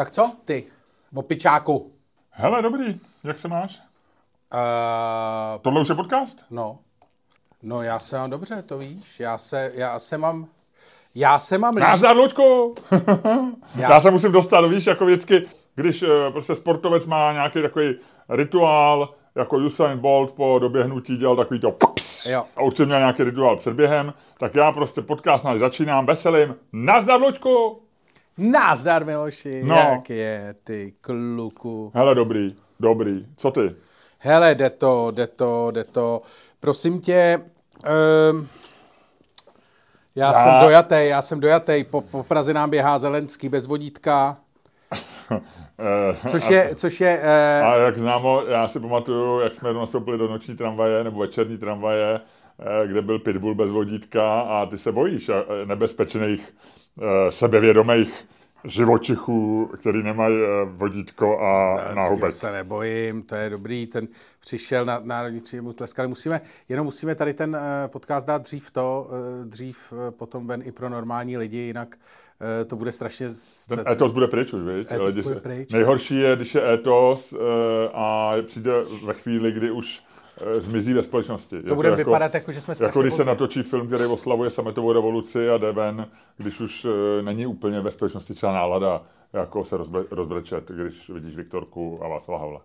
Tak 0.00 0.10
co 0.10 0.32
ty, 0.44 0.66
opičáku? 1.14 1.92
Hele, 2.30 2.62
dobrý, 2.62 3.00
jak 3.24 3.38
se 3.38 3.48
máš? 3.48 3.82
Uh, 4.54 5.60
Tohle 5.62 5.80
už 5.80 5.88
je 5.88 5.94
podcast? 5.94 6.44
no, 6.50 6.78
no 7.62 7.82
já 7.82 7.98
se 7.98 8.18
mám 8.18 8.30
dobře, 8.30 8.62
to 8.62 8.78
víš. 8.78 9.20
Já 9.20 9.38
se, 9.38 9.72
já 9.74 9.98
se 9.98 10.18
mám, 10.18 10.46
já 11.14 11.38
se 11.38 11.58
mám 11.58 11.76
líp. 11.76 11.84
Nazdar, 11.84 12.16
Luďku! 12.16 12.74
Já 13.74 13.90
Já 13.90 14.00
se 14.00 14.10
musím 14.10 14.32
dostat, 14.32 14.60
víš, 14.60 14.86
jako 14.86 15.06
vždycky, 15.06 15.48
když 15.74 16.02
eh, 16.02 16.30
prostě 16.32 16.54
sportovec 16.54 17.06
má 17.06 17.32
nějaký 17.32 17.62
takový 17.62 17.94
rituál, 18.28 19.14
jako 19.34 19.56
Usain 19.56 19.98
Bolt 19.98 20.32
po 20.32 20.58
doběhnutí 20.58 21.16
dělal 21.16 21.36
takový 21.36 21.60
to 21.60 21.76
Jo. 22.26 22.44
a 22.56 22.62
určitě 22.62 22.86
měl 22.86 22.98
nějaký 22.98 23.24
rituál 23.24 23.56
před 23.56 23.74
během, 23.74 24.12
tak 24.38 24.54
já 24.54 24.72
prostě 24.72 25.02
podcast 25.02 25.44
náš 25.44 25.58
začínám 25.58 26.06
veselým. 26.06 26.54
Nazdar, 26.72 27.20
Luďku! 27.20 27.89
Názdar, 28.40 29.04
Miloši, 29.04 29.62
No. 29.64 29.74
jak 29.76 30.10
je, 30.10 30.54
ty 30.64 30.92
kluku. 31.00 31.92
Hele, 31.94 32.14
dobrý, 32.14 32.56
dobrý. 32.80 33.26
Co 33.36 33.50
ty? 33.50 33.74
Hele, 34.18 34.54
jde 34.54 34.70
to, 34.70 35.10
jde 35.10 35.26
to, 35.26 35.70
jde 35.70 35.84
to. 35.84 36.22
Prosím 36.60 37.00
tě, 37.00 37.38
um, 38.32 38.48
já, 40.14 40.26
Já- 40.26 40.32
jsem 40.32 40.52
dojatý, 40.62 40.94
já 40.98 41.22
jsem 41.22 41.40
dojatý. 41.40 41.84
Po, 41.84 42.00
po 42.00 42.22
Praze 42.22 42.54
nám 42.54 42.70
běhá 42.70 42.98
Zelenský 42.98 43.48
bez 43.48 43.66
vodítka, 43.66 44.36
Eh, 45.82 46.28
což 46.28 46.50
je, 46.50 46.70
což 46.74 47.00
je, 47.00 47.18
uh, 47.18 47.66
A 47.66 47.76
jak 47.76 47.98
známo, 47.98 48.42
já 48.48 48.68
si 48.68 48.80
pamatuju, 48.80 49.40
jak 49.40 49.54
jsme 49.54 49.72
nastoupili 49.72 50.18
do 50.18 50.28
noční 50.28 50.56
tramvaje 50.56 51.04
nebo 51.04 51.20
večerní 51.20 51.58
tramvaje, 51.58 52.20
eh, 52.60 52.86
kde 52.86 53.02
byl 53.02 53.18
pitbull 53.18 53.54
bez 53.54 53.70
vodítka 53.70 54.40
a 54.40 54.66
ty 54.66 54.78
se 54.78 54.92
bojíš 54.92 55.30
nebezpečných, 55.64 56.54
sebevědomých 57.30 58.26
živočichů, 58.64 59.70
který 59.80 60.02
nemají 60.02 60.36
eh, 60.42 60.46
vodítko 60.64 61.38
a 61.40 61.78
náhubek. 61.94 62.32
se 62.32 62.52
nebojím, 62.52 63.22
to 63.22 63.34
je 63.34 63.50
dobrý, 63.50 63.86
ten 63.86 64.08
přišel 64.40 64.84
na 64.84 65.00
národní 65.04 65.40
třídu 65.40 65.62
mu 65.62 65.72
tleskali. 65.72 66.08
Musíme, 66.08 66.40
jenom 66.68 66.84
musíme 66.84 67.14
tady 67.14 67.34
ten 67.34 67.56
eh, 67.56 67.88
podcast 67.88 68.26
dát 68.26 68.42
dřív 68.42 68.70
to, 68.70 69.10
eh, 69.10 69.44
dřív 69.44 69.92
eh, 69.92 70.10
potom 70.10 70.46
ven 70.46 70.62
i 70.64 70.72
pro 70.72 70.88
normální 70.88 71.36
lidi, 71.36 71.56
jinak 71.58 71.96
eh, 72.60 72.64
to 72.64 72.76
bude 72.76 72.92
strašně... 72.92 73.28
Ten 73.68 73.84
etos 73.90 74.12
bude 74.12 74.28
pryč 74.28 74.52
už, 74.52 74.62
viď? 74.62 74.92
Etos 74.92 75.06
Lidi 75.06 75.22
bude 75.22 75.40
pryč. 75.40 75.72
Nejhorší 75.72 76.16
je, 76.20 76.36
když 76.36 76.54
je 76.54 76.74
etos 76.74 77.32
eh, 77.32 77.36
a 77.92 78.32
přijde 78.46 78.72
ve 79.04 79.14
chvíli, 79.14 79.52
kdy 79.52 79.70
už 79.70 80.02
eh, 80.04 80.09
zmizí 80.58 80.92
ve 80.92 81.02
společnosti. 81.02 81.62
To 81.62 81.74
bude 81.74 81.96
vypadat 81.96 82.34
jako, 82.34 82.52
že 82.52 82.60
jsme 82.60 82.74
Jako 82.80 83.02
když 83.02 83.14
se 83.14 83.24
natočí 83.24 83.62
film, 83.62 83.86
který 83.86 84.04
oslavuje 84.04 84.50
sametovou 84.50 84.92
revoluci 84.92 85.50
a 85.50 85.58
jde 85.58 85.72
ven, 85.72 86.06
když 86.36 86.60
už 86.60 86.84
e, 86.84 87.22
není 87.22 87.46
úplně 87.46 87.80
ve 87.80 87.90
společnosti 87.90 88.34
třeba 88.34 88.52
nálada, 88.52 89.02
jako 89.32 89.64
se 89.64 89.76
rozbre, 89.76 90.02
rozbrečet, 90.10 90.70
když 90.70 91.10
vidíš 91.10 91.36
Viktorku 91.36 92.00
a 92.04 92.08
Václava 92.08 92.40
Havla. 92.40 92.62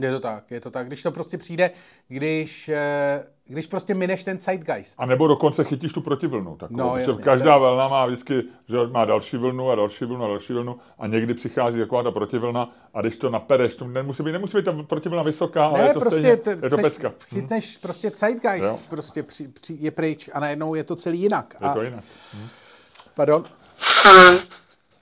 Je 0.00 0.10
to 0.10 0.20
tak, 0.20 0.50
je 0.50 0.60
to 0.60 0.70
tak. 0.70 0.86
Když 0.86 1.02
to 1.02 1.10
prostě 1.12 1.38
přijde, 1.38 1.70
když, 2.08 2.68
eh, 2.68 3.24
když 3.46 3.66
prostě 3.66 3.94
mineš 3.94 4.24
ten 4.24 4.40
zeitgeist. 4.40 4.94
A 4.98 5.06
nebo 5.06 5.26
dokonce 5.28 5.64
chytíš 5.64 5.92
tu 5.92 6.00
protivlnu. 6.00 6.56
Takovou, 6.56 6.78
No, 6.80 6.96
jasně. 6.96 7.22
každá 7.24 7.58
vlna 7.58 7.88
má 7.88 8.06
vždycky, 8.06 8.42
že 8.68 8.76
má 8.90 9.04
další 9.04 9.36
vlnu 9.36 9.70
a 9.70 9.74
další 9.74 10.04
vlnu 10.04 10.24
a 10.24 10.28
další 10.28 10.52
vlnu 10.52 10.76
a 10.98 11.06
někdy 11.06 11.34
přichází 11.34 11.78
taková 11.78 12.02
ta 12.02 12.10
protivlna 12.10 12.72
a 12.94 13.00
když 13.00 13.16
to 13.16 13.30
napereš, 13.30 13.74
to 13.74 13.86
nemusí 13.86 14.22
být, 14.22 14.32
nemusí 14.32 14.56
být 14.56 14.64
ta 14.64 14.72
protivlna 14.72 15.22
vysoká, 15.22 15.66
ale 15.66 15.78
Ne, 15.82 15.88
je 15.88 15.92
to 15.94 16.00
prostě 16.00 16.18
stejně, 16.20 16.36
te- 16.36 16.50
je 16.66 16.70
to 16.70 16.76
pecka. 16.78 17.08
Hm, 17.08 17.14
chytneš 17.40 17.76
prostě 17.78 18.10
zeitgeist, 18.16 18.64
Jo. 18.70 18.78
prostě 18.88 19.22
při, 19.22 19.48
při, 19.48 19.76
je 19.80 19.90
pryč 19.90 20.30
a 20.32 20.40
najednou 20.40 20.74
je 20.74 20.84
to 20.84 20.96
celý 20.96 21.20
jinak. 21.20 21.54
Je 21.60 21.68
a, 21.68 21.74
to 21.74 21.82
jinak. 21.82 22.04
Pardon. 23.14 23.44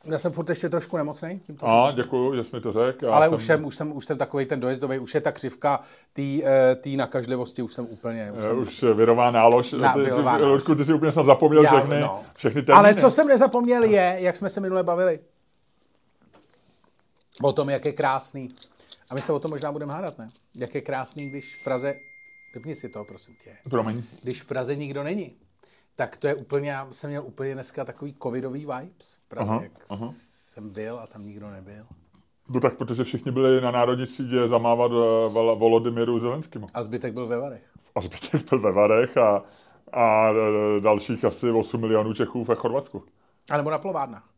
Já 0.04 0.18
jsem 0.18 0.32
furt 0.32 0.48
ještě 0.48 0.68
trošku 0.68 0.96
nemocný. 0.96 1.40
Tímto 1.46 1.66
A 1.66 1.92
děkuju, 1.92 2.34
že 2.34 2.44
jsi 2.44 2.56
mi 2.56 2.62
to 2.62 2.72
řekl. 2.72 3.14
Ale 3.14 3.28
už 3.28 3.44
jsem, 3.46 3.64
už 3.64 3.76
jsem, 3.76 3.96
už 3.96 4.04
jsem 4.06 4.18
takový 4.18 4.46
ten 4.46 4.60
dojezdový, 4.60 4.98
už 4.98 5.14
je 5.14 5.20
ta 5.20 5.32
křivka 5.32 5.80
té 6.80 6.88
nakažlivosti, 6.96 7.62
už 7.62 7.72
jsem 7.72 7.84
úplně... 7.90 8.32
Už 8.32 8.38
Eh, 8.42 8.46
jsem, 8.46 8.58
Už 8.58 8.82
vyrová 8.82 9.30
nálož. 9.30 9.72
Na- 9.72 9.92
ty, 9.92 9.98
ty, 9.98 10.04
vyrová 10.04 10.32
nálož. 10.38 10.48
Ludku, 10.62 10.74
ty 10.74 10.84
si 10.84 10.92
úplně 10.92 11.12
snad 11.12 11.26
zapomněl 11.26 11.62
Já, 11.64 11.70
všechny, 11.70 12.00
no. 12.00 12.22
všechny 12.36 12.62
termíny. 12.62 12.78
Ale 12.78 12.94
co 12.94 13.10
jsem 13.10 13.28
nezapomněl 13.28 13.84
je, 13.84 14.16
jak 14.18 14.36
jsme 14.36 14.50
se 14.50 14.60
minule 14.60 14.82
bavili. 14.82 15.18
O 17.42 17.52
tom, 17.52 17.70
jak 17.70 17.84
je 17.84 17.92
krásný. 17.92 18.48
A 19.10 19.14
my 19.14 19.20
se 19.20 19.32
o 19.32 19.38
tom 19.38 19.50
možná 19.50 19.72
budeme 19.72 19.92
hádat, 19.92 20.18
ne? 20.18 20.28
Jak 20.54 20.74
je 20.74 20.80
krásný, 20.80 21.30
když 21.30 21.56
v 21.60 21.64
Praze... 21.64 21.94
Vypni 22.54 22.74
si 22.74 22.88
to, 22.88 23.04
prosím 23.04 23.34
tě. 23.44 23.50
Promiň. 23.70 24.02
Když 24.22 24.42
v 24.42 24.46
Praze 24.46 24.76
nikdo 24.76 25.02
není, 25.02 25.32
tak 25.96 26.16
to 26.16 26.26
je 26.26 26.34
úplně, 26.34 26.70
já 26.70 26.88
jsem 26.90 27.10
měl 27.10 27.22
úplně 27.26 27.54
dneska 27.54 27.84
takový 27.84 28.16
covidový 28.22 28.60
vibes 28.60 29.18
Praze, 29.28 29.50
Aha, 29.50 29.62
jak 29.62 29.72
aha. 29.90 30.08
jsem 30.16 30.70
byl 30.70 30.98
a 30.98 31.06
tam 31.06 31.26
nikdo 31.26 31.50
nebyl. 31.50 31.86
No 32.48 32.60
tak, 32.60 32.74
protože 32.76 33.04
všichni 33.04 33.32
byli 33.32 33.60
na 33.60 33.70
národní 33.70 34.06
třídě 34.06 34.48
zamávat 34.48 34.90
eh, 34.92 35.28
Volodymyru 35.54 36.18
Zelenskému. 36.18 36.66
A 36.74 36.82
zbytek 36.82 37.12
byl 37.12 37.26
ve 37.26 37.38
Varech. 37.40 37.70
A 37.94 38.00
zbytek 38.00 38.48
byl 38.50 38.60
ve 38.60 38.72
Varech 38.72 39.16
a, 39.16 39.44
a 39.92 40.30
eh, 40.30 40.80
dalších 40.80 41.24
asi 41.24 41.50
8 41.50 41.80
milionů 41.80 42.14
Čechů 42.14 42.44
ve 42.44 42.54
Chorvatsku. 42.54 43.04
A 43.50 43.56
nebo 43.56 43.70
na 43.70 43.78
plovárnách. 43.78 44.33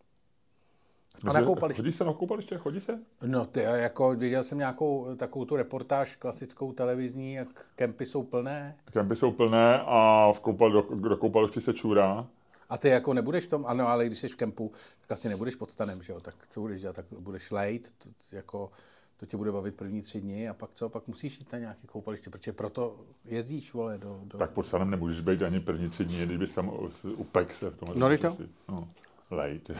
A 1.24 1.32
na 1.32 1.42
koupališti. 1.42 1.82
Chodí 1.82 1.92
se 1.92 2.04
na 2.04 2.12
koupaliště? 2.12 2.58
Chodí 2.58 2.80
se? 2.80 2.98
No 3.26 3.46
ty, 3.46 3.60
jako 3.60 4.14
viděl 4.14 4.42
jsem 4.42 4.58
nějakou 4.58 5.14
takovou 5.16 5.44
tu 5.44 5.56
reportáž 5.56 6.16
klasickou 6.16 6.72
televizní, 6.72 7.34
jak 7.34 7.48
kempy 7.76 8.06
jsou 8.06 8.22
plné. 8.22 8.76
Kempy 8.90 9.16
jsou 9.16 9.32
plné 9.32 9.80
a 9.86 10.32
v 10.32 10.40
koupal, 10.40 10.70
do, 10.70 10.82
do 10.94 11.16
koupališti 11.16 11.60
se 11.60 11.74
čůrá. 11.74 12.26
A 12.68 12.78
ty 12.78 12.88
jako 12.88 13.14
nebudeš 13.14 13.46
v 13.46 13.50
tom, 13.50 13.66
ano, 13.66 13.88
ale 13.88 14.06
když 14.06 14.18
jsi 14.18 14.28
v 14.28 14.36
kempu, 14.36 14.72
tak 15.00 15.12
asi 15.12 15.28
nebudeš 15.28 15.54
pod 15.54 15.70
stanem, 15.70 16.02
že 16.02 16.12
jo? 16.12 16.20
Tak 16.20 16.34
co 16.48 16.60
budeš 16.60 16.80
dělat? 16.80 16.96
Tak 16.96 17.04
budeš 17.18 17.50
lejt, 17.50 17.94
to, 17.98 18.36
jako, 18.36 18.70
to 19.16 19.26
tě 19.26 19.36
bude 19.36 19.52
bavit 19.52 19.74
první 19.74 20.02
tři 20.02 20.20
dny 20.20 20.48
a 20.48 20.54
pak 20.54 20.74
co? 20.74 20.88
Pak 20.88 21.06
musíš 21.06 21.38
jít 21.38 21.52
na 21.52 21.58
nějaké 21.58 21.86
koupaliště, 21.86 22.30
protože 22.30 22.52
proto 22.52 22.96
jezdíš, 23.24 23.72
vole, 23.72 23.98
do... 23.98 24.20
do... 24.24 24.38
Tak 24.38 24.50
pod 24.50 24.66
stanem 24.66 24.90
nemůžeš 24.90 25.20
být 25.20 25.42
ani 25.42 25.60
první 25.60 25.88
tři 25.88 26.04
dny, 26.04 26.26
když 26.26 26.38
bys 26.38 26.52
tam 26.52 26.72
upek 27.16 27.54
se 27.54 27.70
v 27.70 27.76
tom. 27.76 27.88
No, 27.94 28.18
to. 28.18 28.36
No, 28.68 28.88
lejt. 29.30 29.70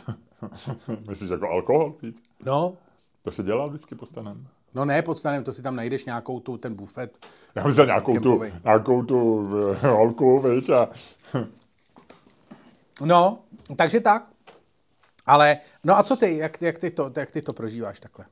Myslíš 1.09 1.31
jako 1.31 1.49
alkohol 1.51 1.93
pít? 1.93 2.23
No, 2.45 2.75
To 3.23 3.31
se 3.31 3.43
dělá 3.43 3.67
vždycky 3.67 3.95
pod 3.95 4.07
stanem. 4.07 4.47
no 4.75 4.85
ne 4.85 5.03
pod 5.03 5.19
stanem, 5.19 5.45
to 5.45 5.53
si 5.53 5.63
tam 5.63 5.77
najdeš 5.77 6.05
nějakou 6.05 6.41
tu, 6.41 6.57
ten 6.57 6.75
bufet. 6.75 7.27
Já 7.55 7.67
myslel 7.67 7.87
nějakou 7.87 8.13
tu, 8.13 8.21
Kempovej. 8.23 8.53
nějakou 8.65 9.03
tu 9.03 9.49
eh, 9.83 9.87
holku, 9.89 10.39
viď, 10.39 10.71
a 10.71 10.89
No, 13.05 13.39
takže 13.77 14.01
tak. 14.01 14.29
Ale, 15.27 15.59
no 15.85 15.99
a 15.99 16.03
co 16.03 16.17
ty, 16.17 16.37
jak, 16.37 16.63
jak, 16.63 16.79
ty, 16.79 16.91
to, 16.91 17.13
jak 17.17 17.31
ty 17.31 17.43
to 17.43 17.53
prožíváš 17.53 18.01
takhle? 18.01 18.25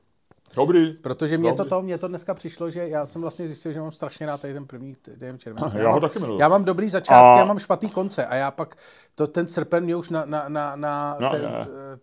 Dobrý. 0.55 0.93
Protože 0.93 1.37
mě 1.37 1.51
to, 1.53 1.57
Dobrý. 1.57 1.69
to, 1.69 1.81
mě 1.81 1.97
to 1.97 2.07
dneska 2.07 2.33
přišlo, 2.33 2.69
že 2.69 2.87
já 2.87 3.05
jsem 3.05 3.21
vlastně 3.21 3.47
zjistil, 3.47 3.71
že 3.71 3.79
mám 3.79 3.91
strašně 3.91 4.25
rád 4.25 4.41
tady 4.41 4.53
ten 4.53 4.65
první 4.67 4.95
týden 4.95 5.39
července. 5.39 5.75
Aha, 5.77 5.85
já 5.87 5.91
ho 5.93 5.99
taky 5.99 6.19
miluju. 6.19 6.39
Já 6.39 6.49
mám 6.49 6.63
dobrý 6.65 6.89
začátky, 6.89 7.29
A- 7.35 7.37
já 7.39 7.45
mám 7.45 7.59
špatný 7.59 7.89
konce 7.89 8.25
a 8.25 8.35
já 8.35 8.51
pak, 8.51 8.75
to, 9.15 9.27
ten 9.27 9.47
srpen 9.47 9.83
mě 9.83 9.95
už 9.95 10.09
na, 10.09 10.25
na, 10.25 10.45
na, 10.49 10.75
na 10.75 11.17
No, 11.19 11.29
ten, 11.29 11.41
je. 11.41 11.49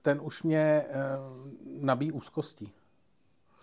ten 0.03 0.21
už 0.23 0.43
mě 0.43 0.85
uh, 0.89 1.85
nabíjí 1.87 2.13
úzkostí. 2.13 2.73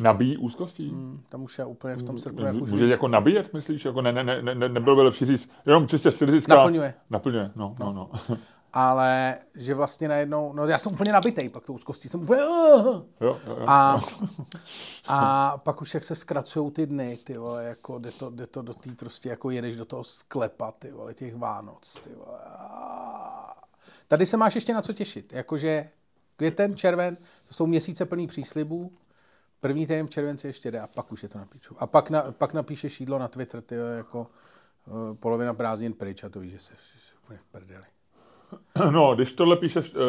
Nabíjí 0.02 0.38
úzkostí? 0.38 0.90
Hm, 0.94 1.22
Tam 1.30 1.44
už 1.44 1.60
je 1.60 1.66
úplně 1.66 1.96
v 1.96 2.04
tom 2.04 2.18
srpnu, 2.18 2.46
jak 2.46 2.56
už 2.56 2.72
Může 2.72 2.86
jako 2.88 3.08
nabíjet, 3.08 3.54
myslíš? 3.54 3.86
Jako 3.86 4.02
ne, 4.02 4.12
ne, 4.12 4.24
ne, 4.24 4.56
ne, 4.56 4.70
nebylo 4.70 4.96
by 4.96 5.02
lepší 5.02 5.26
říct, 5.26 5.52
jenom 5.66 5.88
čistě 5.88 6.12
fyzická... 6.12 6.56
Naplňuje. 6.56 6.94
Naplňuje, 7.10 7.52
no, 7.56 7.76
no, 7.80 7.94
no. 7.94 8.10
ale 8.74 9.40
že 9.56 9.74
vlastně 9.74 10.08
najednou, 10.08 10.54
no 10.54 10.68
já 10.68 10.78
jsem 10.78 10.94
úplně 10.94 11.12
nabitej 11.14 11.50
pak 11.50 11.66
tou 11.66 11.74
úzkostí, 11.74 12.10
jsem 12.10 12.22
úplně, 12.22 12.44
uh, 12.44 12.86
Jo, 12.86 13.04
jo, 13.22 13.40
jo. 13.48 13.66
A, 13.68 14.00
a 15.08 15.58
pak 15.58 15.82
už 15.82 15.94
jak 15.94 16.04
se 16.04 16.16
zkracují 16.16 16.72
ty 16.72 16.86
dny, 16.86 17.20
ty 17.24 17.38
vole, 17.38 17.66
jako 17.66 18.00
jde 18.00 18.12
to, 18.12 18.30
jde 18.30 18.48
to 18.48 18.62
do 18.62 18.74
té 18.74 18.92
prostě, 18.92 19.30
jako 19.30 19.50
jedeš 19.50 19.76
do 19.76 19.86
toho 19.86 20.04
sklepa, 20.04 20.72
ty 20.72 20.92
vole, 20.92 21.14
těch 21.14 21.36
Vánoc, 21.36 22.00
ty 22.04 22.10
vole. 22.16 22.40
A 22.48 23.56
Tady 24.08 24.26
se 24.26 24.38
máš 24.38 24.56
ještě 24.56 24.74
na 24.74 24.82
co 24.82 24.94
těšit, 24.94 25.34
jakože 25.34 25.90
květen, 26.36 26.76
červen, 26.76 27.18
to 27.48 27.54
jsou 27.54 27.68
měsíce 27.68 28.06
plný 28.06 28.28
příslibů, 28.28 28.98
první 29.60 29.88
týden 29.88 30.08
v 30.08 30.10
červenci 30.10 30.48
ještě 30.48 30.72
jde 30.72 30.80
a 30.80 30.88
pak 30.88 31.12
už 31.12 31.24
je 31.24 31.30
to 31.30 31.38
napíču. 31.38 31.76
A 31.80 31.88
pak, 31.88 32.10
na, 32.10 32.32
pak 32.32 32.54
napíšeš 32.54 33.00
jídlo 33.00 33.20
na 33.20 33.28
Twitter, 33.28 33.62
ty 33.62 33.78
vole, 33.78 33.96
jako 33.96 34.28
uh, 34.88 35.16
polovina 35.18 35.54
prázdnin 35.54 35.94
pryč 35.94 36.24
a 36.24 36.30
to 36.30 36.40
víš, 36.40 36.52
že 36.52 36.60
se 36.60 36.74
jsi 36.74 37.16
úplně 37.24 37.40
v 37.40 37.46
prdeli. 37.46 37.86
No, 38.92 39.16
když 39.16 39.34
tohle 39.34 39.56
píšeš 39.56 39.94
e, 39.96 40.00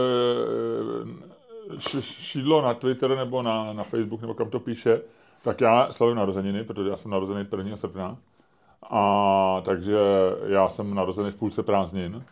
šídlo 2.00 2.62
na 2.62 2.74
Twitter 2.74 3.16
nebo 3.16 3.42
na, 3.42 3.72
na 3.72 3.84
Facebook, 3.84 4.20
nebo 4.20 4.34
kam 4.34 4.50
to 4.50 4.60
píše, 4.60 5.00
tak 5.44 5.60
já 5.60 5.92
slavím 5.92 6.16
narozeniny, 6.16 6.64
protože 6.64 6.90
já 6.90 6.96
jsem 6.96 7.10
narozený 7.10 7.48
1. 7.56 7.76
srpna. 7.76 8.16
A 8.90 9.62
takže 9.64 9.96
já 10.46 10.68
jsem 10.68 10.94
narozený 10.94 11.30
v 11.30 11.36
půlce 11.36 11.62
prázdnin. 11.62 12.24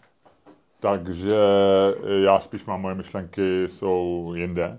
Takže 0.81 1.37
já 2.22 2.38
spíš 2.38 2.64
mám 2.64 2.81
moje 2.81 2.94
myšlenky 2.94 3.69
jsou 3.69 4.32
jinde. 4.34 4.78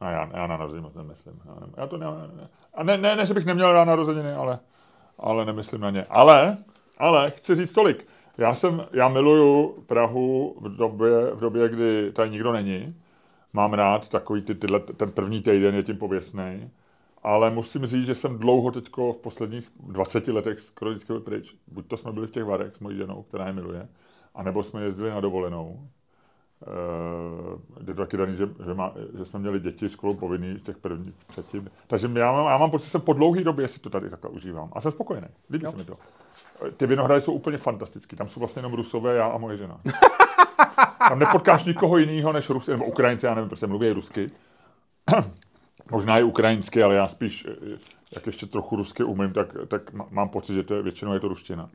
A 0.00 0.10
já, 0.10 0.30
já 0.34 0.46
na 0.46 0.56
narozeniny 0.56 0.82
moc 0.82 0.94
nemyslím. 0.94 1.40
Já, 1.44 1.54
ne, 1.54 1.72
já 1.76 1.86
to 1.86 1.96
ne, 1.96 2.06
ne, 2.06 2.48
a 2.74 2.82
ne, 2.82 2.98
ne, 2.98 3.16
ne, 3.16 3.26
že 3.26 3.34
bych 3.34 3.44
neměl 3.44 3.72
rád 3.72 3.84
narozeniny, 3.84 4.32
ale, 4.32 4.58
ale 5.18 5.44
nemyslím 5.44 5.80
na 5.80 5.90
ně. 5.90 6.06
Ale, 6.10 6.56
ale 6.98 7.30
chci 7.30 7.54
říct 7.54 7.72
tolik. 7.72 8.06
Já 8.38 8.54
jsem, 8.54 8.86
já 8.92 9.08
miluju 9.08 9.82
Prahu 9.86 10.56
v 10.60 10.76
době, 10.76 11.10
v 11.34 11.40
době, 11.40 11.68
kdy 11.68 12.12
tady 12.12 12.30
nikdo 12.30 12.52
není. 12.52 12.96
mám 13.52 13.72
rád 13.72 14.08
takový 14.08 14.42
ty, 14.42 14.54
tyhle, 14.54 14.80
ten 14.80 15.12
první 15.12 15.42
týden 15.42 15.74
je 15.74 15.82
tím 15.82 15.96
pověstný. 15.96 16.70
Ale 17.22 17.50
musím 17.50 17.86
říct, 17.86 18.06
že 18.06 18.14
jsem 18.14 18.38
dlouho 18.38 18.70
teďko 18.70 19.12
v 19.12 19.16
posledních 19.16 19.70
20 19.80 20.28
letech 20.28 20.60
skoro 20.60 20.90
vždycky 20.90 21.12
byl 21.12 21.20
pryč. 21.20 21.54
Buď 21.68 21.86
to 21.86 21.96
jsme 21.96 22.12
byli 22.12 22.26
v 22.26 22.30
těch 22.30 22.44
varech 22.44 22.74
s 22.76 22.80
mojí 22.80 22.96
ženou, 22.96 23.22
která 23.22 23.46
je 23.46 23.52
miluje, 23.52 23.88
anebo 24.34 24.62
jsme 24.62 24.82
jezdili 24.82 25.10
na 25.10 25.20
dovolenou. 25.20 25.88
Uh, 26.60 27.86
je 27.88 27.94
to 27.94 28.00
taky 28.00 28.16
daný, 28.16 28.36
že, 28.36 28.48
že, 28.66 28.74
má, 28.74 28.92
že 29.18 29.24
jsme 29.24 29.38
měli 29.38 29.60
děti 29.60 29.88
školou 29.88 30.14
povinný 30.14 30.60
těch 30.60 30.78
prvních 30.78 31.14
předtím. 31.26 31.70
Takže 31.86 32.10
já 32.14 32.32
mám, 32.32 32.46
já 32.46 32.58
mám 32.58 32.70
pocit, 32.70 32.84
že 32.84 32.90
jsem 32.90 33.00
po 33.00 33.12
dlouhé 33.12 33.44
době 33.44 33.68
si 33.68 33.80
to 33.80 33.90
tady 33.90 34.10
takhle 34.10 34.30
užívám. 34.30 34.70
A 34.72 34.80
jsem 34.80 34.92
spokojený. 34.92 35.26
Líbí 35.50 35.64
no. 35.64 35.70
se 35.70 35.76
mi 35.76 35.84
to. 35.84 35.96
Ty 36.76 36.86
vinohrady 36.86 37.20
jsou 37.20 37.32
úplně 37.32 37.58
fantastický. 37.58 38.16
Tam 38.16 38.28
jsou 38.28 38.40
vlastně 38.40 38.60
jenom 38.60 38.72
rusové, 38.72 39.14
já 39.14 39.26
a 39.26 39.38
moje 39.38 39.56
žena. 39.56 39.80
Tam 41.08 41.18
nepotkáš 41.18 41.64
nikoho 41.64 41.98
jiného 41.98 42.32
než 42.32 42.50
Rusy, 42.50 42.70
nebo 42.70 42.84
Ukrajince, 42.84 43.26
já 43.26 43.34
nevím, 43.34 43.48
prostě 43.48 43.66
mluví 43.66 43.90
rusky. 43.92 44.30
Možná 45.90 46.18
i 46.18 46.22
ukrajinsky, 46.22 46.82
ale 46.82 46.94
já 46.94 47.08
spíš, 47.08 47.46
jak 48.12 48.26
ještě 48.26 48.46
trochu 48.46 48.76
rusky 48.76 49.04
umím, 49.04 49.32
tak, 49.32 49.48
tak 49.68 49.92
mám 49.92 50.28
pocit, 50.28 50.54
že 50.54 50.62
to 50.62 50.74
je, 50.74 50.82
většinou 50.82 51.12
je 51.12 51.20
to 51.20 51.28
ruština. 51.28 51.70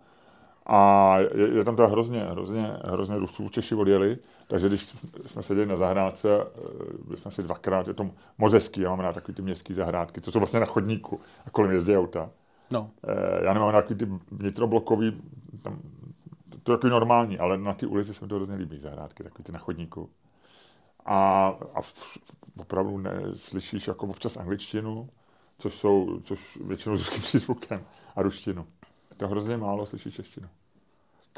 A 0.71 1.15
je, 1.19 1.47
je 1.57 1.63
tam 1.63 1.75
teda 1.75 1.87
hrozně, 1.87 2.19
hrozně, 2.19 2.71
hrozně 2.87 3.17
Rusů, 3.17 3.49
Češi 3.49 3.75
odjeli, 3.75 4.17
takže 4.47 4.67
když 4.67 4.95
jsme 5.25 5.43
seděli 5.43 5.67
na 5.67 5.77
zahrádce, 5.77 6.29
eh, 6.41 6.97
byli 7.05 7.17
jsme 7.17 7.31
si 7.31 7.43
dvakrát, 7.43 7.87
je 7.87 7.93
to 7.93 8.09
moc 8.37 8.53
hezký, 8.53 8.81
já 8.81 8.89
mám 8.89 8.99
rád 8.99 9.13
takový 9.13 9.33
ty 9.35 9.41
městské 9.41 9.73
zahrádky, 9.73 10.21
co 10.21 10.31
jsou 10.31 10.39
vlastně 10.39 10.59
na 10.59 10.65
chodníku 10.65 11.19
a 11.45 11.49
kolem 11.49 11.71
jezdí 11.71 11.97
auta. 11.97 12.29
No. 12.71 12.89
Eh, 13.07 13.45
já 13.45 13.53
nemám 13.53 13.71
takový 13.71 13.99
ty 13.99 14.07
vnitroblokový, 14.31 15.21
tam, 15.63 15.79
to 16.63 16.71
je 16.71 16.77
takový 16.77 16.91
normální, 16.91 17.39
ale 17.39 17.57
na 17.57 17.73
ty 17.73 17.85
ulici 17.85 18.13
se 18.13 18.25
mi 18.25 18.29
to 18.29 18.35
hrozně 18.35 18.55
líbí, 18.55 18.79
zahrádky, 18.79 19.23
takový 19.23 19.43
ty 19.43 19.51
na 19.51 19.59
chodníku. 19.59 20.09
A, 21.05 21.47
a 21.75 21.79
opravdu 22.57 22.97
ne, 22.97 23.21
slyšíš 23.33 23.87
jako 23.87 24.07
občas 24.07 24.37
angličtinu, 24.37 25.09
což 25.57 25.75
jsou, 25.75 26.19
což 26.23 26.57
většinou 26.65 26.95
s 26.95 26.99
ruským 26.99 27.21
přízvukem, 27.29 27.81
a 28.15 28.21
ruštinu. 28.21 28.67
To 29.17 29.27
hrozně 29.27 29.57
málo 29.57 29.85
slyšíš 29.85 30.13
češtinu. 30.13 30.49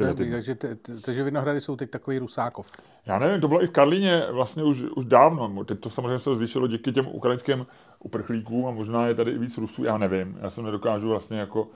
Takže, 0.01 0.55
takže 1.01 1.23
Vinohrady 1.23 1.61
jsou 1.61 1.75
teď 1.75 1.89
takový 1.89 2.19
Rusákov. 2.19 2.71
Já 3.05 3.19
nevím, 3.19 3.41
to 3.41 3.47
bylo 3.47 3.63
i 3.63 3.67
v 3.67 3.71
Karlíně 3.71 4.23
vlastně 4.31 4.63
už, 4.63 4.83
už 4.95 5.05
dávno. 5.05 5.63
Teď 5.63 5.79
to 5.79 5.89
samozřejmě 5.89 6.19
se 6.19 6.35
zvýšilo 6.35 6.67
díky 6.67 6.91
těm 6.91 7.07
ukrajinským 7.07 7.65
uprchlíkům 7.99 8.65
a 8.65 8.71
možná 8.71 9.07
je 9.07 9.15
tady 9.15 9.31
i 9.31 9.37
víc 9.37 9.57
Rusů, 9.57 9.83
já 9.83 9.97
nevím. 9.97 10.37
Já 10.41 10.49
se 10.49 10.61
nedokážu 10.61 11.09
vlastně 11.09 11.39
jako, 11.39 11.67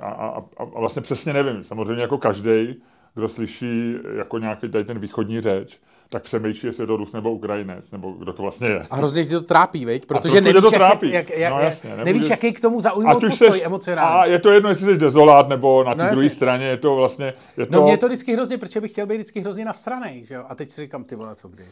a, 0.00 0.06
a, 0.06 0.28
a, 0.38 0.42
a 0.58 0.64
vlastně 0.64 1.02
přesně 1.02 1.32
nevím. 1.32 1.64
Samozřejmě 1.64 2.02
jako 2.02 2.18
každý, 2.18 2.82
kdo 3.14 3.28
slyší 3.28 3.94
jako 4.16 4.38
nějaký 4.38 4.68
tady 4.68 4.84
ten 4.84 4.98
východní 4.98 5.40
řeč, 5.40 5.80
tak 6.12 6.22
přemýšlí, 6.22 6.66
jestli 6.66 6.82
je 6.82 6.86
to 6.86 6.96
Rus 6.96 7.12
nebo 7.12 7.32
Ukrajinec, 7.32 7.90
nebo 7.90 8.12
kdo 8.12 8.32
to 8.32 8.42
vlastně 8.42 8.68
je. 8.68 8.86
A 8.90 8.96
hrozně 8.96 9.24
ti 9.26 9.30
to 9.30 9.40
trápí, 9.40 9.84
veď? 9.84 10.06
Protože 10.06 10.40
nevíš, 10.40 10.62
to 10.62 10.70
trápí. 10.70 11.10
Jak, 11.12 11.30
jak, 11.30 11.38
jak, 11.38 11.52
no, 11.52 11.60
jasně, 11.60 11.96
nevíš, 11.96 12.30
jaký 12.30 12.52
k 12.52 12.60
tomu 12.60 12.80
zaujmout 12.80 13.20
postoj 13.20 13.50
seš, 13.50 13.62
emocionální. 13.64 14.20
A 14.20 14.24
je 14.24 14.38
to 14.38 14.50
jedno, 14.50 14.68
jestli 14.68 14.86
jsi 14.86 14.96
dezolát, 14.96 15.48
nebo 15.48 15.84
na 15.84 15.94
té 15.94 16.04
no, 16.04 16.10
druhé 16.10 16.28
straně 16.28 16.66
je 16.66 16.76
to 16.76 16.94
vlastně... 16.94 17.26
Je 17.26 17.32
no, 17.56 17.66
to... 17.66 17.80
No 17.80 17.86
mě 17.86 17.98
to 17.98 18.06
vždycky 18.06 18.34
hrozně, 18.34 18.58
protože 18.58 18.80
bych 18.80 18.90
chtěl 18.90 19.06
být 19.06 19.14
vždycky 19.14 19.40
hrozně 19.40 19.64
nasranej, 19.64 20.24
že 20.24 20.34
jo? 20.34 20.44
A 20.48 20.54
teď 20.54 20.70
si 20.70 20.80
říkám, 20.80 21.04
ty 21.04 21.16
vole, 21.16 21.34
co 21.34 21.48
kdy. 21.48 21.64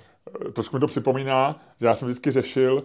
Trošku 0.52 0.76
mi 0.76 0.80
to 0.80 0.86
připomíná, 0.86 1.60
že 1.80 1.86
já 1.86 1.94
jsem 1.94 2.08
vždycky 2.08 2.30
řešil, 2.30 2.84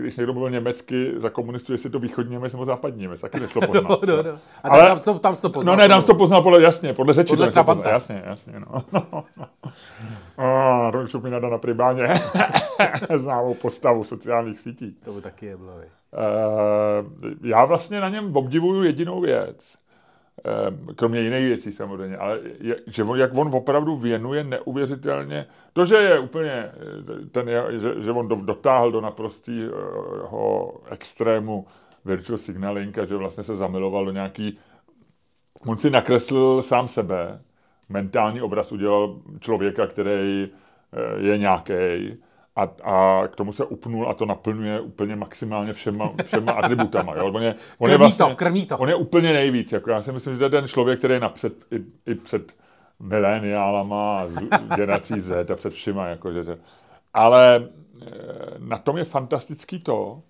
když 0.00 0.16
někdo 0.16 0.32
mluvil 0.32 0.50
německy 0.50 1.12
za 1.16 1.30
komunistů, 1.30 1.72
jestli 1.72 1.90
to 1.90 1.98
východní 1.98 2.32
Němec 2.32 2.52
nebo 2.52 2.64
západní 2.64 3.02
Němec, 3.02 3.20
taky 3.20 3.40
nešlo 3.40 3.60
poznat. 3.66 3.88
no, 3.88 3.98
no, 4.06 4.22
no. 4.22 4.38
A 4.62 4.68
Ale, 4.68 4.88
tam, 4.88 5.00
tam, 5.00 5.18
tam 5.18 5.36
to 5.36 5.50
poznal. 5.50 5.76
No 5.76 5.82
ne, 5.82 5.88
tam 5.88 6.02
to 6.02 6.14
poznal 6.14 6.42
podle, 6.42 6.62
jasně, 6.62 6.92
podle 6.92 7.14
řeči. 7.14 7.28
Podle 7.28 7.52
to 7.52 7.64
poznal, 7.64 7.92
jasně, 7.92 8.22
jasně, 8.26 8.52
no. 8.60 8.84
oh, 10.86 10.92
to 10.92 10.98
mi 10.98 11.04
připomíná 11.04 11.38
na 11.38 11.58
Pribáně 11.58 12.08
známou 13.16 13.54
postavu 13.54 14.04
sociálních 14.04 14.60
sítí. 14.60 14.96
To 15.04 15.12
by 15.12 15.20
taky 15.20 15.46
je 15.46 15.56
bylo. 15.56 15.72
Uh, 15.72 15.82
já 17.42 17.64
vlastně 17.64 18.00
na 18.00 18.08
něm 18.08 18.36
obdivuju 18.36 18.82
jedinou 18.82 19.20
věc, 19.20 19.78
uh, 20.78 20.94
kromě 20.94 21.20
jiných 21.20 21.44
věcí 21.44 21.72
samozřejmě, 21.72 22.16
ale 22.16 22.40
je, 22.60 22.76
že 22.86 23.04
on, 23.04 23.18
jak 23.18 23.36
on 23.36 23.50
opravdu 23.54 23.96
věnuje 23.96 24.44
neuvěřitelně, 24.44 25.46
to, 25.72 25.86
že 25.86 25.96
je 25.96 26.20
úplně, 26.20 26.70
ten, 27.30 27.50
že, 27.70 28.02
že 28.02 28.10
on 28.10 28.28
do, 28.28 28.36
dotáhl 28.36 28.92
do 28.92 29.00
naprostého 29.00 30.72
extrému 30.90 31.66
virtual 32.04 32.38
signaling 32.38 32.98
a 32.98 33.04
že 33.04 33.16
vlastně 33.16 33.44
se 33.44 33.56
zamiloval 33.56 34.04
do 34.04 34.12
nějaký, 34.12 34.58
on 35.66 35.78
si 35.78 35.90
nakreslil 35.90 36.62
sám 36.62 36.88
sebe, 36.88 37.40
mentální 37.88 38.42
obraz 38.42 38.72
udělal 38.72 39.20
člověka, 39.40 39.86
který 39.86 40.48
je 41.18 41.38
nějaký 41.38 41.72
a, 42.56 42.62
a 42.82 43.22
k 43.28 43.36
tomu 43.36 43.52
se 43.52 43.64
upnul 43.64 44.08
a 44.08 44.14
to 44.14 44.26
naplňuje 44.26 44.80
úplně 44.80 45.16
maximálně 45.16 45.72
všema, 45.72 46.12
všema 46.24 46.52
atributama. 46.52 47.14
Jo? 47.16 47.32
On, 47.34 47.42
je, 47.42 47.54
on, 47.78 47.90
je 47.90 47.98
vlastně, 47.98 48.24
to, 48.24 48.34
krmí 48.34 48.66
to. 48.66 48.78
on 48.78 48.88
je 48.88 48.94
úplně 48.94 49.32
nejvíc. 49.32 49.72
Jako 49.72 49.90
já 49.90 50.02
si 50.02 50.12
myslím, 50.12 50.34
že 50.34 50.38
to 50.38 50.44
je 50.44 50.50
ten 50.50 50.68
člověk, 50.68 50.98
který 50.98 51.14
je 51.14 51.20
napřed, 51.20 51.52
i, 51.70 51.84
i 52.10 52.14
před 52.14 52.56
mileniálama 53.00 54.20
a 54.20 54.26
generací 54.76 55.20
Z 55.20 55.50
a 55.50 55.56
před 55.56 55.72
všima. 55.72 56.06
Jako, 56.06 56.32
že 56.32 56.44
to, 56.44 56.56
ale 57.14 57.68
eh, 58.02 58.08
na 58.58 58.78
tom 58.78 58.96
je 58.96 59.04
fantastický 59.04 59.80
to, 59.80 60.22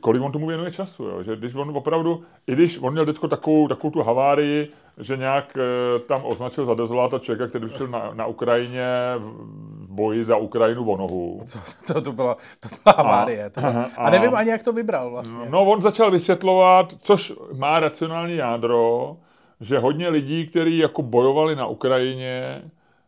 kolik 0.00 0.22
on 0.22 0.32
tomu 0.32 0.46
věnuje 0.46 0.70
času, 0.70 1.04
jo? 1.04 1.22
že 1.22 1.36
když 1.36 1.54
on 1.54 1.76
opravdu, 1.76 2.22
i 2.46 2.52
když 2.52 2.78
on 2.78 2.92
měl 2.92 3.06
teďko 3.06 3.28
takovou, 3.28 3.68
takovou 3.68 3.90
tu 3.90 4.02
havárii, 4.02 4.68
že 4.98 5.16
nějak 5.16 5.56
eh, 5.56 5.98
tam 5.98 6.20
označil 6.24 6.66
za 6.66 6.74
dezoláta 6.74 7.18
člověka, 7.18 7.46
který 7.46 7.70
šel 7.70 7.88
na, 7.88 8.10
na 8.14 8.26
Ukrajině 8.26 8.86
v 9.18 9.86
boji 9.88 10.24
za 10.24 10.36
Ukrajinu 10.36 10.90
o 10.90 10.96
nohu. 10.96 11.40
Co, 11.46 11.58
to, 11.86 12.00
to, 12.00 12.12
byla, 12.12 12.36
to 12.60 12.68
byla 12.84 12.94
havárie. 12.96 13.50
To 13.50 13.60
byla, 13.60 13.90
a, 13.96 14.02
a 14.02 14.10
nevím 14.10 14.34
ani, 14.34 14.50
jak 14.50 14.62
to 14.62 14.72
vybral 14.72 15.10
vlastně. 15.10 15.46
No, 15.50 15.64
on 15.64 15.80
začal 15.80 16.10
vysvětlovat, 16.10 16.92
což 16.92 17.32
má 17.52 17.80
racionální 17.80 18.36
jádro, 18.36 19.16
že 19.60 19.78
hodně 19.78 20.08
lidí, 20.08 20.46
kteří 20.46 20.78
jako 20.78 21.02
bojovali 21.02 21.56
na 21.56 21.66
Ukrajině, 21.66 22.62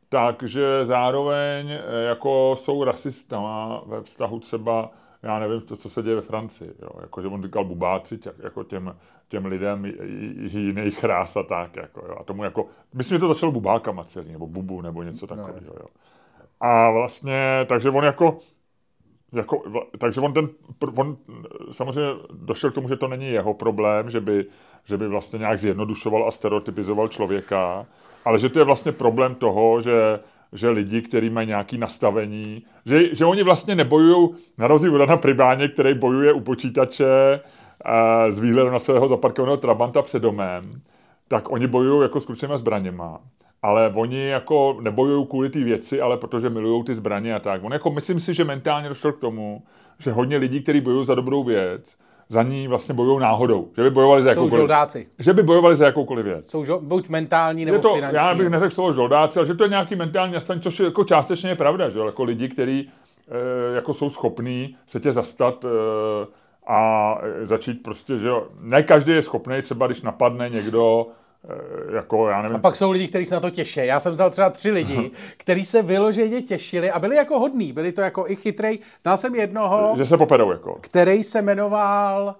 takže 0.09 0.85
zároveň 0.85 1.71
eh, 1.71 1.83
jako 2.09 2.55
jsou 2.59 2.85
rasistama 2.85 3.83
ve 3.87 4.03
vztahu 4.03 4.41
třeba 4.41 4.91
já 5.27 5.39
nevím, 5.39 5.61
to, 5.61 5.77
co 5.77 5.91
se 5.91 6.03
děje 6.03 6.17
ve 6.17 6.23
Francii. 6.23 6.75
Jo. 6.83 6.89
Jako, 7.01 7.23
že 7.23 7.29
on 7.29 7.43
říkal 7.43 7.65
bubáci 7.65 8.19
tě, 8.19 8.33
jako 8.39 8.65
těm, 8.65 8.97
těm 9.29 9.47
lidem 9.47 9.85
jiných 10.51 11.05
rás 11.05 11.37
a 11.37 11.43
tak. 11.43 11.77
Jako, 11.77 12.07
jo. 12.09 12.17
A 12.21 12.25
tomu 12.25 12.45
jako, 12.45 12.67
myslím, 12.95 13.17
že 13.17 13.21
to 13.21 13.29
začalo 13.29 13.53
bubákama 13.53 14.05
celý, 14.05 14.33
nebo 14.33 14.47
bubu, 14.47 14.81
nebo 14.81 15.03
něco 15.03 15.27
no, 15.31 15.37
takového. 15.37 15.75
No, 15.75 15.81
jo. 15.81 15.87
A 16.61 16.91
vlastně, 16.91 17.67
takže 17.67 17.91
on 17.91 18.05
jako, 18.05 18.39
jako, 19.33 19.63
takže 19.99 20.21
on 20.21 20.33
ten, 20.33 20.49
on 20.97 21.17
samozřejmě 21.73 22.11
došel 22.33 22.71
k 22.71 22.75
tomu, 22.75 22.89
že 22.89 22.97
to 22.97 23.09
není 23.09 23.29
jeho 23.29 23.55
problém, 23.55 24.11
že 24.11 24.21
by, 24.21 24.45
že 24.85 24.97
by 24.97 25.09
vlastně 25.09 25.39
nějak 25.39 25.59
zjednodušoval 25.59 26.29
a 26.29 26.31
stereotypizoval 26.31 27.09
člověka, 27.09 27.87
ale 28.25 28.39
že 28.39 28.49
to 28.49 28.59
je 28.59 28.65
vlastně 28.65 28.93
problém 28.93 29.35
toho, 29.35 29.81
že 29.81 30.21
že 30.53 30.69
lidi, 30.69 31.03
kteří 31.03 31.31
mají 31.31 31.47
nějaké 31.47 31.79
nastavení, 31.79 32.63
že, 32.87 33.15
že 33.15 33.25
oni 33.25 33.43
vlastně 33.43 33.75
nebojují 33.75 34.29
na 34.59 34.67
rozdíl 34.67 34.95
od 34.95 34.99
Dana 34.99 35.17
Pribáně, 35.17 35.69
který 35.69 35.95
bojuje 35.95 36.33
u 36.33 36.41
počítače 36.41 37.41
uh, 37.87 38.33
s 38.33 38.41
výhledem 38.41 38.73
na 38.73 38.79
svého 38.79 39.09
zaparkovaného 39.09 39.57
Trabanta 39.57 40.03
před 40.03 40.23
domem, 40.23 40.81
tak 41.29 41.53
oni 41.53 41.67
bojují 41.67 42.03
jako 42.03 42.21
s 42.21 42.27
kručnými 42.27 42.55
zbraněma. 42.59 43.21
Ale 43.63 43.93
oni 43.95 44.29
jako 44.29 44.79
nebojují 44.81 45.27
kvůli 45.27 45.51
ty 45.51 45.65
věci, 45.65 46.01
ale 46.01 46.17
protože 46.17 46.51
milují 46.51 46.85
ty 46.85 46.95
zbraně 46.95 47.35
a 47.35 47.39
tak. 47.39 47.65
On 47.65 47.73
jako 47.73 47.91
myslím 47.91 48.21
si, 48.21 48.35
že 48.35 48.45
mentálně 48.45 48.89
došel 48.89 49.13
k 49.13 49.19
tomu, 49.19 49.63
že 49.99 50.13
hodně 50.13 50.37
lidí, 50.37 50.63
kteří 50.63 50.81
bojují 50.81 51.07
za 51.07 51.15
dobrou 51.15 51.45
věc, 51.45 51.97
za 52.29 52.43
ní 52.43 52.69
vlastně 52.69 52.95
bojují 52.95 53.21
náhodou. 53.21 53.69
Že 53.77 53.83
by 53.83 53.91
bojovali 53.91 54.23
za 54.23 54.29
jakoukoliv, 54.29 54.53
žoldáci. 54.53 55.07
Že 55.19 55.33
by 55.33 55.43
bojovali 55.43 55.77
za 55.77 55.87
jakoukoliv 55.87 56.25
věc. 56.25 56.51
Jsou 56.51 56.65
žo, 56.65 56.81
buď 56.81 57.09
mentální 57.09 57.65
nebo 57.65 57.77
je 57.77 57.81
to, 57.81 57.95
finanční. 57.95 58.17
Já 58.17 58.35
bych 58.35 58.49
neřekl 58.49 58.75
slovo 58.75 58.93
žoldáci, 58.93 59.39
ale 59.39 59.47
že 59.47 59.55
to 59.55 59.65
je 59.65 59.71
nějaký 59.71 59.97
mentální 59.97 60.33
nastavení, 60.33 60.63
což 60.63 60.79
je, 60.79 60.85
jako 60.85 61.05
částečně 61.05 61.51
je 61.51 61.57
pravda, 61.57 61.89
že 61.89 61.99
jako 61.99 62.25
lidi, 62.25 62.49
kteří 62.49 62.91
e, 63.29 63.75
jako 63.75 63.95
jsou 63.95 64.11
schopní 64.11 64.77
se 64.87 65.01
tě 65.01 65.13
zastat 65.13 65.65
e, 65.65 65.69
a 66.67 67.15
začít 67.43 67.83
prostě, 67.83 68.19
že 68.19 68.29
jo, 68.29 68.47
ne 68.61 68.83
každý 68.83 69.13
je 69.13 69.23
schopný, 69.23 69.63
třeba 69.63 69.87
když 69.87 70.03
napadne 70.03 70.49
někdo, 70.49 71.07
Eh, 71.07 71.11
jako, 71.95 72.29
já 72.29 72.43
nevím. 72.43 72.57
A 72.57 72.61
pak 72.61 72.77
jsou 72.77 72.91
lidi, 72.91 73.09
kteří 73.09 73.27
se 73.27 73.35
na 73.35 73.41
to 73.41 73.51
těší. 73.51 73.81
Já 73.87 74.01
jsem 74.01 74.15
znal 74.15 74.31
třeba 74.31 74.51
tři 74.51 74.71
lidi, 74.71 75.11
kteří 75.37 75.65
se 75.65 75.83
vyloženě 75.83 76.43
těšili 76.43 76.91
a 76.91 76.99
byli 76.99 77.17
jako 77.17 77.39
hodní, 77.39 77.73
byli 77.73 77.93
to 77.93 78.01
jako 78.01 78.25
i 78.29 78.37
chytrej. 78.37 78.79
Znal 79.03 79.17
jsem 79.17 79.35
jednoho, 79.35 79.95
že 79.97 80.07
se 80.07 80.17
poperou 80.17 80.53
jako. 80.53 80.79
který 80.81 81.25
se 81.25 81.43
jmenoval 81.43 82.35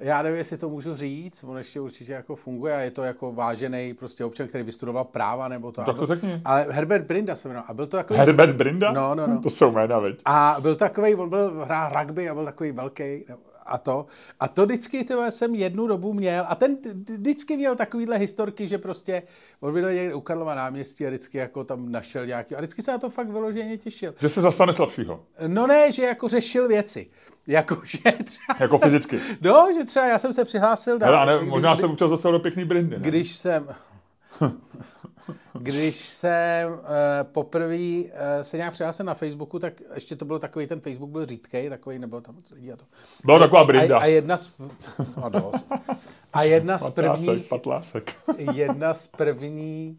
já 0.00 0.22
nevím, 0.22 0.38
jestli 0.38 0.56
to 0.56 0.68
můžu 0.68 0.94
říct, 0.94 1.44
on 1.44 1.58
ještě 1.58 1.80
určitě 1.80 2.12
jako 2.12 2.36
funguje 2.36 2.76
a 2.76 2.80
je 2.80 2.90
to 2.90 3.02
jako 3.02 3.32
vážený 3.32 3.94
prostě 3.94 4.24
občan, 4.24 4.48
který 4.48 4.64
vystudoval 4.64 5.04
práva 5.04 5.48
nebo 5.48 5.72
to. 5.72 5.84
Tak 5.84 5.96
to 5.96 6.06
řekni. 6.06 6.40
Ale 6.44 6.66
Herbert 6.70 7.06
Brinda 7.06 7.36
se 7.36 7.48
jmenoval. 7.48 7.66
A 7.68 7.74
byl 7.74 7.86
to 7.86 7.96
jako... 7.96 8.14
Herbert 8.14 8.56
Brinda? 8.56 8.92
No, 8.92 9.14
no, 9.14 9.26
no. 9.26 9.40
To 9.40 9.50
jsou 9.50 9.70
jména, 9.70 9.98
veď. 9.98 10.16
A 10.24 10.56
byl 10.60 10.76
takový, 10.76 11.14
on 11.14 11.28
byl 11.28 11.64
hrál 11.64 11.92
rugby 12.00 12.28
a 12.28 12.34
byl 12.34 12.44
takový 12.44 12.72
velký 12.72 13.24
a 13.66 13.78
to. 13.78 14.06
A 14.40 14.48
to 14.48 14.66
vždycky 14.66 15.04
tyhle, 15.04 15.30
jsem 15.30 15.54
jednu 15.54 15.86
dobu 15.86 16.12
měl 16.12 16.44
a 16.48 16.54
ten 16.54 16.76
vždycky 16.94 17.56
měl 17.56 17.76
takovýhle 17.76 18.16
historky, 18.18 18.68
že 18.68 18.78
prostě 18.78 19.22
on 19.60 19.74
viděl 19.74 19.92
někde 19.92 20.14
u 20.14 20.20
Karlova 20.20 20.54
náměstí 20.54 21.06
a 21.06 21.08
vždycky 21.08 21.38
jako 21.38 21.64
tam 21.64 21.92
našel 21.92 22.26
nějaký. 22.26 22.54
A 22.54 22.58
vždycky 22.58 22.82
se 22.82 22.92
na 22.92 22.98
to 22.98 23.10
fakt 23.10 23.28
vyloženě 23.30 23.76
těšil. 23.78 24.14
Že 24.20 24.28
se 24.28 24.40
zastane 24.40 24.72
slabšího. 24.72 25.24
No 25.46 25.66
ne, 25.66 25.92
že 25.92 26.02
jako 26.02 26.28
řešil 26.28 26.68
věci. 26.68 27.06
Jako, 27.46 27.80
že 27.84 27.98
třeba, 28.24 28.56
Jako 28.60 28.78
fyzicky. 28.78 29.20
No, 29.40 29.66
že 29.78 29.84
třeba 29.84 30.06
já 30.06 30.18
jsem 30.18 30.32
se 30.32 30.44
přihlásil 30.44 30.98
Hele, 31.02 31.18
a 31.18 31.24
ne, 31.24 31.40
možná 31.44 31.70
když- 31.72 31.80
jsem 31.80 31.90
občas 31.90 32.10
docela 32.10 32.32
do 32.32 32.38
pěkný 32.40 32.64
brindy. 32.64 32.96
Ne? 32.98 33.02
Když 33.02 33.32
jsem... 33.32 33.68
Když 35.58 35.96
jsem 35.96 36.72
uh, 36.72 36.78
poprvé 37.22 37.76
uh, 37.76 38.08
se 38.42 38.56
nějak 38.56 38.72
přihlásil 38.72 39.06
na 39.06 39.14
Facebooku, 39.14 39.58
tak 39.58 39.80
ještě 39.94 40.16
to 40.16 40.24
bylo 40.24 40.38
takový, 40.38 40.66
ten 40.66 40.80
Facebook 40.80 41.10
byl 41.10 41.26
řídkej, 41.26 41.68
takový, 41.68 41.98
nebylo 41.98 42.20
tam 42.20 42.34
moc 42.34 42.50
lidí 42.50 42.72
a 42.72 42.76
to. 42.76 42.84
Byla 43.24 43.38
taková 43.38 43.60
a, 43.60 43.64
brinda. 43.64 43.98
a, 43.98 44.04
jedna 44.04 44.36
z, 44.36 44.52
no 45.16 45.28
dost. 45.28 45.72
A 46.32 46.42
jedna 46.42 46.78
z 46.78 46.90
Patlásek, 46.90 47.24
prvních, 47.24 47.48
patlásek. 47.48 48.14
jedna 48.52 48.94
z 48.94 49.06
prvních 49.06 49.98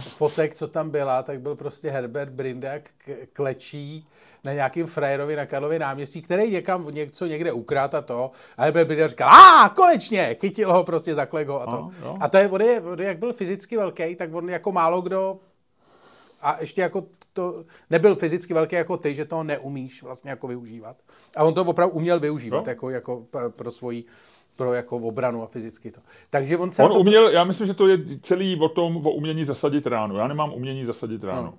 fotek, 0.00 0.54
co 0.54 0.68
tam 0.68 0.90
byla, 0.90 1.22
tak 1.22 1.40
byl 1.40 1.54
prostě 1.56 1.90
Herbert 1.90 2.32
Brinda 2.32 2.78
k- 2.78 3.26
klečí 3.32 4.08
na 4.44 4.52
nějakým 4.52 4.86
frajerovi 4.86 5.36
na 5.36 5.46
Karlově 5.46 5.78
náměstí, 5.78 6.22
který 6.22 6.50
někam 6.50 6.86
něco 6.90 7.26
někde 7.26 7.52
ukrát 7.52 7.94
a 7.94 8.00
to. 8.02 8.30
A 8.56 8.62
Herbert 8.62 8.86
Brinda 8.86 9.06
říkal, 9.06 9.28
a 9.28 9.68
konečně, 9.68 10.36
chytil 10.40 10.72
ho 10.72 10.84
prostě, 10.84 11.14
zaklek 11.14 11.48
ho 11.48 11.62
a 11.62 11.66
to. 11.66 11.76
No, 11.76 11.90
jo. 12.02 12.16
A 12.20 12.28
to 12.28 12.36
je, 12.38 12.48
on 12.48 12.62
je, 12.62 12.80
on 12.80 13.00
je, 13.00 13.06
jak 13.06 13.18
byl 13.18 13.32
fyzicky 13.32 13.76
velký, 13.76 14.16
tak 14.16 14.34
on 14.34 14.50
jako 14.50 14.72
málo 14.72 15.00
kdo 15.02 15.38
a 16.40 16.56
ještě 16.60 16.80
jako 16.80 17.04
to 17.32 17.64
nebyl 17.90 18.16
fyzicky 18.16 18.54
velký 18.54 18.76
jako 18.76 18.96
ty, 18.96 19.14
že 19.14 19.24
to 19.24 19.42
neumíš 19.42 20.02
vlastně 20.02 20.30
jako 20.30 20.46
využívat. 20.48 20.96
A 21.36 21.44
on 21.44 21.54
to 21.54 21.62
opravdu 21.64 21.94
uměl 21.94 22.20
využívat 22.20 22.56
Jo. 22.58 22.64
jako, 22.66 22.90
jako 22.90 23.26
pro 23.56 23.70
svoji 23.70 24.04
pro 24.56 24.74
jako 24.74 24.96
obranu 24.96 25.42
a 25.42 25.46
fyzicky 25.46 25.90
to. 25.90 26.00
Takže 26.30 26.58
on 26.58 26.72
se 26.72 26.82
On 26.82 26.92
to, 26.92 26.98
uměl, 26.98 27.28
já 27.28 27.44
myslím, 27.44 27.66
že 27.66 27.74
to 27.74 27.88
je 27.88 27.98
celý 28.22 28.60
o 28.60 28.68
tom, 28.68 28.96
o 28.96 29.10
umění 29.10 29.44
zasadit 29.44 29.86
ránu. 29.86 30.16
Já 30.16 30.26
nemám 30.28 30.52
umění 30.52 30.84
zasadit 30.84 31.24
ránu. 31.24 31.42
No. 31.42 31.54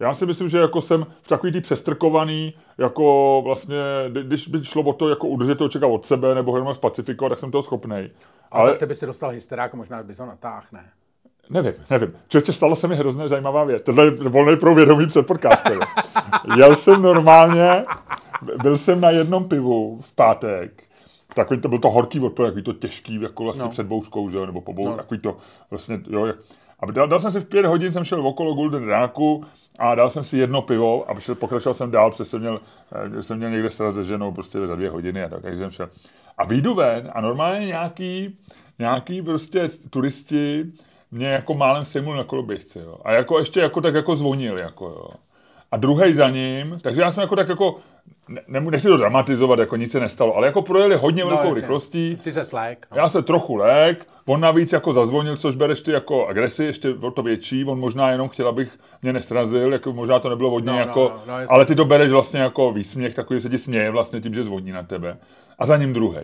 Já 0.00 0.14
si 0.14 0.26
myslím, 0.26 0.48
že 0.48 0.58
jako 0.58 0.80
jsem 0.82 1.06
v 1.22 1.28
takový 1.28 1.52
ty 1.52 1.60
přestrkovaný, 1.60 2.54
jako 2.78 3.40
vlastně, 3.44 3.76
kdy- 4.08 4.22
když 4.22 4.48
by 4.48 4.64
šlo 4.64 4.82
o 4.82 4.92
to, 4.92 5.08
jako 5.08 5.26
udržet 5.28 5.54
toho 5.54 5.68
člověka 5.68 5.94
od 5.94 6.06
sebe, 6.06 6.34
nebo 6.34 6.56
jenom 6.56 6.74
spacifikovat, 6.74 7.30
tak 7.30 7.38
jsem 7.38 7.50
toho 7.50 7.62
schopnej. 7.62 8.08
ale 8.50 8.62
Ale 8.62 8.70
tak 8.70 8.78
tebe 8.78 8.94
si 8.94 9.06
dostal 9.06 9.30
hysterák, 9.30 9.74
možná 9.74 10.02
bys 10.02 10.18
ho 10.18 10.26
natáhl, 10.26 10.66
ne? 10.72 10.84
nevím, 11.50 11.72
nevím. 11.90 12.12
Člověče, 12.28 12.52
stalo 12.52 12.76
se 12.76 12.88
mi 12.88 12.96
hrozně 12.96 13.28
zajímavá 13.28 13.64
věc. 13.64 13.82
Tohle 13.82 14.04
je 14.04 14.10
volný 14.10 14.56
pro 14.56 14.74
vědomí 14.74 15.06
před 15.06 15.26
podcastem. 15.26 15.80
Jel 16.56 16.76
jsem 16.76 17.02
normálně, 17.02 17.84
byl 18.62 18.78
jsem 18.78 19.00
na 19.00 19.10
jednom 19.10 19.44
pivu 19.44 20.00
v 20.02 20.12
pátek, 20.14 20.82
takový 21.34 21.60
to 21.60 21.68
byl 21.68 21.78
to 21.78 21.90
horký 21.90 22.20
odpor, 22.20 22.46
takový 22.46 22.62
to 22.62 22.72
těžký, 22.72 23.20
jako 23.22 23.44
vlastně 23.44 23.64
No. 23.64 23.70
před 23.70 23.86
bouřkou, 23.86 24.30
že 24.30 24.38
jo, 24.38 24.46
nebo 24.46 24.60
po 24.60 24.72
bou, 24.72 24.88
No. 24.88 24.96
takový 24.96 25.20
to 25.20 25.36
vlastně, 25.70 25.98
jo. 26.08 26.26
jak- 26.26 26.36
A 26.82 26.90
dal, 26.90 27.08
dal, 27.08 27.20
jsem 27.20 27.32
si 27.32 27.40
v 27.40 27.44
pět 27.46 27.66
hodin, 27.66 27.92
jsem 27.92 28.04
šel 28.04 28.26
okolo 28.26 28.54
Golden 28.54 28.88
Ráku 28.88 29.44
a 29.78 29.94
dal 29.94 30.10
jsem 30.10 30.24
si 30.24 30.38
jedno 30.38 30.62
pivo 30.62 31.10
a 31.10 31.20
šel, 31.20 31.34
pokračoval 31.34 31.74
jsem 31.74 31.90
dál, 31.90 32.10
protože 32.10 32.24
jsem 32.24 32.40
měl, 32.40 32.60
eh, 33.16 33.22
jsem 33.22 33.38
měl 33.38 33.50
někde 33.50 33.70
sraz 33.70 33.94
se 33.94 34.04
ženou 34.04 34.32
prostě 34.32 34.66
za 34.66 34.74
dvě 34.76 34.90
hodiny 34.90 35.24
a 35.24 35.28
tak, 35.28 35.42
takže 35.42 35.58
jsem 35.58 35.70
šel. 35.70 35.88
A 36.38 36.44
vyjdu 36.44 36.74
ven 36.74 37.10
a 37.14 37.20
normálně 37.20 37.66
nějaký, 37.66 38.38
nějaký 38.78 39.22
prostě 39.22 39.68
turisti 39.90 40.64
mě 41.10 41.26
jako 41.26 41.54
málem 41.54 41.84
sejmul 41.84 42.16
na 42.16 42.24
koloběžce, 42.24 42.80
jo. 42.80 42.96
A 43.04 43.12
jako 43.12 43.38
ještě 43.38 43.60
jako 43.60 43.80
tak 43.80 43.94
jako 43.94 44.16
zvonil, 44.16 44.58
jako 44.60 44.84
jo. 44.86 45.08
A 45.72 45.76
druhý 45.76 46.12
za 46.14 46.30
ním, 46.30 46.78
takže 46.82 47.00
já 47.00 47.12
jsem 47.12 47.20
jako 47.22 47.36
tak 47.36 47.48
jako, 47.48 47.76
ne, 48.48 48.60
nechci 48.60 48.88
to 48.88 48.96
dramatizovat, 48.96 49.58
jako 49.58 49.76
nic 49.76 49.92
se 49.92 50.00
nestalo, 50.00 50.36
ale 50.36 50.46
jako 50.46 50.62
projeli 50.62 50.96
hodně 50.96 51.24
velkou 51.24 51.44
jasně. 51.48 51.60
rychlostí, 51.60 52.18
Ty 52.22 52.32
se 52.32 52.44
slék. 52.44 52.86
No. 52.90 52.96
já 52.96 53.08
se 53.08 53.22
trochu 53.22 53.56
lék, 53.56 54.06
on 54.26 54.40
navíc 54.40 54.72
jako 54.72 54.92
zazvonil, 54.92 55.36
což 55.36 55.56
bereš 55.56 55.80
ty 55.80 55.90
jako 55.92 56.26
agresi, 56.26 56.64
ještě 56.64 56.94
o 57.00 57.10
to 57.10 57.22
větší, 57.22 57.64
on 57.64 57.78
možná 57.80 58.10
jenom 58.10 58.28
chtěl, 58.28 58.48
abych 58.48 58.78
mě 59.02 59.12
nesrazil, 59.12 59.72
jako 59.72 59.92
možná 59.92 60.18
to 60.18 60.28
nebylo 60.28 60.50
od 60.50 60.58
něj 60.58 60.66
No, 60.66 60.72
no, 60.72 60.78
jako, 60.78 61.00
no, 61.16 61.22
no, 61.26 61.38
jasně. 61.40 61.54
ale 61.54 61.64
ty 61.66 61.74
to 61.74 61.84
bereš 61.84 62.10
vlastně 62.12 62.40
jako 62.40 62.72
výsměch, 62.72 63.14
takový 63.14 63.40
se 63.40 63.48
ti 63.48 63.58
směje 63.58 63.90
vlastně 63.90 64.20
tím, 64.20 64.34
že 64.34 64.44
zvoní 64.44 64.72
na 64.72 64.82
tebe. 64.82 65.16
A 65.58 65.66
za 65.66 65.76
ním 65.76 65.92
druhý. 65.92 66.18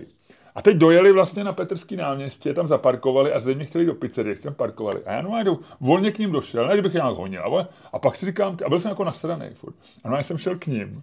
A 0.56 0.62
teď 0.62 0.76
dojeli 0.76 1.12
vlastně 1.12 1.44
na 1.44 1.52
Petrský 1.52 1.96
náměstí, 1.96 2.54
tam 2.54 2.68
zaparkovali 2.68 3.32
a 3.32 3.40
zřejmě 3.40 3.64
chtěli 3.64 3.86
do 3.86 3.94
pizzerie, 3.94 4.32
jak 4.34 4.42
tam 4.42 4.54
parkovali. 4.54 5.00
A 5.06 5.12
já 5.12 5.22
normálně 5.22 5.44
jdu, 5.44 5.60
volně 5.80 6.10
k 6.12 6.18
ním 6.18 6.32
došel, 6.32 6.68
ne, 6.68 6.76
že 6.76 6.82
bych 6.82 6.94
je 6.94 6.98
nějak 7.00 7.16
honil. 7.16 7.42
A, 7.44 7.48
vole- 7.48 7.66
a 7.92 7.98
pak 7.98 8.16
si 8.16 8.26
říkám, 8.26 8.56
a 8.66 8.68
byl 8.68 8.80
jsem 8.80 8.88
jako 8.88 9.04
nasranej 9.04 9.50
furt. 9.54 9.74
A 10.04 10.08
normálně 10.08 10.24
jsem 10.24 10.38
šel 10.38 10.56
k 10.56 10.66
ním. 10.66 10.96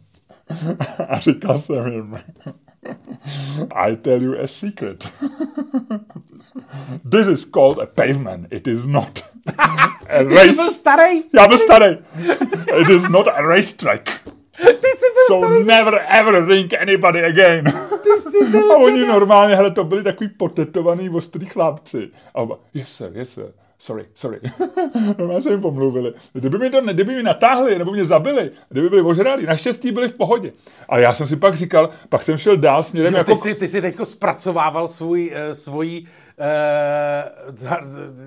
a 1.09 1.19
říkal 1.19 1.57
jsem 1.57 1.87
jim, 1.87 2.17
I 3.71 3.95
tell 3.95 4.21
you 4.21 4.33
a 4.43 4.47
secret. 4.47 5.13
This 7.11 7.27
is 7.27 7.45
called 7.45 7.79
a 7.79 7.85
pavement. 7.85 8.47
It 8.53 8.67
is 8.67 8.85
not 8.87 9.19
a 9.57 10.23
Ty 10.23 10.29
jsi 10.29 10.51
byl 10.51 10.63
race. 10.63 10.73
starý? 10.73 11.23
Já 11.33 11.47
byl 11.47 11.57
starý. 11.59 11.97
It 12.81 12.89
is 12.89 13.09
not 13.09 13.27
a 13.27 13.41
racetrack. 13.41 14.09
Ty 14.57 14.87
jsi 14.87 15.05
byl 15.13 15.27
So 15.27 15.47
starý? 15.47 15.63
never 15.63 16.05
ever 16.09 16.45
ring 16.47 16.73
anybody 16.81 17.25
again. 17.25 17.63
Ty 18.03 18.09
jsi 18.21 18.45
byl... 18.45 18.71
A 18.71 18.77
oni 18.77 19.05
normálně, 19.05 19.55
hele, 19.55 19.71
to 19.71 19.83
byli 19.83 20.03
takový 20.03 20.29
potetovaný 20.29 21.09
ostrý 21.09 21.45
chlapci. 21.45 22.09
A 22.35 22.41
oba, 22.41 22.59
yes 22.73 22.95
sir, 22.95 23.11
yes 23.13 23.33
sir. 23.33 23.53
Sorry, 23.83 24.05
sorry. 24.15 24.39
Normálně 25.17 25.43
se 25.43 25.49
jim 25.49 25.61
pomluvili. 25.61 26.13
Kdyby 26.33 26.57
mi 26.57 26.69
to, 26.69 26.81
kdyby 26.81 27.15
mi 27.15 27.23
natáhli, 27.23 27.79
nebo 27.79 27.91
mě 27.91 28.05
zabili, 28.05 28.51
kdyby 28.69 28.89
byli 28.89 29.01
ožralí, 29.01 29.45
naštěstí 29.45 29.91
byli 29.91 30.09
v 30.09 30.13
pohodě. 30.13 30.51
Ale 30.89 31.01
já 31.01 31.13
jsem 31.13 31.27
si 31.27 31.35
pak 31.35 31.55
říkal, 31.55 31.89
pak 32.09 32.23
jsem 32.23 32.37
šel 32.37 32.57
dál 32.57 32.83
směrem 32.83 33.13
Jo, 33.13 33.17
jako... 33.17 33.31
ty, 33.31 33.37
jsi, 33.37 33.55
ty 33.55 33.67
jsi 33.67 33.81
teďko 33.81 34.05
zpracovával 34.05 34.87
svůj, 34.87 35.33
uh, 35.35 35.95
uh, 35.95 36.05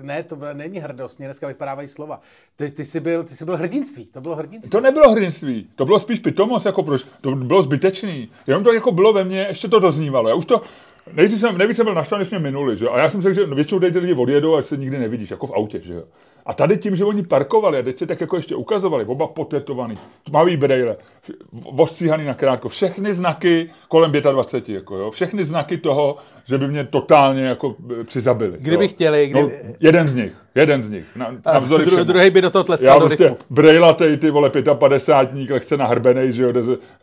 ne, 0.01 0.23
to 0.23 0.35
byla- 0.35 0.53
není 0.53 0.79
hrdost, 0.79 1.19
mě 1.19 1.27
dneska 1.27 1.47
vypadávají 1.47 1.87
slova. 1.87 2.19
Ty, 2.55 2.71
ty, 2.71 2.85
jsi 2.85 2.99
byl, 2.99 3.23
ty 3.23 3.33
jsi 3.33 3.45
byl 3.45 3.57
hrdinství, 3.57 4.05
to 4.05 4.21
bylo 4.21 4.35
hrdinství. 4.35 4.69
To 4.71 4.81
nebylo 4.81 5.11
hrdinství, 5.11 5.69
to 5.75 5.85
bylo 5.85 5.99
spíš 5.99 6.19
pitomost, 6.19 6.65
jako 6.65 6.83
proč, 6.83 7.05
to 7.21 7.35
bylo 7.35 7.61
zbytečný. 7.61 8.29
Jenom 8.47 8.63
to 8.63 8.73
jako 8.73 8.91
bylo 8.91 9.13
ve 9.13 9.23
mně, 9.23 9.45
ještě 9.49 9.67
to 9.67 9.79
doznívalo. 9.79 10.29
Já 10.29 10.35
už 10.35 10.45
to, 10.45 10.61
nejvíc 11.13 11.39
jsem, 11.39 11.57
nejvíc 11.57 11.77
jsem 11.77 11.85
byl 11.85 11.93
naštvaný, 11.95 12.21
než 12.21 12.29
mě 12.29 12.39
minuli, 12.39 12.77
že? 12.77 12.87
A 12.87 12.99
já 12.99 13.09
jsem 13.09 13.21
řekl, 13.21 13.35
že 13.35 13.45
většinou 13.45 13.79
tady 13.79 13.91
ty 13.91 13.99
lidi 13.99 14.13
odjedou 14.13 14.55
a 14.55 14.61
se 14.61 14.77
nikdy 14.77 14.97
nevidíš, 14.99 15.31
jako 15.31 15.47
v 15.47 15.53
autě, 15.53 15.79
že 15.83 15.93
jo? 15.93 16.03
A 16.45 16.53
tady 16.53 16.77
tím, 16.77 16.95
že 16.95 17.05
oni 17.05 17.23
parkovali 17.23 17.79
a 17.79 17.83
teď 17.83 17.97
si 17.97 18.07
tak 18.07 18.21
jako 18.21 18.35
ještě 18.35 18.55
ukazovali, 18.55 19.05
oba 19.05 19.27
potetovaný, 19.27 19.95
tmavý 20.23 20.57
brejle, 20.57 20.97
ostříhaný 21.63 22.25
na 22.25 22.33
krátko, 22.33 22.69
všechny 22.69 23.13
znaky 23.13 23.69
kolem 23.87 24.11
25, 24.11 24.73
jako 24.75 24.95
jo, 24.97 25.11
všechny 25.11 25.43
znaky 25.43 25.77
toho, 25.77 26.17
že 26.45 26.57
by 26.57 26.67
mě 26.67 26.83
totálně 26.83 27.43
jako 27.45 27.75
eh, 28.01 28.03
přizabili. 28.03 28.57
Kdyby 28.59 28.83
jo. 28.85 28.89
chtěli, 28.89 29.31
No, 29.33 29.47
kdyby- 29.47 29.75
jeden 29.79 30.07
z 30.07 30.15
nich, 30.15 30.33
jeden 30.57 30.83
z 30.83 30.89
nich, 30.89 31.05
na, 31.15 31.27
navzdory 31.45 31.85
Dru, 31.85 32.03
druhý 32.03 32.29
by 32.29 32.41
do 32.41 32.49
toho 32.49 32.63
tleskal 32.63 32.87
Já 32.93 32.99
do 32.99 33.05
prostě 33.07 33.23
rytmu. 33.23 33.37
brejlatej, 33.49 34.17
ty 34.17 34.31
vole, 34.31 34.51
55 34.73 35.49
lehce 35.49 35.77
nahrbenej, 35.77 36.31
že 36.31 36.43
jo, 36.43 36.53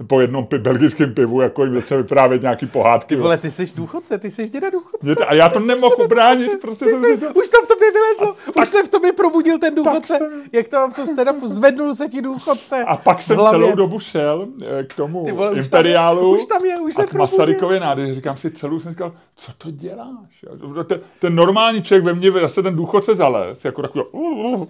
po 0.06 0.20
jednom 0.20 0.46
pi- 0.46 0.58
belgickém 0.58 1.14
pivu, 1.14 1.40
jako 1.40 1.64
jim 1.64 1.74
začne 1.74 1.96
vyprávět 1.96 2.42
nějaký 2.42 2.66
pohádky. 2.66 3.16
Ty 3.16 3.20
vole, 3.22 3.38
ty 3.38 3.50
jsi 3.50 3.66
důchodce, 3.76 4.18
ty 4.18 4.30
jsi 4.30 4.48
děda 4.48 4.70
důchodce. 4.70 4.98
Mě 5.06 5.16
to- 5.16 5.30
A 5.30 5.34
já 5.34 5.48
to 5.48 5.60
ubránit, 6.04 6.44
důchodce. 6.44 6.58
prostě 6.66 6.84
jsem 6.88 6.98
jsi, 6.98 7.06
si 7.06 7.16
to... 7.18 7.26
Už 7.26 7.48
to 7.48 7.62
v 7.62 7.66
tobě 7.66 7.88
vylezlo, 7.92 8.36
už 8.62 8.68
se 8.68 8.82
v 8.82 8.88
tobě 8.88 9.12
probudil 9.12 9.58
ten 9.58 9.74
důchodce, 9.74 10.14
jsem- 10.18 10.42
jak 10.52 10.68
to 10.68 10.88
v 10.90 10.94
tom 10.94 11.06
stand 11.06 11.48
zvednul 11.48 11.94
se 11.94 12.08
ti 12.08 12.22
důchodce 12.22 12.84
A 12.86 12.96
pak 12.96 13.22
jsem 13.22 13.36
hlavě. 13.36 13.60
celou 13.60 13.76
dobu 13.76 13.98
šel 14.00 14.46
eh, 14.80 14.84
k 14.84 14.94
tomu 14.94 15.24
Ty 15.24 15.32
vole, 15.32 15.50
už 15.50 15.52
tam 15.52 15.56
je, 15.56 15.64
imperiálu 15.64 16.36
už 16.36 16.46
tam 16.46 16.64
je, 16.64 16.80
už 16.80 16.94
se 16.94 17.02
a 17.02 17.06
k. 17.06 17.12
Masarykově 17.14 17.80
nádrži. 17.80 18.14
Říkám 18.14 18.36
si 18.36 18.50
celou, 18.50 18.80
jsem 18.80 18.92
říkal, 18.92 19.12
co 19.36 19.52
to 19.58 19.70
děláš? 19.70 20.44
Ten, 20.86 21.00
ten 21.18 21.34
normální 21.34 21.82
člověk 21.82 22.04
ve 22.04 22.14
mně 22.14 22.32
zase 22.40 22.62
ten 22.62 22.76
důchodce 22.76 23.14
zales, 23.44 23.64
jako 23.64 23.82
takový, 23.82 24.04
uh, 24.12 24.60
uh, 24.60 24.66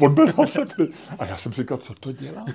odběral 0.00 0.46
se 0.46 0.64
prý. 0.64 0.86
A 1.18 1.24
já 1.26 1.36
jsem 1.36 1.52
říkal, 1.52 1.78
co 1.78 1.94
to 1.94 2.12
děláš? 2.12 2.50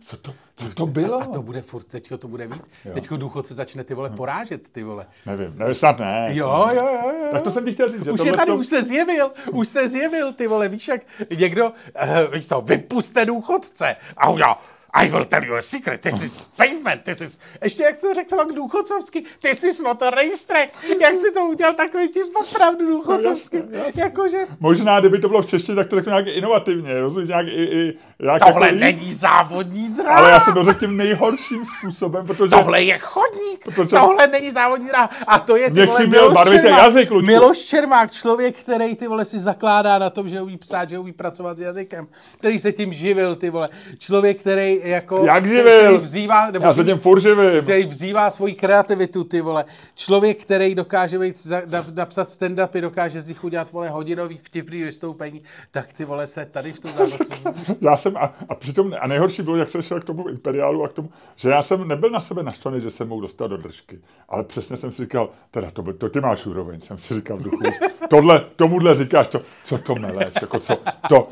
Co 0.00 0.16
to, 0.16 0.34
co 0.56 0.68
to 0.68 0.86
bylo? 0.86 1.22
A 1.22 1.26
to 1.26 1.42
bude 1.42 1.62
furt, 1.62 1.84
teďko 1.84 2.18
to 2.18 2.28
bude 2.28 2.46
víc. 2.46 2.62
Teďko 2.94 3.16
důchodce 3.16 3.54
začne 3.54 3.84
ty 3.84 3.94
vole 3.94 4.10
porážet, 4.10 4.68
ty 4.68 4.82
vole. 4.82 5.06
Nevím, 5.26 5.58
nevím, 5.58 5.74
snad 5.74 5.98
ne. 5.98 6.28
Jo, 6.32 6.68
jo, 6.74 6.88
jo, 7.04 7.12
jo. 7.24 7.28
Tak 7.32 7.42
to 7.42 7.50
jsem 7.50 7.64
ti 7.64 7.74
chtěl 7.74 7.90
říct, 7.90 8.04
že 8.04 8.12
Už 8.12 8.24
je 8.24 8.32
tady, 8.32 8.50
to- 8.50 8.56
už 8.56 8.66
se 8.66 8.82
zjevil, 8.84 9.30
už 9.52 9.68
se 9.68 9.88
zjevil, 9.88 10.32
ty 10.32 10.46
vole, 10.46 10.68
víš 10.68 10.88
jak 10.88 11.00
někdo, 11.36 11.64
uh, 11.66 12.34
víš 12.34 12.46
to, 12.46 12.60
vypuste 12.60 13.24
důchodce. 13.24 13.96
A 14.16 14.28
udělal, 14.28 14.56
I 14.94 15.08
will 15.08 15.24
tell 15.24 15.44
you 15.44 15.54
a 15.54 15.60
secret, 15.62 16.00
this 16.00 16.22
is 16.22 16.40
pavement, 16.56 17.02
this 17.04 17.20
is, 17.20 17.38
ještě 17.62 17.82
jak 17.82 18.00
to 18.00 18.14
řekl 18.14 18.36
tak 18.36 18.48
důchodcovsky, 18.52 19.24
this 19.42 19.64
is 19.64 19.82
not 19.82 20.02
a 20.02 20.10
racetrack, 20.10 20.68
jak 21.00 21.16
si 21.16 21.32
to 21.34 21.44
udělal 21.44 21.74
takový 21.74 22.08
tím 22.08 22.26
opravdu 22.36 22.86
důchodcovským, 22.86 23.62
No, 23.72 23.78
jakože, 23.94 24.38
Možná, 24.60 25.00
kdyby 25.00 25.18
to 25.18 25.28
bylo 25.28 25.42
v 25.42 25.46
češtině, 25.46 25.76
tak 25.76 25.86
to 25.86 25.96
řeknu 25.96 26.10
nějak 26.10 26.26
inovativně, 26.26 27.00
rozumíš, 27.00 27.28
nějak 27.28 27.46
i, 27.46 27.50
i 27.64 27.98
nějak 28.22 28.42
tohle 28.46 28.66
jako, 28.66 28.78
není 28.78 29.12
závodní 29.12 29.88
dráha. 29.88 30.18
Ale 30.18 30.30
já 30.30 30.40
jsem 30.40 30.54
to 30.54 30.64
řekl 30.64 30.78
tím 30.80 30.96
nejhorším 30.96 31.64
způsobem, 31.78 32.26
protože 32.26 32.50
Tohle 32.50 32.82
je 32.82 32.98
chodník, 32.98 33.64
Protože- 33.74 33.96
tohle 33.96 34.26
není 34.26 34.50
závodní 34.50 34.86
dráha. 34.88 35.10
A 35.26 35.38
to 35.38 35.56
je 35.56 35.70
ty 35.70 35.86
vole 35.86 36.06
Miloš 36.06 36.48
Čermák. 36.48 36.78
jazyk, 36.82 37.10
Lučku. 37.10 37.26
Miloš 37.26 37.58
Čermák, 37.58 38.12
člověk, 38.12 38.56
který 38.56 38.96
ty 38.96 39.06
vole 39.08 39.24
si 39.24 39.40
zakládá 39.40 39.98
na 39.98 40.10
tom, 40.10 40.28
že 40.28 40.40
umí 40.42 40.56
psát, 40.56 40.90
že 40.90 40.98
umí 40.98 41.12
pracovat 41.12 41.58
s 41.58 41.60
jazykem, 41.60 42.08
který 42.38 42.58
se 42.58 42.72
tím 42.72 42.92
živil, 42.92 43.36
ty 43.36 43.50
vole. 43.50 43.68
Člověk, 43.98 44.40
který 44.40 44.77
který 44.78 44.90
jako... 44.90 45.24
Jak 45.24 45.46
živil? 45.46 45.84
Který 45.84 45.98
vzývá, 45.98 46.50
nebo 46.50 46.66
Já 46.66 46.74
se 46.74 46.84
tím 46.84 46.98
furt 46.98 47.20
živím. 47.20 47.62
který 47.62 47.86
vzývá 47.86 48.30
svoji 48.30 48.54
kreativitu, 48.54 49.24
ty 49.24 49.40
vole. 49.40 49.64
Člověk, 49.94 50.42
který 50.42 50.74
dokáže 50.74 51.18
být, 51.18 51.46
na, 51.70 51.84
napsat 51.94 52.28
stand-upy, 52.28 52.80
dokáže 52.80 53.20
z 53.20 53.28
nich 53.28 53.44
udělat, 53.44 53.72
vole, 53.72 53.88
hodinový 53.88 54.38
vtipný 54.38 54.82
vystoupení, 54.82 55.40
tak 55.70 55.92
ty 55.92 56.04
vole 56.04 56.26
se 56.26 56.46
tady 56.46 56.72
v 56.72 56.80
tom 56.80 56.90
Já 57.80 57.96
jsem, 57.96 58.16
a, 58.16 58.34
a 58.48 58.54
přitom, 58.54 58.92
a 59.00 59.06
nejhorší 59.06 59.42
bylo, 59.42 59.56
jak 59.56 59.68
jsem 59.68 59.82
šel 59.82 60.00
k 60.00 60.04
tomu 60.04 60.28
imperiálu 60.28 60.84
a 60.84 60.88
k 60.88 60.92
tomu, 60.92 61.10
že 61.36 61.48
já 61.48 61.62
jsem 61.62 61.88
nebyl 61.88 62.10
na 62.10 62.20
sebe 62.20 62.42
naštvaný, 62.42 62.80
že 62.80 62.90
jsem 62.90 63.08
mohl 63.08 63.22
dostat 63.22 63.46
do 63.46 63.56
držky. 63.56 63.98
Ale 64.28 64.44
přesně 64.44 64.76
jsem 64.76 64.92
si 64.92 65.02
říkal, 65.02 65.30
teda 65.50 65.70
to, 65.70 65.92
to 65.92 66.08
ty 66.08 66.20
máš 66.20 66.46
úroveň, 66.46 66.80
jsem 66.80 66.98
si 66.98 67.14
říkal 67.14 67.36
v 67.36 67.42
duchu, 67.42 67.58
tohle, 68.08 68.44
tomuhle 68.56 68.94
říkáš 68.94 69.28
to, 69.28 69.40
co 69.64 69.78
to 69.78 69.94
meleš, 69.94 70.28
jako 70.40 70.58
co, 70.58 70.76
to, 71.08 71.28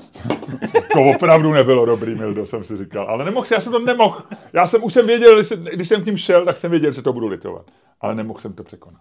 to 0.93 1.00
opravdu 1.15 1.53
nebylo 1.53 1.87
dobrý, 1.87 2.15
Mildo, 2.15 2.47
jsem 2.47 2.65
si 2.65 2.76
říkal. 2.76 3.07
Ale 3.09 3.25
nemohl, 3.37 3.47
já 3.55 3.61
jsem 3.61 3.73
to 3.73 3.78
nemohl. 3.78 4.23
Já 4.52 4.66
jsem 4.66 4.85
už 4.85 4.93
jsem 4.93 5.07
věděl, 5.07 5.35
když 5.37 5.47
jsem, 5.47 5.64
když 5.64 5.88
jsem 5.88 6.02
k 6.02 6.07
ním 6.07 6.16
šel, 6.19 6.45
tak 6.45 6.59
jsem 6.59 6.71
věděl, 6.71 6.93
že 6.93 7.02
to 7.02 7.12
budu 7.12 7.26
litovat. 7.26 7.66
Ale 8.00 8.14
nemohl 8.14 8.40
jsem 8.40 8.52
to 8.52 8.64
překonat. 8.64 9.00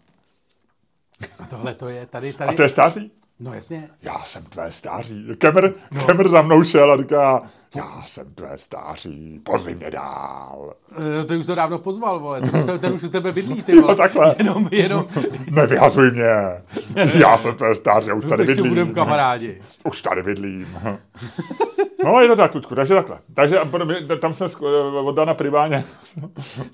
A 1.39 1.45
tohle 1.47 1.73
to 1.73 1.89
je 1.89 2.05
tady, 2.05 2.29
A 2.29 2.37
tady. 2.37 2.55
to 2.55 2.63
je 2.63 2.69
stáří? 2.69 3.11
No 3.39 3.53
jasně. 3.53 3.89
Já 4.01 4.23
jsem 4.23 4.43
tvé 4.43 4.71
stáří. 4.71 5.25
Kemr, 5.37 5.69
no. 5.91 6.05
Kemr 6.05 6.29
za 6.29 6.41
mnou 6.41 6.63
šel 6.63 6.91
a 6.91 6.97
říká, 6.97 7.41
já 7.75 8.03
jsem 8.05 8.33
tvé 8.35 8.57
stáří, 8.57 9.39
pozvi 9.43 9.75
mě 9.75 9.91
dál. 9.91 10.73
No, 11.17 11.23
ty 11.25 11.37
už 11.37 11.45
to 11.45 11.55
dávno 11.55 11.79
pozval, 11.79 12.19
vole. 12.19 12.41
Ten 12.41 12.55
už, 12.55 12.63
ten 12.79 12.93
už 12.93 13.03
u 13.03 13.09
tebe 13.09 13.31
bydlí, 13.31 13.63
ty 13.63 13.75
vole. 13.81 13.93
Jo, 13.93 13.97
takhle. 13.97 14.35
Jenom, 14.37 14.67
jenom, 14.71 15.05
Nevyhazuj 15.51 16.11
mě. 16.11 16.31
Já 17.13 17.37
jsem 17.37 17.55
tvé 17.55 17.75
stáří, 17.75 18.11
už 18.11 18.25
tady 18.29 18.43
ještě 18.43 18.55
budeme 18.63 18.75
bydlím. 18.75 18.95
kamarádi. 18.95 19.61
Už 19.83 20.01
tady 20.01 20.23
bydlím. 20.23 20.77
No, 22.03 22.19
je 22.21 22.27
to 22.27 22.35
tak, 22.35 22.51
Tučku, 22.51 22.75
takže 22.75 22.93
takhle. 22.93 23.17
Takže 23.33 23.59
tam 24.19 24.33
jsme 24.33 24.47
od 25.03 25.11
Dana 25.15 25.33
Priváně, 25.33 25.83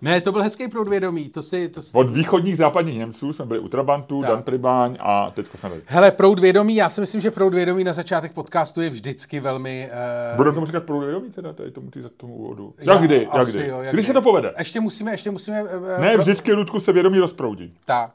Ne, 0.01 0.21
to 0.21 0.31
byl 0.31 0.41
hezký 0.43 0.67
proud 0.67 0.87
vědomí, 0.87 1.29
to 1.29 1.41
si, 1.41 1.69
to 1.69 1.81
si... 1.81 1.97
od 1.97 2.09
východních 2.09 2.57
západních 2.57 2.97
Němců 2.97 3.33
jsme 3.33 3.45
byli 3.45 3.59
u 3.59 3.67
Trabantů, 3.67 4.21
Tak. 4.21 4.29
Dan 4.29 4.43
Pribáň 4.43 4.97
a 4.99 5.31
teď 5.31 5.45
jsme 5.59 5.69
byli. 5.69 5.81
Hele, 5.85 6.11
proud 6.11 6.39
vědomí, 6.39 6.75
já 6.75 6.89
si 6.89 7.01
myslím, 7.01 7.21
že 7.21 7.31
proud 7.31 7.53
vědomí 7.53 7.83
na 7.83 7.93
začátek 7.93 8.33
podcastu 8.33 8.81
je 8.81 8.89
vždycky 8.89 9.39
velmi... 9.39 9.89
Uh, 10.31 10.37
Budeme 10.37 10.53
tomu 10.53 10.65
říkat 10.65 10.83
průvědomí 10.91 11.31
teda, 11.31 11.53
tady 11.53 11.71
tomu, 11.71 11.91
tý, 11.91 11.99
tomu 12.17 12.35
úvodu. 12.35 12.73
Já 12.79 12.93
Jak 12.93 13.01
kdy, 13.03 13.27
jak 13.35 13.47
kdy. 13.47 13.67
jo, 13.67 13.81
jak 13.81 13.93
Kdy 13.93 14.01
kdy. 14.01 14.07
se 14.07 14.13
to 14.13 14.21
povede? 14.21 14.53
ještě 14.57 14.79
musíme, 14.79 15.11
ještě 15.11 15.31
musíme... 15.31 15.63
Uh, 15.63 15.69
Ne, 16.01 16.17
vždycky, 16.17 16.53
Ludku, 16.53 16.79
se 16.79 16.91
vědomí 16.93 17.19
rozproudí. 17.19 17.69
Tak. 17.85 18.11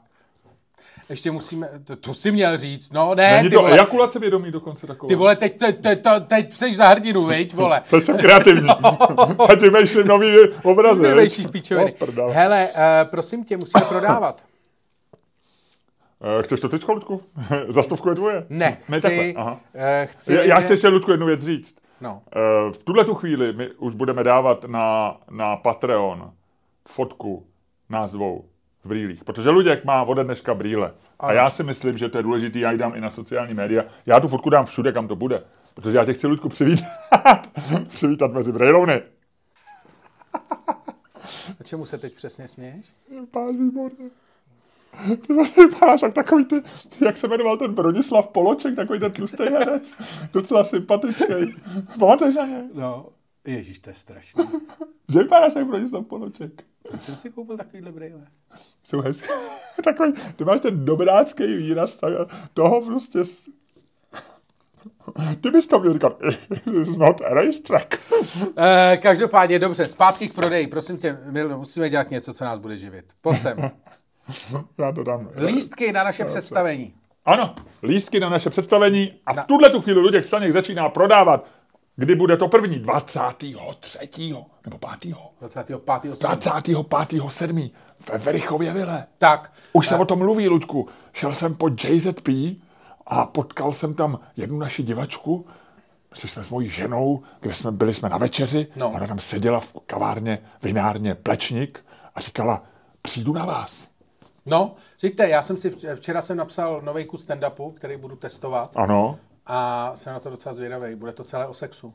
Ještě 1.09 1.31
musíme, 1.31 1.69
to, 1.83 1.95
to 1.95 2.13
si 2.13 2.31
měl 2.31 2.57
říct, 2.57 2.93
no 2.93 3.15
ne, 3.15 3.31
Není 3.37 3.49
ty 3.49 3.55
to 3.55 3.61
vole, 3.61 3.73
ejakulace 3.73 4.19
vědomí 4.19 4.51
dokonce 4.51 4.87
taková. 4.87 5.07
ty 5.07 5.15
vole, 5.15 5.35
teď, 5.35 5.57
teď, 5.57 5.81
teď, 5.81 6.01
teď, 6.03 6.13
teď 6.27 6.53
jsi 6.53 6.75
za 6.75 6.87
hrdinu, 6.87 7.23
veď, 7.25 7.53
vole. 7.53 7.81
Teď 7.89 8.05
jsem 8.05 8.17
kreativní. 8.17 8.69
Teď 9.47 9.59
vymýšlím 9.59 10.07
nový 10.07 10.35
obrazy. 10.63 11.01
viď? 11.01 11.11
Vymýšlíš 11.11 11.47
píčoviny. 11.47 11.91
O, 11.93 12.05
prdel. 12.05 12.29
Hele, 12.29 12.67
uh, 12.67 13.09
prosím 13.09 13.43
tě, 13.43 13.57
musíme 13.57 13.85
prodávat. 13.85 14.43
Eh, 16.39 16.43
Chceš 16.43 16.59
to 16.59 16.69
teď, 16.69 16.87
Ludku? 16.87 17.21
Za 17.69 17.83
stovku 17.83 18.09
je 18.09 18.15
tvoje? 18.15 18.45
Ne, 18.49 18.77
ne 18.89 18.97
chci, 18.97 19.01
takhle. 19.07 19.33
Aha. 19.35 19.51
uh, 19.73 19.81
chci 20.05 20.33
Já, 20.33 20.43
já 20.43 20.55
chci 20.59 20.73
ještě, 20.73 20.87
Ludku, 20.87 21.11
jednu 21.11 21.25
věc 21.25 21.43
říct. 21.43 21.75
No, 22.01 22.21
Eh, 22.35 22.73
V 22.73 22.83
tuhle 22.83 23.05
tu 23.05 23.15
chvíli 23.15 23.53
my 23.53 23.69
už 23.71 23.95
budeme 23.95 24.23
dávat 24.23 24.65
na, 24.65 25.17
na 25.29 25.55
Patreon 25.55 26.33
fotku 26.87 27.47
nás 27.89 28.11
dvou 28.11 28.45
v 28.83 28.87
brýlích, 28.87 29.23
protože 29.23 29.49
Luděk 29.49 29.85
má 29.85 30.03
ode 30.03 30.23
dneška 30.23 30.53
brýle. 30.53 30.93
A 31.19 31.33
já 31.33 31.49
si 31.49 31.63
myslím, 31.63 31.97
že 31.97 32.09
to 32.09 32.17
je 32.17 32.23
důležité, 32.23 32.59
já 32.59 32.71
ji 32.71 32.77
dám 32.77 32.95
i 32.95 33.01
na 33.01 33.09
sociální 33.09 33.53
média. 33.53 33.83
Já 34.05 34.19
tu 34.19 34.27
fotku 34.27 34.49
dám 34.49 34.65
všude, 34.65 34.91
kam 34.91 35.07
to 35.07 35.15
bude, 35.15 35.43
protože 35.73 35.97
já 35.97 36.05
tě 36.05 36.13
chci, 36.13 36.27
Luďku, 36.27 36.49
přivítat, 36.49 36.87
přivítat 37.87 38.31
mezi 38.31 38.51
brejlouny. 38.51 39.01
a 41.59 41.63
čemu 41.63 41.85
se 41.85 41.97
teď 41.97 42.13
přesně 42.13 42.47
směješ? 42.47 42.93
Vypadáš 43.21 43.55
výborně. 43.55 44.09
Ty 45.27 45.33
vypadáš 45.61 46.01
jak 46.01 46.13
takový 46.13 46.45
ty, 46.45 46.63
jak 47.05 47.17
se 47.17 47.27
jmenoval 47.27 47.57
ten 47.57 47.73
Bronislav 47.73 48.27
Poloček, 48.27 48.75
takový 48.75 48.99
ten 48.99 49.11
tlustý 49.11 49.43
herec, 49.43 49.95
docela 50.33 50.63
sympatický. 50.63 51.55
Pamatuješ 51.99 52.35
na 52.35 52.45
ně? 52.45 52.63
No, 52.73 53.05
ježíš, 53.47 53.79
to 53.79 53.89
je 53.89 53.95
strašný. 53.95 54.43
Že 55.09 55.19
vypadáš 55.19 55.55
jak 55.55 55.67
Bronislav 55.67 56.05
Poloček. 56.05 56.63
Proč 56.87 57.01
jsem 57.01 57.15
si 57.15 57.29
koupil 57.29 57.57
takovýhle 57.57 57.91
brýle? 57.91 58.27
Jsou 58.83 59.01
hezké. 59.01 59.27
Takový, 59.83 60.13
ty 60.35 60.43
máš 60.43 60.61
ten 60.61 60.85
dobrácký 60.85 61.55
výraz 61.55 61.95
tak, 61.95 62.13
toho 62.53 62.81
prostě... 62.81 63.19
Ty 65.41 65.51
bys 65.51 65.67
to 65.67 65.79
měl 65.79 65.93
říkat, 65.93 66.21
it's 66.81 66.97
not 66.97 67.21
a 67.21 67.33
racetrack. 67.33 67.95
Eh, 68.57 68.97
každopádně, 69.01 69.59
dobře, 69.59 69.87
zpátky 69.87 70.29
k 70.29 70.33
prodeji. 70.33 70.67
Prosím 70.67 70.97
tě, 70.97 71.19
Milo, 71.31 71.57
musíme 71.57 71.89
dělat 71.89 72.11
něco, 72.11 72.33
co 72.33 72.45
nás 72.45 72.59
bude 72.59 72.77
živit. 72.77 73.05
Pojď 73.21 73.39
sem. 73.39 73.71
Já 74.77 74.91
to 74.91 75.03
dám. 75.03 75.29
Lístky 75.35 75.91
na 75.91 76.03
naše 76.03 76.25
představení. 76.25 76.93
Ano, 77.25 77.55
lístky 77.83 78.19
na 78.19 78.29
naše 78.29 78.49
představení 78.49 79.13
a 79.25 79.33
v 79.33 79.45
tuhle 79.45 79.69
tu 79.69 79.81
chvíli 79.81 79.99
Luděk 79.99 80.25
Staněk 80.25 80.53
začíná 80.53 80.89
prodávat. 80.89 81.45
Kdy 81.95 82.15
bude 82.15 82.37
to 82.37 82.47
první? 82.47 82.79
23. 82.79 83.97
nebo 84.65 84.77
5. 84.99 85.15
25. 85.39 85.79
25. 85.87 87.21
7. 87.29 87.69
ve 88.11 88.17
Verichově 88.17 88.73
Vile. 88.73 89.05
Tak, 89.17 89.53
Už 89.73 89.87
se 89.87 89.95
o 89.95 90.05
tom 90.05 90.19
mluví, 90.19 90.47
Luďku. 90.47 90.87
Šel 91.13 91.33
jsem 91.33 91.55
po 91.55 91.69
JZP 91.83 92.29
a 93.07 93.25
potkal 93.25 93.73
jsem 93.73 93.93
tam 93.93 94.19
jednu 94.35 94.59
naši 94.59 94.83
divačku, 94.83 95.45
Přišli 96.09 96.29
jsme 96.29 96.43
s 96.43 96.49
mojí 96.49 96.69
ženou, 96.69 97.23
kde 97.41 97.53
jsme 97.53 97.71
byli 97.71 97.93
jsme 97.93 98.09
na 98.09 98.17
večeři. 98.17 98.67
No. 98.75 98.91
Ona 98.91 99.07
tam 99.07 99.19
seděla 99.19 99.59
v 99.59 99.73
kavárně, 99.85 100.39
vinárně 100.63 101.15
Plečník 101.15 101.85
a 102.15 102.19
říkala, 102.21 102.63
přijdu 103.01 103.33
na 103.33 103.45
vás. 103.45 103.87
No, 104.47 104.75
říkte, 104.99 105.29
já 105.29 105.41
jsem 105.41 105.57
si, 105.57 105.69
vč- 105.69 105.95
včera 105.95 106.21
jsem 106.21 106.37
napsal 106.37 106.81
nový 106.81 107.05
kus 107.05 107.27
stand-upu, 107.27 107.73
který 107.73 107.97
budu 107.97 108.15
testovat 108.15 108.71
Ano. 108.77 109.19
a 109.45 109.91
jsem 109.95 110.13
na 110.13 110.19
to 110.19 110.29
docela 110.29 110.55
zvědavý. 110.55 110.95
Bude 110.95 111.11
to 111.11 111.23
celé 111.23 111.47
o 111.47 111.53
sexu. 111.53 111.93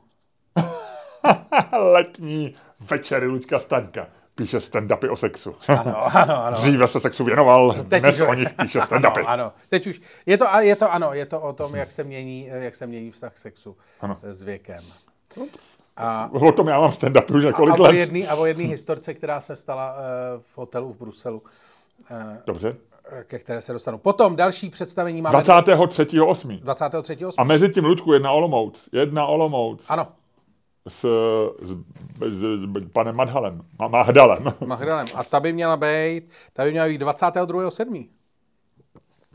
Letní 1.92 2.54
večery 2.80 3.26
Luďka 3.26 3.58
Staňka. 3.58 4.06
Píše 4.34 4.58
stand-upy 4.58 5.10
o 5.12 5.16
sexu. 5.16 5.54
Ano, 5.68 6.16
ano, 6.16 6.44
ano. 6.44 6.56
Dříve 6.56 6.88
se 6.88 7.00
sexu 7.00 7.24
věnoval, 7.24 7.72
Teď 7.88 8.02
dnes 8.02 8.20
už- 8.20 8.28
o 8.28 8.34
nich 8.34 8.50
píše 8.50 8.78
stand-upy. 8.82 9.20
Ano, 9.20 9.28
ano. 9.28 9.52
Teď 9.68 9.86
už, 9.86 10.00
je 10.26 10.38
to, 10.38 10.44
je 10.60 10.76
to 10.76 10.92
ano, 10.92 11.12
je 11.12 11.26
to 11.26 11.40
o 11.40 11.52
tom, 11.52 11.74
jak 11.74 11.90
se 11.90 12.04
mění, 12.04 12.46
jak 12.46 12.74
se 12.74 12.86
mění 12.86 13.10
vztah 13.10 13.36
sexu 13.38 13.76
Ano. 14.00 14.18
s 14.22 14.42
věkem. 14.42 14.84
A, 15.96 16.30
O 16.32 16.52
tom 16.52 16.68
já 16.68 16.80
mám 16.80 16.90
stand-upy 16.90 17.36
už 17.36 17.44
a, 17.44 17.46
několik 17.46 17.78
let. 17.78 17.94
jedný, 17.94 18.28
a 18.28 18.34
o 18.34 18.46
jedné 18.46 18.64
historce, 18.64 19.14
která 19.14 19.40
se 19.40 19.56
stala 19.56 19.96
eh, 19.98 20.02
v 20.42 20.58
hotelu 20.58 20.92
v 20.92 20.98
Bruselu, 20.98 21.42
Dobře. 22.46 22.76
ke 23.24 23.38
které 23.38 23.60
se 23.60 23.72
dostanu. 23.72 23.98
Potom 23.98 24.36
další 24.36 24.70
představení 24.70 25.22
máme 25.22 25.38
23.8. 25.38 26.60
23. 26.60 27.16
A 27.38 27.44
mezi 27.44 27.68
tím, 27.68 27.84
Ludku, 27.84 28.12
jedna 28.12 28.32
Olomouc. 28.32 28.88
Jedna 28.92 29.26
Olomouc 29.26 29.86
Ano, 29.90 30.08
s, 30.88 31.06
s, 31.62 31.70
s, 32.28 32.42
panem 32.92 33.16
Madhalem. 33.16 33.62
Ma- 33.80 33.88
Mahdalem. 33.90 34.44
Magdalem. 34.66 35.06
A 35.14 35.24
ta 35.24 35.40
by 35.40 35.52
měla 35.52 35.76
být, 35.76 36.30
ta 36.52 36.64
by 36.64 36.70
měla 36.70 36.86
být 36.86 37.02
22.7. 37.02 38.08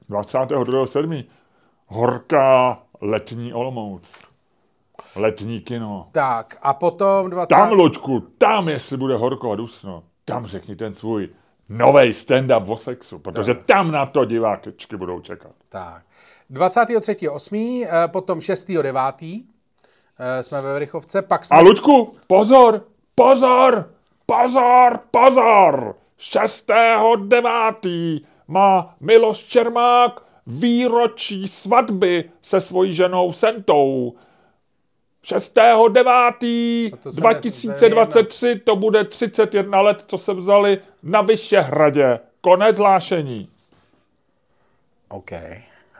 22.7. 0.09 1.23
Horká 1.87 2.79
letní 3.01 3.53
Olomouc. 3.53 4.09
Letní 5.15 5.61
kino. 5.61 6.07
Tak, 6.11 6.57
a 6.61 6.73
potom 6.73 7.29
20... 7.29 7.47
Tam, 7.47 7.71
Luďku, 7.71 8.19
tam, 8.37 8.69
jestli 8.69 8.97
bude 8.97 9.15
horko 9.17 9.51
a 9.51 9.55
dusno, 9.55 10.03
tam 10.25 10.45
řekni 10.45 10.75
ten 10.75 10.93
svůj 10.93 11.29
nový 11.69 12.13
stand-up 12.13 12.71
o 12.71 12.77
sexu, 12.77 13.19
protože 13.19 13.53
tam 13.53 13.91
na 13.91 14.05
to 14.05 14.25
diváčky 14.25 14.97
budou 14.97 15.19
čekat. 15.19 15.51
Tak. 15.69 16.03
23.8., 16.51 17.87
eh, 17.89 18.07
potom 18.07 18.39
6.9. 18.39 19.43
eh, 20.19 20.43
jsme 20.43 20.61
ve 20.61 20.73
Verichovce, 20.73 21.21
pak 21.21 21.45
jsme... 21.45 21.57
A 21.57 21.59
Luďku, 21.59 22.15
pozor, 22.27 22.85
pozor, 23.15 23.89
pozor, 24.25 24.99
pozor! 25.11 25.95
6.9. 26.19 28.21
má 28.47 28.95
Miloš 28.99 29.37
Čermák 29.37 30.27
výročí 30.47 31.47
svatby 31.47 32.29
se 32.41 32.61
svojí 32.61 32.93
ženou 32.93 33.33
Sentou. 33.33 34.13
6.9. 35.27 36.97
to 37.03 37.13
se 37.13 37.21
2023 37.21 38.61
to 38.63 38.75
bude 38.75 39.03
31 39.03 39.81
let, 39.81 40.03
co 40.07 40.17
se 40.17 40.33
vzali 40.33 40.81
na 41.03 41.21
Vyšehradě. 41.21 42.19
Konec 42.41 42.77
hlášení. 42.77 43.49
OK. 45.09 45.31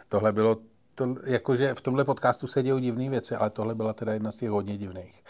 Tohle 0.09 0.31
bylo, 0.31 0.57
to, 0.95 1.15
jakože 1.25 1.73
v 1.73 1.81
tomhle 1.81 2.05
podcastu 2.05 2.47
se 2.47 2.63
dějou 2.63 2.79
divné 2.79 3.09
věci, 3.09 3.35
ale 3.35 3.49
tohle 3.49 3.75
byla 3.75 3.93
teda 3.93 4.13
jedna 4.13 4.31
z 4.31 4.35
těch 4.35 4.49
hodně 4.49 4.77
divných. 4.77 5.23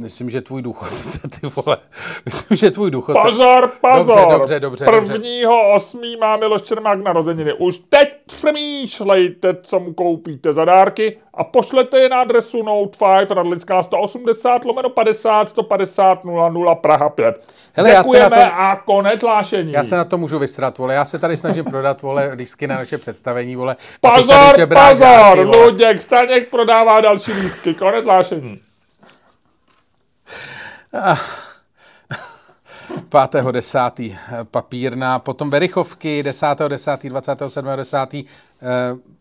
Myslím, 0.00 0.30
že 0.30 0.40
tvůj 0.40 0.62
důchodce, 0.62 1.28
ty 1.40 1.46
vole, 1.56 1.76
myslím, 2.24 2.56
že 2.56 2.70
tvůj 2.70 2.90
důchodce... 2.90 3.28
Pozor, 3.28 3.70
pozor! 3.80 4.06
Dobře, 4.06 4.60
dobře, 4.60 4.60
dobře, 4.60 4.84
dobře. 4.84 5.12
Prvního 5.12 5.72
osmý 5.72 6.16
má 6.16 6.36
Miloš 6.36 6.62
Čermák 6.62 6.98
narozeniny. 7.04 7.52
Už 7.52 7.78
teď 7.88 8.08
přemýšlejte, 8.26 9.56
co 9.62 9.80
mu 9.80 9.92
koupíte 9.92 10.52
za 10.54 10.64
dárky 10.64 11.16
a 11.34 11.44
pošlete 11.44 12.00
je 12.00 12.08
na 12.08 12.20
adresu 12.20 12.62
Note 12.62 12.98
5 13.18 13.30
Radlická 13.30 13.82
180 13.82 14.64
lomeno 14.64 14.90
50 14.90 15.48
150 15.48 16.24
00 16.24 16.74
Praha 16.74 17.08
5. 17.08 17.46
Hele, 17.72 17.90
já 17.90 18.02
se 18.02 18.08
Děkujeme 18.08 18.36
na 18.36 18.46
to- 18.46 18.54
a 18.54 18.76
konec 18.76 19.22
hlášení. 19.22 19.72
Já 19.72 19.84
se 19.84 19.96
na 19.96 20.04
to 20.04 20.18
můžu 20.18 20.38
vysrat, 20.38 20.78
vole. 20.78 20.94
Já 20.94 21.04
se 21.04 21.18
tady 21.18 21.36
snažím 21.36 21.64
prodat, 21.64 22.02
vole, 22.02 22.32
lístky 22.34 22.66
na 22.66 22.74
naše 22.74 22.98
představení, 22.98 23.56
vole. 23.56 23.76
Pozor, 24.00 24.26
pozor, 24.26 24.66
dárky, 24.98 25.44
vole. 25.44 25.66
Luděk 25.66 26.02
Staněk 26.02 26.48
prodává 26.48 27.00
další 27.00 27.32
lístky. 27.32 27.74
Konec 27.74 28.04
hlášení. 28.04 28.60
5.10. 33.10 34.16
papírna, 34.50 35.18
potom 35.18 35.50
Verichovky 35.50 36.22
10.10., 36.22 37.10
27.10. 37.10 38.24
eh, 38.62 38.66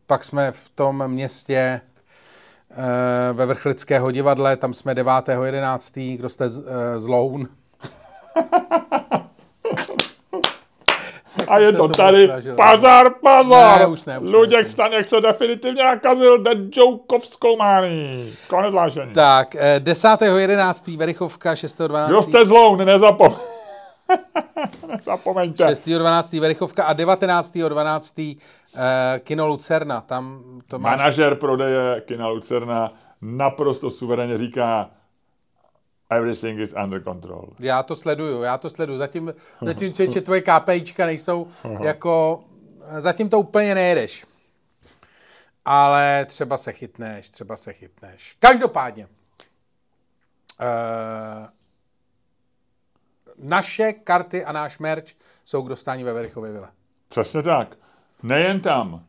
Pak 0.07 0.23
jsme 0.23 0.51
v 0.51 0.69
tom 0.69 1.07
městě 1.07 1.81
eh, 2.71 3.33
ve 3.33 3.45
Vrchlického 3.45 4.11
divadle, 4.11 4.57
tam 4.57 4.73
jsme 4.73 4.93
9.11. 4.93 6.17
Kdo 6.17 6.29
jste 6.29 6.49
z, 6.49 6.63
eh, 6.67 6.99
z 6.99 7.07
Loun? 7.07 7.47
A 11.47 11.59
je 11.59 11.73
to 11.73 11.87
tady. 11.87 12.25
snažil. 12.25 12.55
Pozor, 12.55 13.15
pozor. 13.21 13.79
Ne, 13.79 13.85
už 13.85 14.05
ne, 14.05 14.19
už 14.19 14.31
ne, 14.31 14.37
Luděk 14.37 14.63
ne. 14.63 14.69
Staněk 14.69 15.07
se 15.09 15.21
definitivně 15.21 15.83
nakazil 15.83 16.43
Jokovskou 16.75 17.57
mání. 17.57 18.33
Konec 18.47 18.73
hlášení. 18.73 19.13
Tak, 19.13 19.55
eh, 19.55 19.79
10.11. 19.79 20.97
Verichovka, 20.97 21.55
6.12. 21.55 22.07
Kdo 22.07 22.23
jste 22.23 22.45
zlou, 22.45 22.75
nezapom... 22.75 23.35
Nezapomeňte. 24.87 25.65
6.12. 25.65 26.39
Verichovka 26.39 26.83
a 26.83 26.93
19.12. 26.93 28.37
eh, 28.75 29.19
kino 29.19 29.47
Lucerna. 29.47 30.01
Tam 30.01 30.43
to 30.67 30.79
máš... 30.79 30.99
Manažer 30.99 31.35
prodeje 31.35 32.01
kina 32.01 32.27
Lucerna 32.27 32.93
naprosto 33.21 33.89
suverénně 33.91 34.37
říká 34.37 34.89
everything 36.09 36.59
is 36.59 36.73
under 36.83 37.03
control. 37.03 37.49
Já 37.59 37.83
to 37.83 37.95
sleduju, 37.95 38.41
já 38.41 38.57
to 38.57 38.69
sleduju. 38.69 38.97
Zatím, 38.97 39.33
zatím 39.61 39.93
člověče, 39.93 40.21
tvoje 40.21 40.41
KPIčka 40.41 41.05
nejsou 41.05 41.47
jako... 41.81 42.43
Zatím 42.99 43.29
to 43.29 43.39
úplně 43.39 43.75
nejedeš. 43.75 44.25
Ale 45.65 46.25
třeba 46.25 46.57
se 46.57 46.73
chytneš, 46.73 47.29
třeba 47.29 47.57
se 47.57 47.73
chytneš. 47.73 48.35
Každopádně. 48.39 49.07
Uh, 50.61 51.47
naše 53.37 53.93
karty 53.93 54.45
a 54.45 54.51
náš 54.51 54.79
merch 54.79 55.05
jsou 55.45 55.61
k 55.61 55.69
dostání 55.69 56.03
ve 56.03 56.13
Verichově 56.13 56.51
vile. 56.51 56.67
Přesně 57.09 57.43
tak. 57.43 57.77
Nejen 58.23 58.61
tam. 58.61 59.05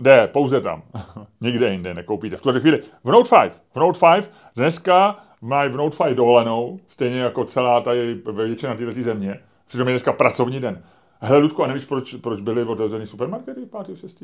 Jde, 0.00 0.26
pouze 0.26 0.60
tam. 0.60 0.82
Nikde 1.40 1.68
jinde 1.68 1.94
nekoupíte. 1.94 2.36
V 2.36 2.40
tuhle 2.40 2.60
chvíli. 2.60 2.82
V 3.04 3.10
Note 3.10 3.28
5. 3.42 3.62
V 3.74 3.76
Note 3.76 3.98
5 4.14 4.30
dneska 4.56 5.24
mají 5.44 5.70
v 5.72 5.76
Note 5.76 5.96
5 6.04 6.14
dovolenou, 6.14 6.80
stejně 6.88 7.18
jako 7.20 7.44
celá 7.44 7.80
tady 7.80 8.20
většina 8.32 8.74
této 8.74 9.02
země. 9.02 9.40
Přitom 9.66 9.88
je 9.88 9.92
dneska 9.92 10.12
pracovní 10.12 10.60
den. 10.60 10.82
Hele, 11.20 11.42
Ludku, 11.42 11.64
a 11.64 11.66
nevíš, 11.66 11.84
proč, 11.84 12.14
proč 12.14 12.40
byly 12.40 12.64
otevřený 12.64 13.06
supermarkety 13.06 13.60
5. 13.86 13.96
6. 13.96 14.22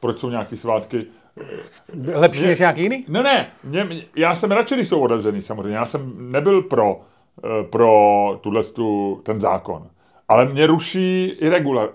Proč 0.00 0.18
jsou 0.18 0.30
nějaký 0.30 0.56
svátky? 0.56 1.06
Lepší 2.14 2.40
Mě- 2.40 2.48
než 2.48 2.58
nějaký 2.58 2.82
jiný? 2.82 3.04
Ne, 3.08 3.22
ne, 3.22 3.48
mě, 3.64 3.84
mě, 3.84 4.02
já 4.16 4.34
jsem 4.34 4.50
radši, 4.52 4.74
když 4.74 4.88
jsou 4.88 5.00
otevřený 5.00 5.42
samozřejmě. 5.42 5.76
Já 5.76 5.86
jsem 5.86 6.32
nebyl 6.32 6.62
pro, 6.62 7.00
eh, 7.44 7.62
pro 7.64 8.38
tuhle 8.40 8.64
tu, 8.64 9.20
ten 9.22 9.40
zákon. 9.40 9.86
Ale 10.28 10.44
mě 10.44 10.66
ruší 10.66 11.24
irregular, 11.24 11.88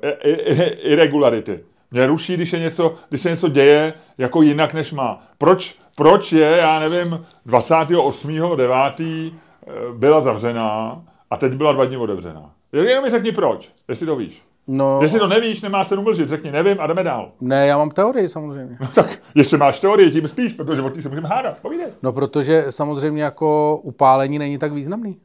irregularity. 0.82 1.64
Mě 1.92 2.06
ruší, 2.08 2.34
když, 2.34 2.54
je 2.54 2.60
něco, 2.60 2.96
když 3.10 3.22
se 3.22 3.30
něco 3.30 3.50
děje 3.50 3.94
jako 4.18 4.42
jinak, 4.42 4.74
než 4.74 4.92
má. 4.94 5.24
Proč, 5.38 5.80
proč 5.96 6.32
je, 6.32 6.58
já 6.58 6.80
nevím, 6.80 7.26
28.9. 7.48 9.32
eh, 9.68 9.72
byla 9.98 10.22
zavřená 10.22 11.02
a 11.30 11.38
teď 11.38 11.54
byla 11.54 11.72
dva 11.74 11.86
dny 11.86 11.98
otevřená. 11.98 12.54
Jenom 12.72 13.04
mi 13.04 13.10
řekni 13.10 13.32
proč, 13.32 13.72
jestli 13.88 14.06
to 14.06 14.16
víš. 14.16 14.42
No, 14.68 15.00
Jestli 15.02 15.20
to 15.20 15.28
nevíš, 15.28 15.62
nemá 15.62 15.86
se 15.86 15.96
mlžit, 15.96 16.30
řekni 16.30 16.52
nevím 16.52 16.78
a 16.80 16.88
jdeme 16.88 17.04
dál. 17.04 17.32
ne, 17.42 17.68
já 17.68 17.78
mám 17.78 17.90
teorii 17.90 18.30
samozřejmě. 18.30 18.78
Tak, 18.96 19.22
jestli 19.36 19.58
máš 19.58 19.80
teorii, 19.80 20.12
tím 20.12 20.28
spíš, 20.28 20.54
protože 20.54 20.82
o 20.82 20.90
té 20.90 21.02
se 21.02 21.10
můžeme 21.10 21.28
hádat. 21.28 21.58
Povídej. 21.58 21.88
No, 22.04 22.14
protože 22.14 22.66
samozřejmě 22.70 23.24
jako 23.24 23.80
upálení 23.84 24.40
není 24.40 24.58
tak 24.58 24.72
významný. 24.74 25.20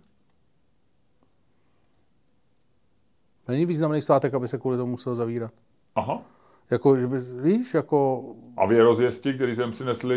Není 3.49 3.67
významný 3.67 4.03
svátek, 4.03 4.35
aby 4.35 4.49
se 4.49 4.59
kvůli 4.59 4.77
tomu 4.77 4.91
musel 4.91 5.15
zavírat. 5.15 5.51
Aha. 5.95 6.23
Jako, 6.71 6.97
že 6.97 7.07
by, 7.07 7.19
víš, 7.19 7.75
jako... 7.75 8.23
A 8.57 8.67
věrozvěsti, 8.67 9.35
který 9.35 9.55
jsem 9.55 9.71
přinesli 9.71 10.15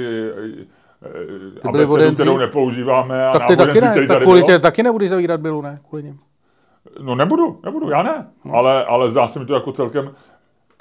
byly 1.71 1.83
abecedu, 1.83 2.13
kterou 2.13 2.37
nepoužíváme 2.37 3.27
a 3.27 3.31
Tak 3.31 3.47
ty 3.47 3.57
taky 3.57 3.81
ne, 3.81 4.07
tak 4.07 4.23
kvůli 4.23 4.43
tě 4.43 4.59
taky 4.59 4.83
nebudeš 4.83 5.09
zavírat 5.09 5.41
bylu, 5.41 5.61
ne? 5.61 5.79
Kvůli 5.89 6.03
něm. 6.03 6.17
No 7.01 7.15
nebudu, 7.15 7.59
nebudu, 7.65 7.89
já 7.89 8.03
ne. 8.03 8.27
Ale, 8.51 8.85
ale 8.85 9.09
zdá 9.09 9.27
se 9.27 9.39
mi 9.39 9.45
to 9.45 9.53
jako 9.53 9.71
celkem... 9.71 10.11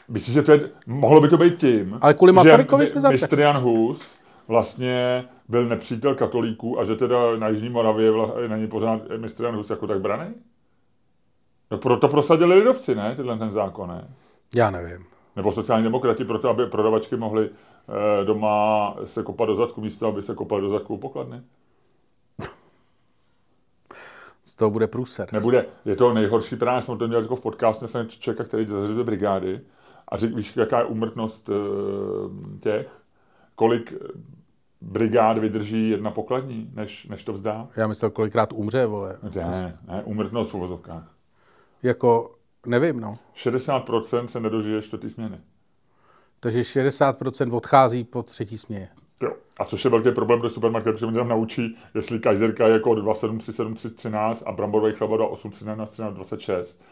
Myslím, 0.09 0.35
že 0.35 0.43
to 0.43 0.53
je, 0.53 0.71
mohlo 0.87 1.21
by 1.21 1.29
to 1.29 1.37
být 1.37 1.57
tím, 1.57 1.99
Ale 2.01 2.15
kvůli 2.15 2.33
Masarykovi 2.33 2.87
se 2.87 3.09
mistr 3.09 3.41
Jan 3.41 3.57
Hus 3.57 4.15
vlastně 4.49 5.25
byl 5.49 5.65
nepřítel 5.65 6.15
katolíků 6.15 6.81
a 6.81 6.85
že 6.85 6.97
teda 6.97 7.37
na 7.37 7.49
Jižní 7.49 7.69
Moravě 7.69 8.13
není 8.49 8.67
pořád 8.67 9.01
mistr 9.17 9.45
Jan 9.45 9.57
Hus 9.57 9.71
jako 9.71 9.87
tak 9.87 10.01
braný? 10.01 10.35
No 11.71 11.79
proto 11.79 12.09
prosadili 12.09 12.55
lidovci, 12.55 12.95
ne? 12.95 13.15
Tyhle 13.17 13.39
ten 13.39 13.51
zákon, 13.51 13.89
ne? 13.89 14.09
Já 14.57 14.71
nevím. 14.71 15.08
Nebo 15.39 15.53
sociální 15.53 15.85
demokrati, 15.85 16.25
proto 16.25 16.49
aby 16.49 16.67
prodavačky 16.67 17.17
mohly 17.17 17.51
eh, 17.51 18.25
doma 18.25 18.97
se 19.05 19.23
kopat 19.23 19.49
do 19.49 19.55
zadku, 19.55 19.81
místo 19.81 20.07
aby 20.07 20.23
se 20.23 20.35
kopali 20.35 20.63
do 20.63 20.69
zadku 20.69 20.95
u 20.95 20.99
pokladny. 20.99 21.43
Z 24.45 24.55
toho 24.55 24.71
bude 24.71 24.87
průser. 24.87 25.29
Nebude, 25.33 25.67
je 25.85 25.97
to 25.97 26.15
nejhorší 26.15 26.57
právě, 26.57 26.77
já 26.77 26.83
jsem 26.83 26.99
to 26.99 27.09
měl 27.09 27.23
jako 27.23 27.37
v 27.37 27.41
podcastu, 27.41 27.89
jsem 27.89 28.09
člověka, 28.09 28.45
který 28.45 28.67
zařizuje 28.67 29.05
brigády 29.05 29.61
a 30.09 30.17
řekl, 30.17 30.37
víš, 30.37 30.57
jaká 30.57 30.79
je 30.79 30.85
úmrtnost 30.85 31.51
eh, 31.51 31.55
těch, 32.61 32.89
kolik 33.55 33.95
brigád 34.81 35.39
vydrží 35.39 35.91
jedna 35.91 36.11
pokladní, 36.11 36.71
než, 36.75 37.07
než 37.07 37.25
to 37.25 37.33
vzdá? 37.33 37.69
Já 37.77 37.87
myslel, 37.87 38.11
kolikrát 38.11 38.53
umře, 38.53 38.87
vole. 38.87 39.19
Ne, 39.35 39.79
ne, 39.87 40.03
úmrtnost 40.05 40.51
v 40.51 40.55
uvozovkách. 40.55 41.15
Jako, 41.83 42.38
nevím, 42.67 43.01
no. 43.01 43.19
60% 43.37 44.25
se 44.25 44.41
nedožije 44.41 44.83
čtvrtý 44.83 45.11
směny. 45.11 45.41
Takže 46.41 46.61
60% 46.61 47.57
odchází 47.57 48.05
po 48.05 48.23
třetí 48.23 48.59
směně. 48.59 48.89
Jo. 49.23 49.33
A 49.59 49.65
což 49.65 49.85
je 49.85 49.91
velký 49.91 50.11
problém 50.11 50.41
pro 50.41 50.51
supermarket, 50.51 50.95
protože 50.95 51.07
tam 51.07 51.29
naučí, 51.29 51.77
jestli 51.95 52.19
kajzerka 52.19 52.67
je 52.67 52.73
jako 52.73 52.91
2737313 52.91 54.43
a 54.47 54.53
bramborový 54.53 54.93
chleba 54.95 55.17
2813 55.17 55.91
1326. 55.91 56.83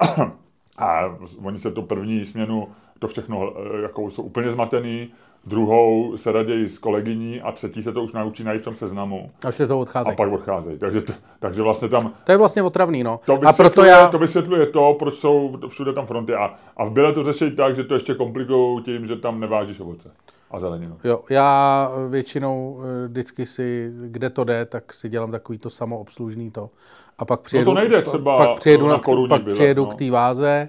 A 0.78 1.18
oni 1.44 1.58
se 1.58 1.70
to 1.70 1.82
první 1.82 2.26
směnu, 2.26 2.68
to 2.98 3.08
všechno 3.08 3.54
eh, 3.56 3.82
jako 3.82 4.10
jsou 4.10 4.22
úplně 4.22 4.50
zmatený, 4.50 5.12
druhou 5.46 6.16
se 6.16 6.32
raději 6.32 6.68
s 6.68 6.78
kolegyní 6.78 7.40
a 7.40 7.52
třetí 7.52 7.82
se 7.82 7.92
to 7.92 8.02
už 8.02 8.12
naučí 8.12 8.44
najít 8.44 8.62
v 8.62 8.64
tom 8.64 8.76
seznamu 8.76 9.30
A 9.44 9.48
už 9.48 9.56
to 9.56 9.72
a 9.74 9.76
odcházejí. 9.76 10.16
pak 10.16 10.32
odcházejí. 10.32 10.78
Takže, 10.78 11.00
t- 11.00 11.14
takže 11.40 11.62
vlastně 11.62 11.88
tam 11.88 12.12
To 12.24 12.32
je 12.32 12.38
vlastně 12.38 12.62
otravný, 12.62 13.02
no. 13.02 13.20
to 13.26 13.38
A 13.46 13.52
proto 13.52 13.84
já... 13.84 14.08
to 14.08 14.18
vysvětluje 14.18 14.66
to, 14.66 14.96
proč 14.98 15.14
jsou 15.14 15.58
všude 15.68 15.92
tam 15.92 16.06
fronty. 16.06 16.34
A, 16.34 16.54
a 16.76 16.84
v 16.84 16.90
Byle 16.90 17.12
to 17.12 17.24
řeší 17.24 17.50
tak, 17.50 17.76
že 17.76 17.84
to 17.84 17.94
ještě 17.94 18.14
komplikují 18.14 18.82
tím, 18.82 19.06
že 19.06 19.16
tam 19.16 19.40
nevážíš 19.40 19.80
ovoce 19.80 20.10
a 20.50 20.60
zeleninu. 20.60 20.96
Jo, 21.04 21.20
já 21.30 21.90
většinou 22.08 22.80
eh, 23.04 23.08
vždycky 23.08 23.46
si, 23.46 23.92
kde 24.06 24.30
to 24.30 24.44
jde, 24.44 24.64
tak 24.64 24.94
si 24.94 25.08
dělám 25.08 25.30
takový 25.30 25.58
to 25.58 25.70
samoobslužný 25.70 26.50
to. 26.50 26.70
A 27.18 27.24
pak 27.24 27.40
přijedu, 27.40 27.74
nejde 27.74 28.02
třeba 28.02 28.36
pak 28.36 28.54
přijedu, 28.58 28.86
na 28.86 28.92
na, 28.92 28.98
koruní 28.98 29.28
pak 29.28 29.42
byle, 29.42 29.54
přijedu 29.54 29.84
no. 29.84 29.90
k 29.90 29.94
té 29.94 30.10
váze 30.10 30.68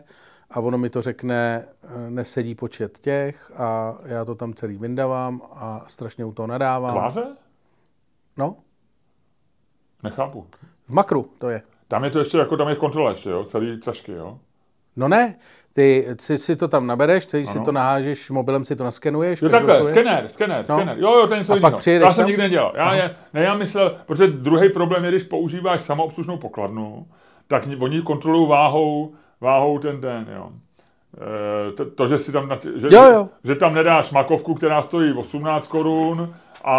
a 0.52 0.60
ono 0.60 0.78
mi 0.78 0.90
to 0.90 1.02
řekne, 1.02 1.66
eh, 1.84 2.10
nesedí 2.10 2.56
počet 2.56 3.00
těch 3.00 3.52
a 3.60 3.96
já 4.06 4.26
to 4.26 4.36
tam 4.36 4.54
celý 4.54 4.78
vyndavám 4.78 5.42
a 5.52 5.84
strašně 5.88 6.26
u 6.26 6.32
toho 6.32 6.48
nadávám. 6.48 6.94
Kváze? 6.94 7.24
No, 8.38 8.56
Nechápu. 10.04 10.48
v 10.88 10.94
makru 10.94 11.30
to 11.38 11.50
je. 11.50 11.62
Tam 11.88 12.04
je 12.04 12.10
to 12.10 12.20
ještě 12.20 12.38
jako, 12.38 12.58
tam 12.58 12.68
je 12.70 12.76
kontrola 12.76 13.10
ještě, 13.10 13.30
jo? 13.30 13.44
Celý 13.44 13.80
cašky, 13.80 14.12
jo? 14.12 14.40
No 14.96 15.08
ne, 15.08 15.36
ty 15.74 16.08
si, 16.20 16.38
si 16.38 16.56
to 16.56 16.68
tam 16.68 16.88
nabereš, 16.88 17.28
si 17.30 17.44
Ano. 17.56 17.66
to 17.66 17.72
nahážeš, 17.72 18.30
mobilem 18.30 18.66
si 18.66 18.76
to 18.76 18.84
naskenuješ. 18.84 19.42
Jo, 19.42 19.50
takhle, 19.50 19.86
skener, 19.86 20.30
skener, 20.30 20.66
No. 20.70 20.76
skener. 20.76 20.98
Jo, 21.00 21.14
jo, 21.20 21.28
to 21.28 21.34
je 21.34 21.40
něco 21.40 21.56
jiného. 21.56 21.78
přijedeš 21.78 22.06
Já 22.06 22.12
jsem 22.14 22.22
tam? 22.22 22.28
nikdy 22.28 22.44
nedělal. 22.44 22.74
Já, 22.76 22.94
je, 22.94 23.16
ne, 23.34 23.42
já 23.44 23.54
myslel, 23.56 23.98
protože 24.06 24.28
druhý 24.28 24.70
problém 24.70 25.06
je, 25.06 25.12
když 25.12 25.24
používáš 25.24 25.82
samoobslužnou 25.82 26.38
pokladnu, 26.38 27.08
tak 27.48 27.66
ni- 27.66 27.76
oni 27.76 28.02
kontrolují 28.02 28.50
váhou, 28.50 29.14
váhou 29.42 29.80
ten 29.80 30.02
ten, 30.02 30.28
jo. 30.36 30.52
E, 31.70 31.72
to, 31.72 31.86
to, 31.86 32.08
že 32.08 32.20
si 32.20 32.32
tam, 32.32 32.50
že, 32.76 32.88
Jo, 32.96 33.04
jo. 33.04 33.30
že 33.44 33.56
tam 33.56 33.74
nedáš 33.74 34.12
makovku, 34.12 34.54
která 34.54 34.82
stojí 34.82 35.14
18 35.14 35.68
korun 35.68 36.36
a, 36.64 36.76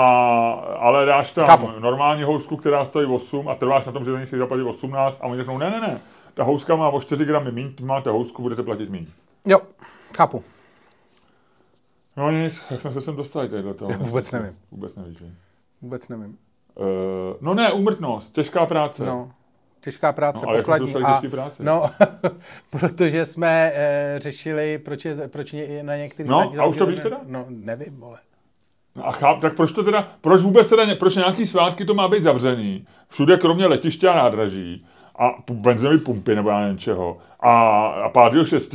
ale 0.78 1.06
dáš 1.06 1.32
tam 1.32 1.46
Chápu. 1.46 1.70
normální 1.78 2.22
housku, 2.22 2.56
která 2.56 2.84
stojí 2.84 3.06
8 3.06 3.48
a 3.48 3.54
trváš 3.54 3.86
na 3.86 3.92
tom, 3.92 4.04
že 4.04 4.10
za 4.10 4.20
ní 4.20 4.26
si 4.26 4.38
zaplatit 4.38 4.62
18 4.64 5.18
a 5.22 5.26
oni 5.26 5.36
řeknou, 5.36 5.58
ne, 5.58 5.70
ne, 5.70 5.80
ne, 5.80 6.00
ta 6.34 6.44
houska 6.44 6.76
má 6.76 6.88
o 6.88 7.00
4 7.00 7.24
gramy 7.24 7.52
míň, 7.52 7.72
máte 7.82 8.10
housku, 8.10 8.42
budete 8.42 8.62
platit 8.62 8.90
míň. 8.90 9.06
Jo, 9.44 9.58
chápu. 10.16 10.44
No 12.16 12.30
nic, 12.30 12.62
jak 12.70 12.80
jsme 12.80 12.92
se 12.92 13.00
sem 13.00 13.16
dostali 13.16 13.48
tady 13.48 13.62
do 13.62 13.74
toho? 13.74 13.90
Vůbec 13.98 14.32
nevím. 14.32 14.56
Vůbec 14.70 14.96
nevíš, 14.96 15.18
že? 15.18 15.24
Vůbec 15.82 16.08
nevím. 16.08 16.38
Uh, 16.74 16.86
no 17.40 17.54
ne, 17.54 17.72
úmrtnost, 17.72 18.32
těžká 18.34 18.66
práce. 18.66 19.06
No, 19.06 19.30
těžká 19.80 20.12
práce, 20.12 20.46
No, 20.46 20.52
pokladní. 20.52 20.92
těžké 20.92 21.28
práci? 21.30 21.64
no, 21.64 21.90
protože 22.70 23.24
jsme 23.24 23.72
e, 23.74 24.18
řešili, 24.18 24.78
proč, 24.78 25.04
je, 25.04 25.28
proč 25.28 25.52
je 25.52 25.82
na 25.82 25.96
některých 25.96 26.30
No, 26.30 26.52
a 26.58 26.64
už 26.66 26.76
to 26.76 26.86
víš 26.86 27.00
teda? 27.00 27.20
No, 27.26 27.44
nevím, 27.48 27.96
vole. 28.00 28.18
No 28.96 29.06
A 29.06 29.12
cháp, 29.12 29.40
tak 29.40 29.56
proč 29.56 29.72
to 29.72 29.84
teda, 29.84 30.08
proč 30.20 30.42
vůbec 30.42 30.68
teda, 30.68 30.94
proč 30.94 31.16
nějaký 31.16 31.46
svátky 31.46 31.84
to 31.84 31.94
má 31.94 32.08
být 32.08 32.22
zavřený? 32.22 32.86
Všude 33.08 33.36
kromě 33.36 33.66
letiště 33.66 34.08
a 34.08 34.14
nádraží 34.14 34.86
a 35.18 35.30
benzinové 35.52 35.98
pumpy 35.98 36.34
nebo 36.34 36.50
já 36.50 36.60
nevím 36.60 36.78
čeho. 36.78 37.18
A, 37.40 37.86
a 37.86 38.30
5. 38.30 38.46
6. 38.46 38.74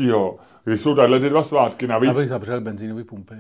když 0.64 0.82
jsou 0.82 0.96
tahle 0.96 1.20
ty 1.20 1.30
dva 1.30 1.44
svátky, 1.44 1.88
navíc, 1.88 2.10
Abych 2.10 2.30
zavřel 2.30 2.62
benzínové 2.62 3.04
pumpy. 3.04 3.36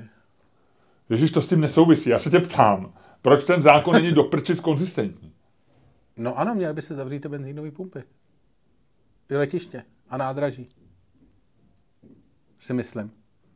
Ježíš, 1.09 1.31
to 1.31 1.41
s 1.41 1.47
tím 1.47 1.61
nesouvisí. 1.61 2.09
Já 2.09 2.19
se 2.19 2.29
tě 2.29 2.39
ptám, 2.39 2.93
proč 3.21 3.43
ten 3.43 3.61
zákon 3.61 3.93
není 3.93 4.11
do 4.11 4.29
konzistentní? 4.61 5.31
No 6.17 6.39
ano, 6.39 6.55
měly 6.55 6.73
by 6.73 6.81
se 6.81 6.93
zavřít 6.93 7.19
ty 7.19 7.29
benzínové 7.29 7.71
pumpy. 7.71 8.03
I 9.29 9.35
letiště 9.35 9.83
a 10.09 10.17
nádraží. 10.17 10.69
Si 12.59 12.73
myslím. 12.73 13.11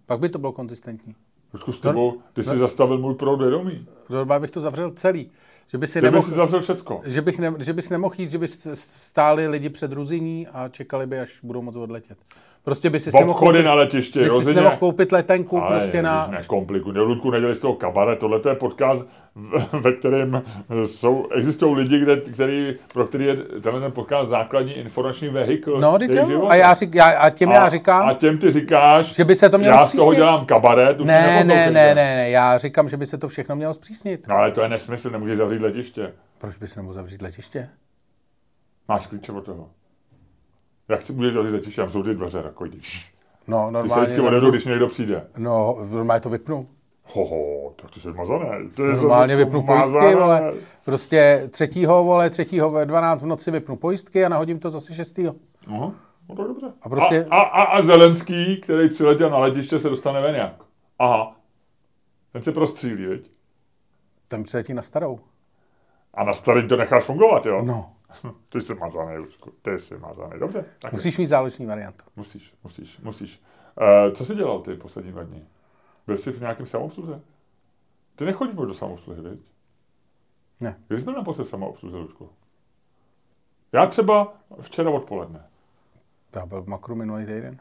Pak 0.06 0.20
by 0.20 0.30
to 0.30 0.40
bylo 0.40 0.52
konzistentní. 0.52 1.16
Trošku 1.52 1.72
s 1.72 1.80
tebou, 1.80 2.22
ty 2.34 2.44
jsi 2.44 2.58
zastavil 2.58 2.98
můj 2.98 3.16
proud 3.16 3.38
vědomí. 3.42 3.88
Normálně 4.10 4.42
bych 4.42 4.52
to 4.52 4.62
zavřel 4.62 4.92
celý. 4.92 5.32
Že 5.68 5.78
by 5.78 5.88
si 5.88 6.02
nemohl, 6.02 6.30
zavřel 6.30 6.62
všecko. 6.62 7.02
že 7.06 7.22
bych, 7.22 7.40
ne, 7.40 7.54
že 7.60 7.74
bys 7.74 7.90
nemohl 7.90 8.16
jít, 8.18 8.32
že 8.32 8.38
by 8.38 8.48
stáli 8.48 9.48
lidi 9.48 9.70
před 9.70 9.92
Ruziní 9.92 10.48
a 10.48 10.70
čekali 10.70 11.08
by, 11.08 11.20
až 11.20 11.40
budou 11.44 11.62
moc 11.62 11.76
odletět. 11.76 12.18
Prostě 12.64 12.90
by 12.90 13.00
si 13.00 13.12
obchody 13.12 13.34
koupit, 13.34 13.66
na 13.66 13.74
letiště, 13.74 14.20
by 14.20 14.30
si 14.30 14.54
nemohl 14.54 14.78
koupit 14.78 15.12
letenku 15.12 15.58
Ale 15.58 15.72
prostě 15.78 16.02
na... 16.02 16.28
nekomplikuj, 16.28 16.94
Ludku, 16.94 17.32
nedělej 17.32 17.56
z 17.56 17.60
toho 17.60 17.74
kabaret, 17.74 18.20
tohle 18.20 18.40
je 18.50 18.56
podcast, 18.56 19.10
ve 19.72 19.92
kterém 19.92 20.44
jsou, 20.86 21.28
existují 21.36 21.76
lidi, 21.76 22.00
kde, 22.00 22.18
který, 22.18 22.76
pro 22.94 23.08
který 23.08 23.26
je 23.26 23.36
tenhle 23.36 23.82
ten 23.82 23.92
podcast 23.92 24.30
základní 24.30 24.74
informační 24.74 25.30
vehikl 25.30 25.80
No. 25.80 25.98
A, 26.50 26.56
já, 26.56 26.74
řík, 26.74 26.96
já, 26.96 27.06
a 27.06 27.30
těm 27.30 27.52
já 27.52 27.70
říkám, 27.70 28.10
a 28.10 28.14
těm 28.14 28.38
ty 28.38 28.52
říkáš, 28.52 29.16
že 29.16 29.26
by 29.26 29.36
se 29.36 29.50
to 29.50 29.58
mělo 29.58 29.76
já 29.76 29.88
z 29.88 29.92
toho 29.92 30.04
zpřísnit. 30.04 30.18
dělám 30.18 30.46
kabaret, 30.46 31.00
už 31.00 31.08
ne, 31.08 31.44
ne, 31.44 31.44
ne, 31.44 31.72
ne, 31.72 31.96
ne, 31.96 32.30
já 32.30 32.58
říkám, 32.58 32.90
že 32.90 32.98
by 32.98 33.06
se 33.06 33.18
to 33.18 33.28
všechno 33.28 33.56
mělo 33.56 33.74
zpřísnit. 33.74 34.28
No 34.28 34.36
ale 34.36 34.52
to 34.52 34.62
je 34.62 34.70
nesmysl, 34.70 35.10
nemůžeš 35.10 35.38
zavřít 35.38 35.62
letiště. 35.62 36.14
Proč 36.38 36.58
by 36.58 36.68
se 36.68 36.80
nemohl 36.80 36.94
zavřít 36.94 37.22
letiště? 37.22 37.70
Máš 38.88 39.08
klíče 39.08 39.32
od 39.32 39.46
toho. 39.46 39.70
Jak 40.90 41.02
si 41.02 41.14
můžeš 41.14 41.36
letiště, 41.36 41.82
tam 41.82 41.90
jsou 41.90 42.04
ty 42.04 42.14
dveře 42.14 42.44
takový. 42.44 42.72
No, 43.48 43.72
ty 43.84 43.90
se 43.90 43.96
normálně, 43.96 44.06
vždycky 44.38 44.50
když 44.50 44.66
někdo 44.66 44.88
přijde. 44.88 45.28
no, 45.38 45.78
normálně 45.92 46.22
to 46.22 46.30
vypnu. 46.30 46.68
Hoho, 47.04 47.74
tak 47.76 47.92
to 47.92 48.00
jsi 48.00 48.10
mazané. 48.14 48.50
To 48.74 48.86
je 48.86 48.94
Normálně 48.96 49.36
vypnu 49.36 49.64
pojistky, 49.64 49.94
mazané. 49.94 50.16
vole. 50.16 50.54
Prostě 50.86 51.48
třetího, 51.52 52.04
vole, 52.04 52.30
třetího 52.30 52.70
ve 52.70 52.86
12 52.86 53.22
v 53.22 53.26
noci 53.26 53.52
vypnu 53.52 53.76
pojistky 53.76 54.26
a 54.26 54.30
nahodím 54.30 54.60
to 54.60 54.70
zase 54.70 54.96
šestýho. 54.96 55.36
Aha, 55.68 55.92
no 56.30 56.36
tak 56.36 56.48
dobře. 56.48 56.66
A 56.82 56.90
prostě- 56.90 57.28
a, 57.30 57.38
a, 57.42 57.64
a, 57.64 57.82
Zelenský, 57.82 58.62
který 58.62 58.90
přiletěl 58.90 59.30
na 59.30 59.38
letiště, 59.38 59.80
se 59.80 59.90
dostane 59.90 60.22
ven 60.22 60.36
jak? 60.36 60.54
Aha. 61.00 61.36
Ten 62.32 62.42
se 62.42 62.52
prostřílí, 62.52 63.06
viď? 63.06 63.32
Ten 64.28 64.44
přiletí 64.44 64.74
na 64.74 64.82
starou. 64.82 65.20
A 66.14 66.24
na 66.24 66.34
starý 66.34 66.68
to 66.68 66.78
necháš 66.78 67.04
fungovat, 67.04 67.46
jo? 67.46 67.62
No, 67.66 67.92
Ty 68.50 68.62
jsi 68.62 68.74
mazaný, 68.76 69.18
Lučku. 69.18 69.52
Ty 69.62 69.80
jsi 69.80 69.98
mazaný. 69.98 70.40
Dobře, 70.40 70.66
tak 70.80 70.94
musíš 70.94 71.18
mít 71.18 71.26
záložní 71.30 71.66
variantu. 71.66 72.06
musíš, 72.16 72.54
musíš, 72.64 73.00
musíš. 73.00 73.42
Uh, 74.08 74.14
co 74.14 74.26
jsi 74.26 74.36
dělal 74.36 74.60
ty 74.60 74.76
poslední 74.76 75.12
dva 75.12 75.24
dny? 75.24 75.46
Byl 76.08 76.18
jsi 76.18 76.32
v 76.32 76.40
nějakém 76.40 76.66
samoobsluze? 76.66 77.22
Ty 78.16 78.26
nechodíš 78.26 78.56
do 78.56 78.74
samoobsluhy, 78.74 79.22
viď? 79.22 79.42
Ne. 80.60 80.76
Kdy 80.88 81.00
jsi 81.00 81.06
byl 81.06 81.14
naposled 81.14 81.46
samoobsluze, 81.46 81.98
Lučku? 81.98 82.30
Já 83.74 83.86
třeba 83.86 84.34
včera 84.62 84.90
odpoledne. 84.90 85.44
Já 86.36 86.46
byl 86.46 86.62
v 86.62 86.68
makru 86.68 86.96
minulý 86.96 87.26
týden. 87.26 87.60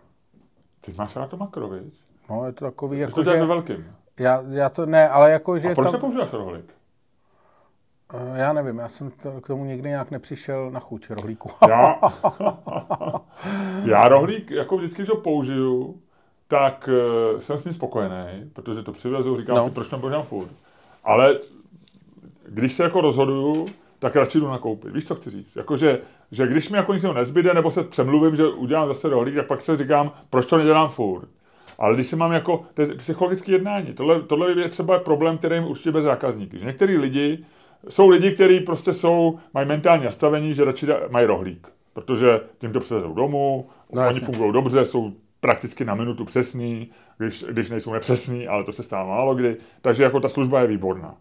Ty 0.80 0.92
máš 0.98 1.14
na 1.14 1.26
to 1.26 1.36
makro, 1.36 1.68
viď? 1.68 1.94
No, 2.30 2.46
je 2.46 2.52
to 2.52 2.64
takový, 2.64 2.98
Jako 2.98 3.10
jako 3.10 3.24
to 3.24 3.36
že... 3.36 3.40
ve 3.40 3.46
velkým. 3.46 3.94
Já, 4.18 4.42
já 4.50 4.68
to 4.68 4.86
ne, 4.86 5.08
ale 5.08 5.30
jako, 5.30 5.58
že 5.58 5.70
A 5.70 5.74
proč 5.74 5.86
tam... 5.86 5.92
nepoužíváš 5.94 6.32
rohlík? 6.32 6.74
Eh, 8.14 8.38
Já 8.40 8.52
nevím, 8.52 8.78
já 8.78 8.88
jsem 8.88 9.10
to, 9.10 9.40
k 9.40 9.46
tomu 9.46 9.64
nikdy 9.64 9.88
nějak 9.88 10.10
nepřišel 10.10 10.70
na 10.70 10.80
chuť 10.80 11.10
rohlíku. 11.10 11.50
Já, 11.68 11.98
já 13.84 14.08
rohlík, 14.08 14.50
jako 14.50 14.76
vždycky, 14.76 15.02
když 15.02 15.08
ho 15.10 15.16
použiju, 15.16 16.00
tak 16.48 16.88
uh, 17.32 17.40
jsem 17.40 17.58
s 17.58 17.64
ním 17.64 17.74
spokojený, 17.74 18.50
protože 18.52 18.82
to 18.82 18.92
přivezu, 18.92 19.36
říkám 19.36 19.56
No. 19.56 19.62
si, 19.62 19.70
proč 19.70 19.88
tam 19.88 20.00
pořádám 20.00 20.24
furt. 20.24 20.48
Ale 21.04 21.38
když 22.48 22.72
se 22.72 22.82
jako 22.82 23.00
rozhoduju, 23.00 23.66
tak 23.98 24.16
radši 24.16 24.40
jdu 24.40 24.48
nakoupit. 24.48 24.92
Víš, 24.92 25.06
co 25.06 25.14
chci 25.14 25.30
říct? 25.30 25.56
Jakože, 25.56 26.00
že 26.32 26.46
když 26.46 26.70
mi 26.70 26.76
jako 26.76 26.94
nic 26.94 27.02
nezbyde, 27.02 27.54
nebo 27.54 27.70
se 27.70 27.84
přemluvím, 27.84 28.36
že 28.36 28.46
udělám 28.46 28.88
zase 28.88 29.08
rohlík, 29.08 29.34
tak 29.34 29.46
pak 29.46 29.62
se 29.62 29.76
říkám, 29.76 30.12
proč 30.30 30.46
to 30.46 30.58
nedělám 30.58 30.88
furt. 30.88 31.28
Ale 31.78 31.94
když 31.94 32.06
se 32.06 32.16
mám 32.16 32.32
jako, 32.32 32.62
to 32.74 32.82
je 32.82 32.94
psychologické 32.94 33.52
jednání, 33.52 33.92
tohle, 33.92 34.22
tohle 34.22 34.50
je 34.60 34.68
třeba 34.68 34.98
problém, 34.98 35.38
který 35.38 35.54
jim 35.54 35.64
určitě 35.64 35.92
bez 35.92 36.04
zákazníky. 36.04 36.58
Že 36.58 36.66
některý 36.66 36.96
lidi, 36.96 37.44
jsou 37.88 38.08
lidi, 38.08 38.32
kteří 38.32 38.60
prostě 38.60 38.94
jsou, 38.94 39.38
mají 39.54 39.68
mentální 39.68 40.04
nastavení, 40.04 40.54
že 40.54 40.64
radši 40.64 40.86
mají 41.10 41.26
rohlík, 41.26 41.68
protože 41.92 42.40
tím 42.58 42.72
to 42.72 42.80
přivezou 42.80 43.14
domů, 43.14 43.68
No, 43.94 44.08
oni 44.08 44.20
fungují 44.20 44.52
dobře, 44.52 44.84
jsou 44.84 45.12
prakticky 45.40 45.84
na 45.84 45.94
minutu 45.94 46.24
přesný, 46.24 46.90
když, 47.18 47.44
když 47.44 47.70
nejsou 47.70 47.92
nepřesný, 47.92 48.48
ale 48.48 48.64
to 48.64 48.72
se 48.72 48.82
stává 48.82 49.08
málo 49.08 49.34
kdy, 49.34 49.56
takže 49.80 50.02
jako 50.02 50.20
ta 50.20 50.28
služba 50.28 50.60
je 50.60 50.66
výborná. 50.66 51.14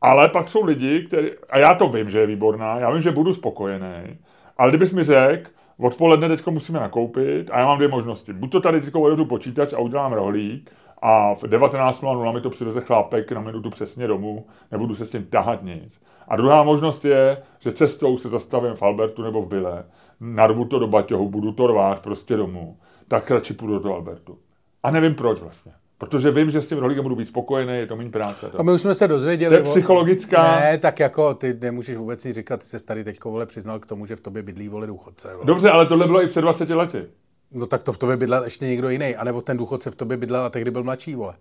Ale 0.00 0.28
pak 0.28 0.48
jsou 0.48 0.64
lidi, 0.64 1.04
kteří, 1.06 1.30
a 1.50 1.58
já 1.58 1.74
to 1.74 1.88
vím, 1.88 2.10
že 2.10 2.18
je 2.18 2.26
výborná, 2.26 2.78
já 2.78 2.90
vím, 2.90 3.02
že 3.02 3.10
budu 3.10 3.34
spokojený, 3.34 4.18
ale 4.58 4.70
kdybys 4.70 4.92
mi 4.92 5.04
řekl, 5.04 5.50
odpoledne 5.78 6.28
teď 6.28 6.46
musíme 6.46 6.80
nakoupit 6.80 7.50
a 7.50 7.58
já 7.58 7.66
mám 7.66 7.76
dvě 7.76 7.88
možnosti. 7.88 8.32
Buď 8.32 8.52
to 8.52 8.60
tady 8.60 8.80
teď 8.80 8.94
otevřu 8.94 9.24
počítač 9.24 9.72
a 9.72 9.78
udělám 9.78 10.12
rohlík 10.12 10.70
a 11.02 11.34
v 11.34 11.42
19.00 11.42 12.34
mi 12.34 12.40
to 12.40 12.50
přiveze 12.50 12.80
chlápek 12.80 13.32
na 13.32 13.40
minutu 13.40 13.70
přesně 13.70 14.06
domů, 14.06 14.46
nebudu 14.72 14.94
se 14.94 15.06
s 15.06 15.10
tím 15.10 15.24
tahat 15.24 15.62
nic. 15.62 16.00
A 16.28 16.36
druhá 16.36 16.62
možnost 16.62 17.04
je, 17.04 17.42
že 17.58 17.72
cestou 17.72 18.16
se 18.16 18.28
zastavím 18.28 18.74
v 18.74 18.82
Albertu 18.82 19.22
nebo 19.22 19.42
v 19.42 19.46
Bile, 19.48 19.84
narvu 20.20 20.64
to 20.64 20.78
do 20.78 20.86
baťohu, 20.86 21.28
budu 21.28 21.52
to 21.52 21.66
rvát 21.66 22.00
prostě 22.02 22.36
domů, 22.36 22.76
tak 23.08 23.30
radši 23.30 23.54
půjdu 23.54 23.74
do 23.74 23.80
toho 23.80 23.94
Albertu. 23.94 24.38
A 24.82 24.90
nevím 24.90 25.14
proč 25.14 25.40
vlastně. 25.40 25.72
Protože 25.98 26.30
vím, 26.30 26.50
že 26.50 26.62
s 26.62 26.68
tím 26.68 26.78
rohlíkem 26.78 27.02
budu 27.02 27.16
být 27.16 27.24
spokojený, 27.24 27.72
je 27.72 27.86
to 27.86 27.96
méně 27.96 28.10
práce. 28.10 28.50
To. 28.50 28.60
A 28.60 28.62
my 28.62 28.72
už 28.72 28.80
jsme 28.80 28.94
se 28.94 29.08
dozvěděli. 29.08 29.50
To 29.50 29.54
je 29.54 29.62
psychologická- 29.62 30.60
Ne, 30.60 30.78
tak 30.78 30.98
jako 31.00 31.34
ty 31.34 31.58
nemůžeš 31.60 31.96
vůbec 31.96 32.24
nic 32.24 32.34
říkat, 32.34 32.56
ty 32.60 32.66
se 32.66 32.86
tady 32.86 33.04
teďko 33.04 33.30
vole 33.30 33.46
přiznal 33.46 33.78
k 33.78 33.86
tomu, 33.86 34.06
že 34.06 34.16
v 34.16 34.20
tobě 34.20 34.42
bydlí 34.42 34.68
vole 34.68 34.86
důchodce. 34.86 35.32
Vole. 35.34 35.46
Dobře, 35.46 35.70
ale 35.70 35.86
tohle 35.86 36.06
bylo 36.06 36.22
i 36.22 36.26
před 36.26 36.40
20 36.40 36.70
lety. 36.70 37.06
No 37.52 37.66
tak 37.66 37.82
to 37.82 37.92
v 37.92 37.98
tobě 37.98 38.16
bydlel 38.16 38.44
ještě 38.44 38.66
někdo 38.66 38.88
jiný, 38.88 39.16
anebo 39.16 39.42
ten 39.42 39.56
důchodce 39.56 39.90
v 39.90 39.94
tobě 39.94 40.16
bydlel 40.16 40.44
a 40.44 40.50
tehdy 40.50 40.70
byl 40.70 40.82
mladší, 40.84 41.14
vole. 41.14 41.34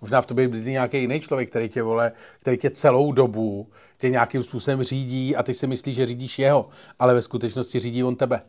Možná 0.00 0.20
v 0.20 0.26
tobě 0.26 0.48
bydlí 0.48 0.70
nějaký 0.70 1.00
jiný 1.00 1.20
člověk, 1.20 1.50
který 1.50 1.68
tě, 1.68 1.82
vole, 1.82 2.12
který 2.40 2.56
tě 2.56 2.70
celou 2.70 3.12
dobu 3.12 3.68
tě 3.98 4.08
nějakým 4.08 4.42
způsobem 4.42 4.82
řídí 4.82 5.36
a 5.36 5.42
ty 5.42 5.54
si 5.54 5.66
myslíš, 5.66 5.94
že 5.94 6.06
řídíš 6.06 6.38
jeho, 6.38 6.68
ale 6.98 7.14
ve 7.14 7.22
skutečnosti 7.22 7.78
řídí 7.78 8.04
on 8.04 8.16
tebe. 8.16 8.42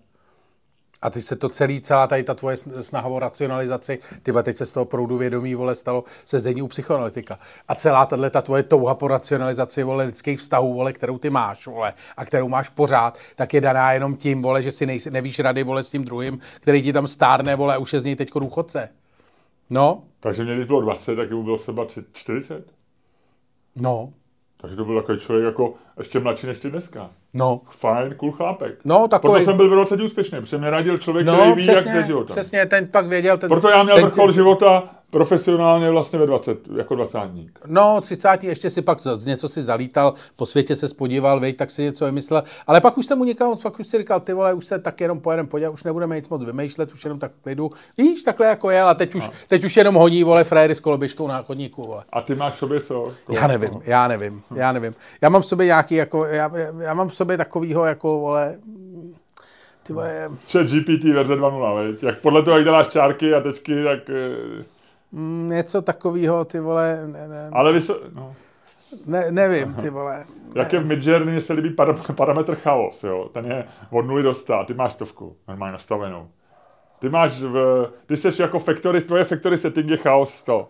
A 1.03 1.09
ty 1.09 1.21
se 1.21 1.35
to 1.35 1.49
celý, 1.49 1.81
celá 1.81 2.07
tady 2.07 2.23
ta 2.23 2.33
tvoje 2.33 2.55
sn- 2.55 2.79
snaha 2.79 3.07
o 3.07 3.19
racionalizaci, 3.19 3.99
ty 4.23 4.33
teď 4.43 4.55
se 4.55 4.65
z 4.65 4.73
toho 4.73 4.85
proudu 4.85 5.17
vědomí, 5.17 5.55
vole, 5.55 5.75
stalo 5.75 6.03
se 6.25 6.39
zdení 6.39 6.61
u 6.61 6.67
psychoanalytika. 6.67 7.39
A 7.67 7.75
celá 7.75 8.05
tahle 8.05 8.29
ta 8.29 8.41
tvoje 8.41 8.63
touha 8.63 8.95
po 8.95 9.07
racionalizaci, 9.07 9.83
vole, 9.83 10.03
lidských 10.03 10.39
vztahů, 10.39 10.73
vole, 10.73 10.93
kterou 10.93 11.17
ty 11.17 11.29
máš, 11.29 11.67
vole, 11.67 11.93
a 12.17 12.25
kterou 12.25 12.49
máš 12.49 12.69
pořád, 12.69 13.17
tak 13.35 13.53
je 13.53 13.61
daná 13.61 13.93
jenom 13.93 14.15
tím, 14.15 14.41
vole, 14.41 14.61
že 14.61 14.71
si 14.71 14.85
nejsi, 14.85 15.11
nevíš 15.11 15.39
rady, 15.39 15.63
vole, 15.63 15.83
s 15.83 15.89
tím 15.89 16.05
druhým, 16.05 16.39
který 16.55 16.81
ti 16.81 16.93
tam 16.93 17.07
stárne, 17.07 17.55
vole, 17.55 17.75
a 17.75 17.77
už 17.77 17.93
je 17.93 17.99
z 17.99 18.03
něj 18.03 18.15
teďko 18.15 18.39
důchodce. 18.39 18.89
No, 19.69 20.03
Takže 20.19 20.43
mě, 20.43 20.55
když 20.55 20.67
bylo 20.67 20.81
20, 20.81 21.15
tak 21.15 21.31
mu 21.31 21.43
bylo 21.43 21.57
třeba 21.57 21.85
30, 21.85 22.07
40. 22.13 22.65
no, 23.75 24.13
Takže 24.63 24.75
to 24.77 24.85
byl 24.85 25.01
takový 25.01 25.19
člověk 25.19 25.45
jako 25.45 25.73
ještě 25.97 26.19
mladší 26.19 26.47
než 26.47 26.59
ty 26.59 26.69
dneska. 26.71 27.09
no. 27.33 27.61
Fajn, 27.69 28.13
cool 28.17 28.31
chlápek. 28.31 28.79
No, 28.85 29.07
takovej- 29.07 29.31
Proto 29.33 29.45
jsem 29.45 29.57
byl 29.57 29.69
v 29.69 29.73
20 29.73 30.01
úspěšný, 30.01 30.39
protože 30.41 30.57
mě 30.57 30.69
radil 30.69 30.97
člověk, 30.97 31.25
No, 31.27 31.33
který 31.37 31.53
ví, 31.53 31.65
jak 31.65 31.75
přesně, 31.77 31.91
se 31.91 32.03
životem. 32.03 32.35
přesně, 32.35 32.65
ten 32.65 32.87
pak 32.87 33.05
věděl, 33.05 33.37
ten... 33.37 33.49
Proto 33.49 33.69
já 33.69 33.83
měl 33.83 33.95
ten, 33.95 34.05
vrchol 34.05 34.31
života 34.31 34.83
profesionálně 35.13 35.89
vlastně 35.89 36.19
ve 36.19 36.25
20, 36.25 36.59
jako 36.77 36.95
20 36.95 37.19
No, 37.67 38.01
30. 38.01 38.43
ještě 38.43 38.69
si 38.69 38.81
pak 38.81 38.99
z 38.99 39.25
něco 39.25 39.47
si 39.47 39.61
zalítal, 39.61 40.13
po 40.35 40.45
světě 40.45 40.75
se 40.75 40.87
spodíval, 40.87 41.39
vej, 41.39 41.53
tak 41.53 41.71
si 41.71 41.83
něco 41.83 42.05
vymyslel, 42.05 42.43
ale 42.67 42.81
pak 42.81 42.97
už 42.97 43.05
jsem 43.05 43.17
mu 43.17 43.23
někam, 43.23 43.57
pak 43.63 43.79
už 43.79 43.87
si 43.87 43.97
říkal, 43.97 44.19
ty 44.19 44.33
vole, 44.33 44.53
už 44.53 44.65
se 44.65 44.79
tak 44.79 45.01
jenom 45.01 45.19
pojedem 45.19 45.47
podívat, 45.47 45.69
už 45.69 45.83
nebudeme 45.83 46.15
nic 46.15 46.29
moc 46.29 46.43
vymýšlet, 46.43 46.91
už 46.91 47.03
jenom 47.03 47.19
tak 47.19 47.31
klidu. 47.43 47.71
Víš, 47.97 48.23
takhle 48.23 48.47
jako 48.47 48.69
je, 48.69 48.81
a 48.81 48.93
teď 48.93 49.15
už, 49.15 49.27
a. 49.27 49.31
teď 49.47 49.63
už 49.63 49.77
jenom 49.77 49.95
hodí, 49.95 50.23
vole, 50.23 50.43
frajery 50.43 50.75
s 50.75 50.79
koloběžkou 50.79 51.27
na 51.27 51.41
chodníku, 51.41 51.87
vole. 51.87 52.03
A 52.13 52.21
ty 52.21 52.35
máš 52.35 52.53
v 52.53 52.57
sobě 52.57 52.79
co? 52.79 53.11
Já 53.29 53.47
nevím, 53.47 53.81
já 53.83 54.07
nevím, 54.07 54.41
já 54.55 54.71
nevím. 54.71 54.95
Já 55.21 55.29
mám 55.29 55.41
v 55.41 55.45
sobě 55.45 55.65
nějaký, 55.65 55.95
jako, 55.95 56.25
já, 56.25 56.51
já 56.79 56.93
mám 56.93 57.07
v 57.07 57.15
sobě 57.15 57.37
takovýho, 57.37 57.85
jako, 57.85 58.19
vole, 58.19 58.57
ty 59.83 59.93
vole... 59.93 60.29
Chat 60.51 60.65
GPT 60.67 61.03
verze 61.03 61.35
2.0, 61.35 62.05
Jak 62.05 62.21
podle 62.21 62.43
toho, 62.43 62.57
jak 62.57 62.65
děláš 62.65 62.87
čárky 62.87 63.33
a 63.33 63.41
tečky, 63.41 63.83
tak... 63.83 63.99
Mm, 65.13 65.49
něco 65.49 65.81
takového, 65.81 66.45
ty 66.45 66.59
vole... 66.59 67.07
Ne, 67.07 67.27
ne, 67.27 67.49
Ale 67.53 67.73
vy 67.73 67.79
no. 68.13 68.35
Ne, 69.05 69.31
nevím, 69.31 69.73
ty 69.73 69.89
vole. 69.89 70.25
Jak 70.55 70.73
je 70.73 70.79
v 70.79 70.85
Midjourney, 70.85 71.31
mně 71.31 71.41
se 71.41 71.53
líbí 71.53 71.75
parametr 72.15 72.55
chaos, 72.55 73.03
jo. 73.03 73.29
Ten 73.33 73.45
je 73.45 73.67
od 73.89 74.01
0 74.01 74.21
do 74.21 74.33
100, 74.33 74.63
ty 74.67 74.73
máš 74.73 74.93
stovku, 74.93 75.37
normálně 75.47 75.71
nastavenou. 75.71 76.29
Ty 76.99 77.09
máš 77.09 77.41
v, 77.41 77.87
ty 78.05 78.17
jsi 78.17 78.41
jako 78.41 78.59
factory, 78.59 79.01
tvoje 79.01 79.23
factory 79.23 79.57
setting 79.57 79.89
je 79.89 79.97
chaos 79.97 80.33
100. 80.33 80.69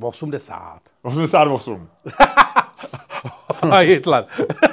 80. 0.00 0.78
88. 1.02 1.88
A 3.70 3.76
Hitler. 3.76 4.24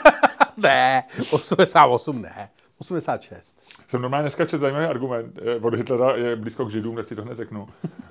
ne, 0.57 1.03
88 1.31 2.21
ne. 2.21 2.49
86. 2.79 3.57
Jsem 3.87 4.01
normálně 4.01 4.23
dneska 4.23 4.45
čet 4.45 4.57
zajímavý 4.57 4.85
argument. 4.85 5.39
Eh, 5.41 5.59
od 5.61 5.73
Hitlera 5.73 6.15
je 6.15 6.35
blízko 6.35 6.65
k 6.65 6.71
židům, 6.71 6.95
tak 6.95 7.05
ti 7.05 7.15
to 7.15 7.21
hned 7.21 7.35
řeknu. 7.37 7.67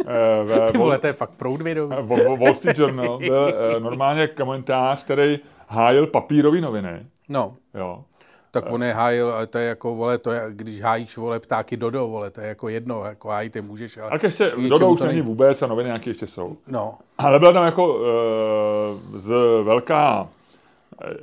Eh, 0.07 0.67
Ty 0.73 0.79
vole, 0.79 0.99
to 0.99 1.07
je 1.07 1.13
fakt 1.13 1.37
proud 1.37 1.63
vědomí. 1.63 1.97
Eh, 1.99 2.37
Wall 2.37 2.55
Street 2.55 2.79
Journal 2.79 3.19
byl 3.19 3.53
normálně 3.79 4.27
komentář, 4.27 5.05
který 5.05 5.39
hájil 5.69 6.07
papírový 6.07 6.61
noviny. 6.61 7.07
No. 7.29 7.57
Jo. 7.75 8.05
Tak 8.51 8.65
on 8.71 8.83
je 8.83 8.93
hájil, 8.93 9.35
to 9.51 9.59
je 9.59 9.67
jako, 9.67 9.95
vole, 9.95 10.19
to 10.19 10.33
je, 10.33 10.43
když 10.51 10.81
hájíš, 10.81 11.17
vole, 11.17 11.41
ptáky 11.41 11.77
Dodo, 11.77 12.09
vole, 12.09 12.31
to 12.31 12.41
je 12.41 12.49
jako 12.49 12.69
jedno, 12.69 13.05
jako 13.05 13.29
hájí 13.29 13.51
ty 13.51 13.63
můžeš, 13.63 13.97
ale... 13.97 14.11
Tak 14.11 14.23
ještě, 14.23 14.53
Dodo 14.69 14.91
už 14.91 15.01
není 15.01 15.21
vůbec 15.21 15.63
a 15.63 15.67
noviny 15.67 15.87
nějaké 15.87 16.11
ještě 16.11 16.27
jsou. 16.27 16.57
No. 16.67 16.95
Ale 17.19 17.39
byla 17.39 17.53
tam 17.53 17.65
jako 17.65 17.95
uh, 17.95 19.19
z 19.19 19.35
velká, 19.63 20.29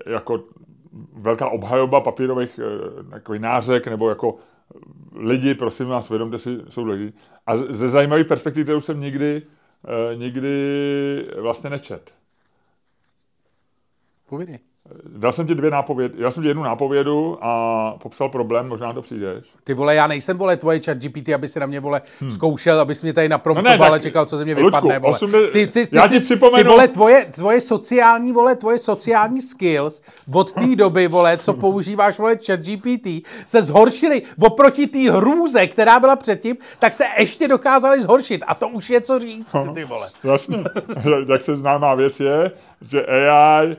jako 0.06 0.44
velká 1.14 1.50
obhajoba 1.50 2.02
papírových 2.02 2.60
eh, 2.60 3.16
jako 3.16 3.34
nářek 3.34 3.88
nebo 3.88 4.10
jako 4.10 4.38
lidi, 5.16 5.56
prosím 5.56 5.88
vás, 5.88 6.10
vědomte 6.10 6.40
si, 6.40 6.58
jsou 6.70 6.86
lidi. 6.86 7.14
A 7.48 7.58
ze 7.58 7.90
zajímavé 7.90 8.24
perspektivy, 8.24 8.64
kterou 8.64 8.82
jsem 8.82 9.00
nikdy, 9.00 9.42
eh, 10.12 10.16
nikdy 10.16 11.30
vlastně 11.42 11.70
nečet. 11.70 12.14
Povědej. 14.30 14.71
Dal 15.06 15.32
jsem 15.32 15.48
ti 15.48 15.56
dvě 15.56 15.72
nápovědy, 15.72 16.14
já 16.18 16.32
jsem 16.32 16.44
ti 16.44 16.50
jednu 16.50 16.64
nápovědu 16.64 17.38
a 17.42 17.96
popsal 18.04 18.30
problém, 18.30 18.68
možná 18.68 18.94
to 18.94 19.02
přijdeš. 19.02 19.46
Ty 19.64 19.74
vole, 19.74 19.96
já 19.96 20.08
nejsem 20.08 20.38
vole 20.38 20.58
tvoje 20.58 20.80
chat 20.86 20.98
GPT, 20.98 21.30
aby 21.30 21.48
si 21.48 21.60
na 21.60 21.66
mě 21.66 21.80
vole 21.80 22.02
hmm. 22.20 22.32
zkoušel, 22.32 22.82
abys 22.82 23.04
mě 23.04 23.14
tady 23.14 23.30
napromptoval 23.30 23.78
no 23.78 23.86
ne, 23.86 23.92
a 23.92 24.00
čekal, 24.00 24.26
co 24.26 24.38
ze 24.38 24.46
mě 24.46 24.54
Luďku, 24.54 24.66
vypadne, 24.66 25.00
vole. 25.00 25.14
8, 25.14 25.32
ty, 25.32 25.68
ty, 25.68 25.88
ty, 25.88 25.96
já 25.96 26.08
ti 26.08 26.20
připomenu... 26.20 26.64
Ty 26.64 26.70
vole, 26.70 26.88
tvoje, 26.88 27.26
tvoje 27.26 27.62
sociální, 27.62 28.32
vole, 28.32 28.56
tvoje 28.56 28.78
sociální 28.78 29.42
skills 29.42 30.02
od 30.34 30.54
té 30.54 30.76
doby, 30.76 31.08
vole, 31.08 31.38
co 31.38 31.54
používáš, 31.54 32.20
vole, 32.20 32.38
chat 32.46 32.60
GPT, 32.60 33.08
se 33.46 33.62
zhoršily 33.62 34.22
oproti 34.40 34.88
té 34.88 35.12
hrůze, 35.12 35.68
která 35.68 36.00
byla 36.00 36.16
předtím, 36.16 36.58
tak 36.80 36.94
se 36.94 37.04
ještě 37.18 37.48
dokázali 37.48 38.02
zhoršit 38.02 38.44
a 38.48 38.56
to 38.56 38.68
už 38.70 38.90
je 38.90 39.02
co 39.02 39.20
říct, 39.20 39.56
ty 39.74 39.84
vole. 39.84 40.10
Jasně, 40.24 40.64
jak 41.28 41.42
se 41.42 41.56
známá 41.56 41.96
věc 41.96 42.20
je, 42.20 42.52
že 42.90 43.06
AI 43.06 43.78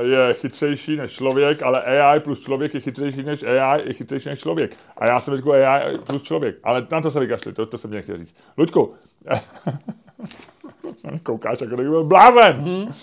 je 0.00 0.34
chytřejší 0.34 0.96
než 0.96 1.12
člověk, 1.12 1.62
ale 1.62 1.82
AI 1.82 2.20
plus 2.20 2.40
člověk 2.40 2.74
je 2.74 2.80
chytřejší 2.80 3.22
než 3.22 3.42
AI, 3.42 3.88
je 3.88 3.92
chytřejší 3.92 4.28
než 4.28 4.38
člověk. 4.38 4.76
A 4.96 5.06
já 5.06 5.20
jsem 5.20 5.36
řekl 5.36 5.52
AI 5.52 5.98
plus 5.98 6.22
člověk. 6.22 6.56
Ale 6.64 6.86
na 6.90 7.00
to 7.00 7.10
se 7.10 7.20
vykašli, 7.20 7.52
to, 7.52 7.66
to 7.66 7.78
jsem 7.78 7.90
mě 7.90 8.02
chtěl 8.02 8.16
říct. 8.16 8.36
Luďku, 8.58 8.94
koukáš, 11.22 11.60
jako 11.60 11.74
kdyby 11.74 11.90
byl 11.90 12.04
blázen. 12.04 12.52
Hmm. 12.52 12.94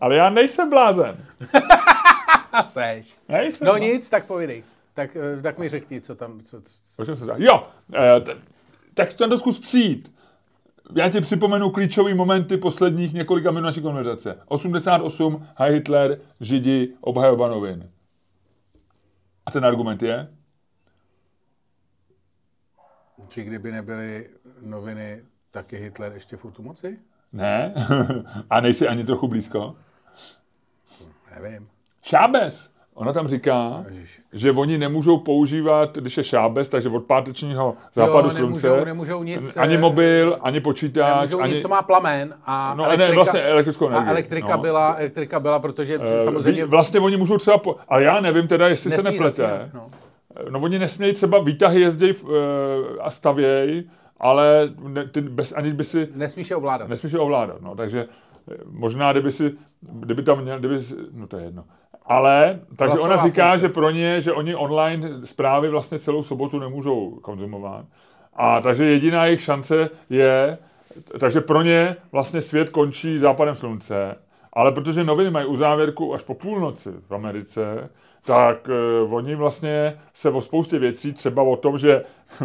Ale 0.00 0.16
já 0.16 0.30
nejsem 0.30 0.70
blázen. 0.70 1.16
Seš. 2.64 3.16
Nejsem, 3.28 3.66
no, 3.66 3.72
no 3.72 3.78
nic, 3.78 4.10
tak 4.10 4.26
povídej. 4.26 4.64
Tak, 4.94 5.16
eh, 5.16 5.42
tak 5.42 5.58
mi 5.58 5.68
řekni, 5.68 6.00
co 6.00 6.14
tam... 6.14 6.40
Co... 6.40 6.60
Co... 6.60 7.16
Jo, 7.36 7.66
eh, 7.94 8.20
tak 8.94 9.14
to 9.14 9.38
zkus 9.38 9.60
přijít 9.60 10.15
já 10.94 11.08
ti 11.08 11.20
připomenu 11.20 11.70
klíčové 11.70 12.14
momenty 12.14 12.56
posledních 12.56 13.12
několika 13.12 13.50
minut 13.50 13.64
naší 13.66 13.82
konverzace. 13.82 14.38
88, 14.46 15.46
High 15.56 15.72
Hitler, 15.72 16.20
Židi, 16.40 16.94
obhajoba 17.00 17.48
novin. 17.48 17.90
A 19.46 19.50
ten 19.50 19.64
argument 19.64 20.02
je? 20.02 20.28
Či 23.28 23.44
kdyby 23.44 23.72
nebyly 23.72 24.30
noviny, 24.60 25.22
tak 25.50 25.72
je 25.72 25.78
Hitler 25.78 26.12
ještě 26.12 26.36
v 26.36 26.58
moci? 26.58 26.98
Ne. 27.32 27.74
A 28.50 28.60
nejsi 28.60 28.88
ani 28.88 29.04
trochu 29.04 29.28
blízko? 29.28 29.76
Nevím. 31.34 31.68
Šábes. 32.02 32.70
Ona 32.96 33.12
tam 33.12 33.28
říká, 33.28 33.84
Ježiši. 33.88 34.22
že 34.32 34.52
oni 34.52 34.78
nemůžou 34.78 35.18
používat, 35.18 35.98
když 35.98 36.16
je 36.16 36.24
šábes, 36.24 36.68
takže 36.68 36.88
od 36.88 37.04
pátečního 37.04 37.74
západu 37.92 38.28
jo, 38.28 38.34
nemůžou, 38.34 38.66
slunce, 38.68 38.84
nemůžou 38.84 39.22
nic, 39.22 39.56
ani 39.56 39.78
mobil, 39.78 40.38
ani 40.40 40.60
počítač, 40.60 41.14
nemůžou 41.16 41.40
ani... 41.40 41.52
nic, 41.52 41.62
co 41.62 41.68
má 41.68 41.82
plamen 41.82 42.34
a 42.46 42.74
no, 42.74 42.84
elektrika, 42.84 43.08
ne, 43.08 43.14
vlastně 43.14 43.40
elektrickou 43.40 43.88
energii. 43.88 44.08
A 44.08 44.10
elektrika, 44.10 44.56
no. 44.56 44.62
byla, 44.62 44.94
elektrika 44.94 45.40
byla, 45.40 45.58
protože 45.58 45.98
uh, 45.98 46.04
samozřejmě... 46.24 46.64
Vlastně 46.64 47.00
oni 47.00 47.16
můžou 47.16 47.38
třeba, 47.38 47.58
po... 47.58 47.76
ale 47.88 48.02
já 48.02 48.20
nevím 48.20 48.46
teda, 48.46 48.68
jestli 48.68 48.90
Nesmí 48.90 49.02
se 49.02 49.10
neplete. 49.10 49.70
no. 49.74 49.86
no 50.50 50.60
oni 50.60 50.78
nesmějí 50.78 51.12
třeba 51.12 51.38
výtahy 51.38 51.80
jezdí 51.80 52.12
uh, 52.12 52.30
a 53.00 53.10
stavěj, 53.10 53.84
ale 54.20 54.68
ne, 54.88 55.08
ty 55.08 55.20
bez, 55.20 55.52
aniž 55.52 55.72
by 55.72 55.84
si... 55.84 56.08
Nesmíš 56.14 56.50
je 56.50 56.56
ovládat. 56.56 56.88
Nesmíš 56.88 57.12
je 57.12 57.18
ovládat, 57.18 57.60
no, 57.60 57.74
takže 57.74 58.06
eh, 58.10 58.35
možná, 58.70 59.12
kdyby 59.12 59.32
si, 59.32 59.52
kdyby 59.80 60.22
tam 60.22 60.42
měl, 60.42 60.58
kdyby, 60.58 60.78
no 61.12 61.26
to 61.26 61.36
je 61.36 61.44
jedno. 61.44 61.64
Ale, 62.06 62.60
takže 62.76 62.98
ona 62.98 63.16
říká, 63.16 63.50
funkce. 63.50 63.66
že 63.66 63.72
pro 63.72 63.90
ně, 63.90 64.22
že 64.22 64.32
oni 64.32 64.54
online 64.54 65.10
zprávy 65.24 65.68
vlastně 65.68 65.98
celou 65.98 66.22
sobotu 66.22 66.58
nemůžou 66.58 67.10
konzumovat. 67.10 67.84
A 68.34 68.60
takže 68.60 68.84
jediná 68.84 69.24
jejich 69.24 69.40
šance 69.40 69.90
je, 70.10 70.58
takže 71.20 71.40
pro 71.40 71.62
ně 71.62 71.96
vlastně 72.12 72.40
svět 72.40 72.68
končí 72.68 73.18
západem 73.18 73.54
slunce, 73.54 74.16
ale 74.52 74.72
protože 74.72 75.04
noviny 75.04 75.30
mají 75.30 75.46
uzávěrku 75.46 76.14
až 76.14 76.22
po 76.22 76.34
půlnoci 76.34 76.92
v 77.08 77.14
Americe, 77.14 77.90
tak 78.24 78.68
uh, 79.04 79.14
oni 79.14 79.34
vlastně 79.34 79.98
se 80.14 80.30
o 80.30 80.40
spoustě 80.40 80.78
věcí, 80.78 81.12
třeba 81.12 81.42
o 81.42 81.56
tom, 81.56 81.78
že 81.78 82.04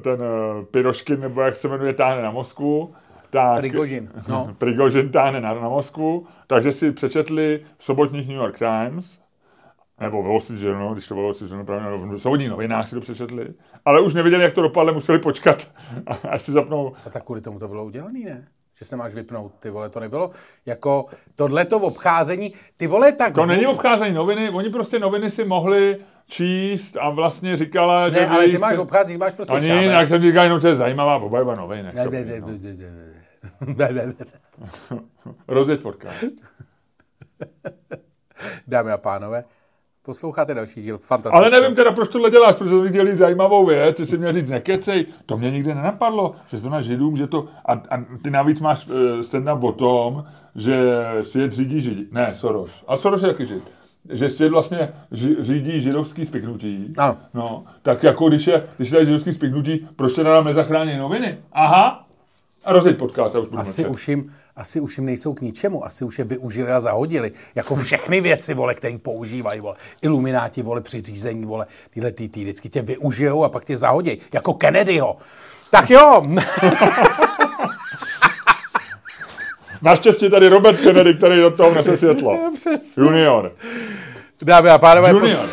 ten 0.00 0.20
uh, 0.22 0.64
Piroškin, 0.64 1.20
nebo 1.20 1.40
jak 1.40 1.56
se 1.56 1.68
jmenuje, 1.68 1.92
táhne 1.92 2.22
na 2.22 2.30
Moskvu, 2.30 2.94
tak, 3.34 3.58
Prigožin. 3.58 4.10
No. 4.28 4.54
Prigožin 4.58 5.10
táhne 5.10 5.40
na, 5.40 5.54
na 5.54 5.68
Moskvu, 5.68 6.26
takže 6.46 6.72
si 6.72 6.92
přečetli 6.92 7.60
v 7.76 7.84
sobotních 7.84 8.28
New 8.28 8.36
York 8.36 8.58
Times, 8.58 9.18
nebo 10.00 10.22
Wall 10.22 10.40
Street 10.40 10.62
Journal, 10.62 10.92
když 10.92 11.08
to 11.08 11.14
bylo 11.14 11.24
Wall 11.24 11.34
Street 11.34 11.50
Journal, 11.50 11.66
právě 11.66 11.98
v 11.98 12.18
sobotních 12.18 12.50
novinách 12.50 12.88
si 12.88 12.94
to 12.94 13.00
přečetli, 13.00 13.54
ale 13.84 14.00
už 14.00 14.14
neviděli, 14.14 14.44
jak 14.44 14.54
to 14.54 14.62
dopadne, 14.62 14.92
museli 14.92 15.18
počkat, 15.18 15.70
až 16.30 16.42
si 16.42 16.52
zapnou. 16.52 16.92
A 17.06 17.10
tak 17.10 17.24
kvůli 17.24 17.40
tomu 17.40 17.58
to 17.58 17.68
bylo 17.68 17.84
udělané, 17.84 18.18
ne? 18.18 18.48
že 18.78 18.84
se 18.84 18.96
máš 18.96 19.14
vypnout, 19.14 19.52
ty 19.60 19.70
vole, 19.70 19.88
to 19.88 20.00
nebylo 20.00 20.30
jako 20.66 21.06
tohleto 21.36 21.78
obcházení, 21.78 22.52
ty 22.76 22.86
vole, 22.86 23.12
tak... 23.12 23.34
To 23.34 23.46
není 23.46 23.66
obcházení 23.66 24.14
noviny, 24.14 24.50
oni 24.50 24.70
prostě 24.70 24.98
noviny 24.98 25.30
si 25.30 25.44
mohli 25.44 25.96
číst 26.26 26.96
a 27.00 27.10
vlastně 27.10 27.56
říkala, 27.56 28.04
ne, 28.04 28.10
že... 28.10 28.20
Ne, 28.20 28.28
ale 28.28 28.48
ty 28.48 28.58
máš 28.58 28.78
obcházení, 28.78 29.18
máš 29.18 29.32
prostě 29.32 29.52
Oni, 29.52 29.84
jak 29.84 30.08
jsem 30.08 30.22
říkal, 30.22 30.48
no 30.48 30.60
to 30.60 30.68
je 30.68 30.74
zajímavá 30.74 31.16
obhajba 31.16 31.54
noviny. 31.54 31.82
Ne, 31.82 32.04
ne, 32.04 32.10
ne, 32.10 32.24
ne, 32.24 32.40
ne, 32.40 32.74
ne. 32.90 33.13
Rozjeď 35.48 35.82
podcast. 35.82 36.24
Dámy 38.66 38.92
a 38.92 38.98
pánové, 38.98 39.44
posloucháte 40.02 40.54
další 40.54 40.82
díl 40.82 40.98
fantastický. 40.98 41.36
Ale 41.36 41.60
nevím 41.60 41.76
teda, 41.76 41.92
proč 41.92 42.08
tohle 42.08 42.30
děláš, 42.30 42.56
protože 42.56 42.78
jsme 42.78 42.88
dělali 42.88 43.16
zajímavou 43.16 43.66
věc, 43.66 43.96
ty 43.96 44.06
si 44.06 44.18
měl 44.18 44.32
říct, 44.32 44.50
nekecej, 44.50 45.06
to 45.26 45.36
mě 45.36 45.50
nikdy 45.50 45.74
nenapadlo, 45.74 46.34
že 46.48 46.60
to 46.60 46.70
na 46.70 46.82
židům, 46.82 47.16
že 47.16 47.26
to, 47.26 47.48
a, 47.64 47.72
a 47.72 48.04
ty 48.22 48.30
navíc 48.30 48.60
máš 48.60 48.86
uh, 48.86 48.94
stand-up 49.20 49.68
o 49.68 49.72
tom, 49.72 50.24
že 50.54 51.02
svět 51.22 51.52
řídí 51.52 51.80
židi, 51.80 52.06
ne, 52.10 52.34
Soros, 52.34 52.84
a 52.86 52.96
Soros 52.96 53.22
je 53.22 53.28
taky 53.28 53.46
žid, 53.46 53.64
že 54.10 54.30
svět 54.30 54.48
vlastně 54.48 54.88
ži, 55.10 55.36
řídí 55.40 55.80
židovský 55.80 56.24
spiknutí. 56.24 56.88
Ano. 56.98 57.16
No, 57.34 57.64
tak 57.82 58.02
jako 58.02 58.28
když 58.28 58.46
je, 58.46 58.66
když 58.76 58.90
je 58.90 59.04
židovský 59.04 59.32
spiknutí, 59.32 59.88
proč 59.96 60.14
teda 60.14 60.34
nám 60.34 60.44
nezachrání 60.44 60.98
noviny? 60.98 61.38
Aha, 61.52 62.03
a 62.64 62.72
rozjeď 62.72 62.98
podcast, 62.98 63.34
já 63.34 63.40
už 63.40 63.48
budu 63.48 63.60
asi 63.60 63.86
už, 63.86 64.08
jim, 64.08 64.32
asi 64.56 64.80
už 64.80 64.98
jim 64.98 65.06
nejsou 65.06 65.34
k 65.34 65.40
ničemu, 65.40 65.86
asi 65.86 66.04
už 66.04 66.18
je 66.18 66.24
využili 66.24 66.72
a 66.72 66.80
zahodili. 66.80 67.32
Jako 67.54 67.76
všechny 67.76 68.20
věci, 68.20 68.54
vole, 68.54 68.74
které 68.74 68.98
používají, 68.98 69.60
vole. 69.60 69.76
Ilumináti, 70.02 70.62
vole, 70.62 70.80
při 70.80 71.00
řízení, 71.00 71.44
vole, 71.44 71.66
tyhle 71.90 72.12
ty, 72.12 72.28
ty 72.28 72.40
vždycky 72.40 72.68
tě 72.68 72.82
využijou 72.82 73.44
a 73.44 73.48
pak 73.48 73.64
tě 73.64 73.76
zahodí. 73.76 74.18
Jako 74.32 74.54
Kennedyho. 74.54 75.16
Tak 75.70 75.90
jo. 75.90 76.22
Naštěstí 79.82 80.30
tady 80.30 80.48
Robert 80.48 80.80
Kennedy, 80.80 81.14
který 81.14 81.40
do 81.40 81.50
toho 81.50 81.74
nese 81.74 81.96
světlo. 81.96 82.38
Junior. 82.96 83.52
Dámy 84.42 84.70
a 84.70 84.78
pánové, 84.78 85.10
Junior. 85.10 85.48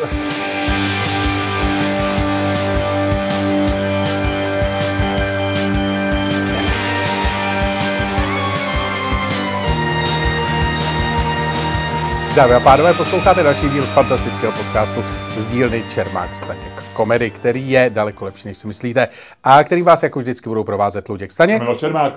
Dámy 12.36 12.54
a 12.54 12.60
pánové, 12.60 12.94
posloucháte 12.94 13.42
další 13.42 13.68
díl 13.68 13.82
fantastického 13.82 14.52
podcastu 14.52 15.04
z 15.36 15.46
dílny 15.46 15.84
Čermák 15.94 16.34
Staněk 16.34 16.82
komedy, 16.92 17.30
který 17.30 17.70
je 17.70 17.90
daleko 17.90 18.24
lepší, 18.24 18.48
než 18.48 18.58
si 18.58 18.66
myslíte, 18.66 19.08
a 19.44 19.64
který 19.64 19.82
vás 19.82 20.02
jako 20.02 20.18
vždycky 20.18 20.48
budou 20.48 20.64
provázet 20.64 21.08
Luděk 21.08 21.32
Staněk. 21.32 21.62
Miloš 21.62 21.78
Čermák. 21.78 22.14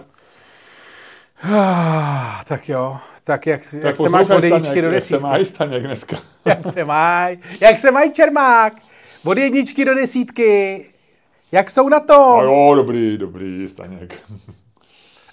Ah, 1.44 2.44
tak 2.48 2.70
jo, 2.70 2.98
tak 3.24 3.48
jak, 3.48 3.62
jak 3.74 3.84
Tak 3.84 3.98
se 3.98 4.10
máš 4.10 4.30
od 4.30 4.44
jedničky 4.44 4.66
Staněk, 4.66 4.82
do 4.84 4.92
Jak 4.92 5.04
se 5.04 5.14
desítky? 5.14 5.32
máš 5.32 5.48
Staněk 5.48 5.84
dneska? 5.84 6.18
Jak 6.46 6.60
se 6.74 6.86
mají? 6.86 7.40
Jak 7.62 7.80
se 7.80 7.92
mají 7.92 8.14
Čermák? 8.14 8.74
Od 9.26 9.38
jedničky 9.38 9.86
do 9.86 9.96
desítky. 9.96 10.86
Jak 11.52 11.70
jsou 11.70 11.90
na 11.90 11.98
A 11.98 12.00
to? 12.00 12.40
jo, 12.44 12.74
dobrý, 12.76 13.18
dobrý, 13.18 13.70
Staněk. 13.70 14.22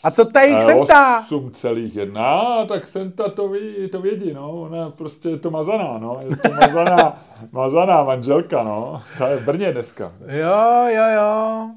A 0.03 0.11
co 0.11 0.24
ta 0.24 0.40
jejich 0.40 0.62
senta? 0.62 1.22
8,1, 1.22 2.66
tak 2.66 2.86
Senta 2.86 3.28
to 3.28 3.48
ví, 3.48 3.88
to 3.88 4.00
vědí, 4.00 4.32
no. 4.32 4.61
Ona 4.61 4.90
prostě 4.90 5.28
je 5.28 5.38
to 5.38 5.50
mazaná, 5.50 5.98
no. 5.98 6.20
Je 6.30 6.36
to 6.36 6.48
mazaná, 6.50 7.24
mazaná 7.53 8.05
manželka, 8.05 8.62
no. 8.62 9.03
Ta 9.18 9.28
je 9.28 9.36
v 9.36 9.44
Brně 9.44 9.72
dneska. 9.72 10.12
Jo, 10.26 10.86
jo, 10.88 11.05
jo. 11.16 11.70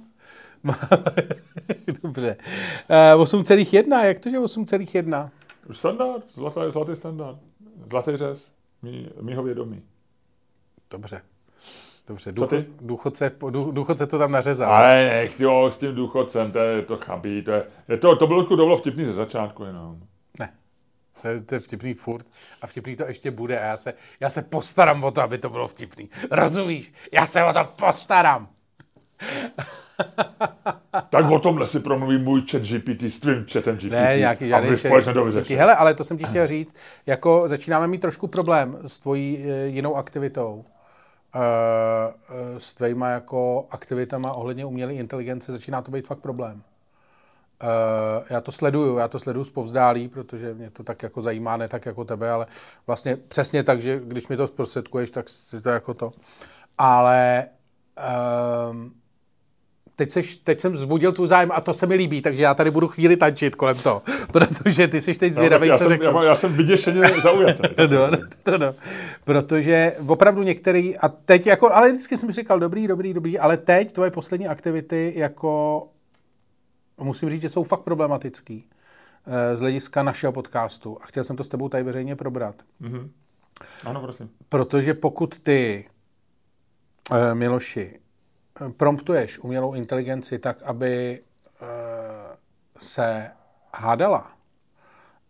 Dobře. 2.04 2.38
Uh, 3.16 3.24
8,1, 3.24 4.06
jak 4.06 4.20
to, 4.20 4.30
že 4.30 4.40
8,1? 4.40 5.30
Už 5.70 5.78
standard, 5.78 6.24
zlatý, 6.34 6.60
zlatý 6.70 6.96
standard. 6.96 7.38
Zlatý 7.90 8.18
řez, 8.18 8.52
mý, 8.82 9.10
mýho 9.22 9.44
vědomí. 9.44 9.84
Dobře. 10.92 11.22
Dobře, 12.08 12.34
ty? 12.34 12.66
důchodce, 12.82 13.32
dů- 13.50 13.72
důchodce 13.72 14.08
to 14.08 14.20
tam 14.20 14.32
nařezal. 14.32 14.72
Ale 14.72 15.10
nech, 15.10 15.40
jo, 15.40 15.72
s 15.72 15.78
tím 15.78 15.96
důchodcem, 15.96 16.52
to 16.52 16.60
je 16.60 16.82
to 16.82 16.98
chabý, 16.98 17.42
to 17.42 17.52
je, 17.52 17.64
je 17.88 17.98
to, 17.98 18.16
to 18.16 18.28
bylo, 18.28 18.46
to 18.46 18.56
bylo 18.56 18.78
vtipný 18.78 19.06
ze 19.06 19.14
začátku 19.14 19.64
jenom. 19.64 19.98
Ne. 20.40 20.54
To 21.22 21.28
je, 21.28 21.42
to 21.42 21.56
je 21.56 21.60
vtipný 21.60 21.94
furt 21.94 22.26
a 22.62 22.68
vtipný 22.68 22.96
to 22.96 23.04
ještě 23.06 23.32
bude 23.32 23.60
a 23.60 23.66
já 23.66 23.78
se, 23.78 23.94
já 24.20 24.30
se 24.30 24.42
postarám 24.42 25.04
o 25.04 25.12
to, 25.12 25.22
aby 25.22 25.38
to 25.38 25.50
bylo 25.50 25.68
vtipný. 25.68 26.10
Rozumíš? 26.32 26.94
Já 27.12 27.28
se 27.28 27.44
o 27.44 27.54
to 27.54 27.68
postarám. 27.80 28.48
Tak 31.10 31.32
o 31.32 31.40
tomhle 31.40 31.68
si 31.68 31.80
promluví 31.80 32.18
můj 32.18 32.42
chat 32.52 32.62
GPT 32.62 33.02
s 33.04 33.20
tvým 33.20 33.46
chatem 33.54 33.78
GPT. 33.78 33.92
Ne, 33.92 34.14
nějaký 34.18 34.46
a 34.46 34.48
žádný 34.48 34.78
společně 34.78 35.14
vyřešíte. 35.14 35.60
Hele, 35.60 35.76
ale 35.76 35.94
to 35.94 36.04
jsem 36.04 36.18
ti 36.18 36.24
chtěl 36.24 36.48
říct, 36.48 36.76
jako 37.06 37.44
začínáme 37.48 37.88
mít 37.88 38.02
trošku 38.02 38.28
problém 38.28 38.78
s 38.88 39.00
tvojí 39.00 39.38
e, 39.38 39.68
jinou 39.68 39.96
aktivitou. 39.96 40.66
E, 41.36 42.14
e, 42.56 42.60
s 42.60 42.74
tvýma 42.74 43.10
jako 43.10 43.68
aktivitama 43.72 44.34
ohledně 44.34 44.66
umělé 44.66 44.94
inteligence 44.94 45.52
začíná 45.52 45.82
to 45.82 45.92
být 45.92 46.08
fakt 46.08 46.20
problém. 46.20 46.64
E, 47.62 48.34
já 48.34 48.42
to 48.42 48.52
sleduju, 48.52 48.98
já 48.98 49.08
to 49.08 49.20
sleduju 49.20 49.44
zpovzdálí, 49.44 50.08
protože 50.08 50.54
mě 50.54 50.70
to 50.70 50.84
tak 50.84 51.04
jako 51.04 51.22
zajímá, 51.22 51.58
ne 51.58 51.68
tak 51.68 51.86
jako 51.86 52.06
tebe, 52.06 52.32
ale 52.32 52.48
vlastně 52.88 53.16
přesně 53.16 53.64
tak, 53.64 53.82
že 53.82 54.02
když 54.04 54.28
mi 54.28 54.38
to 54.38 54.48
zprostředkuješ, 54.48 55.10
tak 55.10 55.30
si 55.30 55.62
to 55.62 55.70
jako 55.70 55.94
to. 55.94 56.12
Ale 56.78 57.48
um, 58.72 58.94
teď, 59.96 60.12
seš, 60.12 60.36
teď 60.36 60.60
jsem 60.60 60.74
vzbudil 60.74 61.12
tvůj 61.12 61.28
zájem 61.28 61.52
a 61.54 61.62
to 61.62 61.74
se 61.74 61.86
mi 61.88 61.96
líbí, 61.96 62.22
takže 62.22 62.42
já 62.42 62.54
tady 62.54 62.72
budu 62.72 62.88
chvíli 62.88 63.18
tančit 63.18 63.56
kolem 63.56 63.78
toho, 63.78 64.02
protože 64.32 64.88
ty 64.88 65.02
jsi 65.02 65.14
teď 65.14 65.34
zvědavý, 65.34 65.68
já, 65.68 65.78
co 65.78 65.90
řeknu. 65.90 66.08
já, 66.08 66.24
já 66.24 66.36
jsem 66.36 66.54
vyděšeně 66.54 67.02
zaujatý. 67.24 67.64
No, 67.78 68.12
no, 68.12 68.18
no, 68.48 68.58
no. 68.58 68.76
Protože 69.24 69.94
opravdu 70.08 70.44
některý, 70.44 70.98
a 70.98 71.10
teď 71.10 71.48
jako, 71.48 71.74
ale 71.74 71.90
vždycky 71.90 72.18
jsem 72.18 72.32
říkal, 72.32 72.60
dobrý, 72.60 72.88
dobrý, 72.88 73.14
dobrý, 73.14 73.40
ale 73.40 73.58
teď 73.58 73.92
tvoje 73.92 74.12
poslední 74.12 74.48
aktivity 74.48 75.14
jako, 75.16 75.88
musím 77.02 77.30
říct, 77.30 77.42
že 77.42 77.50
jsou 77.50 77.64
fakt 77.64 77.82
problematický 77.82 78.66
eh, 79.28 79.56
z 79.56 79.60
hlediska 79.60 80.04
našeho 80.04 80.34
podcastu 80.34 80.98
a 81.02 81.06
chtěl 81.06 81.24
jsem 81.24 81.36
to 81.36 81.44
s 81.44 81.50
tebou 81.50 81.70
tady 81.70 81.84
veřejně 81.84 82.16
probrat. 82.16 82.56
Ano, 83.86 84.02
prosím. 84.02 84.30
Protože 84.50 84.94
pokud 84.94 85.40
ty, 85.40 85.88
eh, 87.12 87.36
Miloši, 87.36 88.00
promptuješ 88.78 89.40
umělou 89.40 89.74
inteligenci 89.74 90.40
tak, 90.40 90.64
aby 90.64 91.20
eh, 91.62 91.66
se 92.80 93.32
hádala, 93.74 94.32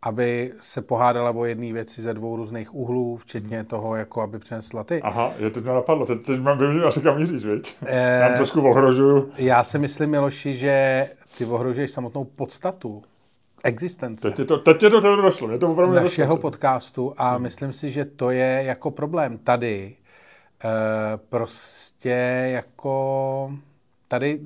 aby 0.01 0.53
se 0.61 0.81
pohádala 0.81 1.31
o 1.31 1.45
jedné 1.45 1.73
věci 1.73 2.01
ze 2.01 2.13
dvou 2.13 2.35
různých 2.35 2.75
úhlů, 2.75 3.17
včetně 3.17 3.63
toho, 3.63 3.95
jako 3.95 4.21
aby 4.21 4.39
přinesla 4.39 4.83
ty. 4.83 5.01
Aha, 5.01 5.33
je 5.37 5.49
teď 5.49 5.63
mě 5.63 5.73
napadlo, 5.73 6.05
teď, 6.05 6.25
teď 6.25 6.39
mám 6.39 6.57
vyměnit 6.57 6.83
asi 6.83 7.01
kam 7.01 7.17
míříš, 7.17 7.45
viď? 7.45 7.75
Eh. 7.85 8.19
Já 8.19 8.35
trošku 8.35 8.61
ohrožuju. 8.61 9.31
Já 9.37 9.63
si 9.63 9.79
myslím, 9.79 10.09
Miloši, 10.09 10.53
že 10.53 11.05
ty 11.37 11.45
ohrožuješ 11.45 11.91
samotnou 11.91 12.23
podstatu 12.23 13.03
existence 13.63 14.29
Teď 14.29 14.39
je 14.39 14.45
to, 14.45 14.57
teď 14.57 14.83
je 14.83 14.89
to 14.89 15.01
teda 15.01 15.15
došlo, 15.15 15.47
mě 15.47 15.57
to 15.57 15.71
opravdu 15.71 15.95
našeho 15.95 16.37
podcastu 16.37 17.13
a 17.17 17.37
myslím 17.37 17.73
si, 17.73 17.89
že 17.89 18.05
to 18.05 18.29
je 18.29 18.63
jako 18.65 18.91
problém 18.91 19.37
tady. 19.37 19.95
E, 20.63 21.17
prostě 21.17 22.09
jako 22.53 23.51
tady, 24.07 24.39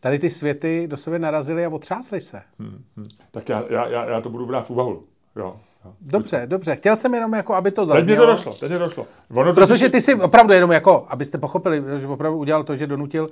tady 0.00 0.18
ty 0.18 0.30
světy 0.30 0.86
do 0.90 0.96
sebe 0.96 1.18
narazily 1.18 1.64
a 1.64 1.68
otřásly 1.68 2.20
se. 2.20 2.42
Hm, 2.58 2.82
Tak 3.30 3.48
já, 3.48 3.64
já, 3.70 3.88
já, 3.88 4.04
já 4.10 4.20
to 4.20 4.30
budu 4.30 4.46
brát 4.46 4.66
v 4.66 4.70
úvahu. 4.70 5.04
Jo. 5.36 5.56
Dobře, 6.00 6.42
dobře. 6.46 6.76
Chtěl 6.76 6.96
jsem 6.96 7.14
jenom, 7.14 7.34
jako, 7.34 7.54
aby 7.54 7.70
to 7.70 7.86
Teď 7.86 7.94
mi 7.94 7.98
zaznělo. 8.00 8.26
to 8.26 8.32
došlo, 8.32 8.54
teď 8.54 8.70
mi 8.70 8.78
to 8.78 8.84
došlo. 8.84 9.06
Ono 9.34 9.54
Protože 9.54 9.88
ty 9.88 10.00
si 10.00 10.14
opravdu 10.14 10.52
jenom 10.52 10.72
jako, 10.72 11.06
abyste 11.08 11.38
pochopili, 11.38 11.82
že 11.96 12.06
opravdu 12.06 12.38
udělal 12.38 12.64
to, 12.64 12.76
že 12.76 12.86
donutil 12.86 13.24
uh, 13.24 13.30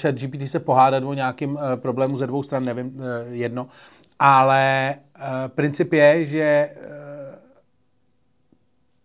chat 0.00 0.14
GPT 0.14 0.50
se 0.50 0.60
pohádat 0.60 1.02
o 1.04 1.14
nějakým 1.14 1.50
uh, 1.54 1.60
problému 1.76 2.16
ze 2.16 2.26
dvou 2.26 2.42
stran, 2.42 2.64
nevím, 2.64 2.86
uh, 2.96 3.02
jedno. 3.30 3.66
Ale 4.18 4.94
uh, 5.18 5.22
princip 5.48 5.92
je, 5.92 6.26
že 6.26 6.68
uh, 6.76 6.88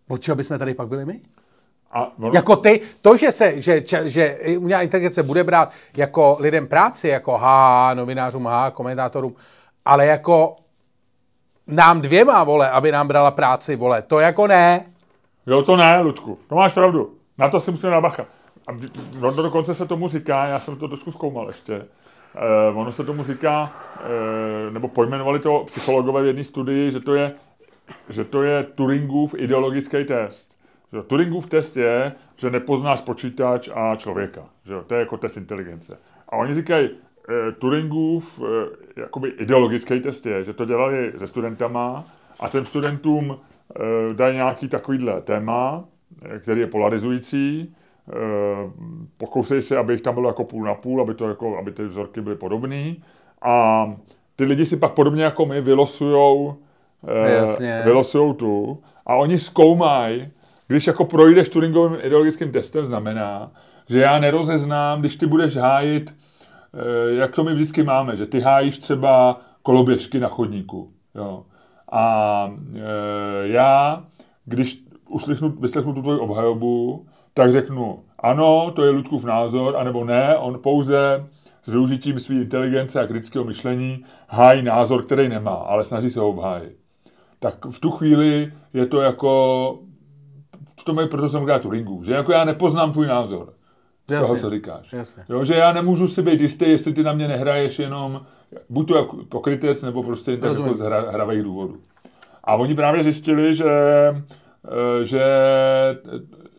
od 0.08 0.20
čeho 0.22 0.36
bychom 0.36 0.58
tady 0.58 0.74
pak 0.74 0.88
byli 0.88 1.04
my? 1.04 1.20
A 1.94 2.18
ono, 2.18 2.30
Jako 2.34 2.56
ty, 2.56 2.80
to, 3.02 3.16
že 3.16 3.32
se, 3.32 3.60
že, 3.60 3.82
že, 3.86 4.10
že 4.10 4.38
umělá 4.58 4.82
inteligence 4.82 5.22
bude 5.22 5.44
brát 5.44 5.72
jako 5.96 6.36
lidem 6.40 6.66
práci, 6.66 7.08
jako 7.08 7.38
ha, 7.38 7.94
novinářům, 7.94 8.46
ha, 8.46 8.70
komentátorům, 8.70 9.34
ale 9.84 10.06
jako 10.06 10.56
nám 11.66 12.00
dvěma, 12.00 12.44
vole, 12.44 12.70
aby 12.70 12.92
nám 12.92 13.08
brala 13.08 13.30
práci, 13.30 13.76
vole, 13.76 14.02
to 14.02 14.20
jako 14.20 14.46
ne. 14.46 14.84
Jo, 15.46 15.62
to 15.62 15.76
ne, 15.76 16.00
Ludku, 16.00 16.38
to 16.48 16.54
máš 16.54 16.72
pravdu. 16.72 17.14
Na 17.38 17.48
to 17.48 17.60
si 17.60 17.70
musíme 17.70 17.92
dát 17.92 18.00
bacha. 18.00 18.26
A 18.66 18.72
vy- 18.72 18.90
no, 19.18 19.30
dokonce 19.30 19.74
se 19.74 19.86
tomu 19.86 20.08
říká, 20.08 20.46
já 20.46 20.60
jsem 20.60 20.76
to 20.76 20.88
trošku 20.88 21.12
zkoumal 21.12 21.46
ještě, 21.46 21.74
eh, 22.34 22.74
ono 22.74 22.92
se 22.92 23.04
tomu 23.04 23.24
říká, 23.24 23.72
eh, 24.00 24.70
nebo 24.70 24.88
pojmenovali 24.88 25.38
to 25.40 25.62
psychologové 25.66 26.22
v 26.22 26.26
jedné 26.26 26.44
studii, 26.44 26.90
že 26.90 27.00
to 27.00 27.14
je, 27.14 27.32
že 28.08 28.24
to 28.24 28.42
je 28.42 28.62
Turingův 28.62 29.34
ideologický 29.38 30.04
test. 30.04 30.63
Že 30.94 31.02
Turingův 31.02 31.46
test 31.46 31.76
je, 31.76 32.12
že 32.36 32.50
nepoznáš 32.50 33.00
počítač 33.00 33.68
a 33.74 33.96
člověka. 33.96 34.44
Že 34.64 34.74
to 34.86 34.94
je 34.94 35.00
jako 35.00 35.16
test 35.16 35.36
inteligence. 35.36 35.98
A 36.28 36.36
oni 36.36 36.54
říkají, 36.54 36.90
eh, 37.28 37.52
Turingův 37.52 38.40
eh, 38.44 39.00
jakoby 39.00 39.28
ideologický 39.28 40.00
test 40.00 40.26
je, 40.26 40.44
že 40.44 40.52
to 40.52 40.64
dělali 40.64 41.12
se 41.18 41.26
studentama 41.26 42.04
a 42.40 42.48
těm 42.48 42.64
studentům 42.64 43.36
eh, 43.36 44.14
dají 44.14 44.36
nějaký 44.36 44.68
takovýhle 44.68 45.20
téma, 45.20 45.84
který 46.38 46.60
je 46.60 46.66
polarizující, 46.66 47.74
eh, 48.08 48.14
pokousej 49.16 49.62
se, 49.62 49.76
aby 49.76 49.92
jich 49.92 50.02
tam 50.02 50.14
bylo 50.14 50.28
jako 50.28 50.44
půl 50.44 50.64
na 50.64 50.74
půl, 50.74 51.00
aby, 51.00 51.14
to 51.14 51.28
jako, 51.28 51.58
aby 51.58 51.72
ty 51.72 51.84
vzorky 51.84 52.20
byly 52.20 52.36
podobné. 52.36 52.94
A 53.42 53.86
ty 54.36 54.44
lidi 54.44 54.66
si 54.66 54.76
pak 54.76 54.92
podobně 54.92 55.24
jako 55.24 55.46
my 55.46 55.60
vylosujou, 55.60 56.56
eh, 57.08 57.34
Jasně. 57.34 57.82
vylosujou 57.84 58.32
tu 58.32 58.82
a 59.06 59.14
oni 59.16 59.38
zkoumají, 59.38 60.30
když 60.74 60.86
jako 60.86 61.04
projdeš 61.04 61.48
Turingovým 61.48 61.98
ideologickým 62.02 62.52
testem, 62.52 62.84
znamená, 62.84 63.52
že 63.88 64.00
já 64.00 64.18
nerozeznám, 64.18 65.00
když 65.00 65.16
ty 65.16 65.26
budeš 65.26 65.56
hájit, 65.56 66.14
eh, 66.14 67.14
jak 67.14 67.34
to 67.34 67.44
my 67.44 67.54
vždycky 67.54 67.82
máme, 67.82 68.16
že 68.16 68.26
ty 68.26 68.40
hájíš 68.40 68.78
třeba 68.78 69.40
koloběžky 69.62 70.20
na 70.20 70.28
chodníku. 70.28 70.92
Jo. 71.14 71.44
A 71.92 72.50
e, 72.74 73.48
já, 73.48 74.04
když 74.44 74.84
uslechnu, 75.08 75.48
vyslechnu 75.48 75.94
tu 75.94 76.02
tvoji 76.02 76.18
obhajobu, 76.18 77.06
tak 77.34 77.52
řeknu, 77.52 78.04
ano, 78.18 78.70
to 78.70 78.84
je 78.84 78.90
Ludkův 78.90 79.24
názor, 79.24 79.76
anebo 79.76 80.04
ne, 80.04 80.36
on 80.36 80.58
pouze 80.62 81.26
s 81.62 81.72
využitím 81.72 82.20
své 82.20 82.34
inteligence 82.34 83.00
a 83.00 83.06
kritického 83.06 83.44
myšlení 83.44 84.04
hájí 84.28 84.62
názor, 84.62 85.02
který 85.04 85.28
nemá, 85.28 85.54
ale 85.54 85.84
snaží 85.84 86.10
se 86.10 86.20
ho 86.20 86.28
obhájit. 86.28 86.76
Tak 87.38 87.66
v 87.66 87.80
tu 87.80 87.90
chvíli 87.90 88.52
je 88.72 88.86
to 88.86 89.00
jako, 89.00 89.78
v 90.84 90.86
tom 90.86 90.98
je, 90.98 91.06
proto 91.06 91.28
jsem 91.28 91.40
říkal 91.40 91.58
Turingu, 91.60 92.04
že 92.04 92.12
jako 92.12 92.32
já 92.32 92.44
nepoznám 92.44 92.92
tvůj 92.92 93.06
názor. 93.06 93.52
z 94.04 94.06
toho, 94.06 94.20
Jasně. 94.20 94.40
co 94.40 94.50
říkáš. 94.50 94.92
Jasně. 94.92 95.24
Jo, 95.28 95.44
že 95.44 95.54
já 95.54 95.72
nemůžu 95.72 96.08
si 96.08 96.22
být 96.22 96.40
jistý, 96.40 96.70
jestli 96.70 96.92
ty 96.92 97.02
na 97.02 97.12
mě 97.12 97.28
nehraješ 97.28 97.78
jenom, 97.78 98.20
buď 98.68 98.88
to 98.88 98.96
jako 98.96 99.16
pokrytec, 99.28 99.82
nebo 99.82 100.02
prostě 100.02 100.30
jen 100.30 100.40
tak 100.40 100.48
Rozumím. 100.48 100.68
jako 100.68 100.78
z 100.78 100.80
hra, 100.86 101.10
hravých 101.10 101.42
důvodů. 101.42 101.76
A 102.44 102.54
oni 102.54 102.74
právě 102.74 103.02
zjistili, 103.02 103.54
že, 103.54 103.64
eh, 104.68 105.04
že 105.04 105.24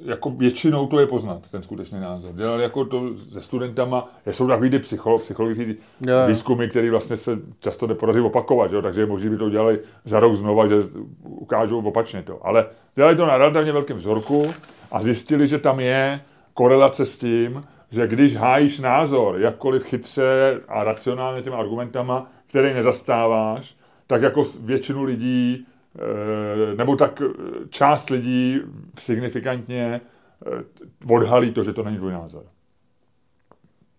jako 0.06 0.30
většinou 0.30 0.88
to 0.88 1.00
je 1.00 1.08
poznat, 1.08 1.52
ten 1.52 1.64
skutečný 1.64 2.00
názor. 2.00 2.32
Dělali 2.34 2.64
jako 2.64 2.86
to 2.86 3.18
se 3.18 3.42
studentama, 3.42 4.10
jsou 4.32 4.48
takový 4.48 4.70
ty 4.70 4.80
psycho, 4.80 5.18
psychologické 5.18 5.76
jo. 6.08 6.16
výzkumy, 6.28 6.68
které 6.68 6.92
vlastně 6.92 7.18
se 7.18 7.40
často 7.60 7.88
nepodaří 7.88 8.20
opakovat, 8.20 8.72
jo? 8.72 8.82
takže 8.82 9.06
možná 9.06 9.30
by 9.30 9.38
to 9.38 9.46
udělali 9.46 9.80
za 10.06 10.20
rok 10.20 10.36
znova, 10.36 10.68
že 10.68 10.76
ukážou 11.24 11.82
opačně 11.82 12.24
to. 12.24 12.48
Ale 12.48 12.66
dělali 12.96 13.16
to 13.16 13.26
na 13.26 13.38
relativně 13.38 13.72
velkém 13.72 13.98
vzorku 13.98 14.48
a 14.92 15.04
zjistili, 15.04 15.48
že 15.48 15.58
tam 15.60 15.80
je 15.80 16.22
korelace 16.54 17.06
s 17.06 17.18
tím, 17.18 17.64
že 17.92 18.08
když 18.08 18.36
hájíš 18.36 18.80
názor, 18.80 19.40
jakkoliv 19.40 19.84
chytře 19.84 20.62
a 20.68 20.84
racionálně 20.84 21.42
těma 21.42 21.58
argumentama, 21.58 22.32
který 22.48 22.74
nezastáváš, 22.74 23.76
tak 24.08 24.22
jako 24.22 24.44
většinu 24.60 25.04
lidí, 25.04 25.66
nebo 26.76 26.96
tak 26.96 27.22
eh, 27.22 27.26
část 27.70 28.10
lidí 28.10 28.62
signifikantně 29.00 30.02
eh, 30.46 31.14
odhalí 31.14 31.52
to, 31.52 31.64
že 31.64 31.74
to 31.74 31.84
není 31.84 31.98
tvůj 31.98 32.12
názor. 32.12 32.44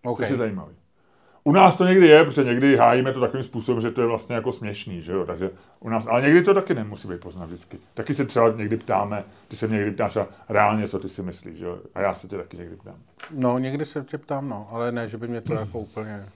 OK. 0.05 0.18
Což 0.18 0.30
je 0.30 0.36
zajímavý. 0.36 0.74
U 1.44 1.53
nás 1.53 1.78
to 1.78 1.86
někdy 1.86 2.07
je, 2.07 2.24
protože 2.24 2.44
někdy 2.44 2.76
hájíme 2.76 3.12
to 3.12 3.20
takovým 3.20 3.42
způsobem, 3.42 3.80
že 3.80 3.90
to 3.90 4.01
je 4.01 4.07
vlastně 4.07 4.34
jako 4.34 4.53
směšný, 4.53 5.03
že 5.03 5.12
jo, 5.12 5.26
takže 5.26 5.51
u 5.80 5.88
nás, 5.88 6.07
ale 6.07 6.22
někdy 6.22 6.42
to 6.42 6.55
taky 6.55 6.74
nemusí 6.74 7.09
být 7.09 7.20
poznat 7.20 7.47
vždycky. 7.47 7.78
Taky 7.94 8.14
se 8.14 8.24
třeba 8.24 8.53
někdy 8.53 8.76
ptáme, 8.76 9.24
ty 9.49 9.57
se 9.57 9.66
mě 9.66 9.76
někdy 9.76 9.92
ptáš 9.92 10.16
a 10.16 10.26
reálně, 10.49 10.88
co 10.88 10.99
ty 10.99 11.09
si 11.09 11.22
myslíš, 11.22 11.59
že 11.59 11.64
jo, 11.64 11.78
a 11.94 12.01
já 12.01 12.14
se 12.14 12.28
tě 12.28 12.36
taky 12.36 12.57
někdy 12.57 12.76
ptám. 12.76 12.99
No, 13.30 13.59
někdy 13.59 13.86
se 13.86 14.05
tě 14.05 14.18
ptám, 14.18 14.49
no, 14.49 14.68
ale 14.70 14.92
ne, 14.92 15.09
že 15.09 15.16
by 15.16 15.28
mě 15.28 15.40
to 15.40 15.55
jako 15.55 15.78
úplně... 15.78 16.26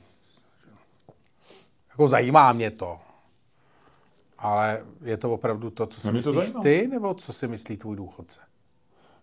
Jako 1.90 2.08
zajímá 2.08 2.52
mě 2.52 2.70
to. 2.70 2.98
Ale 4.43 4.82
je 5.03 5.16
to 5.16 5.32
opravdu 5.32 5.70
to, 5.70 5.86
co 5.86 6.01
si 6.01 6.07
No, 6.07 6.11
to 6.12 6.16
myslíš 6.16 6.34
zajímá. 6.34 6.61
ty, 6.61 6.88
nebo 6.88 7.14
co 7.14 7.32
si 7.32 7.49
myslí 7.49 7.76
tvůj 7.76 7.97
důchodce? 7.97 8.41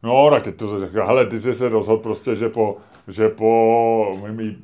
No, 0.03 0.29
tak 0.31 0.43
teď 0.43 0.55
to 0.55 0.79
řekl, 0.79 1.05
hele, 1.05 1.25
ty 1.25 1.39
jsi 1.39 1.53
se 1.53 1.69
rozhodl 1.69 2.01
prostě, 2.03 2.35
že 2.35 2.49
po, 2.49 2.77
že 3.07 3.29
po 3.29 4.19
mými 4.27 4.57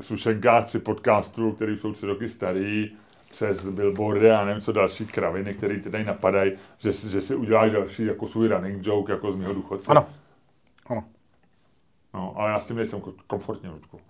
sušenkách 0.00 0.66
při 0.66 0.78
podcastu, 0.78 1.52
který 1.52 1.78
jsou 1.78 1.92
tři 1.92 2.06
roky 2.06 2.30
starý, 2.30 2.90
přes 3.30 3.68
billboardy 3.68 4.30
a 4.30 4.44
nevím 4.44 4.60
co 4.60 4.72
další 4.72 5.06
kraviny, 5.06 5.54
které 5.54 5.80
ty 5.80 5.90
tady 5.90 6.04
napadají, 6.04 6.52
že, 6.78 6.92
si- 6.92 7.10
že 7.10 7.20
si 7.20 7.34
uděláš 7.34 7.72
další 7.72 8.04
jako 8.04 8.28
svůj 8.28 8.48
running 8.48 8.86
joke 8.86 9.12
jako 9.12 9.32
z 9.32 9.36
mého 9.36 9.54
důchodce. 9.54 9.90
Ano. 9.90 10.06
Ano. 10.86 11.04
No, 12.14 12.32
ale 12.36 12.50
já 12.50 12.60
s 12.60 12.66
tím 12.66 12.76
nejsem 12.76 13.00
ko- 13.00 13.14
komfortní, 13.26 13.68
Ludku. 13.68 14.00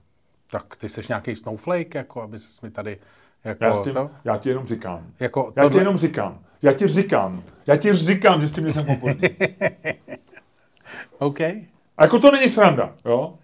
Tak 0.50 0.76
ty 0.76 0.88
jsi 0.88 1.00
nějaký 1.08 1.36
snowflake, 1.36 1.94
jako, 1.94 2.22
aby 2.22 2.38
se 2.38 2.66
mi 2.66 2.70
tady... 2.72 2.98
Jako 3.44 3.64
Já, 3.64 3.74
s 3.74 3.82
tím, 3.84 3.92
to, 3.92 4.10
já 4.24 4.36
ti 4.36 4.48
jenom 4.48 4.66
říkám. 4.66 5.06
jako 5.20 5.52
Já 5.56 5.62
ti 5.62 5.68
tohle- 5.68 5.80
jenom 5.80 5.96
říkám. 5.96 6.44
Já 6.62 6.72
ti 6.72 6.88
říkám. 6.88 7.42
Já 7.66 7.76
ti 7.76 7.92
říkám, 7.94 8.40
že 8.40 8.48
s 8.48 8.52
tím 8.52 8.64
nejsem 8.64 8.84
komfortní. 8.86 9.28
OK, 11.18 11.40
A 11.40 12.02
jako 12.02 12.18
to 12.18 12.30
není 12.30 12.48
sranda, 12.48 12.94
jo? 13.04 13.38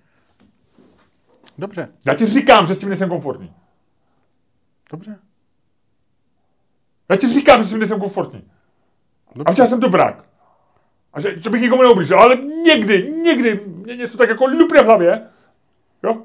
dobře, 1.59 1.89
Já 2.07 2.15
ti 2.15 2.27
říkám, 2.27 2.67
že 2.67 2.75
s 2.75 2.79
tím 2.79 2.89
nejsem 2.89 3.09
komfortní. 3.09 3.53
dobře. 4.91 5.19
Já 7.11 7.17
ti 7.17 7.29
říkám, 7.29 7.63
že 7.63 7.67
s 7.67 7.71
tím 7.71 7.79
nejsem 7.79 8.01
komfortní. 8.01 8.51
A 9.29 9.33
dobře. 9.39 9.53
včera 9.53 9.69
jsem 9.69 9.81
to 9.81 9.89
brak. 9.89 10.25
A 11.13 11.21
že, 11.21 11.39
že 11.39 11.51
bych 11.51 11.61
nikomu 11.63 11.83
neublížil, 11.83 12.21
ale 12.21 12.37
někdy, 12.65 13.11
někdy 13.11 13.61
mě 13.67 13.97
něco 13.97 14.19
tak 14.19 14.29
jako 14.29 14.47
lupne 14.47 14.83
v 14.83 14.87
hlavě. 14.87 15.23
Jo? 16.03 16.23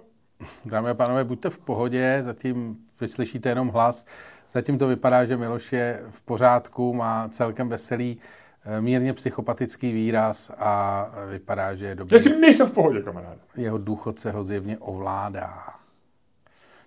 Dámy 0.65 0.89
a 0.89 0.93
pánové, 0.93 1.23
buďte 1.23 1.49
v 1.49 1.57
pohodě, 1.59 2.19
zatím 2.21 2.77
vyslyšíte 3.03 3.49
jenom 3.49 3.69
hlas. 3.69 4.05
Zatím 4.51 4.77
to 4.77 4.87
vypadá, 4.87 5.25
že 5.25 5.37
Miloš 5.37 5.73
je 5.73 6.01
v 6.09 6.21
pořádku, 6.21 6.93
má 6.93 7.29
celkem 7.29 7.69
veselý, 7.69 8.17
eh, 8.65 8.81
mírně 8.81 9.13
psychopatický 9.13 9.91
výraz 9.91 10.51
a 10.57 11.09
vypadá, 11.29 11.75
že 11.75 11.85
je 11.85 11.95
dobrý. 11.95 12.19
s 12.19 12.23
tím 12.23 12.41
nejsem 12.41 12.67
v 12.67 12.71
pohodě, 12.71 13.01
kamaráde. 13.01 13.39
Jeho 13.55 13.77
důchodce 13.77 14.31
ho 14.31 14.43
zjevně 14.43 14.77
ovládá. 14.77 15.63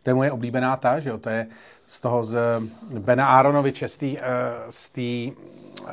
To 0.02 0.10
je 0.10 0.14
moje 0.14 0.32
oblíbená 0.32 0.76
ta, 0.76 1.00
že 1.00 1.10
jo? 1.10 1.18
To 1.18 1.28
je 1.28 1.46
z 1.86 2.00
toho 2.00 2.24
z 2.24 2.38
Bena 2.98 3.26
Aronoviče, 3.26 3.88
z 3.88 3.96
té 3.96 4.06
uh, 4.06 4.16
z 4.68 4.90
té 4.90 5.36
uh, 5.82 5.88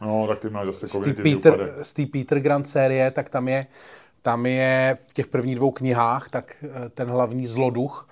No, 0.00 0.26
tak 0.28 0.38
ty 0.38 0.50
máš 0.50 0.66
zase 0.66 0.88
z 0.88 0.92
té 0.92 0.98
kognitivní 0.98 1.34
Peter, 1.34 1.74
z 1.82 1.92
té 1.92 2.06
Peter 2.06 2.40
Grant 2.40 2.68
série, 2.68 3.10
tak 3.10 3.28
tam 3.28 3.48
je, 3.48 3.66
tam 4.22 4.46
je 4.46 4.96
v 5.08 5.12
těch 5.12 5.26
prvních 5.26 5.56
dvou 5.56 5.70
knihách, 5.70 6.28
tak 6.28 6.56
eh, 6.62 6.88
ten 6.88 7.08
hlavní 7.08 7.46
zloduch, 7.46 8.08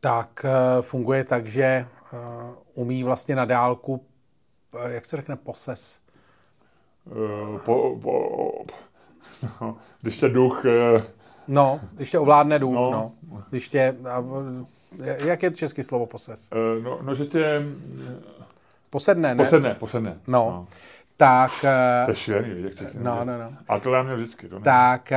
tak 0.00 0.44
eh, 0.44 0.82
funguje 0.82 1.24
tak, 1.24 1.46
že 1.46 1.62
eh, 1.64 1.86
umí 2.74 3.04
vlastně 3.04 3.36
na 3.36 3.44
dálku, 3.44 4.04
eh, 4.84 4.92
jak 4.94 5.06
se 5.06 5.16
řekne, 5.16 5.36
poses. 5.36 6.00
Po, 7.64 7.98
po, 8.02 8.52
no, 9.60 9.76
když 10.00 10.16
tě 10.18 10.28
duch... 10.28 10.64
No, 11.48 11.80
když 11.92 12.10
tě 12.10 12.18
ovládne 12.18 12.58
duch, 12.58 12.74
No. 12.74 12.90
no. 12.90 13.12
no. 13.30 13.42
Když 13.50 13.68
tě, 13.68 13.94
jak 15.24 15.42
je 15.42 15.50
český 15.50 15.82
slovo 15.82 16.06
poses? 16.06 16.50
No, 16.82 16.98
no 17.02 17.14
že 17.14 17.26
tě... 17.26 17.62
Posedne, 18.90 19.34
ne? 19.34 19.44
Posedne, 19.44 19.74
posedne. 19.74 20.18
No. 20.26 20.66
Tak, 21.16 21.50
eh, 21.64 22.04
To 22.04 22.10
je 22.10 22.16
šílený, 22.16 22.62
jak 22.62 22.74
těch 22.74 22.94
No, 22.94 23.24
no, 23.24 23.38
no. 23.38 23.52
A 23.68 23.78
to 23.80 23.92
já 23.94 24.02
měl 24.02 24.16
vždycky. 24.16 24.48
To 24.48 24.54
ne. 24.58 24.64
tak 24.64 25.12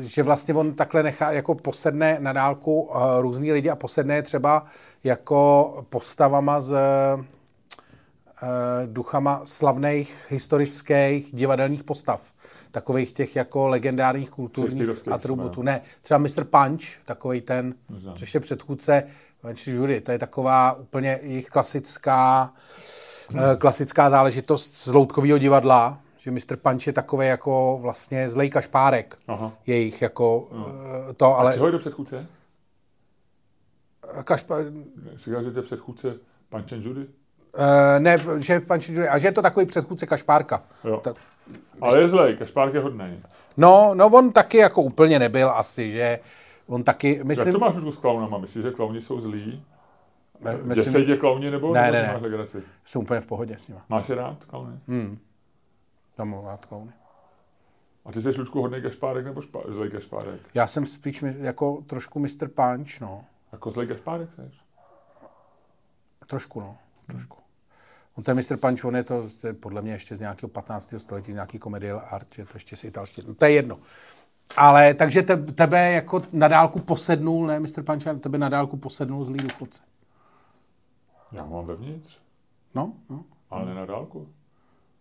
že 0.00 0.22
vlastně 0.22 0.54
on 0.54 0.72
takhle 0.72 1.02
nechá, 1.02 1.32
jako 1.32 1.54
posedne 1.54 2.16
na 2.20 2.32
dálku 2.32 2.80
uh, 2.82 2.96
různý 3.20 3.52
lidi 3.52 3.70
a 3.70 3.76
posedne 3.76 4.14
je 4.14 4.22
třeba 4.22 4.66
jako 5.04 5.86
postavama 5.88 6.60
z 6.60 6.72
uh, 6.72 7.24
duchama 8.86 9.40
slavných 9.44 10.26
historických 10.30 11.28
divadelních 11.32 11.84
postav. 11.84 12.32
Takových 12.70 13.12
těch 13.12 13.36
jako 13.36 13.68
legendárních 13.68 14.30
kulturních 14.30 14.88
atributů. 15.10 15.62
Ne, 15.62 15.80
třeba 16.02 16.18
Mr. 16.18 16.44
Punch, 16.44 16.82
takový 17.04 17.40
ten, 17.40 17.74
Neznám. 17.90 18.16
což 18.16 18.34
je 18.34 18.40
předchůdce 18.40 19.02
Punch 19.40 19.66
Jury. 19.66 20.00
To 20.00 20.12
je 20.12 20.18
taková 20.18 20.72
úplně 20.72 21.18
jejich 21.22 21.48
klasická, 21.48 22.52
eh, 23.34 23.56
klasická 23.56 24.10
záležitost 24.10 24.74
z 24.74 24.92
loutkového 24.92 25.38
divadla, 25.38 25.98
že 26.24 26.30
Mr. 26.30 26.56
Punch 26.56 26.86
je 26.86 26.92
takový 26.92 27.26
jako 27.26 27.78
vlastně 27.82 28.28
zlej 28.28 28.50
kašpárek 28.50 29.18
Aha. 29.28 29.52
jejich 29.66 30.02
jako 30.02 30.48
eh, 31.10 31.12
to, 31.14 31.38
ale 31.38 31.52
Čeho 31.54 31.66
je 31.66 31.72
do 31.72 31.78
předchůdce? 31.78 32.26
kašpa, 34.24 34.58
Jsi 34.58 34.70
říkal, 35.16 35.42
že 35.42 35.50
to 35.50 35.58
je 35.58 35.62
předchůdce 35.62 36.16
Punch 36.48 36.72
and 36.72 36.84
Judy? 36.84 37.06
eh, 37.96 38.00
ne, 38.00 38.24
že 38.38 38.52
je 38.52 38.60
Punch 38.60 38.88
Jury, 38.88 39.08
a 39.08 39.18
že 39.18 39.26
je 39.28 39.32
to 39.32 39.42
takový 39.42 39.66
předchůdce 39.66 40.06
kašpárka. 40.06 40.62
Jo. 40.84 41.00
Ta- 41.04 41.14
Ale 41.80 42.00
je 42.00 42.08
zlej, 42.08 42.36
Kašpárk 42.36 42.74
je 42.74 42.80
hodnej. 42.80 43.20
No, 43.56 43.90
no 43.94 44.06
on 44.06 44.32
taky 44.32 44.56
jako 44.58 44.82
úplně 44.82 45.18
nebyl 45.18 45.50
asi, 45.50 45.90
že 45.90 46.18
on 46.66 46.84
taky, 46.84 47.16
Jak 47.16 47.26
myslím, 47.26 47.52
to 47.52 47.58
máš 47.58 47.74
s 47.90 47.96
klaunama? 47.96 48.38
Myslíš, 48.38 48.62
že 48.64 48.70
klauni 48.70 49.00
jsou 49.00 49.20
zlí? 49.20 49.64
ne, 50.40 50.56
Myslím, 50.62 50.84
Děsej 50.84 51.06
tě 51.06 51.16
klauni 51.16 51.50
nebo, 51.50 51.74
Ne, 51.74 51.82
nebo 51.82 51.92
ne, 51.92 52.12
ne. 52.12 52.18
legraci? 52.22 52.62
jsem 52.84 53.02
úplně 53.02 53.20
v 53.20 53.26
pohodě 53.26 53.58
s 53.58 53.68
nima. 53.68 53.84
Máš 53.88 54.08
je 54.08 54.14
rád 54.14 54.44
klauny? 54.44 54.78
Hmm. 54.88 55.18
Tam 56.14 56.30
mám 56.30 56.44
rád 56.44 56.66
klauny. 56.66 56.92
A 58.04 58.12
ty 58.12 58.22
jsi 58.22 58.40
Ludku 58.40 58.60
hodnej 58.62 58.82
Kašpárek 58.82 59.24
nebo 59.24 59.40
špá, 59.40 59.60
zlej 59.68 59.90
Kašpárek? 59.90 60.40
Já 60.54 60.66
jsem 60.66 60.86
spíš 60.86 61.22
mi- 61.22 61.34
jako 61.38 61.82
trošku 61.86 62.18
Mr. 62.18 62.48
Punch, 62.54 63.00
no. 63.00 63.24
Jako 63.52 63.70
zlej 63.70 63.86
Kašpárek 63.86 64.28
jsi? 64.34 64.50
Trošku, 66.26 66.60
no. 66.60 66.76
Trošku. 67.06 67.36
On 68.14 68.24
ten 68.24 68.36
Mr. 68.36 68.56
Punch, 68.56 68.84
on 68.84 68.96
je 68.96 69.02
to, 69.04 69.24
to 69.40 69.46
je 69.46 69.52
podle 69.52 69.82
mě 69.82 69.92
ještě 69.92 70.16
z 70.16 70.20
nějakého 70.20 70.48
15. 70.50 70.94
století, 70.98 71.30
z 71.32 71.34
nějaký 71.34 71.58
komedie 71.58 71.92
art, 71.92 72.34
že 72.34 72.44
to 72.44 72.50
ještě 72.54 72.76
z 72.76 72.84
italštiny. 72.84 73.28
No, 73.28 73.34
to 73.34 73.44
je 73.44 73.52
jedno. 73.52 73.78
Ale 74.56 74.94
takže 74.94 75.22
te, 75.22 75.36
tebe 75.36 75.92
jako 75.92 76.22
na 76.32 76.48
dálku 76.48 76.78
posednul, 76.80 77.46
ne 77.46 77.60
Mr. 77.60 77.82
Punch, 77.86 78.06
ale 78.06 78.18
tebe 78.18 78.38
na 78.38 78.48
dálku 78.48 78.76
posednul 78.76 79.24
zlý 79.24 79.38
důchodce. 79.38 79.82
Já 81.32 81.42
ho 81.42 81.50
mám 81.56 81.66
vevnitř, 81.66 82.18
No, 82.74 82.92
no. 83.10 83.24
ale 83.50 83.64
ne 83.64 83.74
na 83.74 83.86
dálku. 83.86 84.28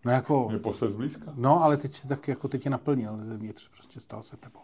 No 0.05 0.11
jako, 0.11 0.49
Mě 0.49 0.59
posled 0.59 0.89
zblízka. 0.91 1.31
no 1.35 1.63
ale 1.63 1.77
teď 1.77 2.07
tak 2.07 2.27
jako 2.27 2.47
teď 2.47 2.63
tě 2.63 2.69
naplnil 2.69 3.17
zevnitř, 3.23 3.69
prostě 3.69 3.99
stal 3.99 4.21
se 4.21 4.37
tebou. 4.37 4.59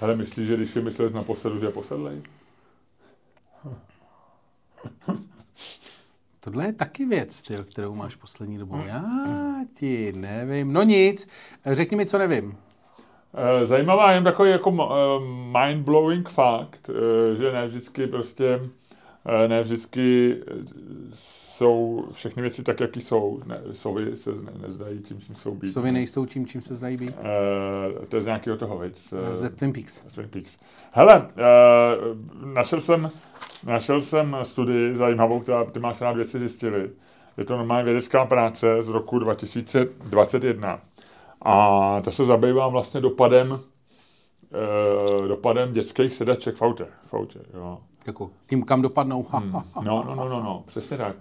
Ale 0.00 0.16
myslíš, 0.16 0.48
že 0.48 0.56
když 0.56 0.76
je 0.76 0.82
myslel 0.82 1.08
na 1.08 1.22
posedu, 1.22 1.58
že 1.58 1.66
je 1.66 1.72
posedlej? 1.72 2.22
Tohle 6.40 6.66
je 6.66 6.72
taky 6.72 7.04
věc, 7.04 7.42
ty, 7.42 7.56
kterou 7.70 7.94
máš 7.94 8.16
poslední 8.16 8.58
dobou. 8.58 8.82
Já 8.86 9.04
ti 9.74 10.12
nevím. 10.12 10.72
No 10.72 10.82
nic, 10.82 11.28
řekni 11.66 11.96
mi, 11.96 12.06
co 12.06 12.18
nevím. 12.18 12.56
Eh, 13.62 13.66
Zajímavá 13.66 14.12
jen 14.12 14.24
takový 14.24 14.50
jako 14.50 14.70
mind-blowing 15.52 16.28
fakt, 16.28 16.90
eh, 16.90 17.36
že 17.36 17.52
ne 17.52 17.66
vždycky 17.66 18.06
prostě 18.06 18.44
eh, 18.46 18.68
ne 19.48 19.62
vždycky 19.62 20.36
eh, 20.40 20.54
jsou 21.14 22.04
všechny 22.12 22.42
věci 22.42 22.62
tak, 22.62 22.80
jaký 22.80 23.00
jsou. 23.00 23.40
Ne, 23.46 23.60
sovy 23.72 24.16
se 24.16 24.30
ne, 24.30 24.52
nezdají 24.66 24.98
tím, 24.98 25.20
čím 25.20 25.34
jsou 25.34 25.54
být. 25.54 25.72
Sovy 25.72 25.92
nejsou 25.92 26.26
tím, 26.26 26.46
čím 26.46 26.60
se 26.60 26.74
zdají 26.74 26.96
být. 26.96 27.14
Uh, 27.16 28.04
to 28.04 28.16
je 28.16 28.22
z 28.22 28.26
nějakého 28.26 28.56
toho, 28.56 28.78
veď? 28.78 28.96
Z, 28.96 29.14
Z 29.32 29.50
Twin 29.50 29.72
Peaks. 29.72 30.04
z 30.08 30.14
Twin 30.14 30.28
Peaks. 30.28 30.58
Hele, 30.92 31.18
uh, 31.18 32.48
našel 32.54 32.80
jsem, 32.80 33.10
našel 33.66 34.00
jsem 34.00 34.36
studii 34.42 34.94
zajímavou, 34.94 35.40
která 35.40 35.64
ty 35.64 35.80
máš 35.80 36.00
rád 36.00 36.16
věci 36.16 36.38
zjistili. 36.38 36.90
Je 37.36 37.44
to 37.44 37.56
normálně 37.56 37.84
vědecká 37.84 38.24
práce 38.24 38.82
z 38.82 38.88
roku 38.88 39.18
2021. 39.18 40.80
A 41.42 42.00
ta 42.04 42.10
se 42.10 42.24
zabývá 42.24 42.68
vlastně 42.68 43.00
dopadem, 43.00 43.60
dopadem 45.28 45.72
dětských 45.72 46.14
sedaček 46.14 46.56
v 46.56 46.62
autě. 46.62 46.86
V 47.06 47.14
autě 47.14 47.38
jo. 47.54 47.78
Jako 48.06 48.30
tím, 48.46 48.62
kam 48.62 48.82
dopadnou. 48.82 49.26
Hmm. 49.30 49.52
No, 49.52 50.04
no, 50.06 50.14
no, 50.16 50.28
no, 50.28 50.40
no, 50.42 50.62
přesně 50.66 50.96
tak. 50.96 51.16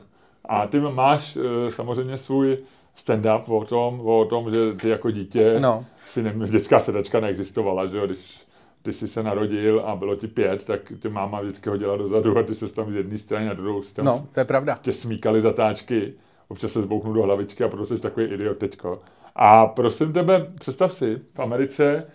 A 0.45 0.67
ty 0.67 0.79
máš 0.79 1.35
uh, 1.35 1.43
samozřejmě 1.69 2.17
svůj 2.17 2.57
stand-up 2.97 3.43
o 3.57 3.65
tom, 3.65 4.01
o 4.07 4.25
tom, 4.25 4.49
že 4.51 4.73
ty 4.73 4.89
jako 4.89 5.11
dítě 5.11 5.59
No. 5.59 5.85
si 6.07 6.23
ne, 6.23 6.35
dětská 6.49 6.79
sedačka 6.79 7.19
neexistovala, 7.19 7.85
že 7.85 7.97
jo, 7.97 8.05
když 8.05 8.43
ty 8.81 8.93
jsi 8.93 9.07
se 9.07 9.23
narodil 9.23 9.81
a 9.85 9.95
bylo 9.95 10.15
ti 10.15 10.27
pět, 10.27 10.65
tak 10.65 10.93
ty 10.99 11.09
máma 11.09 11.41
vždycky 11.41 11.69
hodila 11.69 11.97
dozadu 11.97 12.37
a 12.37 12.43
ty 12.43 12.55
se 12.55 12.73
tam 12.73 12.91
z 12.91 12.95
jedné 12.95 13.17
strany 13.17 13.45
na 13.45 13.53
druhou 13.53 13.81
si 13.81 13.93
tam 13.93 14.05
No, 14.05 14.27
to 14.31 14.39
je 14.39 14.45
pravda. 14.45 14.77
tě 14.81 14.93
smíkali 14.93 15.41
zatáčky, 15.41 16.13
občas 16.47 16.71
se 16.71 16.81
zbouknu 16.81 17.13
do 17.13 17.23
hlavičky 17.23 17.63
a 17.63 17.67
proto 17.67 17.85
jsi 17.85 17.99
takový 17.99 18.25
idiot 18.25 18.57
teďko. 18.57 19.01
A 19.35 19.65
prosím 19.65 20.13
tebe, 20.13 20.45
představ 20.59 20.93
si, 20.93 21.21
v 21.35 21.39
Americe, 21.39 22.07
eh, 22.07 22.11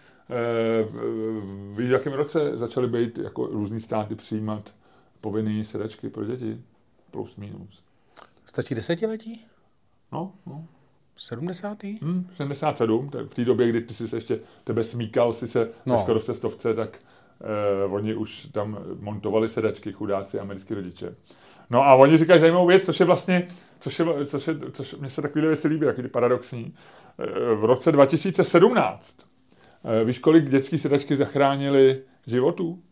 víš, 1.72 1.88
v 1.88 1.92
jakém 1.92 2.12
roce 2.12 2.58
začaly 2.58 2.86
být 2.88 3.18
jako 3.18 3.46
různý 3.46 3.80
státy 3.80 4.14
přijímat 4.14 4.74
povinné 5.20 5.64
sedačky 5.64 6.08
pro 6.08 6.24
děti? 6.24 6.60
Plus, 7.10 7.36
minus. 7.36 7.82
Stačí 8.46 8.74
desetiletí? 8.74 9.44
No, 10.12 10.32
no. 10.46 10.64
70. 11.16 11.82
Hmm, 11.84 12.28
77, 12.36 13.08
tak 13.10 13.26
v 13.26 13.34
té 13.34 13.44
době, 13.44 13.68
kdy 13.68 13.80
ty 13.80 13.94
jsi 13.94 14.08
se 14.08 14.16
ještě, 14.16 14.40
tebe 14.64 14.84
smíkal 14.84 15.32
si 15.32 15.48
se 15.48 15.68
No. 15.86 16.00
skoro 16.00 16.20
v 16.20 16.24
cestovce, 16.24 16.74
tak 16.74 16.98
eh, 17.40 17.84
oni 17.84 18.14
už 18.14 18.48
tam 18.52 18.78
montovali 19.00 19.48
sedačky, 19.48 19.92
chudáci 19.92 20.38
americký 20.40 20.74
rodiče. 20.74 21.14
No 21.70 21.82
a 21.82 21.94
oni 21.94 22.18
říkají 22.18 22.40
zajímavou 22.40 22.66
věc, 22.66 22.84
což 22.84 23.00
je 23.00 23.06
vlastně, 23.06 23.46
což 23.80 23.98
je, 23.98 24.06
což 24.26 24.46
je, 24.48 24.56
což 24.72 24.94
mně 24.94 25.10
se 25.10 25.22
takové 25.22 25.46
věci 25.46 25.68
líbí, 25.68 25.86
jaký 25.86 26.02
paradoxní. 26.08 26.74
Eh, 27.18 27.54
v 27.54 27.64
roce 27.64 27.92
2017, 27.92 29.16
eh, 29.20 29.27
víš, 30.04 30.18
kolik 30.18 30.48
dětský 30.48 30.78
sedačky 30.78 31.16
zachránili 31.16 32.02
životů 32.26 32.82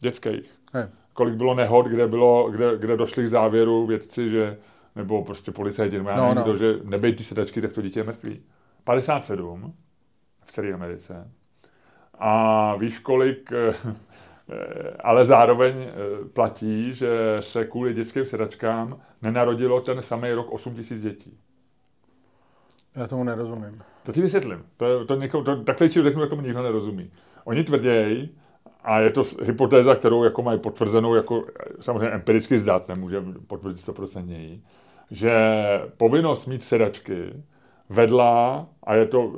dětských? 0.00 0.50
Ne. 0.74 0.90
Kolik 1.12 1.34
bylo 1.34 1.54
nehod, 1.54 1.86
kde, 1.86 2.06
bylo, 2.06 2.50
kde, 2.50 2.78
kde 2.78 2.96
došli 2.96 3.24
k 3.24 3.30
závěru 3.30 3.86
vědci, 3.86 4.30
že 4.30 4.56
nebo 4.96 5.24
prostě 5.24 5.52
policajti, 5.52 5.96
nebo 5.96 6.08
já 6.08 6.16
No, 6.16 6.22
nevím, 6.22 6.36
no. 6.36 6.42
kdo, 6.42 6.56
že 6.56 6.74
nebej 6.84 7.14
ty 7.14 7.24
sedačky, 7.24 7.60
tak 7.60 7.72
to 7.72 7.82
dítě 7.82 8.00
je 8.00 8.04
mrtvý. 8.04 8.42
57 8.84 9.74
v 10.44 10.52
celé 10.52 10.72
Americe. 10.72 11.30
A 12.18 12.76
víš, 12.76 12.98
kolik, 12.98 13.52
eh, 13.52 13.74
eh, 14.52 14.96
ale 15.00 15.24
zároveň 15.24 15.74
eh, 15.78 15.92
platí, 16.32 16.94
že 16.94 17.08
se 17.40 17.64
kvůli 17.64 17.94
dětským 17.94 18.24
sedačkám 18.24 19.00
nenarodilo 19.22 19.80
ten 19.80 20.02
samý 20.02 20.32
rok 20.32 20.52
8 20.52 20.74
tisíc 20.74 21.00
dětí. 21.00 21.38
Já 22.96 23.06
tomu 23.06 23.24
nerozumím. 23.24 23.82
To 24.02 24.12
ti 24.12 24.22
vysvětlím. 24.22 24.64
To, 24.76 25.04
to, 25.04 25.14
někomu, 25.14 25.44
to 25.44 25.56
takhle 25.56 25.88
ti 25.88 26.02
řeknu, 26.02 26.20
jak 26.20 26.30
tomu 26.30 26.42
nikdo 26.42 26.62
nerozumí. 26.62 27.10
Oni 27.44 27.64
tvrdějí, 27.64 28.30
a 28.84 28.98
je 29.00 29.10
to 29.10 29.22
hypotéza, 29.42 29.94
kterou 29.94 30.24
jako 30.24 30.42
mají 30.42 30.58
potvrzenou, 30.58 31.14
jako 31.14 31.44
samozřejmě 31.80 32.08
empiricky 32.08 32.58
zdát, 32.58 32.88
nemůže 32.88 33.22
potvrdit 33.46 33.88
100% 33.88 34.60
že 35.10 35.32
povinnost 35.96 36.46
mít 36.46 36.62
sedačky 36.62 37.24
vedla, 37.88 38.66
a 38.82 38.94
je 38.94 39.06
to 39.06 39.32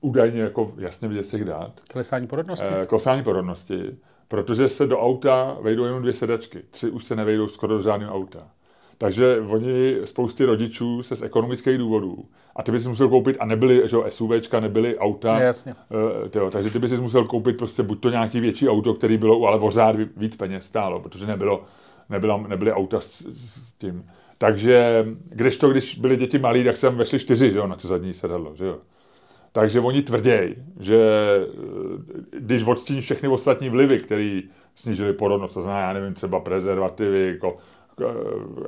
údajně 0.00 0.40
jako 0.40 0.72
jasně 0.76 1.08
vidět 1.08 1.22
z 1.22 1.30
těch 1.30 1.44
dat, 1.44 1.80
Klesání 1.92 2.26
porodnosti? 2.26 2.66
eh, 2.82 2.86
klesání 2.86 3.22
porodnosti, 3.22 3.96
protože 4.28 4.68
se 4.68 4.86
do 4.86 4.98
auta 4.98 5.56
vejdou 5.62 5.84
jenom 5.84 6.00
dvě 6.00 6.14
sedačky. 6.14 6.62
Tři 6.70 6.90
už 6.90 7.04
se 7.04 7.16
nevejdou 7.16 7.48
skoro 7.48 7.76
do 7.76 7.82
žádného 7.82 8.14
auta. 8.14 8.50
Takže 9.02 9.40
oni, 9.48 9.96
spousty 10.04 10.44
rodičů 10.44 11.02
se 11.02 11.16
z 11.16 11.22
ekonomických 11.22 11.78
důvodů, 11.78 12.24
a 12.56 12.62
ty 12.62 12.72
bys 12.72 12.82
si 12.82 12.88
musel 12.88 13.08
koupit, 13.08 13.36
a 13.40 13.46
nebyly, 13.46 13.82
že 13.88 13.96
jo, 13.96 14.04
SUVčka, 14.08 14.60
nebyly 14.60 14.98
auta, 14.98 15.38
Ne, 15.38 15.44
jasně. 15.44 15.74
eh, 16.24 16.28
tyjo, 16.28 16.50
takže 16.50 16.70
ty 16.70 16.78
bys 16.78 16.90
si 16.90 16.96
musel 16.96 17.24
koupit 17.24 17.58
prostě 17.58 17.82
buď 17.82 18.00
to 18.00 18.10
nějaký 18.10 18.40
větší 18.40 18.68
auto, 18.68 18.94
který 18.94 19.16
bylo 19.16 19.46
ale 19.46 19.58
pořád 19.58 19.96
ví- 19.96 20.08
víc 20.16 20.36
peněz 20.36 20.66
stálo, 20.66 21.00
protože 21.00 21.26
nebylo, 21.26 21.64
nebylo, 22.10 22.44
nebyly 22.48 22.72
auta 22.72 23.00
s, 23.00 23.26
s 23.32 23.72
tím. 23.72 24.04
Takže 24.38 25.06
kdežto, 25.28 25.68
když 25.70 25.98
byly 25.98 26.16
děti 26.16 26.38
malí, 26.38 26.64
tak 26.64 26.76
sem 26.76 26.96
vešli 26.96 27.18
čtyři, 27.18 27.50
že 27.50 27.58
jo, 27.58 27.66
na 27.66 27.76
to 27.76 27.88
zadní 27.88 28.14
sedadlo, 28.14 28.52
že 28.54 28.64
jo. 28.64 28.78
Takže 29.52 29.80
oni 29.80 30.02
tvrdějí, 30.02 30.54
že 30.80 30.96
eh, 31.42 32.38
když 32.38 32.66
odstíní 32.66 33.00
všechny 33.00 33.28
ostatní 33.28 33.68
vlivy, 33.68 33.98
které 33.98 34.40
snížily 34.74 35.12
porodnost, 35.12 35.54
to 35.54 35.62
znamená, 35.62 35.86
já 35.86 35.92
nevím, 35.92 36.14
třeba 36.14 36.40
prezervativy, 36.40 37.26
jako, 37.28 37.56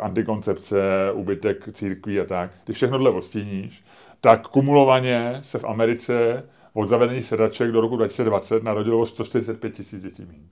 antikoncepce, 0.00 1.12
úbytek 1.12 1.68
církví 1.72 2.20
a 2.20 2.24
tak, 2.24 2.50
když 2.64 2.76
všechno 2.76 2.98
tohle 2.98 3.10
odstíníš, 3.10 3.84
tak 4.20 4.48
kumulovaně 4.48 5.40
se 5.42 5.58
v 5.58 5.64
Americe 5.64 6.42
od 6.72 6.86
zavedení 6.86 7.22
sedaček 7.22 7.72
do 7.72 7.80
roku 7.80 7.96
2020 7.96 8.62
narodilo 8.62 8.98
o 8.98 9.06
145 9.06 9.70
tisíc 9.70 10.02
dětí 10.02 10.24
méně. 10.24 10.48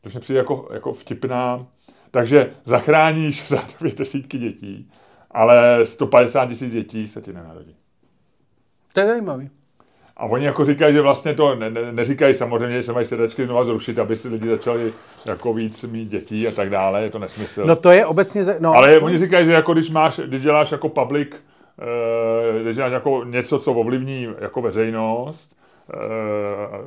To 0.00 0.10
mi 0.14 0.20
přijde 0.20 0.38
jako, 0.38 0.68
jako 0.72 0.92
vtipná. 0.92 1.66
Takže 2.10 2.50
zachráníš 2.64 3.46
řádově 3.46 3.94
desítky 3.96 4.38
dětí, 4.38 4.90
ale 5.30 5.86
150 5.86 6.46
tisíc 6.46 6.72
dětí 6.72 7.08
se 7.08 7.22
ti 7.22 7.32
nenarodí. 7.32 7.76
To 8.92 9.00
je 9.00 9.06
zajímavý. 9.06 9.50
A 10.16 10.24
oni 10.24 10.44
jako 10.44 10.64
říkají, 10.64 10.94
že 10.94 11.00
vlastně 11.00 11.34
to 11.34 11.54
ne, 11.54 11.70
ne, 11.70 11.92
neříkají 11.92 12.34
samozřejmě, 12.34 12.76
že 12.76 12.82
se 12.82 12.92
mají 12.92 13.06
sedačky 13.06 13.46
znova 13.46 13.64
zrušit, 13.64 13.98
aby 13.98 14.16
si 14.16 14.28
lidi 14.28 14.48
začali 14.48 14.92
jako 15.26 15.54
víc 15.54 15.84
mít 15.84 16.08
dětí 16.08 16.48
a 16.48 16.50
tak 16.50 16.70
dále, 16.70 17.02
je 17.02 17.10
to 17.10 17.18
nesmysl. 17.18 17.64
No 17.66 17.76
to 17.76 17.90
je 17.90 18.06
obecně... 18.06 18.44
No, 18.58 18.72
Ale 18.72 19.00
oni 19.00 19.18
říkají, 19.18 19.46
že 19.46 19.52
jako 19.52 19.72
když 19.72 19.90
máš, 19.90 20.20
když 20.26 20.42
děláš 20.42 20.72
jako 20.72 20.88
public, 20.88 21.28
eh, 21.80 22.62
když 22.62 22.76
děláš 22.76 22.92
jako 22.92 23.24
něco, 23.24 23.58
co 23.58 23.72
ovlivní 23.72 24.28
jako 24.38 24.62
veřejnost, 24.62 25.56
eh, 25.94 25.96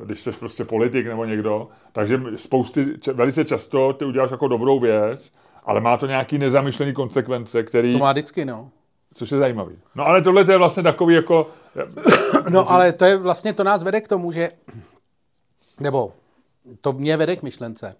když 0.04 0.20
jsi 0.20 0.32
prostě 0.32 0.64
politik 0.64 1.06
nebo 1.06 1.24
někdo, 1.24 1.68
takže 1.92 2.20
spousty, 2.36 2.86
velice 3.12 3.44
často 3.44 3.92
ty 3.92 4.04
uděláš 4.04 4.30
jako 4.30 4.48
dobrou 4.48 4.80
věc, 4.80 5.32
ale 5.64 5.80
má 5.80 5.96
to 5.96 6.06
nějaký 6.06 6.38
nezamýšlený 6.38 6.92
konsekvence, 6.92 7.62
který, 7.62 7.92
to 7.92 7.98
má 7.98 8.12
vždycky, 8.12 8.44
no. 8.44 8.70
Což 9.14 9.32
je 9.32 9.38
zajímavý. 9.38 9.78
No 9.94 10.06
ale 10.06 10.22
tohle 10.22 10.44
to 10.44 10.52
je 10.52 10.58
vlastně 10.58 10.82
takový 10.82 11.14
jako, 11.14 11.50
No 12.50 12.70
ale 12.70 12.92
to 12.92 13.04
je 13.04 13.16
vlastně, 13.16 13.52
to 13.52 13.64
nás 13.64 13.82
vede 13.82 14.00
k 14.00 14.08
tomu, 14.08 14.32
že, 14.32 14.50
nebo 15.80 16.12
to 16.80 16.92
mě 16.92 17.16
vede 17.16 17.36
k 17.36 17.42
myšlence, 17.42 17.96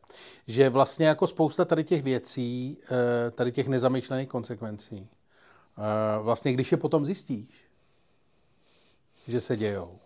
že 0.47 0.69
vlastně 0.69 1.07
jako 1.07 1.27
spousta 1.27 1.65
tady 1.65 1.85
těch 1.85 2.03
věcí, 2.03 2.79
eh, 2.91 3.31
tady 3.31 3.53
těch 3.53 3.69
nezamýšlených 3.69 4.29
konsekvencí, 4.29 5.09
eh, 5.79 6.23
vlastně 6.23 6.53
když 6.53 6.73
je 6.73 6.79
potom 6.79 7.07
zjistíš, 7.07 7.69
že 9.29 9.41
se 9.41 9.57
dějou, 9.57 9.99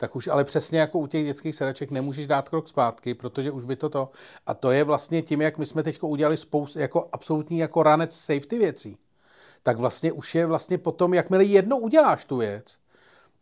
tak 0.00 0.16
už 0.16 0.28
ale 0.28 0.44
přesně 0.44 0.80
jako 0.80 0.98
u 0.98 1.06
těch 1.06 1.24
dětských 1.24 1.54
sedaček 1.54 1.90
nemůžeš 1.90 2.26
dát 2.26 2.48
krok 2.48 2.68
zpátky, 2.68 3.14
protože 3.14 3.50
už 3.50 3.64
by 3.64 3.76
to 3.76 3.88
to, 3.88 4.10
a 4.46 4.54
to 4.54 4.70
je 4.70 4.84
vlastně 4.84 5.22
tím, 5.22 5.40
jak 5.40 5.58
my 5.58 5.66
jsme 5.66 5.82
teď 5.82 6.02
udělali 6.02 6.36
spoustu, 6.36 6.78
jako 6.78 7.08
absolutní 7.12 7.58
jako 7.58 7.82
ranec 7.82 8.16
safety 8.16 8.58
věcí, 8.58 8.98
tak 9.62 9.78
vlastně 9.78 10.12
už 10.12 10.34
je 10.34 10.46
vlastně 10.46 10.78
potom, 10.78 11.14
jakmile 11.14 11.44
jednou 11.44 11.78
uděláš 11.78 12.24
tu 12.24 12.36
věc, 12.36 12.78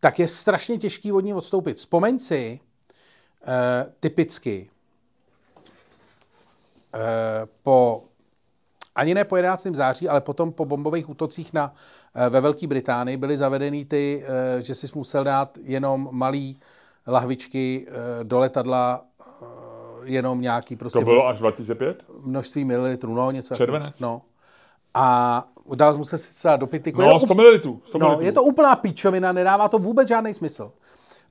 tak 0.01 0.19
je 0.19 0.29
strašně 0.29 0.79
těžký 0.79 1.13
od 1.13 1.21
ní 1.21 1.35
odstoupit. 1.35 1.77
Vzpomeň 1.77 2.19
si, 2.19 2.61
eh, 3.47 3.93
typicky, 4.01 4.71
eh, 6.95 7.47
po, 7.63 8.05
ani 8.95 9.15
ne 9.15 9.25
po 9.25 9.37
11. 9.37 9.75
září, 9.75 10.09
ale 10.09 10.21
potom 10.21 10.53
po 10.53 10.65
bombových 10.65 11.09
útocích 11.09 11.53
na, 11.53 11.75
eh, 12.15 12.29
ve 12.29 12.41
Velké 12.41 12.67
Británii 12.67 13.17
byly 13.17 13.37
zavedeny 13.37 13.85
ty, 13.85 14.25
že 14.61 14.75
si 14.75 14.87
musel 14.95 15.25
dát 15.25 15.59
jenom 15.63 16.09
malý 16.13 16.61
lahvičky 17.07 17.87
do 18.23 18.39
letadla, 18.39 19.05
jenom 20.03 20.41
nějaký 20.41 20.77
prostě 20.77 20.99
to 20.99 21.05
bylo 21.05 21.27
až 21.27 21.39
2005? 21.39 22.05
množství 22.21 22.65
mililitrů, 22.65 23.15
no 23.15 23.31
něco. 23.31 23.55
Červenec. 23.55 24.01
No. 24.01 24.23
A 24.95 25.45
dal 25.75 25.99
musel 25.99 26.19
si 26.19 26.35
třeba 26.35 26.57
do 26.57 26.67
pytliku. 26.67 27.01
No, 27.01 27.21
100 27.21 27.35
ml. 27.35 27.59
100 27.85 27.99
No, 27.99 28.17
je 28.21 28.33
to 28.33 28.43
úplná 28.43 28.77
píčovina, 28.77 29.33
nedává 29.33 29.69
to 29.69 29.79
vůbec 29.79 30.09
žádný 30.09 30.35
smysl. 30.35 30.73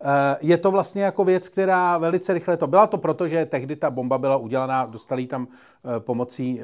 Eh, 0.02 0.38
Je 0.42 0.58
to 0.58 0.72
vlastně 0.72 1.04
jako 1.04 1.26
věc, 1.26 1.50
která 1.50 1.98
velice 1.98 2.34
rychle 2.34 2.58
to 2.58 2.68
byla 2.68 2.88
to 2.88 2.98
proto, 2.98 3.28
že 3.28 3.46
tehdy 3.46 3.76
ta 3.76 3.92
bomba 3.92 4.18
byla 4.18 4.38
udělaná, 4.38 4.86
dostali 4.86 5.28
tam 5.28 5.48
eh, 5.48 6.00
pomocí, 6.00 6.62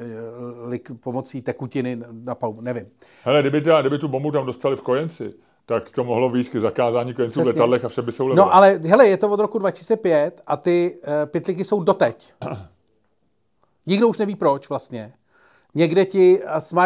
eh, 0.74 0.94
pomocí 1.00 1.42
tekutiny 1.42 1.98
na 2.10 2.34
palubu, 2.34 2.60
nevím. 2.60 2.86
Hele, 3.24 3.40
kdyby, 3.40 3.60
ta, 3.60 3.80
kdyby 3.80 3.98
tu 3.98 4.08
bombu 4.08 4.30
tam 4.30 4.46
dostali 4.46 4.76
v 4.76 4.82
kojenci, 4.82 5.30
tak 5.66 5.90
to 5.90 6.04
mohlo 6.04 6.30
víc 6.30 6.48
k 6.48 6.56
zakázání 6.56 7.14
kojenců 7.14 7.42
v 7.42 7.46
letadlech 7.46 7.84
a 7.84 7.88
vše 7.88 8.02
by 8.02 8.12
se 8.12 8.22
ulevilo. 8.22 8.46
No 8.46 8.54
ale 8.54 8.80
hele, 8.84 9.08
je 9.08 9.16
to 9.16 9.30
od 9.30 9.40
roku 9.40 9.58
2005 9.58 10.42
a 10.46 10.56
ty 10.56 10.98
uh, 11.06 11.12
pytliky 11.26 11.64
jsou 11.64 11.82
doteď. 11.82 12.32
Nikdo 13.86 14.08
už 14.08 14.18
neví 14.18 14.36
proč 14.36 14.68
vlastně. 14.68 15.12
Někde 15.74 16.04
ti, 16.04 16.40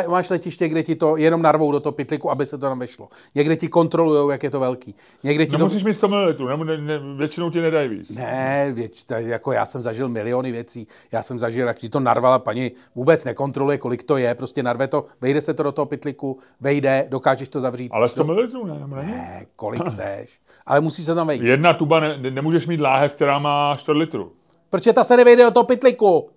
máš 0.08 0.30
letiště, 0.30 0.68
kde 0.68 0.82
ti 0.82 0.94
to 0.94 1.16
jenom 1.16 1.42
narvou 1.42 1.72
do 1.72 1.80
toho 1.80 1.92
pytliku, 1.92 2.30
aby 2.30 2.46
se 2.46 2.58
to 2.58 2.66
tam 2.66 2.78
vešlo. 2.78 3.08
Někde 3.34 3.56
ti 3.56 3.68
kontrolují, 3.68 4.30
jak 4.30 4.42
je 4.42 4.50
to 4.50 4.60
velký. 4.60 4.94
Někde 5.22 5.46
ti 5.46 5.52
to... 5.52 5.58
Nemusíš 5.58 5.84
mít 5.84 5.94
100 5.94 6.08
ml, 6.08 6.34
ne, 6.46 6.64
ne, 6.64 6.78
ne, 6.78 7.16
většinou 7.16 7.50
ti 7.50 7.60
nedají 7.60 7.88
víc. 7.88 8.10
Ne, 8.10 8.70
věč, 8.72 9.02
to, 9.02 9.14
jako 9.14 9.52
já 9.52 9.66
jsem 9.66 9.82
zažil 9.82 10.08
miliony 10.08 10.52
věcí. 10.52 10.86
Já 11.12 11.22
jsem 11.22 11.38
zažil, 11.38 11.66
jak 11.66 11.78
ti 11.78 11.88
to 11.88 12.00
narvala 12.00 12.38
paní, 12.38 12.70
vůbec 12.94 13.24
nekontroluje, 13.24 13.78
kolik 13.78 14.02
to 14.02 14.16
je, 14.16 14.34
prostě 14.34 14.62
narve 14.62 14.88
to, 14.88 15.06
vejde 15.20 15.40
se 15.40 15.54
to 15.54 15.62
do 15.62 15.72
toho 15.72 15.86
pytliku, 15.86 16.38
vejde, 16.60 17.06
dokážeš 17.10 17.48
to 17.48 17.60
zavřít. 17.60 17.92
Ale 17.92 18.08
100 18.08 18.24
ml 18.24 18.48
ne, 18.64 18.86
ne? 18.96 19.02
Ne, 19.02 19.46
kolik 19.56 19.88
chceš. 19.88 20.40
Ale 20.66 20.80
musí 20.80 21.04
se 21.04 21.14
tam 21.14 21.26
vejít. 21.26 21.42
Jedna 21.42 21.74
tuba, 21.74 22.00
ne, 22.00 22.18
ne- 22.18 22.30
nemůžeš 22.30 22.66
mít 22.66 22.80
láhev, 22.80 23.12
která 23.12 23.38
má 23.38 23.76
4 23.76 23.98
litru. 23.98 24.32
Protože 24.70 24.92
ta 24.92 25.04
se 25.04 25.16
nevejde 25.16 25.44
do 25.44 25.50
toho 25.50 25.64
pytliku. 25.64 26.30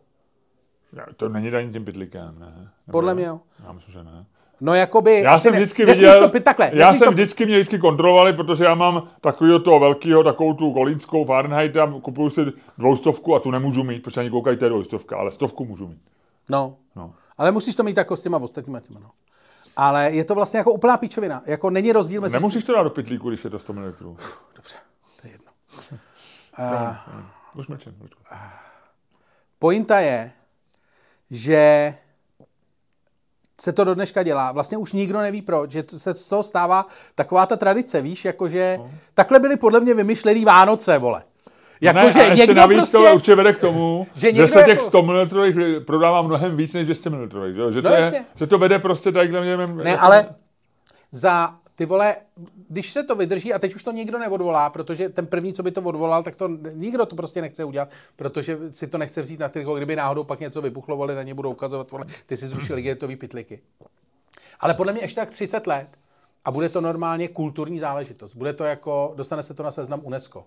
To 1.18 1.30
není 1.30 1.52
daní 1.52 1.72
tím 1.72 1.86
pytlikem, 1.86 2.36
ne? 2.40 2.46
Nebo 2.88 2.92
Podle 2.92 3.14
mě 3.16 3.26
jo. 3.26 3.40
Já 3.66 3.72
myslím, 3.72 3.94
že 3.94 4.04
ne. 4.04 4.26
No 4.62 4.74
jakoby... 4.74 5.20
Já 5.22 5.40
jsem 5.40 5.52
ne- 5.54 5.58
vždycky 5.60 5.86
viděl, 5.86 6.22
To, 6.22 6.30
pit- 6.30 6.44
takhle, 6.44 6.72
já 6.74 6.94
jsem 6.94 7.06
to, 7.08 7.12
vždycky 7.12 7.46
mě 7.46 7.56
vždycky 7.56 7.80
kontrolovali, 7.80 8.34
protože 8.34 8.66
já 8.66 8.76
mám 8.76 9.08
takového 9.22 9.60
toho 9.60 9.80
velkého, 9.80 10.24
takovou 10.24 10.54
tu 10.54 10.74
kolínskou 10.74 11.26
Fahrenheit, 11.26 11.78
a 11.78 11.94
kupuju 12.02 12.30
si 12.30 12.42
dvoustovku 12.78 13.36
a 13.36 13.40
tu 13.40 13.52
nemůžu 13.52 13.84
mít, 13.84 14.04
protože 14.04 14.22
ani 14.22 14.30
koukají, 14.30 14.58
to 14.58 14.66
je 14.66 14.70
dvoustovka, 14.70 15.18
ale 15.18 15.32
stovku 15.32 15.66
můžu 15.66 15.88
mít. 15.88 16.02
No, 16.50 16.76
No. 16.96 17.14
ale 17.38 17.52
musíš 17.52 17.76
to 17.76 17.84
mít 17.84 17.98
jako 17.98 18.16
s 18.18 18.22
těma 18.22 18.38
ostatníma 18.38 18.80
těma, 18.80 19.00
no. 19.00 19.12
Ale 19.76 20.12
je 20.12 20.24
to 20.24 20.36
vlastně 20.36 20.58
jako 20.58 20.72
úplná 20.72 20.98
píčovina. 20.98 21.42
Jako 21.46 21.70
není 21.70 21.92
rozdíl 21.92 22.22
mezi... 22.22 22.36
Nemusíš 22.36 22.64
to 22.64 22.74
dát 22.74 22.84
do 22.84 22.90
pytlíku, 22.90 23.30
když 23.30 23.44
je 23.44 23.50
to 23.50 23.60
100 23.60 23.74
ml. 23.74 23.94
Dobře, 24.56 24.76
to 25.22 25.28
je 25.28 25.32
jedno. 25.34 25.52
Uh, 26.60 26.96
Už 27.60 27.68
mlčím. 27.68 27.96
Luďku. 28.02 28.24
pointa 29.60 30.00
je, 30.00 30.32
že 31.32 31.94
se 33.62 33.74
to 33.74 33.84
do 33.84 33.96
dneška 33.96 34.24
dělá. 34.24 34.52
Vlastně 34.52 34.78
už 34.78 34.94
nikdo 34.94 35.20
neví 35.20 35.42
proč, 35.42 35.72
že 35.72 35.84
to- 35.84 36.00
se 36.00 36.16
z 36.16 36.28
toho 36.30 36.44
stává 36.44 36.88
taková 37.16 37.46
ta 37.46 37.56
tradice, 37.56 38.02
víš, 38.02 38.26
jakože 38.26 38.76
No. 38.80 38.92
takhle 39.14 39.40
byly 39.40 39.58
podle 39.58 39.80
mě 39.80 39.94
vymyšlený 39.94 40.46
Vánoce, 40.46 40.98
vole. 40.98 41.20
ne, 41.20 41.54
Jakože 41.82 42.20
a 42.20 42.24
ještě 42.24 42.36
někdo 42.42 42.54
navíc 42.54 42.78
prostě... 42.78 42.98
to 42.98 43.14
určitě 43.14 43.36
vede 43.36 43.54
k 43.54 43.60
tomu, 43.60 44.08
Že 44.16 44.34
že, 44.36 44.48
se 44.48 44.60
těch 44.60 44.68
jako- 44.68 44.86
100 44.86 45.02
ml 45.02 45.28
prodává 45.86 46.22
mnohem 46.22 46.58
víc 46.58 46.74
než 46.74 46.86
200 46.86 47.10
ml. 47.10 47.28
Že, 47.54 47.72
že, 47.74 47.82
to 47.82 47.90
No 47.90 47.96
je, 47.96 48.02
jasně. 48.02 48.26
že 48.36 48.48
to 48.48 48.58
vede 48.58 48.80
prostě 48.80 49.12
takhle. 49.12 49.42
Mě, 49.42 49.84
Ne, 49.84 49.98
ale 49.98 50.36
za 51.12 51.54
ty 51.76 51.86
vole, 51.86 52.16
když 52.70 52.92
se 52.92 53.04
to 53.04 53.16
vydrží, 53.16 53.54
a 53.54 53.60
teď 53.60 53.76
už 53.76 53.84
to 53.84 53.92
nikdo 53.92 54.20
neodvolá, 54.20 54.70
protože 54.70 55.10
ten 55.10 55.28
první, 55.28 55.54
co 55.54 55.64
by 55.64 55.72
to 55.72 55.82
odvolal, 55.82 56.24
tak 56.24 56.36
to 56.36 56.48
nikdo 56.74 57.06
to 57.06 57.16
prostě 57.16 57.42
nechce 57.42 57.64
udělat, 57.64 57.90
protože 58.16 58.58
si 58.72 58.88
to 58.88 58.98
nechce 58.98 59.22
vzít 59.22 59.40
na 59.40 59.50
triko, 59.50 59.76
kdyby 59.76 59.96
náhodou 59.96 60.24
pak 60.24 60.40
něco 60.40 60.62
vybuchlo, 60.62 60.98
vole, 60.98 61.16
na 61.16 61.24
ně 61.24 61.34
budou 61.34 61.52
ukazovat, 61.52 61.92
vole, 61.92 62.06
ty 62.26 62.38
si 62.38 62.46
zrušil 62.46 62.76
ligetový 62.76 63.16
pytliky. 63.16 63.60
Ale 64.60 64.74
podle 64.74 64.94
mě 64.94 65.02
ještě 65.02 65.22
tak 65.22 65.30
30 65.30 65.68
let 65.68 65.88
a 66.46 66.52
bude 66.52 66.70
to 66.70 66.82
normálně 66.82 67.28
kulturní 67.28 67.80
záležitost. 67.80 68.36
Bude 68.36 68.54
to 68.54 68.64
jako, 68.64 69.14
dostane 69.16 69.44
se 69.44 69.54
to 69.54 69.64
na 69.64 69.72
seznam 69.72 70.00
UNESCO. 70.04 70.46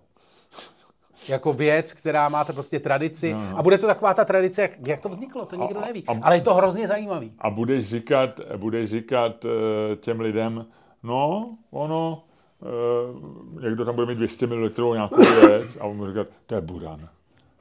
Jako 1.28 1.52
věc, 1.52 1.92
která 1.94 2.28
má 2.28 2.44
to 2.44 2.52
prostě 2.52 2.80
tradici. 2.80 3.32
No, 3.32 3.50
no. 3.50 3.58
A 3.58 3.62
bude 3.62 3.78
to 3.78 3.86
taková 3.86 4.14
ta 4.14 4.24
tradice, 4.24 4.62
jak, 4.62 4.86
jak 4.86 5.00
to 5.00 5.08
vzniklo, 5.08 5.46
to 5.46 5.56
nikdo 5.56 5.78
a- 5.82 5.86
neví. 5.86 6.04
a- 6.06 6.18
Ale 6.22 6.36
je 6.36 6.40
to 6.40 6.54
hrozně 6.54 6.86
zajímavý. 6.86 7.32
A 7.38 7.50
budeš 7.50 7.88
říkat, 7.88 8.40
budeš 8.56 8.90
říkat 8.90 9.44
eh, 9.44 9.96
těm 9.96 10.20
lidem, 10.20 10.66
no, 11.02 11.58
ono, 11.70 12.24
eh, 12.62 13.66
někdo 13.66 13.84
tam 13.84 13.94
bude 13.94 14.06
mít 14.06 14.14
200 14.14 14.46
ml 14.46 14.94
nějakou 14.94 15.16
věc 15.16 15.76
a 15.80 15.84
on 15.84 15.96
mu 15.96 16.08
říkat, 16.08 16.26
to 16.46 16.54
je 16.54 16.60
buran. 16.60 17.08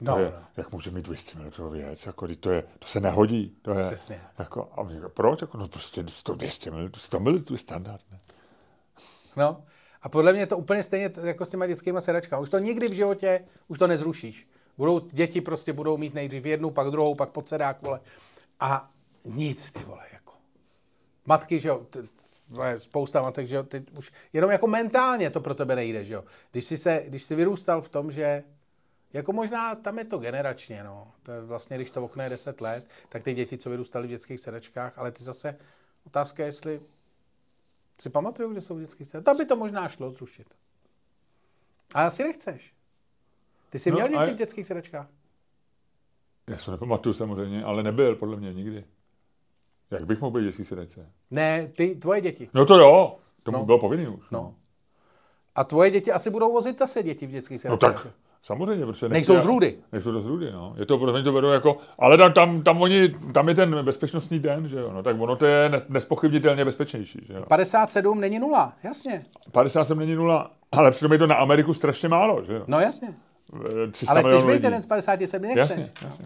No, 0.01 0.17
je, 0.17 0.25
no. 0.25 0.45
Jak 0.57 0.71
může 0.71 0.91
mít 0.91 1.05
200 1.05 1.37
ml 1.39 1.69
věc, 1.69 2.05
jako, 2.05 2.27
to, 2.39 2.51
je, 2.51 2.63
to 2.79 2.87
se 2.87 2.99
nehodí. 2.99 3.57
To 3.61 3.71
je, 3.71 3.83
Přesně. 3.83 4.21
Jako, 4.39 4.69
a 4.71 4.77
on 4.77 4.89
říká, 4.89 5.09
proč? 5.09 5.41
Jako, 5.41 5.57
no 5.57 5.67
prostě 5.67 6.03
100, 6.07 6.35
200 6.35 6.71
ml, 6.71 6.89
100 6.97 7.19
ml 7.19 7.39
je 7.51 7.57
standard. 7.57 8.01
Ne? 8.11 8.19
No. 9.37 9.63
A 10.01 10.09
podle 10.09 10.31
mě 10.31 10.41
je 10.41 10.47
to 10.47 10.57
úplně 10.57 10.83
stejně 10.83 11.11
jako 11.23 11.45
s 11.45 11.49
těma 11.49 11.67
dětskými 11.67 12.01
sedačkami. 12.01 12.41
Už 12.41 12.49
to 12.49 12.59
nikdy 12.59 12.89
v 12.89 12.93
životě, 12.93 13.45
už 13.67 13.79
to 13.79 13.87
nezrušíš. 13.87 14.47
Budou, 14.77 14.99
děti 14.99 15.41
prostě 15.41 15.73
budou 15.73 15.97
mít 15.97 16.13
nejdřív 16.13 16.45
jednu, 16.45 16.71
pak 16.71 16.87
druhou, 16.87 17.15
pak 17.15 17.29
pod 17.29 17.49
sedák, 17.49 17.81
vole. 17.81 17.99
A 18.59 18.91
nic, 19.25 19.71
ty 19.71 19.83
vole, 19.83 20.05
jako. 20.13 20.33
Matky, 21.25 21.59
že 21.59 21.69
jo, 21.69 21.85
t- 22.51 22.55
vole, 22.55 22.79
spousta 22.79 23.21
matek, 23.21 23.47
že 23.47 23.55
jo, 23.55 23.63
ty 23.63 23.85
už 23.97 24.11
jenom 24.33 24.51
jako 24.51 24.67
mentálně 24.67 25.29
to 25.29 25.41
pro 25.41 25.55
tebe 25.55 25.75
nejde, 25.75 26.05
že 26.05 26.13
jo. 26.13 26.23
Když 26.51 26.65
jsi, 26.65 26.77
se, 26.77 27.03
když 27.07 27.23
jsi 27.23 27.35
vyrůstal 27.35 27.81
v 27.81 27.89
tom, 27.89 28.11
že 28.11 28.43
jako 29.13 29.33
možná 29.33 29.75
tam 29.75 29.97
je 29.99 30.05
to 30.05 30.17
generačně, 30.17 30.83
no. 30.83 31.11
To 31.23 31.31
je 31.31 31.41
vlastně, 31.41 31.77
když 31.77 31.89
to 31.89 32.03
okno 32.03 32.23
je 32.23 32.29
10 32.29 32.61
let, 32.61 32.87
tak 33.09 33.23
ty 33.23 33.33
děti, 33.33 33.57
co 33.57 33.69
vyrůstaly 33.69 34.07
v 34.07 34.09
dětských 34.09 34.39
sedačkách, 34.39 34.97
ale 34.99 35.11
ty 35.11 35.23
zase, 35.23 35.57
otázka 36.05 36.43
je, 36.43 36.47
jestli 36.47 36.81
si 38.01 38.09
pamatuju, 38.09 38.53
že 38.53 38.61
jsou 38.61 38.75
vždycky 38.75 39.05
se. 39.05 39.21
Tam 39.21 39.37
by 39.37 39.45
to 39.45 39.55
možná 39.55 39.87
šlo 39.89 40.09
zrušit. 40.09 40.47
Ale 41.93 42.05
asi 42.05 42.23
nechceš. 42.23 42.73
Ty 43.69 43.79
jsi 43.79 43.91
No, 43.91 43.95
měl 43.95 44.07
děti 44.07 44.19
a- 44.19 44.25
v 44.33 44.35
dětských 44.35 44.67
sedačkách? 44.67 45.07
Já 46.47 46.57
se 46.57 46.71
nepamatuju 46.71 47.13
samozřejmě, 47.13 47.63
ale 47.63 47.83
nebyl 47.83 48.15
podle 48.15 48.37
mě 48.37 48.53
nikdy. 48.53 48.85
Jak 49.91 50.05
bych 50.05 50.21
mohl 50.21 50.31
být 50.39 50.43
dětský 50.45 50.65
sedačce? 50.65 51.09
Ne, 51.31 51.67
ty, 51.75 51.95
tvoje 51.95 52.21
děti. 52.21 52.49
No 52.53 52.65
to 52.65 52.77
jo, 52.77 53.15
to 53.43 53.51
No. 53.51 53.59
no. 53.59 53.65
bylo 53.65 53.79
povinný 53.79 54.07
už. 54.07 54.29
No. 54.31 54.53
A 55.55 55.63
tvoje 55.63 55.89
děti 55.91 56.11
asi 56.11 56.29
budou 56.29 56.51
vozit 56.53 56.79
zase 56.79 57.03
děti 57.03 57.27
v 57.27 57.31
dětských 57.31 57.55
No 57.65 57.77
sedačkách. 57.77 58.03
tak, 58.03 58.13
samozřejmě, 58.43 58.85
protože 58.85 59.09
Nejsou 59.09 59.39
z 59.39 59.45
Růdy. 59.45 59.77
Nejsou 59.91 60.21
z 60.21 60.27
Růdy, 60.27 60.51
no. 60.51 60.73
Je 60.77 60.85
to, 60.85 60.97
protože 60.97 61.23
to 61.23 61.33
vedou 61.33 61.49
jako, 61.49 61.77
ale 61.99 62.17
tam, 62.17 62.33
tam, 62.33 62.61
tam, 62.61 62.81
oni, 62.81 63.09
tam 63.33 63.49
je 63.49 63.55
ten 63.55 63.85
bezpečnostní 63.85 64.39
den, 64.39 64.67
že 64.67 64.79
jo, 64.79 64.91
no, 64.93 65.03
tak 65.03 65.19
ono 65.21 65.35
to 65.35 65.45
je 65.45 65.69
ne- 65.69 65.81
nespochybnitelně 65.89 66.65
bezpečnější, 66.65 67.19
že 67.27 67.33
jo. 67.33 67.43
57 67.47 68.19
není 68.19 68.39
nula, 68.39 68.73
jasně. 68.83 69.23
57 69.51 69.99
není 69.99 70.15
nula, 70.15 70.51
ale 70.71 70.91
přitom 70.91 71.11
je 71.11 71.17
to 71.19 71.27
na 71.27 71.35
Ameriku 71.35 71.73
strašně 71.73 72.09
málo, 72.09 72.43
že 72.43 72.53
jo. 72.53 72.63
No 72.67 72.79
jasně. 72.79 73.15
Eh, 73.85 73.91
300 73.91 74.13
Ale 74.13 74.23
chceš 74.23 74.43
být 74.43 74.63
jeden 74.63 74.81
z 74.81 74.85
57, 74.85 75.41
nechceš. 75.55 75.77
Jasně, 75.77 75.91
jasně. 76.05 76.25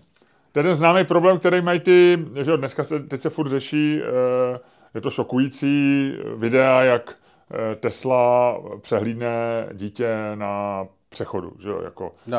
To 0.56 0.60
je 0.60 0.64
ten 0.64 0.76
známý 0.76 1.06
problém, 1.06 1.39
který 1.39 1.62
mají 1.62 1.80
ty, 1.80 2.26
že 2.41 2.51
jo, 2.51 2.58
dneska 2.58 2.84
se, 2.84 2.99
teď 2.99 3.22
se 3.22 3.30
furt 3.30 3.47
řeší, 3.47 4.01
eh, 4.01 4.60
je 4.93 5.01
to 5.01 5.12
šokující 5.12 6.12
videa, 6.36 6.82
jak 6.82 7.18
eh, 7.51 7.76
Tesla 7.76 8.58
přehlídne 8.82 9.68
dítě 9.74 10.16
na 10.36 10.86
přechodu, 11.10 11.53
že 11.60 11.70
jo, 11.70 11.82
jako 11.84 12.16
No, 12.28 12.38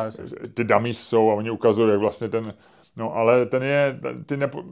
ty 0.55 0.65
dummies 0.65 0.99
jsou 0.99 1.31
a 1.31 1.35
oni 1.35 1.51
ukazují, 1.51 1.91
jak 1.91 2.01
vlastně 2.01 2.29
ten, 2.29 2.55
no 2.97 3.15
ale 3.15 3.47
ten 3.47 3.63
je, 3.63 4.01
ty 4.27 4.37
nepo, 4.37 4.65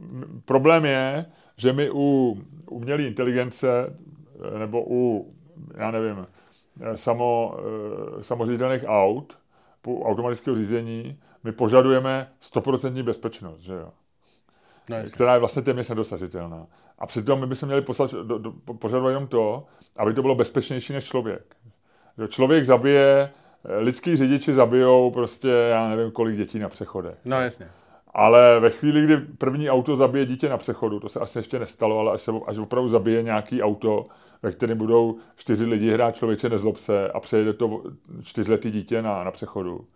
problém 0.44 0.84
je, 0.84 1.26
že 1.56 1.72
my 1.72 1.90
u 1.90 2.38
umělé 2.70 3.02
inteligence 3.02 3.96
eh, 4.54 4.58
nebo 4.58 4.84
u, 4.88 5.32
já 5.76 5.90
nevím, 5.90 6.26
samo, 6.94 7.56
samořídelných 8.20 8.84
aut, 8.86 9.38
u 9.86 10.04
automatického 10.04 10.56
řízení, 10.56 11.18
my 11.44 11.52
požadujeme 11.52 12.30
100% 12.42 13.02
bezpečnost, 13.02 13.60
že 13.60 13.74
jo? 13.74 13.90
No, 14.90 14.96
která 15.12 15.34
je 15.34 15.40
vlastně 15.40 15.62
téměř 15.62 15.88
nedosažitelná. 15.88 16.66
A 16.98 17.06
přitom 17.06 17.40
my 17.40 17.46
bychom 17.46 17.66
měli 17.66 17.82
poslat, 17.82 18.12
do, 18.12 18.38
do, 18.38 18.52
požadovat 18.78 19.10
jenom 19.10 19.26
to, 19.26 19.66
aby 19.98 20.14
to 20.14 20.22
bylo 20.22 20.34
bezpečnější 20.34 20.92
než 20.92 21.04
člověk. 21.04 21.56
Že 22.18 22.28
člověk 22.28 22.66
zabije, 22.66 23.30
eh, 23.64 23.78
lidský 23.78 24.16
řidiči 24.16 24.54
zabijou 24.54 25.10
prostě, 25.10 25.48
já 25.48 25.88
nevím, 25.88 26.10
kolik 26.10 26.36
dětí 26.36 26.58
na 26.58 26.68
přechodech. 26.68 27.18
no 27.24 27.40
jasně. 27.40 27.70
Ale 28.14 28.60
ve 28.60 28.70
chvíli, 28.70 29.04
kdy 29.04 29.16
první 29.16 29.70
auto 29.70 29.96
zabije 29.96 30.26
dítě 30.26 30.48
na 30.48 30.56
přechodu, 30.56 31.00
to 31.00 31.08
se 31.08 31.20
asi 31.20 31.38
ještě 31.38 31.58
nestalo, 31.58 31.98
ale 31.98 32.12
až, 32.12 32.22
se, 32.22 32.32
až 32.46 32.58
opravdu 32.58 32.88
zabije 32.88 33.22
nějaký 33.22 33.62
auto, 33.62 34.06
ve 34.42 34.52
kterém 34.52 34.78
budou 34.78 35.18
čtyři 35.36 35.64
lidi 35.64 35.90
hrát 35.90 36.16
člověče 36.16 36.48
nezlob 36.48 36.76
se 36.76 37.08
a 37.08 37.20
přejede 37.20 37.52
to 37.52 37.82
čtyřletý 38.22 38.70
dítě 38.70 39.02
na, 39.02 39.24
na 39.24 39.30
přechodu, 39.30 39.86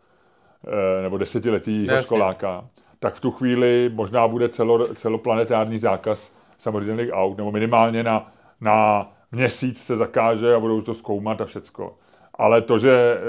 nebo 1.03 1.19
desetiletý 1.19 1.87
Jasně. 1.87 2.05
školáka, 2.05 2.69
tak 2.99 3.15
v 3.15 3.21
tu 3.21 3.31
chvíli 3.31 3.91
možná 3.95 4.29
bude 4.29 4.49
celo, 4.49 4.95
celoplanetární 4.95 5.79
zákaz 5.79 6.35
samořídelných 6.59 7.11
aut, 7.13 7.39
nebo 7.39 7.53
minimálně 7.53 8.03
na, 8.03 8.33
na 8.61 9.09
měsíc 9.33 9.85
se 9.85 9.97
zakáže 9.97 10.55
a 10.55 10.61
budou 10.61 10.81
to 10.81 10.95
zkoumat 10.95 11.41
a 11.41 11.45
všecko. 11.45 11.99
Ale 12.35 12.63
to, 12.63 12.79
že 12.79 12.93
e, 12.93 13.21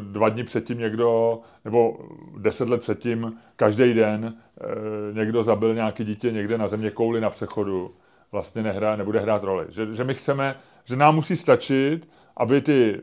dva 0.00 0.28
dny 0.28 0.44
předtím 0.44 0.78
někdo, 0.78 1.40
nebo 1.64 1.98
deset 2.38 2.68
let 2.68 2.80
předtím, 2.80 3.36
každý 3.56 3.94
den 3.94 4.34
e, 4.34 5.14
někdo 5.14 5.42
zabil 5.42 5.74
nějaký 5.74 6.04
dítě 6.04 6.32
někde 6.32 6.58
na 6.58 6.68
země 6.68 6.90
kouli 6.90 7.20
na 7.20 7.30
přechodu, 7.30 7.94
vlastně 8.32 8.62
nehrá, 8.62 8.96
nebude 8.96 9.20
hrát 9.20 9.42
roli. 9.42 9.66
Že, 9.68 9.94
že 9.94 10.04
my 10.04 10.14
chceme, 10.14 10.56
že 10.84 10.96
nám 10.96 11.14
musí 11.14 11.36
stačit, 11.36 12.08
aby 12.36 12.60
ty 12.60 13.00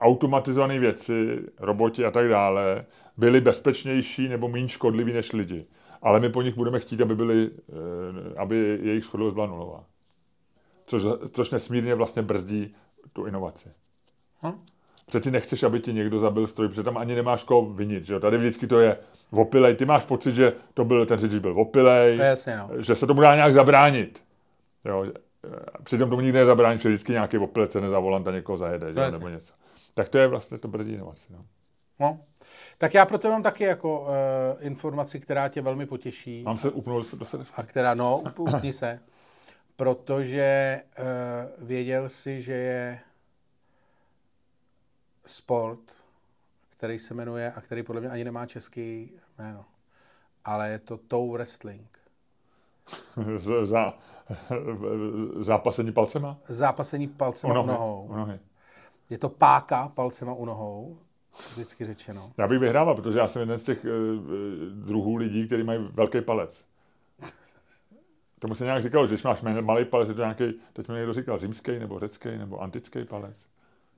automatizované 0.00 0.78
věci, 0.78 1.38
roboti 1.58 2.04
a 2.04 2.10
tak 2.10 2.28
dále, 2.28 2.84
byly 3.16 3.40
bezpečnější 3.40 4.28
nebo 4.28 4.48
méně 4.48 4.68
škodliví 4.68 5.12
než 5.12 5.32
lidi. 5.32 5.66
Ale 6.02 6.20
my 6.20 6.28
po 6.28 6.42
nich 6.42 6.54
budeme 6.54 6.80
chtít, 6.80 7.00
aby, 7.00 7.14
byly, 7.14 7.50
eh, 7.68 8.34
aby 8.36 8.78
jejich 8.82 9.04
škodlivost 9.04 9.34
byla 9.34 9.46
nulová. 9.46 9.84
Což, 10.86 11.02
což 11.30 11.50
nesmírně 11.50 11.94
vlastně 11.94 12.22
brzdí 12.22 12.74
tu 13.12 13.26
inovaci. 13.26 13.68
Hm? 14.42 14.52
Přeci 15.06 15.30
nechceš, 15.30 15.62
aby 15.62 15.80
ti 15.80 15.92
někdo 15.92 16.18
zabil 16.18 16.46
stroj, 16.46 16.68
protože 16.68 16.82
tam 16.82 16.98
ani 16.98 17.14
nemáš 17.14 17.44
koho 17.44 17.70
vinit. 17.70 18.04
Že? 18.04 18.14
jo. 18.14 18.20
Tady 18.20 18.38
vždycky 18.38 18.66
to 18.66 18.80
je 18.80 18.96
opilej. 19.30 19.74
Ty 19.74 19.84
máš 19.84 20.04
pocit, 20.04 20.32
že 20.32 20.52
to 20.74 20.84
byl, 20.84 21.06
ten 21.06 21.18
řidič 21.18 21.38
byl 21.38 21.60
opilej, 21.60 22.16
To 22.16 22.22
jasně, 22.22 22.56
no. 22.56 22.70
že 22.78 22.96
se 22.96 23.06
tomu 23.06 23.20
dá 23.20 23.34
nějak 23.34 23.54
zabránit. 23.54 24.22
Jo, 24.84 25.04
eh, 25.04 25.48
přitom 25.82 26.10
tomu 26.10 26.22
nikdy 26.22 26.38
nezabrání, 26.38 26.78
že 26.78 26.88
vždycky 26.88 27.12
nějaký 27.12 27.38
opilec 27.38 27.72
se 27.72 27.80
nezavolant 27.80 28.28
a 28.28 28.30
někoho 28.30 28.56
zajede, 28.56 28.94
že? 28.94 29.10
nebo 29.10 29.28
něco. 29.28 29.52
Tak 29.94 30.08
to 30.08 30.18
je 30.18 30.28
vlastně 30.28 30.58
to 30.58 30.68
brzdíno 30.68 31.10
asi. 31.10 31.32
No. 31.32 31.44
no. 32.00 32.20
Tak 32.78 32.94
já 32.94 33.06
proto 33.06 33.30
mám 33.30 33.42
taky 33.42 33.64
jako 33.64 34.00
uh, 34.00 34.06
informaci, 34.66 35.20
která 35.20 35.48
tě 35.48 35.62
velmi 35.62 35.86
potěší. 35.86 36.42
Mám 36.42 36.58
se 36.58 36.70
upnout 36.70 37.14
do 37.14 37.24
sebe. 37.24 37.44
A 37.56 37.62
která, 37.62 37.94
no, 37.94 38.18
up- 38.20 38.56
upni 38.56 38.72
se. 38.72 39.00
Protože 39.76 40.80
uh, 40.98 41.66
věděl 41.66 42.08
si, 42.08 42.40
že 42.40 42.52
je 42.52 43.00
sport, 45.26 45.80
který 46.68 46.98
se 46.98 47.14
jmenuje, 47.14 47.52
a 47.52 47.60
který 47.60 47.82
podle 47.82 48.00
mě 48.00 48.10
ani 48.10 48.24
nemá 48.24 48.46
český 48.46 49.12
jméno, 49.38 49.64
ale 50.44 50.70
je 50.70 50.78
to 50.78 50.96
Toe 50.96 51.32
Wrestling. 51.32 51.98
Za, 53.62 53.86
zápasení 55.40 55.92
palcema? 55.92 56.38
Zápasení 56.48 57.08
palcema 57.08 57.54
nohy. 57.54 57.68
nohou. 57.68 58.08
Nohy. 58.12 58.38
Je 59.10 59.18
to 59.18 59.28
páka 59.28 59.88
palcema 59.88 60.34
u 60.34 60.44
nohou, 60.44 60.98
vždycky 61.52 61.84
řečeno. 61.84 62.32
Já 62.38 62.48
bych 62.48 62.58
vyhrával, 62.58 62.94
protože 62.94 63.18
já 63.18 63.28
jsem 63.28 63.40
jeden 63.40 63.58
z 63.58 63.62
těch 63.62 63.84
uh, 63.84 63.90
druhů 64.84 65.16
lidí, 65.16 65.46
kteří 65.46 65.62
mají 65.62 65.88
velký 65.92 66.20
palec. 66.20 66.64
Tomu 68.40 68.54
se 68.54 68.64
nějak 68.64 68.82
říkalo, 68.82 69.06
že 69.06 69.14
když 69.14 69.24
máš 69.24 69.42
malý 69.60 69.84
palec, 69.84 70.08
je 70.08 70.14
to 70.14 70.20
nějaký, 70.20 70.44
teď 70.72 70.88
mi 70.88 70.94
někdo 70.94 71.12
říkal, 71.12 71.38
římský, 71.38 71.78
nebo 71.78 71.98
řecký, 71.98 72.38
nebo 72.38 72.58
antický 72.58 73.04
palec. 73.04 73.46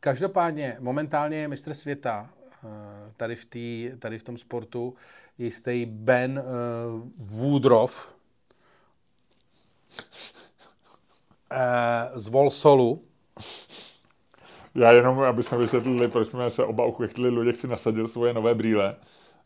Každopádně 0.01 0.77
momentálně 0.81 1.37
je 1.37 1.49
mistr 1.49 1.75
světa 1.75 2.31
eh, 2.65 3.13
tady 3.17 3.37
v, 3.37 3.45
tý, 3.45 3.91
tady 3.99 4.19
v 4.19 4.23
tom 4.23 4.39
sportu 4.39 4.95
jistý 5.39 5.87
Ben 5.87 6.43
uh, 6.45 7.03
Woodruff 7.19 8.15
eh, 11.51 12.11
z 12.15 12.29
Volsolu. 12.29 13.05
Já 14.75 14.93
jenom, 14.93 15.21
aby 15.21 15.43
jsme 15.43 15.59
vysvětlili, 15.59 16.09
proč 16.09 16.29
jsme 16.29 16.51
se 16.51 16.65
oba 16.65 16.85
uchechtili, 16.85 17.29
Luděk 17.29 17.57
si 17.57 17.69
nasadil 17.69 18.09
svoje 18.09 18.33
nové 18.33 18.55
brýle 18.55 18.97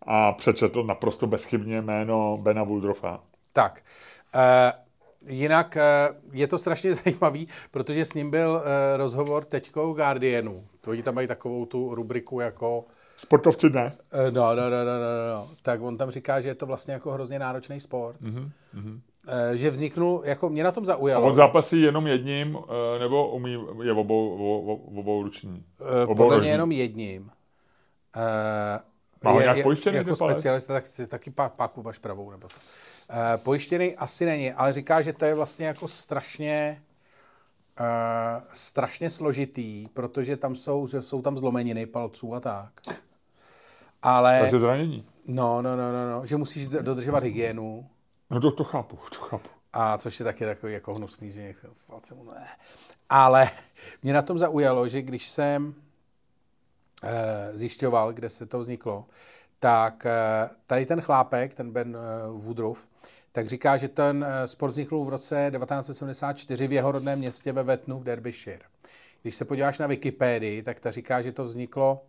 a 0.02 0.32
přečetl 0.32 0.82
naprosto 0.84 1.26
bezchybně 1.26 1.82
jméno 1.82 2.38
Bena 2.42 2.62
Woodroffa. 2.62 3.20
Tak, 3.52 3.82
eh, 4.34 4.72
jinak 5.26 5.76
eh, 5.76 6.08
je 6.32 6.46
to 6.46 6.58
strašně 6.58 6.94
zajímavý, 7.04 7.48
protože 7.70 8.04
s 8.04 8.14
ním 8.14 8.30
byl 8.30 8.62
eh, 8.64 8.96
rozhovor 8.96 9.44
teďko 9.44 9.92
v 9.92 9.96
Guardianu. 9.96 10.66
Oni 10.86 11.02
tam 11.02 11.14
mají 11.14 11.28
takovou 11.28 11.66
tu 11.66 11.94
rubriku 11.94 12.40
jako 12.40 12.84
Sportovci 13.18 13.70
ne. 13.70 13.92
Eh, 14.12 14.30
No, 14.30 14.54
no, 14.54 14.62
no, 14.62 14.70
no, 14.70 14.84
no, 14.84 15.34
no. 15.34 15.48
Tak 15.62 15.82
on 15.82 15.96
tam 15.96 16.10
říká, 16.10 16.40
že 16.40 16.48
je 16.48 16.54
to 16.54 16.66
vlastně 16.66 16.94
jako 16.94 17.12
hrozně 17.12 17.38
náročný 17.38 17.80
sport. 17.80 18.20
Mm-hmm. 18.20 18.50
Že 19.54 19.70
vzniknul, 19.70 20.22
jako 20.24 20.48
mě 20.48 20.64
na 20.64 20.72
tom 20.72 20.82
A 20.82 20.86
zaujalo. 20.86 21.26
on 21.26 21.34
zápasí 21.34 21.82
jenom 21.82 22.06
jedním, 22.06 22.58
eh, 22.96 22.98
nebo 22.98 23.30
umí, 23.30 23.52
je 23.82 23.92
obou, 23.92 24.30
obou, 24.34 24.82
obou 25.00 25.22
ruční? 25.22 25.64
Eh, 25.80 26.04
Obou 26.06 26.14
Podle 26.14 26.40
mě 26.40 26.50
jenom 26.50 26.72
jedním. 26.72 27.30
Eh, 28.16 28.78
Má 29.24 29.30
ho 29.30 29.40
nějak 29.40 29.62
pojištěný 29.62 29.96
Jako 29.96 30.16
specialista, 30.16 30.72
tak 30.74 30.86
si 30.86 31.06
taky 31.06 31.30
pá, 31.30 31.48
páku 31.48 31.82
máš 31.82 31.98
pravou. 31.98 32.30
Nebo 32.30 32.48
to. 32.48 32.54
Eh, 33.10 33.36
Pojištěný 33.38 33.96
asi 33.96 34.24
není, 34.26 34.52
ale 34.52 34.72
říká, 34.72 35.02
že 35.02 35.12
to 35.12 35.24
je 35.24 35.34
vlastně 35.34 35.66
jako 35.66 35.88
strašně 35.88 36.82
strašně 38.52 39.10
složitý, 39.10 39.88
protože 39.94 40.36
tam 40.36 40.54
jsou, 40.56 40.86
že 40.86 41.02
jsou 41.02 41.22
tam 41.22 41.38
zlomeniny 41.38 41.86
palců 41.86 42.34
a 42.34 42.40
tak. 42.40 42.70
Ale, 44.02 44.38
Takže 44.40 44.58
zranění. 44.58 45.06
no, 45.26 45.62
no, 45.62 45.76
no, 45.76 45.92
no, 45.92 46.10
no, 46.10 46.26
že 46.26 46.36
musíš 46.36 46.66
dodržovat 46.66 47.22
hygienu, 47.22 47.86
No 48.30 48.40
to, 48.40 48.50
to 48.50 48.64
chápu, 48.64 48.98
to 49.10 49.18
chápu. 49.18 49.48
A 49.72 49.98
což 49.98 50.20
je 50.20 50.24
taky 50.24 50.44
takový 50.44 50.72
jako 50.72 50.94
hnusný, 50.94 51.30
že 51.30 51.42
někdo 51.42 51.68
s 51.74 51.82
palcem, 51.82 52.18
ne. 52.34 52.46
Ale 53.08 53.50
mě 54.02 54.12
na 54.12 54.22
tom 54.22 54.38
zaujalo, 54.38 54.88
že 54.88 55.02
když 55.02 55.30
jsem 55.30 55.74
e, 57.02 57.56
zjišťoval, 57.56 58.12
kde 58.12 58.28
se 58.30 58.46
to 58.46 58.58
vzniklo, 58.58 59.06
tak 59.60 60.06
e, 60.06 60.10
tady 60.66 60.86
ten 60.86 61.00
chlápek, 61.00 61.54
ten 61.54 61.70
Ben 61.70 61.96
e, 61.96 62.28
Woodruff, 62.32 62.88
tak 63.32 63.48
říká, 63.48 63.76
že 63.76 63.88
ten 63.88 64.26
sport 64.46 64.70
vznikl 64.70 65.04
v 65.04 65.08
roce 65.08 65.50
1974 65.56 66.66
v 66.66 66.72
jeho 66.72 66.92
rodném 66.92 67.18
městě 67.18 67.52
ve 67.52 67.62
Vetnu 67.62 67.98
v 67.98 68.04
Derbyshire. 68.04 68.64
Když 69.22 69.34
se 69.34 69.44
podíváš 69.44 69.78
na 69.78 69.86
Wikipedii, 69.86 70.62
tak 70.62 70.80
ta 70.80 70.90
říká, 70.90 71.22
že 71.22 71.32
to 71.32 71.44
vzniklo 71.44 72.02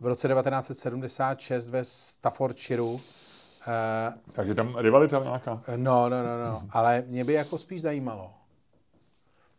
v 0.00 0.06
roce 0.06 0.28
1976 0.28 1.70
ve 1.70 1.84
Staffordshireu. 1.84 3.00
E, 3.68 4.12
Takže 4.32 4.54
tam 4.54 4.76
rivalita 4.76 5.18
nějaká. 5.22 5.62
No, 5.76 6.08
no, 6.08 6.22
no, 6.22 6.44
no. 6.44 6.62
Ale 6.70 7.04
mě 7.06 7.24
by 7.24 7.32
jako 7.32 7.58
spíš 7.58 7.82
zajímalo. 7.82 8.30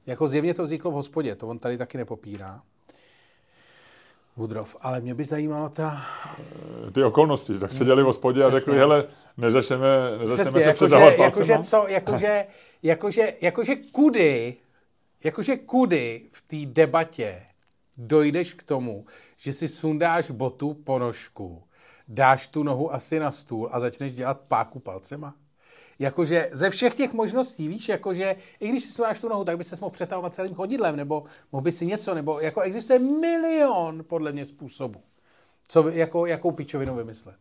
Jako 0.06 0.28
zjevně 0.28 0.54
to 0.54 0.64
vzniklo 0.64 0.92
v 0.92 0.94
hospodě, 0.94 1.36
to 1.36 1.48
on 1.48 1.60
tady 1.60 1.78
taky 1.78 1.98
nepopírá. 1.98 2.62
Woodruff. 4.38 4.76
Ale 4.82 5.02
mě 5.02 5.14
by 5.14 5.24
zajímalo 5.26 5.70
ta... 5.70 6.06
Ty 6.94 7.04
okolnosti, 7.04 7.60
tak 7.60 7.74
seděli 7.74 8.04
v 8.04 8.06
hospodě 8.06 8.44
a 8.44 8.48
Přesně. 8.48 8.60
řekli, 8.60 8.78
hele, 8.78 9.08
nezačneme, 9.38 9.88
nezačneme 10.18 10.34
Přesně, 10.36 10.62
se 10.62 10.68
jakože, 10.68 10.74
předávat 10.74 11.12
jakože, 11.20 11.54
palcema. 11.54 11.64
co, 11.64 11.88
jakože, 11.88 12.46
jakože, 12.84 13.34
jakože 13.42 13.76
kudy, 13.76 14.56
jakože 15.24 15.58
kudy 15.58 16.22
v 16.32 16.42
té 16.42 16.72
debatě 16.74 17.42
dojdeš 17.98 18.54
k 18.54 18.64
tomu, 18.64 19.06
že 19.38 19.54
si 19.54 19.68
sundáš 19.68 20.32
botu 20.32 20.74
po 20.74 21.00
nožku, 21.00 21.64
dáš 22.08 22.48
tu 22.48 22.64
nohu 22.64 22.94
asi 22.94 23.20
na 23.20 23.32
stůl 23.32 23.70
a 23.72 23.80
začneš 23.80 24.12
dělat 24.12 24.42
páku 24.42 24.80
palcema? 24.80 25.36
Jakože 26.00 26.50
ze 26.52 26.70
všech 26.70 26.96
těch 26.96 27.14
možností, 27.14 27.68
víš, 27.68 27.90
jakože 27.90 28.36
i 28.60 28.70
když 28.70 28.84
si 28.84 28.92
sundáš 28.92 29.20
tu 29.20 29.30
nohu, 29.30 29.44
tak 29.44 29.58
by 29.58 29.64
se 29.64 29.76
mohl 29.82 29.92
přetahovat 29.92 30.34
celým 30.34 30.56
chodidlem, 30.56 30.96
nebo 30.96 31.24
mohl 31.52 31.64
by 31.64 31.72
si 31.72 31.86
něco, 31.86 32.14
nebo 32.14 32.40
jako 32.40 32.62
existuje 32.62 33.00
milion 33.00 34.04
podle 34.04 34.32
mě 34.32 34.46
způsobů, 34.46 35.04
co, 35.68 35.90
jako, 35.90 36.26
jakou 36.26 36.52
pičovinu 36.52 36.96
vymyslet. 36.96 37.38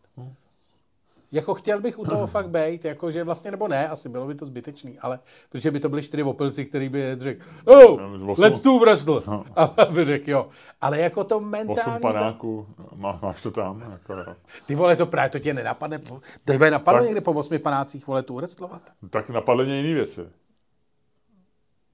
Jako 1.33 1.55
chtěl 1.55 1.80
bych 1.80 1.99
u 1.99 2.05
toho 2.05 2.26
fakt 2.26 2.49
být, 2.49 2.85
jakože 2.85 3.24
vlastně, 3.24 3.51
nebo 3.51 3.68
ne, 3.68 3.89
asi 3.89 4.09
bylo 4.09 4.26
by 4.26 4.35
to 4.35 4.47
zbytečný, 4.47 4.99
ale 4.99 5.18
protože 5.49 5.70
by 5.70 5.80
to 5.80 5.89
byli 5.89 6.03
čtyři 6.03 6.22
opilci, 6.22 6.64
který 6.64 6.89
by 6.89 7.14
řekl, 7.16 7.45
oh, 7.64 8.30
osm. 8.30 8.43
let's 8.43 8.61
do 8.61 8.78
wrestle. 8.78 9.22
A 9.57 9.85
by 9.91 10.05
řekl, 10.05 10.30
jo. 10.30 10.49
Ale 10.80 10.99
jako 10.99 11.24
to 11.24 11.37
Osm 11.37 11.49
mentální, 11.49 11.95
to, 11.95 12.01
panáků, 12.01 12.66
má, 12.97 13.18
máš 13.22 13.43
to 13.43 13.51
tam. 13.51 13.80
Jako, 13.93 14.12
jo. 14.12 14.37
ty 14.66 14.74
vole, 14.74 14.97
to 14.97 15.07
právě 15.07 15.30
to 15.30 15.39
tě 15.39 15.55
nenapadne, 15.55 16.01
tebe 16.45 16.70
napadlo 16.70 17.01
Tak. 17.01 17.07
někdy 17.07 17.20
po 17.20 17.33
osmi 17.33 17.59
panácích, 17.59 18.07
vole, 18.07 18.22
tu 18.22 18.35
wrestlovat? 18.35 18.83
tak 19.11 19.30
napadly 19.30 19.64
mě 19.64 19.80
jiné 19.80 19.95
věci. 19.95 20.20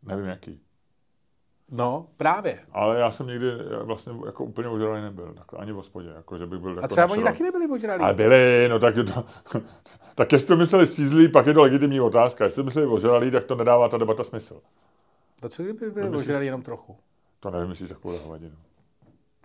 Nevím 0.03 0.27
jaký. 0.27 0.68
No, 1.71 2.07
právě. 2.17 2.59
Ale 2.73 2.99
já 2.99 3.11
jsem 3.11 3.27
nikdy 3.27 3.51
vlastně 3.83 4.13
jako 4.27 4.45
úplně 4.45 4.69
ožralý 4.69 5.03
nebyl. 5.03 5.35
Takhle, 5.35 5.59
ani 5.59 5.73
v 5.73 5.77
hospodě. 5.77 6.09
Jako, 6.17 6.39
že 6.39 6.47
bych 6.47 6.61
byl 6.61 6.73
A 6.73 6.75
jako 6.75 6.89
třeba 6.89 7.11
oni 7.11 7.23
taky 7.23 7.43
nebyli 7.43 7.69
ožralí. 7.69 8.03
Ale 8.03 8.15
byli, 8.15 8.67
no 8.69 8.79
tak 8.79 8.97
je 8.97 9.05
to... 9.05 9.25
tak 10.15 10.33
jestli 10.33 10.49
to 10.49 10.57
mysleli 10.57 10.87
střízlí, 10.87 11.29
pak 11.29 11.47
je 11.47 11.55
to 11.55 11.63
legitimní 11.63 12.01
otázka. 12.01 12.45
Jestli 12.45 12.63
to 12.63 12.65
mysleli 12.65 12.87
ožralí, 12.87 13.31
tak 13.31 13.45
to 13.45 13.55
nedává 13.55 13.89
ta 13.89 13.99
debata 13.99 14.25
smysl. 14.25 14.61
To 15.41 15.49
co 15.49 15.63
kdyby 15.63 15.91
byli 15.91 16.05
Nemyslíš? 16.05 16.29
ožralí 16.29 16.47
jenom 16.47 16.63
trochu? 16.63 16.97
To 17.41 17.51
nevymyslíš 17.51 17.89
takovou 17.89 18.19
hovadinu. 18.19 18.57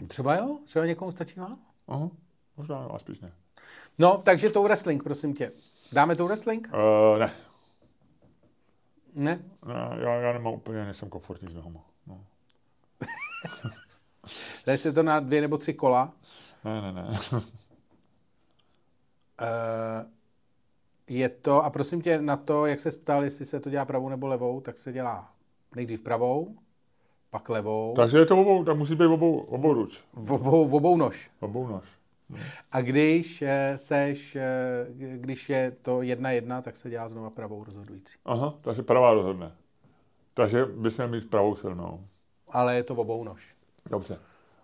Třeba 0.08 0.36
jo, 0.36 0.58
třeba 0.66 0.86
někomu 0.86 1.12
stačí 1.12 1.40
málo. 1.40 1.58
Aha, 1.88 2.10
možná, 2.58 2.82
jo, 2.82 2.88
ale 2.90 3.00
spíš 3.00 3.20
ne. 3.20 3.32
No, 4.00 4.22
takže 4.24 4.50
tou 4.50 4.64
wrestling, 4.64 5.04
prosím 5.04 5.34
tě. 5.34 5.52
Dáme 5.92 6.16
tou 6.16 6.28
wrestling? 6.28 6.70
Uh, 6.74 7.20
ne. 7.20 7.32
Ne? 9.16 9.44
ne 9.66 9.74
já, 10.00 10.16
já 10.16 10.34
nemám 10.34 10.54
úplně, 10.54 10.86
nejsem 10.86 11.10
komfortní 11.10 11.50
s 11.50 11.54
nohama. 11.54 11.80
No. 12.08 12.26
Dají 14.66 14.78
se 14.78 14.94
to 14.94 15.04
na 15.04 15.20
dvě 15.20 15.42
nebo 15.42 15.58
tři 15.58 15.74
kola. 15.74 16.14
Ne, 16.64 16.82
ne, 16.82 16.92
ne. 16.92 17.08
Eh, 19.42 20.06
je 21.08 21.30
to, 21.30 21.64
a 21.64 21.70
prosím 21.70 22.02
tě, 22.02 22.22
na 22.22 22.38
to, 22.38 22.66
jak 22.66 22.80
se 22.80 22.92
ptal, 22.92 23.24
jestli 23.24 23.46
se 23.46 23.60
to 23.60 23.70
dělá 23.70 23.86
pravou 23.86 24.10
nebo 24.10 24.28
levou, 24.28 24.62
tak 24.62 24.78
se 24.78 24.92
dělá 24.94 25.34
nejdřív 25.76 26.02
pravou, 26.02 26.56
pak 27.30 27.50
levou, 27.50 27.94
Takže 27.96 28.18
je 28.18 28.26
to 28.26 28.42
obou, 28.42 28.64
tak 28.64 28.78
musí 28.78 28.96
být 28.96 29.06
obou, 29.06 29.38
obou 29.40 29.74
ruč. 29.74 30.04
v 30.14 30.32
obou, 30.34 30.68
v 30.68 30.76
obou 30.76 30.98
nož. 30.98 31.32
Obou 31.40 31.68
nož. 31.68 32.03
A 32.72 32.82
když 32.82 33.42
eh, 33.42 33.74
seš, 33.76 34.36
eh, 34.36 34.86
když 35.18 35.50
je 35.50 35.72
to 35.82 36.02
jedna 36.02 36.32
jedna, 36.32 36.62
tak 36.62 36.78
se 36.78 36.90
dělá 36.90 37.10
znova 37.10 37.30
pravou 37.30 37.64
rozhodující. 37.64 38.14
Aha, 38.26 38.54
takže 38.62 38.82
pravá 38.82 39.14
rozhodne. 39.14 39.52
Takže 40.34 40.66
bys 40.66 40.98
měl 40.98 41.08
mít 41.08 41.30
pravou 41.30 41.56
silnou. 41.56 42.06
Ale 42.48 42.76
je 42.76 42.84
to 42.84 42.96
obou 42.96 43.24
nož. 43.24 43.56
Dobře. 43.90 44.18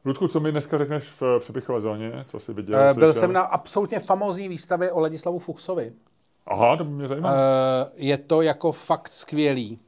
Ludku, 0.06 0.28
co 0.28 0.40
mi 0.40 0.52
dneska 0.52 0.78
řekneš 0.78 1.04
v 1.04 1.24
eh, 1.24 1.40
přepichové 1.40 1.82
zóně? 1.82 2.26
Co 2.28 2.40
jsi 2.40 2.54
viděl? 2.54 2.80
Eh, 2.80 2.94
Byl 2.94 3.08
slyšel? 3.08 3.14
jsem 3.22 3.34
na 3.34 3.42
absolutně 3.42 4.00
famózní 4.00 4.48
výstavě 4.50 4.92
o 4.92 5.00
Ladislavu 5.00 5.40
Fuchsovi. 5.40 5.94
Aha, 6.48 6.78
to 6.78 6.84
by 6.84 6.92
mě 6.92 7.08
zajímalo. 7.08 7.36
Eh, 7.38 7.92
Je 7.96 8.18
to 8.18 8.42
jako 8.42 8.72
fakt 8.72 9.08
skvělý. 9.08 9.80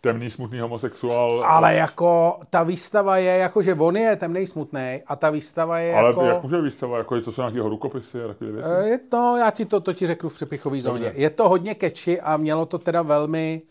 Temný, 0.00 0.30
smutný 0.30 0.60
homosexuál. 0.60 1.44
Ale 1.44 1.74
jako 1.74 2.40
ta 2.50 2.62
výstava 2.62 3.16
je, 3.16 3.36
jako 3.36 3.62
že 3.62 3.74
on 3.74 3.96
je 3.96 4.16
temný, 4.16 4.46
smutný 4.46 5.02
a 5.06 5.16
ta 5.16 5.30
výstava 5.30 5.78
je 5.78 5.94
Ale 5.94 6.08
jako... 6.08 6.24
jak 6.24 6.42
může 6.42 6.60
výstava? 6.60 6.98
Jako, 6.98 7.20
to 7.20 7.32
jsou 7.32 7.42
nějaké 7.42 7.58
rukopisy 7.58 8.24
a 8.24 8.28
takové 8.28 8.52
věci? 8.52 8.68
Eh, 8.72 8.88
Je 8.88 8.98
to, 8.98 9.36
já 9.36 9.50
ti 9.50 9.64
to, 9.64 9.80
to 9.80 9.92
ti 9.94 10.06
řeknu 10.06 10.28
v 10.28 10.34
přepichové 10.34 10.80
zóně. 10.80 11.04
Dobře. 11.04 11.20
Je 11.20 11.30
to 11.30 11.48
hodně 11.48 11.74
catchy 11.80 12.20
a 12.20 12.36
mělo 12.36 12.66
to 12.66 12.78
teda 12.78 13.02
velmi, 13.02 13.62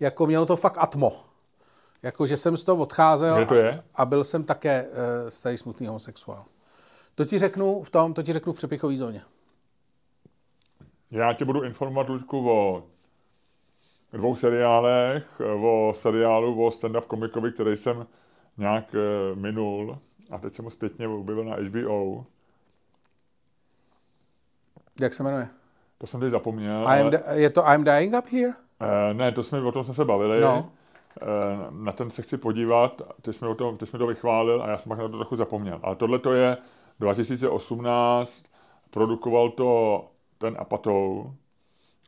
jako 0.00 0.26
mělo 0.26 0.46
to 0.46 0.56
fakt 0.56 0.76
atmo. 0.78 1.12
Jako, 2.02 2.26
že 2.26 2.36
jsem 2.36 2.56
z 2.56 2.64
toho 2.64 2.82
odcházel 2.82 3.36
Kde 3.36 3.46
to 3.46 3.54
je? 3.54 3.82
a 3.94 4.04
byl 4.04 4.24
jsem 4.24 4.44
také 4.44 4.82
uh, 4.84 4.88
starý 5.28 5.58
smutný 5.58 5.86
homosexuál. 5.86 6.44
To 7.14 7.24
ti 7.24 7.38
řeknu 7.38 7.82
v 7.82 7.90
tom, 7.90 8.14
to 8.14 8.22
ti 8.22 8.32
řeknu 8.32 8.52
v 8.52 8.56
přepichové 8.56 8.96
zóně. 8.96 9.22
Já 11.10 11.32
tě 11.32 11.44
budu 11.44 11.62
informovat, 11.62 12.08
Luďku, 12.08 12.50
o 12.50 12.82
dvou 14.16 14.34
seriálech, 14.34 15.40
o 15.62 15.92
seriálu 15.96 16.64
o 16.66 16.68
stand-up 16.70 17.06
komikovi, 17.06 17.52
který 17.52 17.76
jsem 17.76 18.06
nějak 18.58 18.94
eh, 18.94 19.34
minul 19.34 19.98
a 20.30 20.38
teď 20.38 20.54
jsem 20.54 20.64
ho 20.64 20.70
zpětně 20.70 21.08
objevil 21.08 21.44
na 21.44 21.56
HBO. 21.56 22.24
Jak 25.00 25.14
se 25.14 25.22
jmenuje? 25.22 25.48
To 25.98 26.06
jsem 26.06 26.20
teď 26.20 26.30
zapomněl. 26.30 26.84
I 26.88 27.00
am 27.00 27.06
ale, 27.06 27.22
je 27.32 27.50
to 27.50 27.62
I'm 27.72 27.84
Dying 27.84 28.14
Up 28.18 28.26
Here? 28.26 28.52
eh, 28.80 29.14
ne, 29.14 29.32
to 29.32 29.42
jsme, 29.42 29.60
o 29.60 29.72
tom 29.72 29.84
jsme 29.84 29.94
se 29.94 30.04
bavili. 30.04 30.40
No. 30.40 30.70
Eh, 31.22 31.26
na 31.70 31.92
ten 31.92 32.10
se 32.10 32.22
chci 32.22 32.36
podívat, 32.36 33.02
ty 33.22 33.32
jsi, 33.32 33.44
mi 33.44 33.50
o 33.50 33.54
tom, 33.54 33.76
ty 33.76 33.86
jsi 33.86 33.96
mi 33.96 33.98
to 33.98 34.06
vychválil 34.06 34.62
a 34.62 34.68
já 34.68 34.78
jsem 34.78 34.90
pak 34.90 34.98
na 34.98 35.08
to 35.08 35.16
trochu 35.16 35.36
zapomněl. 35.36 35.80
Ale 35.82 35.96
tohle 35.96 36.18
to 36.18 36.32
je 36.32 36.56
2018, 37.00 38.44
produkoval 38.90 39.50
to 39.50 40.04
ten 40.38 40.56
Apatou 40.58 41.32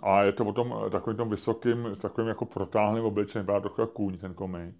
a 0.02 0.22
je 0.22 0.32
to 0.32 0.44
o 0.44 0.52
tom 0.52 0.74
eh, 0.86 0.90
takovým 0.90 1.16
tom 1.16 1.30
vysokým, 1.30 1.88
takovým 2.00 2.28
jako 2.28 2.44
protáhlým 2.44 3.04
obličejem, 3.04 3.46
vypadá 3.46 3.60
trochu 3.60 3.80
jako 3.80 3.92
kůň 3.92 4.18
ten 4.18 4.34
komik 4.34 4.74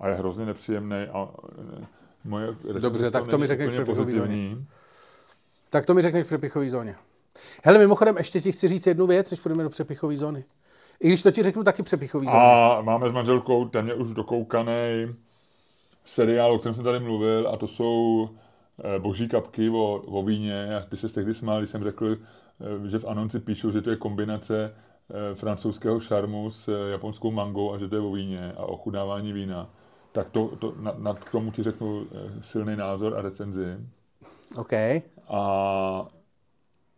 a 0.00 0.08
je 0.08 0.14
hrozně 0.14 0.46
nepříjemný 0.46 0.96
a 1.12 1.28
eh, 1.80 1.86
moje 2.24 2.56
Dobře, 2.80 3.10
tak 3.10 3.28
to 3.28 3.38
mi 3.38 3.46
řekneš 3.46 3.68
v 3.68 3.72
přepichové 3.72 4.04
pozitivní. 4.04 4.66
Tak 5.70 5.86
to 5.86 5.94
mi 5.94 6.02
řekneš 6.02 6.24
v 6.24 6.26
přepichové 6.26 6.70
zóně. 6.70 6.96
Hele, 7.64 7.78
mimochodem, 7.78 8.16
ještě 8.16 8.40
ti 8.40 8.52
chci 8.52 8.68
říct 8.68 8.86
jednu 8.86 9.06
věc, 9.06 9.30
než 9.30 9.40
půjdeme 9.40 9.62
do 9.62 9.70
přepichové 9.70 10.16
zóny. 10.16 10.44
I 11.00 11.08
když 11.08 11.22
to 11.22 11.30
ti 11.30 11.42
řeknu 11.42 11.64
taky 11.64 11.82
přepichové 11.82 12.24
zóně. 12.24 12.36
A 12.36 12.78
máme 12.82 13.08
s 13.08 13.12
manželkou 13.12 13.68
téměř 13.68 13.96
už 13.96 14.14
dokoukaný 14.14 15.14
seriál, 16.04 16.52
o 16.52 16.58
kterém 16.58 16.74
jsem 16.74 16.84
tady 16.84 17.00
mluvil, 17.00 17.48
a 17.52 17.56
to 17.56 17.66
jsou 17.66 18.28
eh, 18.84 18.98
Boží 18.98 19.28
kapky 19.28 19.70
o, 19.70 20.02
o 20.06 20.22
víně. 20.22 20.76
A 20.76 20.80
ty 20.80 20.96
se 20.96 21.08
tehdy 21.08 21.34
smál, 21.34 21.58
když 21.58 21.70
jsem 21.70 21.84
řekl, 21.84 22.16
že 22.86 22.98
v 22.98 23.04
anonci 23.04 23.40
píšou, 23.40 23.70
že 23.70 23.82
to 23.82 23.90
je 23.90 23.96
kombinace 23.96 24.74
eh, 24.74 25.34
francouzského 25.34 26.00
šarmu 26.00 26.50
s 26.50 26.68
eh, 26.68 26.90
japonskou 26.90 27.30
mangou 27.30 27.72
a 27.72 27.78
že 27.78 27.88
to 27.88 27.96
je 27.96 28.02
o 28.02 28.12
víně 28.12 28.52
a 28.56 28.62
o 28.62 28.76
chudávání 28.76 29.32
vína. 29.32 29.70
Tak 30.12 30.30
to, 30.30 30.56
to, 30.56 30.74
na, 30.80 30.94
na 30.98 31.14
k 31.14 31.30
tomu 31.30 31.50
ti 31.50 31.62
řeknu 31.62 32.06
eh, 32.06 32.42
silný 32.42 32.76
názor 32.76 33.18
a 33.18 33.22
recenzi. 33.22 33.76
OK. 34.56 34.72
A 35.28 36.06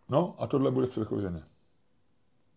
no 0.08 0.34
a 0.38 0.46
tohle 0.46 0.70
bude 0.70 0.86
předchození. 0.86 1.42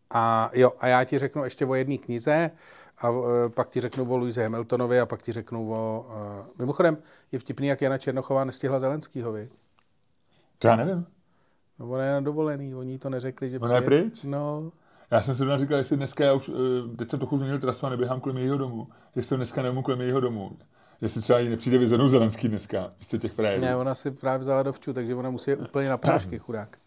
A 0.09 0.51
jo, 0.53 0.71
a 0.79 0.87
já 0.87 1.03
ti 1.03 1.19
řeknu 1.19 1.43
ještě 1.43 1.65
o 1.65 1.75
jedné 1.75 1.97
knize, 1.97 2.51
a 2.97 3.07
e, 3.09 3.49
pak 3.49 3.69
ti 3.69 3.81
řeknu 3.81 4.11
o 4.11 4.17
Louise 4.17 4.43
Hamiltonovi 4.43 4.99
a 4.99 5.05
pak 5.05 5.21
ti 5.21 5.31
řeknu 5.31 5.73
o... 5.73 6.05
E, 6.09 6.59
mimochodem, 6.59 6.97
je 7.31 7.39
vtipný, 7.39 7.67
jak 7.67 7.81
Jana 7.81 7.97
Černochová 7.97 8.43
nestihla 8.43 8.79
Zelenskýho, 8.79 9.31
vi? 9.31 9.49
To 10.59 10.67
já 10.67 10.75
nevím. 10.75 11.05
No 11.79 11.89
ona 11.89 12.03
je 12.03 12.11
na 12.13 12.21
dovolený, 12.21 12.75
oni 12.75 12.99
to 12.99 13.09
neřekli, 13.09 13.49
že 13.49 13.59
Ona 13.59 13.75
je 13.75 13.81
přijede. 13.81 14.01
pryč? 14.09 14.19
No, 14.23 14.69
Já 15.11 15.21
jsem 15.23 15.35
si 15.35 15.43
říkal, 15.57 15.77
jestli 15.77 15.97
dneska 15.97 16.23
já 16.25 16.33
už, 16.33 16.49
eh, 16.49 16.95
teď 16.97 17.09
jsem 17.09 17.19
trochu 17.19 17.37
změnil 17.37 17.59
trasu 17.59 17.85
a 17.85 17.89
neběhám 17.89 18.19
kolem 18.19 18.37
jejího 18.37 18.57
domu, 18.57 18.87
jestli 19.15 19.29
to 19.29 19.35
dneska 19.35 19.61
nevím 19.61 19.83
kolem 19.83 20.01
jejího 20.01 20.19
domu. 20.19 20.57
Jestli 21.01 21.21
třeba 21.21 21.39
jí 21.39 21.49
nepřijde 21.49 21.77
vyzvednout 21.77 22.09
Zelenský 22.09 22.47
dneska, 22.47 22.91
jste 23.01 23.17
těch 23.17 23.31
frajerů. 23.33 23.61
ne, 23.61 23.75
ona 23.75 23.95
si 23.95 24.11
právě 24.11 24.39
vzala 24.39 24.63
dovču, 24.63 24.93
takže 24.93 25.15
ona 25.15 25.29
musí 25.29 25.51
jít 25.51 25.59
úplně 25.59 25.89
na 25.89 25.97
prášky, 25.97 26.39
chudák. 26.39 26.77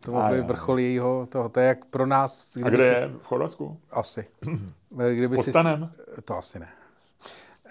To 0.00 0.16
A 0.16 0.30
by 0.30 0.42
vrchol 0.42 0.78
jejího 0.78 1.26
toho, 1.28 1.48
to 1.48 1.60
je 1.60 1.66
jak 1.66 1.84
pro 1.84 2.06
nás, 2.06 2.56
A 2.56 2.60
kdyby 2.60 2.76
kde 2.76 2.86
si, 2.86 2.92
je? 2.92 3.08
V 3.22 3.24
Chorvatsku? 3.24 3.76
Asi. 3.90 4.26
E, 4.98 5.14
Kdyby 5.14 5.36
Pod 5.36 5.42
si, 5.42 5.52
to 6.24 6.36
asi 6.38 6.58
ne. 6.58 6.68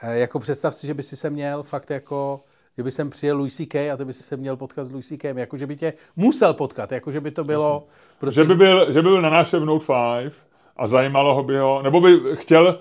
E, 0.02 0.18
jako 0.18 0.40
představ 0.40 0.76
si, 0.76 0.88
že 0.88 0.94
by 0.94 1.04
si 1.04 1.16
se 1.18 1.30
měl 1.30 1.64
fakt 1.64 1.90
jako, 1.92 2.42
kdyby 2.76 2.92
sem 2.92 3.10
přijel 3.10 3.38
Louis 3.38 3.56
C.K. 3.56 3.92
a 3.92 3.98
ty 3.98 4.06
by 4.06 4.14
si 4.14 4.24
se 4.24 4.38
měl 4.38 4.56
potkat 4.58 4.86
s 4.86 4.92
Louis 4.92 5.08
C.K. 5.08 5.24
Jako, 5.38 5.58
že 5.58 5.68
by 5.68 5.76
tě 5.76 5.94
musel 6.16 6.54
potkat, 6.54 6.92
jako, 6.92 7.12
že 7.12 7.22
by 7.22 7.32
to 7.32 7.44
bylo 7.44 7.88
prostě... 8.20 8.40
Že 8.40 8.46
by, 8.48 8.56
byl, 8.56 8.86
že 8.92 9.02
by 9.02 9.10
byl 9.10 9.22
na 9.22 9.30
našem 9.30 9.66
Note 9.66 9.86
5 10.22 10.34
a 10.78 10.88
zajímalo 10.88 11.36
ho 11.36 11.44
by 11.44 11.58
ho, 11.58 11.82
nebo 11.82 12.02
by 12.02 12.20
chtěl, 12.34 12.80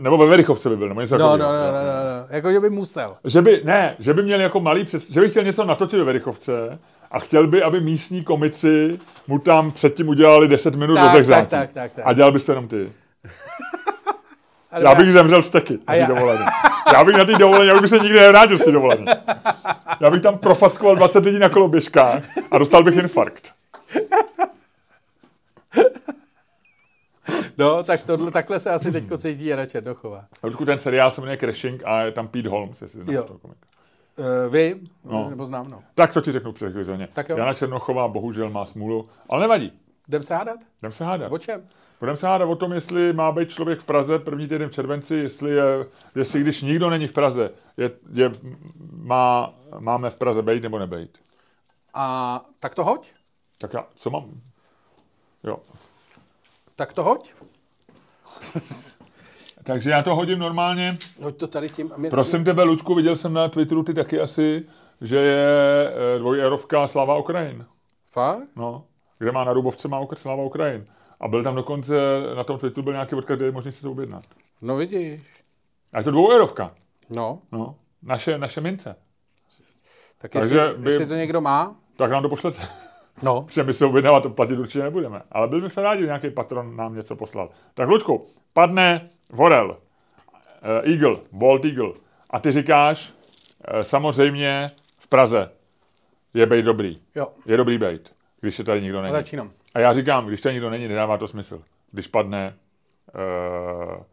nebo 0.00 0.18
ve 0.18 0.26
Verichovce 0.26 0.68
by 0.68 0.76
byl, 0.76 0.88
nebo 0.88 1.00
něco 1.00 1.18
No, 1.18 1.26
no, 1.26 1.38
takového. 1.38 1.62
no, 1.62 1.68
no, 1.68 1.78
no, 1.78 1.82
no, 2.20 2.26
jako, 2.36 2.52
že 2.52 2.60
by 2.60 2.70
musel. 2.70 3.16
Že 3.24 3.42
by, 3.42 3.60
ne, 3.64 3.96
že 3.98 4.14
by 4.14 4.22
měl 4.22 4.40
jako 4.40 4.60
malý 4.60 4.84
přes, 4.84 5.10
že 5.10 5.20
by 5.20 5.30
chtěl 5.30 5.44
něco 5.44 5.64
natočit 5.64 5.98
ve 5.98 6.04
Verichovce 6.04 6.78
a 7.10 7.18
chtěl 7.18 7.46
by, 7.46 7.62
aby 7.62 7.80
místní 7.80 8.24
komici 8.24 8.98
mu 9.28 9.38
tam 9.38 9.70
předtím 9.72 10.08
udělali 10.08 10.48
10 10.48 10.74
minut 10.74 10.94
Tak, 10.94 11.04
rozehřátí. 11.04 11.48
tak, 11.48 11.60
tak, 11.60 11.72
tak, 11.72 11.92
tak. 11.92 12.04
A 12.06 12.12
dělal 12.12 12.32
bys 12.32 12.44
to 12.44 12.52
jenom 12.52 12.68
ty. 12.68 12.92
Ale 14.72 14.84
Já 14.84 14.94
bych 14.94 15.12
zemřel 15.12 15.42
z 15.42 15.50
teky 15.50 15.78
na 15.88 15.94
já- 15.94 16.06
té 16.06 16.14
dovolené. 16.14 16.46
Já 16.94 17.04
bych 17.04 17.16
na 17.16 17.24
té 17.24 17.32
dovolené, 17.38 17.66
já 17.66 17.80
bych 17.80 17.90
se 17.90 17.98
nikdy 17.98 18.20
nevrátil 18.20 18.58
z 18.58 18.64
té 18.64 18.72
dovolené. 18.72 19.22
Já 20.00 20.10
bych 20.10 20.22
tam 20.22 20.38
profackoval 20.38 20.96
20 20.96 21.24
lidí 21.24 21.38
na 21.38 21.48
koloběžkách 21.48 22.24
a 22.50 22.58
dostal 22.58 22.84
bych 22.84 22.96
infarkt. 22.96 23.52
No, 27.58 27.82
tak 27.82 28.02
tohle, 28.02 28.30
takhle 28.30 28.60
se 28.60 28.70
asi 28.70 28.92
teďko 28.92 29.18
cítí 29.18 29.46
Jana 29.46 29.66
Černochová. 29.66 30.24
Ludku, 30.42 30.64
ten 30.64 30.78
seriál 30.78 31.10
se 31.10 31.20
jmenuje 31.20 31.36
Crashing 31.36 31.82
a 31.84 32.02
je 32.02 32.12
tam 32.12 32.28
Pete 32.28 32.48
Holmes, 32.48 32.82
jestli 32.82 33.04
znáš 33.04 33.14
Jo. 33.14 33.22
toho 33.22 33.38
komika. 33.38 33.60
Uh, 34.16 34.52
vy? 34.52 34.80
No. 35.04 35.30
Nebo 35.30 35.46
znám, 35.46 35.70
no. 35.70 35.82
Tak 35.94 36.12
to 36.14 36.20
ti 36.20 36.32
řeknu 36.32 36.54
jo. 36.62 37.36
Jana 37.36 37.54
Černochová 37.54 38.08
bohužel 38.08 38.50
má 38.50 38.66
smůlu, 38.66 39.08
ale 39.28 39.40
nevadí. 39.40 39.72
Jdem 40.08 40.22
se 40.22 40.34
hádat? 40.34 40.58
Jdem 40.78 40.92
se 40.92 41.04
hádat. 41.04 41.32
O 41.32 41.38
čem? 41.38 41.62
Budeme 42.02 42.16
se 42.16 42.26
hádat 42.26 42.48
o 42.48 42.56
tom, 42.56 42.72
jestli 42.72 43.12
má 43.12 43.32
být 43.32 43.50
člověk 43.50 43.80
v 43.80 43.84
Praze 43.84 44.18
první 44.18 44.48
týden 44.48 44.68
v 44.68 44.72
červenci, 44.72 45.16
jestli, 45.16 45.50
je, 45.50 45.62
jestli 46.14 46.40
když 46.40 46.62
nikdo 46.62 46.90
není 46.90 47.06
v 47.06 47.12
Praze, 47.12 47.50
je, 47.76 47.90
je, 48.12 48.30
má, 48.92 49.54
máme 49.78 50.10
v 50.10 50.16
Praze 50.16 50.42
být 50.42 50.62
nebo 50.62 50.78
nebejt. 50.78 51.18
A 51.94 52.40
tak 52.60 52.74
to 52.74 52.84
hoď. 52.84 53.08
Tak 53.58 53.74
já, 53.74 53.86
co 53.94 54.10
mám? 54.10 54.40
Jo. 55.44 55.58
Tak 56.76 56.92
to 56.92 57.02
hoď. 57.02 57.32
Takže 59.64 59.90
já 59.90 60.02
to 60.02 60.14
hodím 60.14 60.38
normálně. 60.38 60.98
Hoď 61.20 61.36
to 61.36 61.46
tady 61.46 61.68
tím. 61.68 61.92
my- 61.96 62.10
Prosím 62.10 62.44
tebe, 62.44 62.62
Ludku, 62.62 62.94
viděl 62.94 63.16
jsem 63.16 63.32
na 63.32 63.48
Twitteru 63.48 63.82
ty 63.82 63.94
taky 63.94 64.20
asi, 64.20 64.66
že 65.00 65.16
je 65.16 65.88
eh, 65.88 66.18
dvojerovka 66.18 66.88
Slava 66.88 67.16
Ukrajin. 67.18 67.66
Fakt? 68.10 68.48
No, 68.56 68.84
kde 69.18 69.32
má 69.32 69.44
na 69.44 69.52
Rubovce 69.52 69.88
má 69.88 70.00
Ukr- 70.00 70.16
Slava 70.16 70.42
Ukrajin. 70.42 70.86
A 71.22 71.28
byl 71.28 71.42
tam 71.42 71.54
dokonce, 71.54 71.94
na 72.36 72.44
tom 72.44 72.58
Twitteru 72.58 72.82
byl 72.84 72.92
nějaký 72.92 73.14
odkaz, 73.14 73.36
kde 73.36 73.46
je 73.46 73.52
možné 73.52 73.72
si 73.72 73.82
to 73.82 73.90
objednat. 73.90 74.24
No 74.62 74.76
vidíš. 74.76 75.20
A 75.92 75.98
je 75.98 76.04
to 76.04 76.10
dvoueurovka. 76.10 76.74
No, 77.10 77.38
No, 77.52 77.74
naše, 78.02 78.38
naše 78.38 78.60
mince. 78.60 78.94
tak 80.18 80.30
Takže 80.30 80.58
jestli, 80.58 80.78
by- 80.82 80.90
jestli 80.90 81.06
to 81.06 81.14
někdo 81.14 81.40
má, 81.40 81.76
Tak 81.96 82.10
nám 82.10 82.22
to 82.22 82.28
pošlete. 82.28 82.58
no. 83.22 83.42
Protože 83.46 83.62
my 83.62 83.74
se 83.74 83.86
objednávat 83.86 84.22
to 84.22 84.30
platit 84.30 84.58
určitě 84.58 84.82
nebudeme. 84.82 85.22
Ale 85.32 85.48
byli 85.48 85.60
bychom 85.62 85.82
rádi, 85.82 86.04
nějaký 86.04 86.30
patron 86.30 86.76
nám 86.76 86.94
něco 86.94 87.16
poslal. 87.16 87.48
Tak 87.74 87.88
Luďku, 87.88 88.26
padne 88.52 89.10
Vorel, 89.32 89.70
uh, 89.70 90.90
Eagle, 90.92 91.16
Bald 91.32 91.64
Eagle. 91.64 91.92
A 92.30 92.38
ty 92.40 92.52
říkáš, 92.52 93.12
uh, 93.74 93.80
samozřejmě 93.82 94.70
v 94.98 95.06
Praze 95.08 95.50
je 96.34 96.46
bejt 96.46 96.64
dobrý. 96.64 97.00
Jo, 97.14 97.26
Je 97.46 97.56
dobrý 97.56 97.78
bejt, 97.78 98.14
když 98.40 98.58
je 98.58 98.64
tady 98.64 98.82
nikdo 98.82 98.98
a 98.98 99.02
není. 99.02 99.12
začínám. 99.14 99.50
A 99.74 99.80
já 99.80 99.92
říkám, 99.92 100.26
když 100.26 100.40
tady 100.40 100.52
nikdo 100.52 100.70
není, 100.70 100.88
nedává 100.88 101.18
to 101.18 101.28
smysl. 101.28 101.62
Když 101.90 102.06
padne... 102.06 102.54
Uh, 103.14 103.94
uh, 103.94 104.04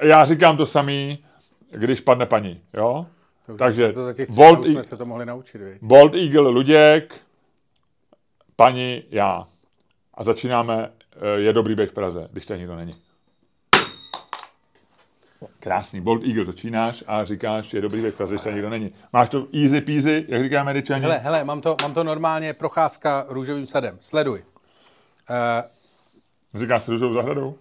já 0.00 0.24
říkám 0.24 0.56
to 0.56 0.66
samý, 0.66 1.24
když 1.70 2.00
padne 2.00 2.26
paní, 2.26 2.60
jo? 2.74 3.06
To 3.46 3.56
Takže 3.56 3.92
to 3.92 4.04
za 4.04 4.12
těch 4.12 4.30
Bolt 4.30 4.66
jsme 4.66 4.82
se 4.82 4.96
to 4.96 5.06
mohli 5.06 5.26
naučit, 5.26 5.58
viď? 5.58 5.78
Bold 5.82 6.14
Eagle 6.14 6.48
Luděk, 6.48 7.20
paní 8.56 9.02
já. 9.10 9.46
A 10.14 10.24
začínáme, 10.24 10.92
eh, 11.16 11.40
je 11.40 11.52
dobrý 11.52 11.74
být 11.74 11.90
v 11.90 11.92
Praze, 11.92 12.28
když 12.32 12.46
tady 12.46 12.60
nikdo 12.60 12.76
není. 12.76 12.92
Krásný. 15.60 16.00
Bold 16.00 16.24
Eagle 16.24 16.44
začínáš 16.44 17.04
a 17.06 17.24
říkáš, 17.24 17.74
je 17.74 17.80
dobrý 17.80 18.02
být 18.02 18.10
v 18.10 18.16
Praze, 18.16 18.34
když 18.34 18.42
tady 18.42 18.54
nikdo 18.54 18.70
není. 18.70 18.92
Máš 19.12 19.28
to 19.28 19.46
easy 19.52 19.80
peasy, 19.80 20.24
jak 20.28 20.42
říkáme 20.42 20.60
američani? 20.60 21.02
Hele, 21.02 21.18
hele, 21.18 21.44
mám 21.44 21.60
to, 21.60 21.76
mám 21.82 21.94
to 21.94 22.04
normálně 22.04 22.52
procházka 22.52 23.26
růžovým 23.28 23.66
sadem. 23.66 23.96
Sleduj. 24.00 24.44
Uh, 26.54 26.60
Říkáš 26.60 26.82
s 26.82 26.88
růžovou 26.88 27.12
zahradou? 27.12 27.46
uh, 27.46 27.54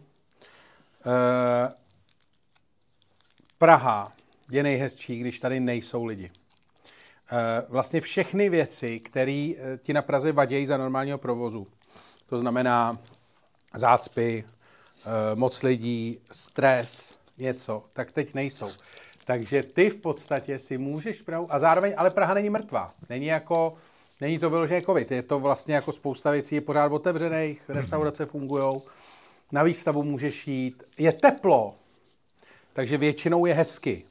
Praha 3.57 4.11
je 4.51 4.63
nejhezčí, 4.63 5.19
když 5.19 5.39
tady 5.39 5.59
nejsou 5.59 6.05
lidi. 6.05 6.31
Uh, 7.31 7.39
vlastně 7.69 8.01
všechny 8.01 8.49
věci, 8.49 8.99
které 8.99 9.51
uh, 9.55 9.77
ti 9.77 9.93
na 9.93 10.01
Praze 10.01 10.31
vadějí 10.31 10.65
za 10.65 10.77
normálního 10.77 11.17
provozu, 11.17 11.67
to 12.25 12.39
znamená 12.39 12.97
zácpy, 13.75 14.43
moc 15.36 15.63
lidí, 15.63 16.19
stres, 16.31 17.19
něco, 17.38 17.84
tak 17.93 18.11
teď 18.11 18.34
nejsou. 18.34 18.69
Takže 19.25 19.63
ty 19.63 19.89
v 19.89 19.95
podstatě 19.95 20.59
si 20.59 20.77
můžeš 20.77 21.21
Prahu, 21.21 21.47
a 21.53 21.59
zároveň, 21.59 21.93
ale 21.97 22.09
Praha 22.09 22.34
není 22.34 22.49
mrtvá. 22.49 22.88
Není 23.09 23.25
jako, 23.25 23.73
není 24.21 24.39
to 24.39 24.49
vyloženě 24.49 24.81
covid, 24.81 25.11
je 25.11 25.21
to 25.21 25.39
vlastně 25.39 25.75
jako 25.75 25.91
spousta 25.91 26.31
věcí, 26.31 26.55
je 26.55 26.61
pořád 26.61 26.91
otevřených, 26.91 27.69
restaurace 27.69 28.25
fungují, 28.25 28.81
na 29.51 29.63
výstavu 29.63 30.03
můžeš 30.03 30.47
jít, 30.47 30.84
je 30.97 31.13
teplo, 31.13 31.75
takže 32.73 32.97
většinou 32.97 33.45
je 33.45 33.53
hezky. 33.53 34.05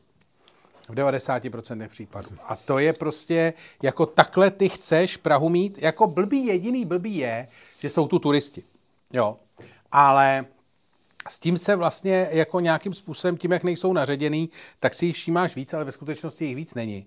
V 0.89 0.95
90% 0.95 1.89
případů. 1.89 2.29
A 2.49 2.57
to 2.57 2.79
je 2.79 2.93
prostě, 2.93 3.53
jako 3.83 4.07
takhle 4.07 4.51
ty 4.51 4.69
chceš 4.69 5.17
Prahu 5.17 5.49
mít, 5.49 5.83
jako 5.83 6.07
blbý 6.07 6.47
jediný 6.47 6.85
blbý 6.85 7.17
je, 7.17 7.49
že 7.79 7.91
jsou 7.91 8.09
tu 8.09 8.19
turisti. 8.19 8.63
Jo. 9.13 9.37
Ale 9.93 10.47
s 11.29 11.39
tím 11.39 11.59
se 11.59 11.77
vlastně 11.77 12.29
jako 12.31 12.61
nějakým 12.61 12.95
způsobem, 12.95 13.37
tím, 13.37 13.53
jak 13.53 13.65
nejsou 13.65 13.93
naředěný, 13.93 14.51
tak 14.81 14.95
si 14.95 15.07
jich 15.07 15.17
všímáš 15.17 15.57
víc, 15.57 15.75
ale 15.75 15.85
ve 15.85 15.93
skutečnosti 15.93 16.45
jich 16.45 16.57
víc 16.57 16.75
není. 16.75 17.07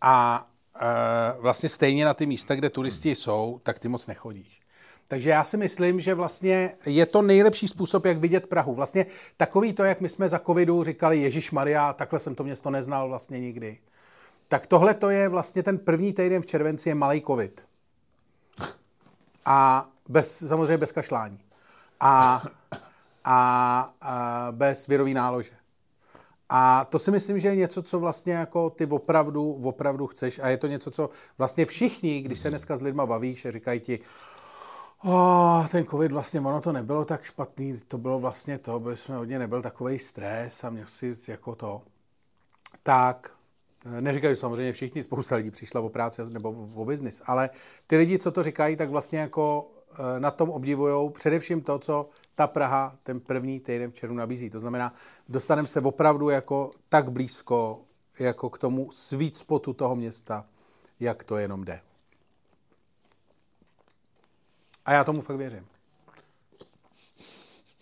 A 0.00 0.46
e, 0.80 1.40
vlastně 1.40 1.68
stejně 1.68 2.04
na 2.04 2.14
ty 2.14 2.26
místa, 2.26 2.54
kde 2.54 2.70
turisti 2.70 3.14
jsou, 3.14 3.60
tak 3.62 3.78
ty 3.78 3.88
moc 3.88 4.06
nechodíš. 4.06 4.60
Takže 5.08 5.30
já 5.30 5.44
si 5.44 5.56
myslím, 5.56 6.00
že 6.00 6.14
vlastně 6.14 6.74
je 6.86 7.06
to 7.06 7.22
nejlepší 7.22 7.68
způsob, 7.68 8.04
jak 8.04 8.18
vidět 8.18 8.46
Prahu. 8.46 8.74
Vlastně 8.74 9.06
takový 9.36 9.72
to, 9.72 9.84
jak 9.84 10.00
my 10.00 10.08
jsme 10.08 10.28
za 10.28 10.38
covidu 10.38 10.84
říkali, 10.84 11.18
Ježíš 11.18 11.50
Maria, 11.50 11.92
takhle 11.92 12.18
jsem 12.18 12.34
to 12.34 12.44
město 12.44 12.70
neznal 12.70 13.08
vlastně 13.08 13.40
nikdy. 13.40 13.78
Tak 14.48 14.66
tohle 14.66 14.94
to 14.94 15.10
je 15.10 15.28
vlastně 15.28 15.62
ten 15.62 15.78
první 15.78 16.12
týden 16.12 16.42
v 16.42 16.46
červenci 16.46 16.88
je 16.88 16.94
malý 16.94 17.22
covid. 17.22 17.64
A 19.44 19.88
bez, 20.08 20.48
samozřejmě 20.48 20.78
bez 20.78 20.92
kašlání. 20.92 21.38
A, 22.00 22.42
a, 23.24 23.94
a 24.00 24.48
bez 24.50 24.86
virový 24.86 25.14
nálože. 25.14 25.52
A 26.48 26.84
to 26.84 26.98
si 26.98 27.10
myslím, 27.10 27.38
že 27.38 27.48
je 27.48 27.56
něco, 27.56 27.82
co 27.82 28.00
vlastně 28.00 28.32
jako 28.32 28.70
ty 28.70 28.86
opravdu, 28.86 29.52
opravdu 29.52 30.06
chceš 30.06 30.38
a 30.38 30.48
je 30.48 30.56
to 30.56 30.66
něco, 30.66 30.90
co 30.90 31.10
vlastně 31.38 31.66
všichni, 31.66 32.20
když 32.20 32.38
se 32.38 32.50
dneska 32.50 32.76
s 32.76 32.80
lidma 32.80 33.06
bavíš 33.06 33.46
říkají 33.50 33.80
ti, 33.80 34.00
Oh, 35.06 35.66
ten 35.68 35.86
covid 35.86 36.12
vlastně, 36.12 36.40
ono 36.40 36.60
to 36.60 36.72
nebylo 36.72 37.04
tak 37.04 37.22
špatný, 37.22 37.78
to 37.88 37.98
bylo 37.98 38.18
vlastně 38.18 38.58
to, 38.58 38.80
byli 38.80 38.96
jsme 38.96 39.16
hodně, 39.16 39.38
nebyl 39.38 39.62
takový 39.62 39.98
stres 39.98 40.64
a 40.64 40.70
měl 40.70 40.86
si 40.86 41.16
jako 41.28 41.54
to. 41.54 41.82
Tak, 42.82 43.32
neříkají 44.00 44.36
samozřejmě 44.36 44.72
všichni, 44.72 45.02
spousta 45.02 45.36
lidí 45.36 45.50
přišla 45.50 45.80
o 45.80 45.88
práci 45.88 46.22
nebo 46.28 46.68
o 46.74 46.84
biznis, 46.84 47.22
ale 47.26 47.50
ty 47.86 47.96
lidi, 47.96 48.18
co 48.18 48.30
to 48.30 48.42
říkají, 48.42 48.76
tak 48.76 48.90
vlastně 48.90 49.18
jako 49.18 49.70
eh, 49.92 50.20
na 50.20 50.30
tom 50.30 50.50
obdivují 50.50 51.10
především 51.10 51.62
to, 51.62 51.78
co 51.78 52.08
ta 52.34 52.46
Praha 52.46 52.98
ten 53.02 53.20
první 53.20 53.60
týden 53.60 53.90
v 53.90 53.94
červnu 53.94 54.16
nabízí. 54.16 54.50
To 54.50 54.60
znamená, 54.60 54.94
dostaneme 55.28 55.68
se 55.68 55.80
opravdu 55.80 56.28
jako 56.28 56.70
tak 56.88 57.12
blízko 57.12 57.84
jako 58.20 58.50
k 58.50 58.58
tomu 58.58 58.90
sweet 58.92 59.36
spotu 59.36 59.72
toho 59.72 59.96
města, 59.96 60.46
jak 61.00 61.24
to 61.24 61.36
jenom 61.36 61.64
jde. 61.64 61.80
A 64.84 64.92
já 64.92 65.04
tomu 65.04 65.20
fakt 65.20 65.36
věřím. 65.36 65.66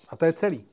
A 0.08 0.16
to 0.16 0.24
je 0.24 0.32
celý. 0.32 0.64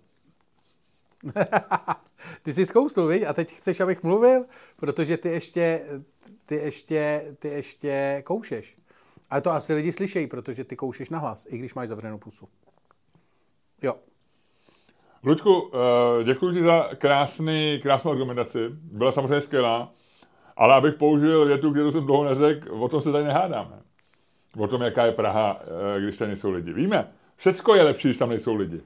ty 2.43 2.53
jsi 2.53 2.65
zkousnul, 2.65 3.07
viď? 3.07 3.23
A 3.23 3.34
teď 3.34 3.51
chceš, 3.51 3.80
abych 3.80 4.03
mluvil? 4.03 4.45
Protože 4.75 5.17
ty 5.17 5.30
ještě, 5.30 5.86
ty 6.45 6.55
ještě, 6.55 7.36
ty 7.39 7.47
ještě 7.47 8.23
koušeš. 8.25 8.77
Ale 9.30 9.41
to 9.41 9.51
asi 9.51 9.73
lidi 9.73 9.91
slyšejí, 9.91 10.27
protože 10.27 10.63
ty 10.63 10.75
koušeš 10.75 11.09
na 11.09 11.19
hlas, 11.19 11.47
i 11.49 11.57
když 11.57 11.73
máš 11.73 11.88
zavřenou 11.88 12.17
pusu. 12.17 12.49
Jo. 13.82 13.93
Luďku, 15.23 15.71
eh, 15.73 16.23
děkuji 16.23 16.53
ti 16.53 16.63
za 16.63 16.89
krásný, 16.95 17.80
krásnou 17.82 18.11
argumentaci. 18.11 18.69
Byla 18.71 19.11
samozřejmě 19.11 19.41
skvělá, 19.41 19.91
ale 20.57 20.73
abych 20.73 20.93
použil 20.93 21.45
větu, 21.45 21.71
kterou 21.71 21.91
jsem 21.91 22.05
dlouho 22.05 22.23
neřekl, 22.23 22.84
o 22.84 22.89
tom 22.89 23.01
se 23.01 23.11
tady 23.11 23.23
nehádáme 23.25 23.89
o 24.57 24.67
tom, 24.67 24.82
jaká 24.82 25.05
je 25.05 25.11
Praha, 25.11 25.61
eh, 25.95 26.01
když 26.01 26.17
tam 26.17 26.27
nejsou 26.27 26.51
lidi. 26.51 26.73
Víme, 26.73 27.11
všecko 27.36 27.75
je 27.75 27.84
lepší, 27.84 28.07
když 28.07 28.17
tam 28.17 28.30
nejsou 28.30 28.55
lidi. 28.55 28.82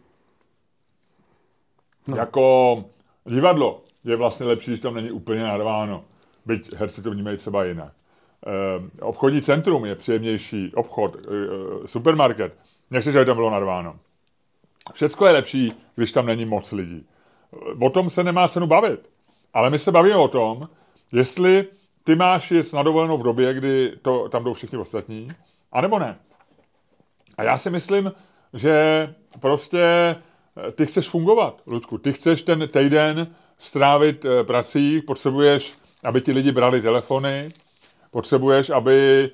No. 2.08 2.18
Jako 2.18 2.86
divadlo 3.26 3.84
je 4.04 4.16
vlastně 4.16 4.46
lepší, 4.46 4.72
když 4.72 4.80
tam 4.80 4.96
není 4.96 5.12
úplně 5.12 5.44
narváno. 5.44 6.04
Byť 6.46 6.76
herci 6.76 7.02
to 7.02 7.12
vnímají 7.12 7.38
třeba 7.38 7.64
jinak. 7.64 7.94
E, 8.48 9.02
obchodní 9.02 9.42
centrum 9.42 9.86
je 9.86 9.96
příjemnější, 9.96 10.72
obchod, 10.76 11.18
supermarket. 11.86 12.58
Nechci, 12.92 13.10
aby 13.10 13.26
tam 13.26 13.36
bylo 13.36 13.50
narváno. 13.50 14.00
Všecko 14.94 15.26
je 15.26 15.34
lepší, 15.34 15.74
když 15.96 16.12
tam 16.12 16.26
není 16.26 16.46
moc 16.46 16.72
lidí. 16.72 17.06
O 17.82 17.90
tom 17.90 18.10
se 18.10 18.24
nemá 18.24 18.48
cenu 18.48 18.68
bavit. 18.68 19.10
Ale 19.54 19.70
my 19.70 19.80
se 19.80 19.92
bavíme 19.92 20.16
o 20.16 20.28
tom, 20.28 20.70
jestli 21.12 21.68
ty 22.04 22.16
máš 22.16 22.52
jet 22.52 22.74
na 22.74 22.84
dovolenou 22.84 23.18
v 23.18 23.24
době, 23.24 23.54
kdy 23.54 23.94
to, 24.02 24.30
tam 24.30 24.44
jdou 24.44 24.54
všichni 24.54 24.78
ostatní, 24.78 25.28
a 25.72 25.82
nebo 25.82 26.00
ne. 26.00 26.20
A 27.38 27.44
já 27.44 27.58
si 27.58 27.70
myslím, 27.70 28.12
že 28.54 29.08
prostě 29.40 29.80
eh, 29.80 30.72
ty 30.72 30.86
chceš 30.86 31.10
fungovat, 31.10 31.62
Ludku. 31.68 31.98
Ty 31.98 32.14
chceš 32.14 32.42
ten 32.42 32.68
týden 32.68 33.28
strávit 33.58 34.26
eh, 34.26 34.44
prací, 34.44 35.02
potřebuješ, 35.02 35.74
aby 36.04 36.22
ti 36.22 36.32
lidi 36.32 36.52
brali 36.52 36.82
telefony, 36.82 37.50
potřebuješ, 38.12 38.70
aby 38.70 39.30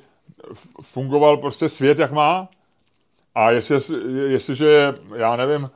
fungoval 0.82 1.38
prostě 1.38 1.70
svět, 1.70 2.00
jak 2.00 2.12
má. 2.12 2.48
A 3.40 3.52
jestli, 3.52 3.78
jestliže, 4.28 4.94
já 5.16 5.36
nevím, 5.36 5.70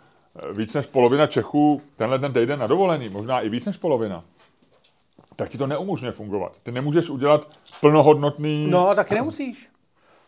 víc 0.57 0.73
než 0.73 0.85
polovina 0.85 1.27
Čechů 1.27 1.81
tenhle 1.95 2.19
ten 2.19 2.33
týden 2.33 2.59
na 2.59 2.67
dovolený, 2.67 3.09
možná 3.09 3.41
i 3.41 3.49
víc 3.49 3.65
než 3.65 3.77
polovina, 3.77 4.23
tak 5.35 5.49
ti 5.49 5.57
to 5.57 5.67
neumožňuje 5.67 6.11
fungovat. 6.11 6.57
Ty 6.63 6.71
nemůžeš 6.71 7.09
udělat 7.09 7.49
plnohodnotný... 7.81 8.67
No, 8.69 8.95
taky 8.95 9.15
nemusíš. 9.15 9.69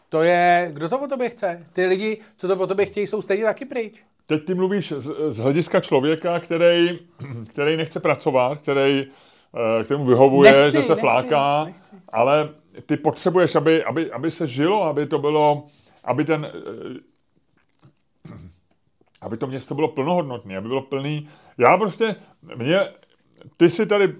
To 0.09 0.23
je, 0.23 0.69
kdo 0.73 0.89
to 0.89 0.97
po 0.97 1.07
tobě 1.07 1.29
chce? 1.29 1.65
Ty 1.73 1.85
lidi, 1.85 2.17
co 2.37 2.47
to 2.47 2.55
po 2.55 2.67
tobě 2.67 2.85
chtějí, 2.85 3.07
jsou 3.07 3.21
stejně 3.21 3.43
taky 3.43 3.65
pryč. 3.65 4.03
Teď 4.25 4.45
ty 4.45 4.53
mluvíš 4.53 4.93
z, 4.97 5.15
z 5.27 5.37
hlediska 5.37 5.79
člověka, 5.79 6.39
který, 6.39 6.99
který 7.49 7.77
nechce 7.77 7.99
pracovat, 7.99 8.57
který, 8.57 9.07
eh, 9.79 9.83
kterému 9.83 10.05
vyhovuje, 10.05 10.51
nechci, 10.51 10.77
že 10.77 10.83
se 10.83 10.89
nechci, 10.89 11.01
fláká, 11.01 11.63
nechci. 11.63 11.95
ale 12.09 12.49
ty 12.85 12.97
potřebuješ, 12.97 13.55
aby, 13.55 13.83
aby, 13.83 14.11
aby 14.11 14.31
se 14.31 14.47
žilo, 14.47 14.83
aby 14.83 15.05
to 15.05 15.19
bylo, 15.19 15.65
aby 16.03 16.25
ten, 16.25 16.45
eh, 16.45 17.14
aby 19.25 19.37
to 19.37 19.47
město 19.47 19.75
bylo 19.75 19.87
plnohodnotné, 19.87 20.57
aby 20.57 20.67
bylo 20.67 20.81
plný. 20.81 21.27
Já 21.57 21.77
prostě, 21.77 22.15
mě, 22.55 22.79
ty 23.57 23.69
si 23.69 23.85
tady, 23.85 24.15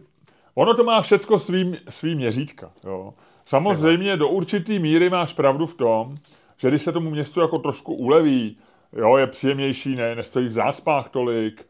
ono 0.55 0.73
to 0.73 0.83
má 0.83 1.01
všecko 1.01 1.39
svým, 1.39 1.77
svým 1.89 2.17
měřítka, 2.17 2.71
jo. 2.83 3.13
Samozřejmě 3.45 4.17
do 4.17 4.29
určitý 4.29 4.79
míry 4.79 5.09
máš 5.09 5.33
pravdu 5.33 5.65
v 5.65 5.73
tom, 5.73 6.15
že 6.57 6.67
když 6.67 6.81
se 6.81 6.91
tomu 6.91 7.09
městu 7.09 7.41
jako 7.41 7.59
trošku 7.59 7.93
uleví, 7.93 8.57
jo, 8.93 9.17
je 9.17 9.27
příjemnější, 9.27 9.95
ne, 9.95 10.15
nestojí 10.15 10.47
v 10.47 10.51
zácpách 10.51 11.09
tolik, 11.09 11.67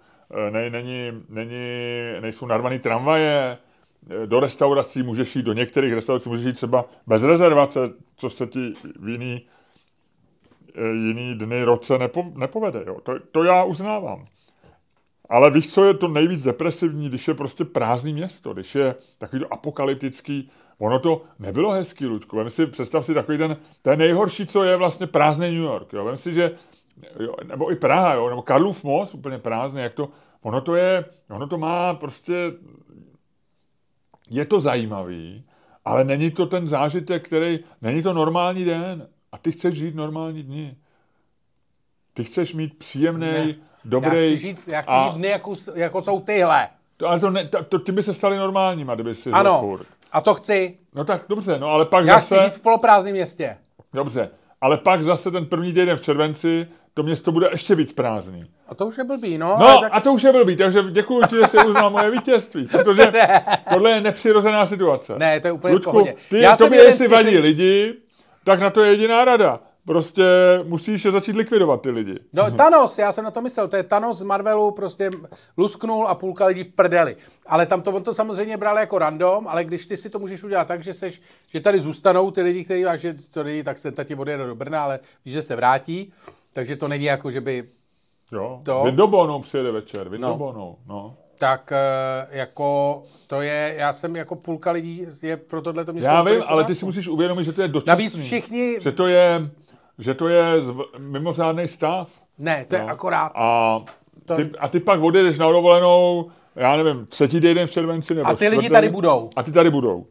eh, 0.48 0.52
ne, 0.52 0.70
není, 0.70 1.12
není, 1.30 1.66
nejsou 2.20 2.46
narvaný 2.46 2.80
tramvaje, 2.80 3.58
eh, 4.10 4.28
do 4.28 4.40
restaurací 4.40 5.04
můžeš 5.04 5.36
jít, 5.36 5.46
do 5.46 5.54
některých 5.54 5.94
restaurací 5.94 6.30
můžeš 6.30 6.46
jít 6.46 6.54
třeba 6.54 6.86
bez 7.08 7.24
rezervace, 7.24 7.80
co 8.16 8.30
se 8.30 8.48
ti 8.48 8.74
v 9.00 9.10
jiný, 9.10 9.46
jiný 10.78 11.36
dny 11.36 11.64
roce 11.64 11.98
nepo, 11.98 12.26
nepovede. 12.36 12.84
Jo. 12.88 12.98
To, 13.04 13.14
to 13.32 13.44
já 13.44 13.64
uznávám. 13.64 14.26
Ale 15.30 15.52
víš, 15.52 15.74
co 15.74 15.84
je 15.84 15.94
to 15.94 16.08
nejvíc 16.08 16.44
depresivní, 16.44 17.10
když 17.10 17.28
je 17.28 17.34
prostě 17.34 17.66
prázdný 17.66 18.14
město, 18.14 18.54
když 18.54 18.76
je 18.76 18.96
takový 19.18 19.42
to 19.42 19.54
apokalyptický, 19.54 20.50
ono 20.78 21.00
to 21.00 21.22
nebylo 21.40 21.72
hezký, 21.72 22.06
Luďku. 22.06 22.38
Vem 22.38 22.50
si, 22.50 22.68
představ 22.68 23.06
si 23.06 23.14
takový 23.14 23.38
ten, 23.38 23.58
ten 23.82 24.00
nejhorší, 24.00 24.46
co 24.46 24.64
je 24.64 24.76
vlastně 24.76 25.08
prázdný 25.08 25.46
New 25.46 25.64
York. 25.64 25.94
Jo. 25.94 26.06
Vem 26.06 26.18
si, 26.18 26.34
že, 26.34 26.52
jo, 27.20 27.36
nebo 27.44 27.72
i 27.72 27.76
Praha, 27.76 28.14
jo, 28.14 28.30
nebo 28.30 28.42
Karlův 28.42 28.84
most, 28.84 29.14
úplně 29.14 29.38
prázdný, 29.38 29.82
jak 29.82 29.94
to, 29.94 30.10
ono 30.42 30.62
to 30.62 30.76
je, 30.76 31.06
ono 31.30 31.48
to 31.48 31.58
má 31.58 31.94
prostě, 31.94 32.54
je 34.30 34.46
to 34.46 34.62
zajímavý, 34.62 35.44
ale 35.86 36.04
není 36.04 36.32
to 36.32 36.46
ten 36.46 36.68
zážitek, 36.68 37.26
který, 37.26 37.60
není 37.82 38.04
to 38.04 38.14
normální 38.14 38.66
den. 38.66 39.08
A 39.36 39.38
ty 39.38 39.52
chceš 39.52 39.76
žít 39.78 39.96
normální 39.96 40.44
dny. 40.44 40.76
Ty 42.14 42.24
chceš 42.24 42.54
mít 42.54 42.78
příjemný, 42.78 43.56
dobrý. 43.86 44.18
Já 44.18 44.24
chci 44.26 44.38
žít, 44.38 44.60
já 44.68 44.82
chci 44.82 44.92
a... 44.92 45.10
žít 45.10 45.18
dny, 45.18 45.28
jako, 45.28 45.54
jako 45.76 46.02
jsou 46.02 46.20
tyhle. 46.20 46.68
To, 46.98 47.08
ale 47.08 47.20
to, 47.20 47.30
ne, 47.30 47.48
to, 47.48 47.64
to, 47.64 47.80
ty 47.80 47.92
by 47.92 48.04
se 48.04 48.14
stali 48.14 48.38
normálníma, 48.38 48.96
kdyby 48.96 49.16
si 49.16 49.32
Ano, 49.32 49.60
furt. 49.60 49.86
a 50.12 50.22
to 50.22 50.34
chci. 50.34 50.78
No 50.94 51.06
tak 51.06 51.22
dobře, 51.30 51.60
no 51.60 51.68
ale 51.68 51.86
pak 51.86 52.06
já 52.06 52.16
zase... 52.16 52.36
Já 52.36 52.42
chci 52.42 52.48
žít 52.48 52.60
v 52.60 52.62
poloprázdném 52.64 53.14
městě. 53.14 53.58
Dobře, 53.94 54.30
ale 54.62 54.78
pak 54.78 55.04
zase 55.04 55.32
ten 55.32 55.46
první 55.46 55.74
týden 55.74 55.98
v 55.98 56.02
červenci 56.02 56.68
to 56.94 57.04
město 57.04 57.32
bude 57.32 57.48
ještě 57.52 57.76
víc 57.76 57.94
prázdný. 57.94 58.46
A 58.68 58.76
to 58.76 58.86
už 58.86 58.98
je 58.98 59.04
blbý, 59.04 59.38
no. 59.38 59.58
No 59.60 59.80
tak... 59.82 59.92
a 59.94 60.00
to 60.02 60.14
už 60.14 60.24
je 60.24 60.32
blbý, 60.32 60.56
takže 60.56 60.84
děkuji 60.92 61.28
ti, 61.30 61.36
že 61.36 61.48
jsi 61.48 61.58
uznal 61.58 61.90
moje 61.90 62.12
vítězství, 62.12 62.68
protože 62.72 63.14
tohle 63.74 63.92
je 63.92 64.02
nepřirozená 64.02 64.66
situace. 64.66 65.20
Ne, 65.20 65.40
to 65.40 65.48
je 65.48 65.52
úplně 65.52 65.74
Lučku, 65.74 65.90
v 65.90 65.94
pohodě. 65.94 66.16
ty, 66.30 66.40
Já 66.40 66.58
tobě 66.58 66.84
jestli 66.84 67.08
vadí 67.08 67.38
lidi, 67.38 67.94
tak 68.46 68.60
na 68.60 68.70
to 68.70 68.82
je 68.84 68.92
jediná 68.92 69.26
rada 69.26 69.60
prostě 69.86 70.24
musíš 70.64 71.06
je 71.06 71.12
začít 71.12 71.36
likvidovat 71.36 71.82
ty 71.82 71.90
lidi. 71.90 72.20
No, 72.34 72.52
Thanos, 72.52 72.98
já 72.98 73.12
jsem 73.12 73.24
na 73.24 73.32
to 73.32 73.42
myslel, 73.42 73.68
to 73.68 73.76
je 73.76 73.84
Thanos 73.84 74.18
z 74.18 74.24
Marvelu, 74.24 74.72
prostě 74.72 75.12
lusknul 75.58 76.08
a 76.08 76.16
půlka 76.16 76.46
lidí 76.46 76.64
v 76.64 76.68
prdeli. 76.68 77.16
Ale 77.48 77.66
tam 77.66 77.82
to, 77.82 77.92
on 77.92 78.04
to 78.04 78.14
samozřejmě 78.14 78.58
bral 78.58 78.78
jako 78.80 79.00
random, 79.00 79.48
ale 79.48 79.64
když 79.66 79.86
ty 79.86 79.98
si 79.98 80.10
to 80.10 80.20
můžeš 80.20 80.44
udělat 80.44 80.68
tak, 80.68 80.84
že, 80.84 80.94
seš, 80.94 81.22
že 81.48 81.60
tady 81.60 81.80
zůstanou 81.80 82.32
ty 82.32 82.42
lidi, 82.42 82.66
kteří 82.66 82.84
máš, 82.84 83.00
že 83.02 83.16
to 83.32 83.42
lidi, 83.42 83.64
tak 83.64 83.80
se 83.80 83.92
tati 83.92 84.16
odjede 84.16 84.46
do 84.46 84.56
Brna, 84.56 84.84
ale 84.84 85.00
víš, 85.26 85.34
že 85.34 85.42
se 85.42 85.56
vrátí, 85.56 86.14
takže 86.54 86.76
to 86.76 86.88
není 86.88 87.06
jako, 87.06 87.32
že 87.32 87.42
by 87.42 87.70
Jo, 88.32 88.60
To- 88.64 88.84
Windobonou 88.84 89.40
přijede 89.42 89.72
večer, 89.72 90.06
No. 90.06 90.10
Windobonou, 90.12 90.78
no. 90.88 91.18
Tak 91.38 91.72
eh, 91.72 92.28
jako 92.32 93.02
to 93.28 93.42
je, 93.42 93.76
já 93.78 93.94
jsem 93.94 94.16
jako 94.16 94.36
půlka 94.36 94.72
lidí 94.72 95.08
je 95.24 95.38
pro 95.38 95.62
tohle 95.62 95.86
to 95.86 95.94
město. 95.94 96.12
Já 96.12 96.24
vím, 96.24 96.44
ale 96.48 96.64
ty 96.64 96.76
si 96.76 96.86
musíš 96.86 97.08
uvědomit, 97.08 97.44
že 97.44 97.52
to 97.54 97.62
je 97.62 97.68
dočasný. 97.68 97.90
Navíc 97.90 98.16
všichni, 98.22 98.78
Že 98.82 98.92
to 98.92 99.08
je, 99.08 99.50
že 100.00 100.14
to 100.14 100.28
je 100.28 100.62
zv, 100.62 100.80
mimořádný 100.98 101.68
stav. 101.68 102.10
ne, 102.38 102.66
to 102.68 102.76
je 102.76 102.82
No. 102.84 102.90
akorát. 102.90 103.32
A 103.36 103.80
ty, 104.36 104.50
a 104.60 104.68
ty 104.68 104.80
pak 104.80 105.02
odjedeš 105.02 105.40
na 105.40 105.50
dovolenou, 105.52 106.30
já 106.56 106.76
nevím, 106.76 107.06
třetí 107.06 107.42
týden 107.42 107.68
v 107.68 107.72
červenci 107.72 108.16
nebo 108.16 108.30
A 108.30 108.36
ty 108.36 108.48
lidi 108.48 108.60
čtvrtý. 108.62 108.74
tady 108.74 108.90
budou. 108.90 109.30
A 109.36 109.44
ty 109.44 109.52
tady 109.52 109.70
budou. 109.70 110.06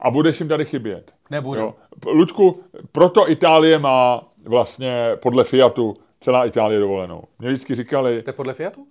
A 0.00 0.10
budeš 0.10 0.40
jim 0.40 0.48
tady 0.48 0.64
chybět. 0.64 1.10
Nebudou. 1.30 1.60
Jo. 1.60 1.74
Luďku, 2.06 2.62
proto 2.92 3.30
Itálie 3.30 3.78
má 3.78 4.22
vlastně 4.46 5.10
podle 5.22 5.44
Fiatu 5.44 5.96
celá 6.20 6.44
Itálie 6.44 6.80
dovolenou. 6.80 7.22
Mě 7.38 7.48
vždycky 7.48 7.74
říkali, 7.74 8.22
To 8.22 8.28
je 8.30 8.34
podle 8.34 8.54
Fiatu? 8.54 8.86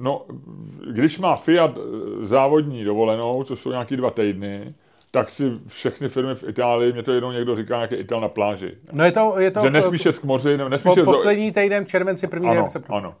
No, 0.00 0.26
když 0.92 1.18
má 1.18 1.36
Fiat 1.36 1.70
eh, 1.78 2.26
závodní 2.26 2.84
dovolenou, 2.84 3.44
což 3.44 3.60
jsou 3.60 3.70
nějaký 3.70 3.96
dva 3.96 4.10
týdny, 4.10 4.68
tak 5.10 5.30
si 5.30 5.52
všechny 5.66 6.08
firmy 6.08 6.34
v 6.34 6.48
Itálii, 6.48 6.92
mě 6.92 7.02
to 7.02 7.12
jednou 7.12 7.32
někdo 7.32 7.56
říká, 7.56 7.80
jak 7.80 7.90
je 7.90 7.98
Ital 7.98 8.20
na 8.20 8.28
pláži. 8.28 8.74
No 8.92 9.04
je 9.04 9.12
to, 9.12 9.34
je 9.38 9.50
to 9.50 9.60
Že 9.62 9.70
nesmíš 9.70 10.04
jet 10.04 10.18
k 10.18 10.24
moři, 10.24 10.56
ne- 10.56 10.68
nesmíš 10.68 10.94
po, 10.94 11.04
poslední 11.04 11.52
týden 11.52 11.84
v 11.84 11.88
červenci, 11.88 12.26
první 12.26 12.48
den 12.48 12.58
ano, 12.58 12.66
v 12.66 12.70
srpnu. 12.70 12.94
ano. 12.94 13.14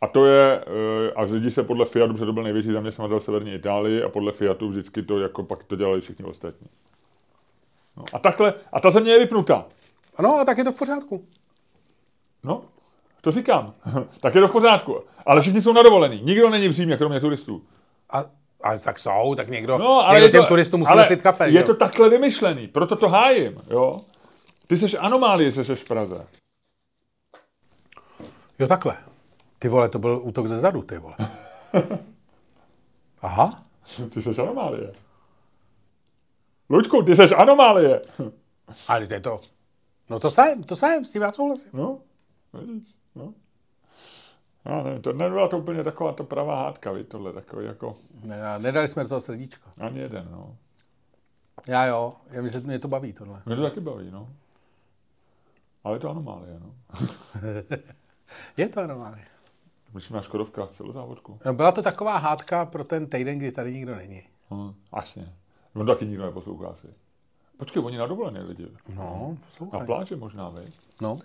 A 0.00 0.06
to 0.06 0.26
je, 0.26 0.60
eh, 1.08 1.12
a 1.16 1.26
řídí 1.26 1.50
se 1.50 1.62
podle 1.62 1.84
Fiatu, 1.84 2.12
protože 2.12 2.24
to 2.26 2.32
byl 2.32 2.42
největší 2.42 2.72
zaměstnavatel 2.72 3.20
v 3.20 3.24
severní 3.24 3.54
Itálii 3.54 4.02
a 4.02 4.08
podle 4.08 4.32
Fiatu 4.32 4.68
vždycky 4.68 5.02
to 5.02 5.18
jako 5.18 5.42
pak 5.42 5.64
to 5.64 5.76
dělali 5.76 6.00
všichni 6.00 6.24
ostatní. 6.24 6.66
No, 7.96 8.04
a 8.12 8.18
takhle, 8.18 8.54
a 8.72 8.80
ta 8.80 8.90
země 8.90 9.12
je 9.12 9.18
vypnutá. 9.18 9.66
No 10.22 10.34
a 10.34 10.44
tak 10.44 10.58
je 10.58 10.64
to 10.64 10.72
v 10.72 10.78
pořádku. 10.78 11.24
No, 12.44 12.62
to 13.24 13.30
říkám. 13.30 13.74
tak 14.20 14.34
je 14.34 14.40
to 14.40 14.48
v 14.48 14.52
pořádku. 14.52 15.00
Ale 15.26 15.40
všichni 15.40 15.62
jsou 15.62 15.72
na 15.72 15.82
dovolený. 15.82 16.20
Nikdo 16.22 16.50
není 16.50 16.68
v 16.68 16.72
Římě, 16.72 16.96
kromě 16.96 17.20
turistů. 17.20 17.64
A, 18.10 18.24
a 18.62 18.78
tak 18.78 18.98
jsou, 18.98 19.34
tak 19.34 19.48
někdo, 19.48 19.78
No, 19.78 20.06
ale 20.06 20.20
někdo 20.20 20.38
těm 20.38 20.46
turistům 20.46 20.80
musí 20.80 20.96
nosit 20.96 21.22
kafe. 21.22 21.48
Je 21.48 21.60
jo? 21.60 21.66
to 21.66 21.74
takhle 21.74 22.08
vymyšlený, 22.08 22.68
proto 22.68 22.96
to 22.96 23.08
hájím, 23.08 23.56
jo. 23.70 24.00
Ty 24.66 24.76
seš 24.76 24.96
anomálie, 25.00 25.50
že 25.50 25.64
seš 25.64 25.80
v 25.80 25.84
Praze. 25.84 26.26
Jo, 28.58 28.66
takhle. 28.66 28.96
Ty 29.58 29.68
vole, 29.68 29.88
to 29.88 29.98
byl 29.98 30.20
útok 30.22 30.46
ze 30.46 30.58
zadu, 30.58 30.82
ty 30.82 30.98
vole. 30.98 31.16
Aha. 33.22 33.62
Ty 34.14 34.22
seš 34.22 34.38
anomálie. 34.38 34.94
Luďku, 36.70 37.02
ty 37.02 37.16
seš 37.16 37.32
anomálie. 37.32 38.02
Ale 38.88 39.06
to 39.06 39.14
je 39.14 39.20
to. 39.20 39.40
No 40.10 40.20
to 40.20 40.30
jsem, 40.30 40.62
to 40.62 40.76
jsem, 40.76 41.04
s 41.04 41.10
tím 41.10 41.22
já 41.22 41.32
souhlasím. 41.32 41.70
No, 41.72 41.98
vidíš, 42.52 42.93
no. 43.14 43.34
Já 44.64 44.82
nevím, 44.82 45.02
to 45.02 45.12
nebyla 45.12 45.48
to 45.48 45.58
úplně 45.58 45.84
taková 45.84 46.12
to 46.12 46.24
pravá 46.24 46.62
hádka, 46.62 46.92
víš, 46.92 47.06
tohle 47.08 47.32
takový 47.32 47.66
jako 47.66 47.96
Ne, 48.24 48.58
nedali 48.58 48.88
jsme 48.88 49.02
do 49.02 49.08
toho 49.08 49.20
srdíčko. 49.20 49.70
ani 49.80 49.98
jeden, 50.00 50.28
no. 50.32 50.56
Já 51.68 51.86
jo, 51.86 52.14
já 52.30 52.42
myslím, 52.42 52.60
že 52.60 52.66
mě 52.66 52.78
to 52.78 52.88
baví 52.88 53.12
tohle. 53.12 53.42
Mě 53.46 53.56
to 53.56 53.62
taky 53.62 53.80
baví, 53.80 54.10
no. 54.10 54.28
Ale 55.84 55.96
je 55.96 56.00
to 56.00 56.10
anomálie, 56.10 56.60
no. 56.60 56.74
Je 58.56 58.68
to 58.68 58.86
normálně. 58.86 59.26
Myslím 59.94 60.16
na 60.16 60.22
Škodovkách 60.22 60.70
celozávodku. 60.70 61.38
No, 61.46 61.54
Byla 61.54 61.72
to 61.72 61.82
taková 61.82 62.16
hádka 62.18 62.64
pro 62.64 62.84
ten 62.84 63.06
týden, 63.06 63.38
kdy 63.38 63.52
tady 63.52 63.72
nikdo 63.72 63.94
není. 63.94 64.22
Hm, 64.50 64.74
jasně. 64.96 65.32
On 65.74 65.86
taky 65.86 66.06
nikdo 66.06 66.24
neposlouchá 66.24 66.68
asi. 66.68 66.86
Počkej, 67.56 67.82
oni 67.84 67.98
na 67.98 68.06
dovolené 68.06 68.42
lidi. 68.42 68.68
No, 68.94 69.28
Na 69.30 69.46
poslouchej. 69.46 69.86
pláži 69.86 70.16
možná, 70.16 70.48
víš? 70.48 70.74
No, 71.02 71.18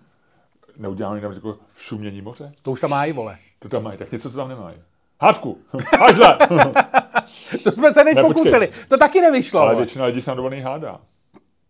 Neuděláme 0.78 1.22
tam 1.22 1.32
jako 1.34 1.58
šumění 1.78 2.22
moře? 2.22 2.52
to 2.62 2.72
už 2.72 2.82
tam 2.82 2.90
mají, 2.90 3.14
vole. 3.14 3.38
To 3.60 3.70
tam 3.70 3.84
mají, 3.84 3.98
tak 3.98 4.12
něco, 4.12 4.32
co 4.32 4.38
tam 4.38 4.50
nemají. 4.50 4.78
Hádku! 5.22 5.58
Hajzle! 6.00 6.38
To 7.64 7.72
jsme 7.72 7.92
se 7.94 8.04
teď 8.04 8.16
Ne, 8.16 8.22
počkej. 8.22 8.34
pokusili. 8.34 8.70
To 8.88 8.98
taky 8.98 9.22
nevyšlo. 9.22 9.60
Ale 9.62 9.76
většina 9.76 10.06
lidí 10.06 10.22
se 10.22 10.32
na 10.32 10.36
dovolený 10.36 10.62
hádá. 10.62 11.02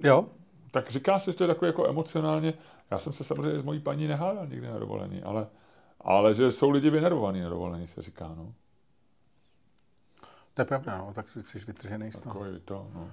Jo? 0.03 0.25
Tak 0.71 0.89
říká 0.89 1.19
se, 1.19 1.31
že 1.31 1.37
to 1.37 1.43
je 1.43 1.47
takové 1.47 1.67
jako 1.67 1.87
emocionálně. 1.87 2.53
Já 2.91 2.99
jsem 2.99 3.13
se 3.13 3.23
samozřejmě 3.23 3.59
s 3.59 3.63
mojí 3.63 3.79
paní 3.79 4.07
nehádal 4.07 4.47
nikdy 4.47 4.67
na 4.67 4.79
dovolený, 4.79 5.23
ale, 5.23 5.47
ale 6.01 6.35
že 6.35 6.51
jsou 6.51 6.69
lidi 6.69 6.89
vynervovaní 6.89 7.41
na 7.41 7.49
dovolený, 7.49 7.87
se 7.87 8.01
říká, 8.01 8.27
no. 8.37 8.53
To 10.53 10.61
je 10.61 10.65
pravda, 10.65 10.97
no, 10.97 11.11
tak 11.13 11.25
jsi 11.31 11.59
vytržený 11.59 12.11
z 12.11 12.19
toho. 12.19 12.39
Takový 12.39 12.59
to, 12.65 12.87
no. 12.93 13.11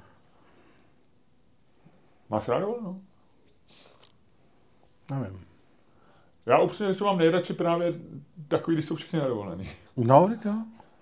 Máš 2.30 2.48
rád 2.48 2.58
dovolenou? 2.58 3.00
Nevím. 5.10 5.44
Já 6.46 6.58
upřímně 6.58 6.92
řečeno 6.92 7.10
mám 7.10 7.18
nejradši 7.18 7.52
právě 7.52 7.92
takový, 8.48 8.76
když 8.76 8.86
jsou 8.86 8.94
všichni 8.94 9.18
na 9.18 9.26
dovolený. 9.28 9.68
No, 9.96 10.30
jo. 10.44 10.52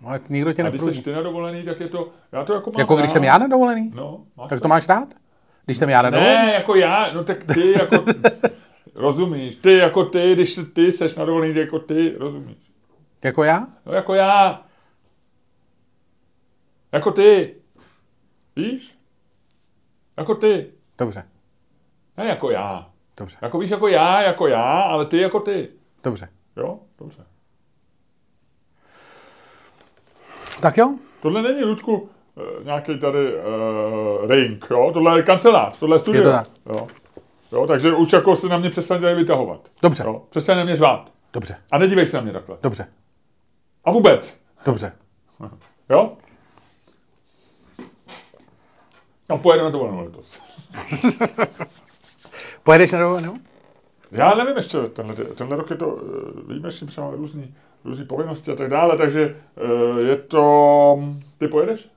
No, 0.00 0.12
jak 0.12 0.28
nikdo 0.30 0.52
tě 0.52 0.62
A 0.62 0.68
když 0.70 0.80
neprudí. 0.80 0.98
jsi 0.98 1.04
ty 1.04 1.12
na 1.12 1.22
dovolený, 1.22 1.62
tak 1.64 1.80
je 1.80 1.88
to, 1.88 2.10
já 2.32 2.44
to 2.44 2.54
jako 2.54 2.70
mám 2.70 2.78
Jako 2.80 2.96
když 2.96 3.06
rád. 3.10 3.12
jsem 3.12 3.24
já 3.24 3.38
na 3.38 3.46
dovolený? 3.48 3.92
No, 3.94 4.24
máš 4.36 4.48
Tak 4.48 4.60
to 4.60 4.68
máš 4.68 4.88
rád? 4.88 5.14
Když 5.64 5.76
jsem 5.76 5.88
já 5.88 6.02
na 6.02 6.10
dovolený? 6.10 6.36
Ne, 6.36 6.52
jako 6.54 6.74
já, 6.74 7.12
no 7.12 7.24
tak 7.24 7.44
ty 7.44 7.72
jako, 7.72 8.04
rozumíš, 8.94 9.56
ty 9.56 9.72
jako 9.76 10.04
ty, 10.04 10.32
když 10.34 10.60
ty 10.72 10.92
seš 10.92 11.14
na 11.14 11.24
dovolený, 11.24 11.54
jako 11.56 11.78
ty, 11.78 12.14
rozumíš. 12.18 12.56
Jako 13.24 13.44
já? 13.44 13.66
No 13.86 13.92
jako 13.92 14.14
já. 14.14 14.62
Jako 16.92 17.10
ty. 17.10 17.54
Víš? 18.56 18.98
Jako 20.16 20.34
ty. 20.34 20.72
Dobře, 20.98 21.24
Ne 22.16 22.26
jako 22.26 22.50
já. 22.50 22.90
Dobře, 23.16 23.36
Jako 23.42 23.58
víš, 23.58 23.70
jako 23.70 23.88
já, 23.88 24.22
jako 24.22 24.46
já, 24.46 24.80
ale 24.80 25.06
ty 25.06 25.18
jako 25.20 25.40
ty. 25.40 25.68
dobře. 26.04 26.28
Jo? 26.56 26.78
Dobře. 26.98 27.24
Tak 30.60 30.76
jo? 30.76 30.94
Tohle 31.22 31.42
není, 31.42 31.64
Ludku, 31.64 32.08
eh, 32.60 32.64
nějaký 32.64 32.98
tady 32.98 33.34
uh, 33.34 34.30
ring, 34.30 34.66
jo? 34.70 34.90
Tohle 34.94 35.18
je 35.18 35.22
kancelář, 35.22 35.78
tohle 35.78 35.96
je 35.96 36.00
studio. 36.00 36.22
Je 36.22 36.28
to 36.30 36.36
tak. 36.36 36.48
Jo? 36.66 36.86
jo? 37.52 37.66
Takže 37.66 37.92
už 37.94 38.12
jako 38.12 38.36
se 38.36 38.48
na 38.48 38.56
mě 38.58 38.70
přestaň 38.70 39.00
tady 39.00 39.14
vytahovat. 39.14 39.70
Dobře, 39.82 40.04
Jo? 40.04 40.22
Přestaň 40.30 40.56
na 40.56 40.64
mě 40.64 40.76
řvát. 40.76 41.12
dobře, 41.32 41.56
A 41.72 41.78
nedívej 41.78 42.06
se 42.06 42.16
na 42.16 42.22
mě 42.22 42.32
takhle. 42.32 42.56
dobře, 42.62 42.86
A 43.84 43.90
vůbec. 43.90 44.38
dobře. 44.66 44.92
Jo? 45.90 46.16
Kam 49.26 49.38
pojedeme 49.40 49.64
na 49.64 49.70
dovolenou 49.70 50.00
letos? 50.04 50.40
Pojedeš 52.64 52.92
na 52.92 52.98
dovolenou? 52.98 53.34
Já 54.12 54.34
nevím 54.34 54.56
ještě, 54.56 54.78
tenhle, 54.78 55.14
tenhle 55.14 55.56
rok 55.56 55.70
je 55.70 55.76
to 55.76 55.98
eh, 56.02 56.40
výjimečný, 56.48 56.86
třeba 56.86 57.06
máme 57.06 57.16
různý, 57.16 57.54
různý 57.84 58.04
povinnosti 58.04 58.52
a 58.52 58.54
tak 58.54 58.68
dále, 58.70 58.96
takže 58.98 59.36
eh, 59.56 60.00
je 60.00 60.16
to... 60.16 60.94
Ty 61.38 61.48
pojedeš? 61.48 61.80
Ty 61.82 61.90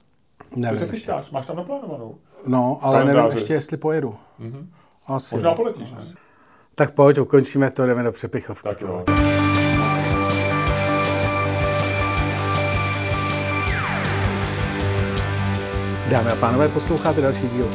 se 0.56 0.60
Nevím 0.60 0.80
ještě. 0.82 0.96
chystáš, 0.96 1.32
máš 1.32 1.46
tam 1.48 1.56
naplánovanou. 1.56 2.16
No, 2.48 2.80
ale 2.82 3.00
nevím 3.00 3.14
Kalendáři. 3.14 3.38
ještě, 3.38 3.54
jestli 3.54 3.78
pojedu. 3.78 4.16
Asi. 5.08 5.36
Možná 5.36 5.54
poletíš, 5.56 5.92
ne? 5.92 5.98
Tak 6.76 6.92
pojď, 6.94 7.20
ukončíme 7.20 7.72
to, 7.72 7.86
jdeme 7.86 8.04
do 8.04 8.12
přepichovky. 8.12 8.70
Tak 8.70 8.82
jo. 8.82 9.04
Dámy 16.10 16.32
a 16.32 16.36
pánové, 16.36 16.68
posloucháte 16.68 17.22
další 17.22 17.48
díl 17.50 17.70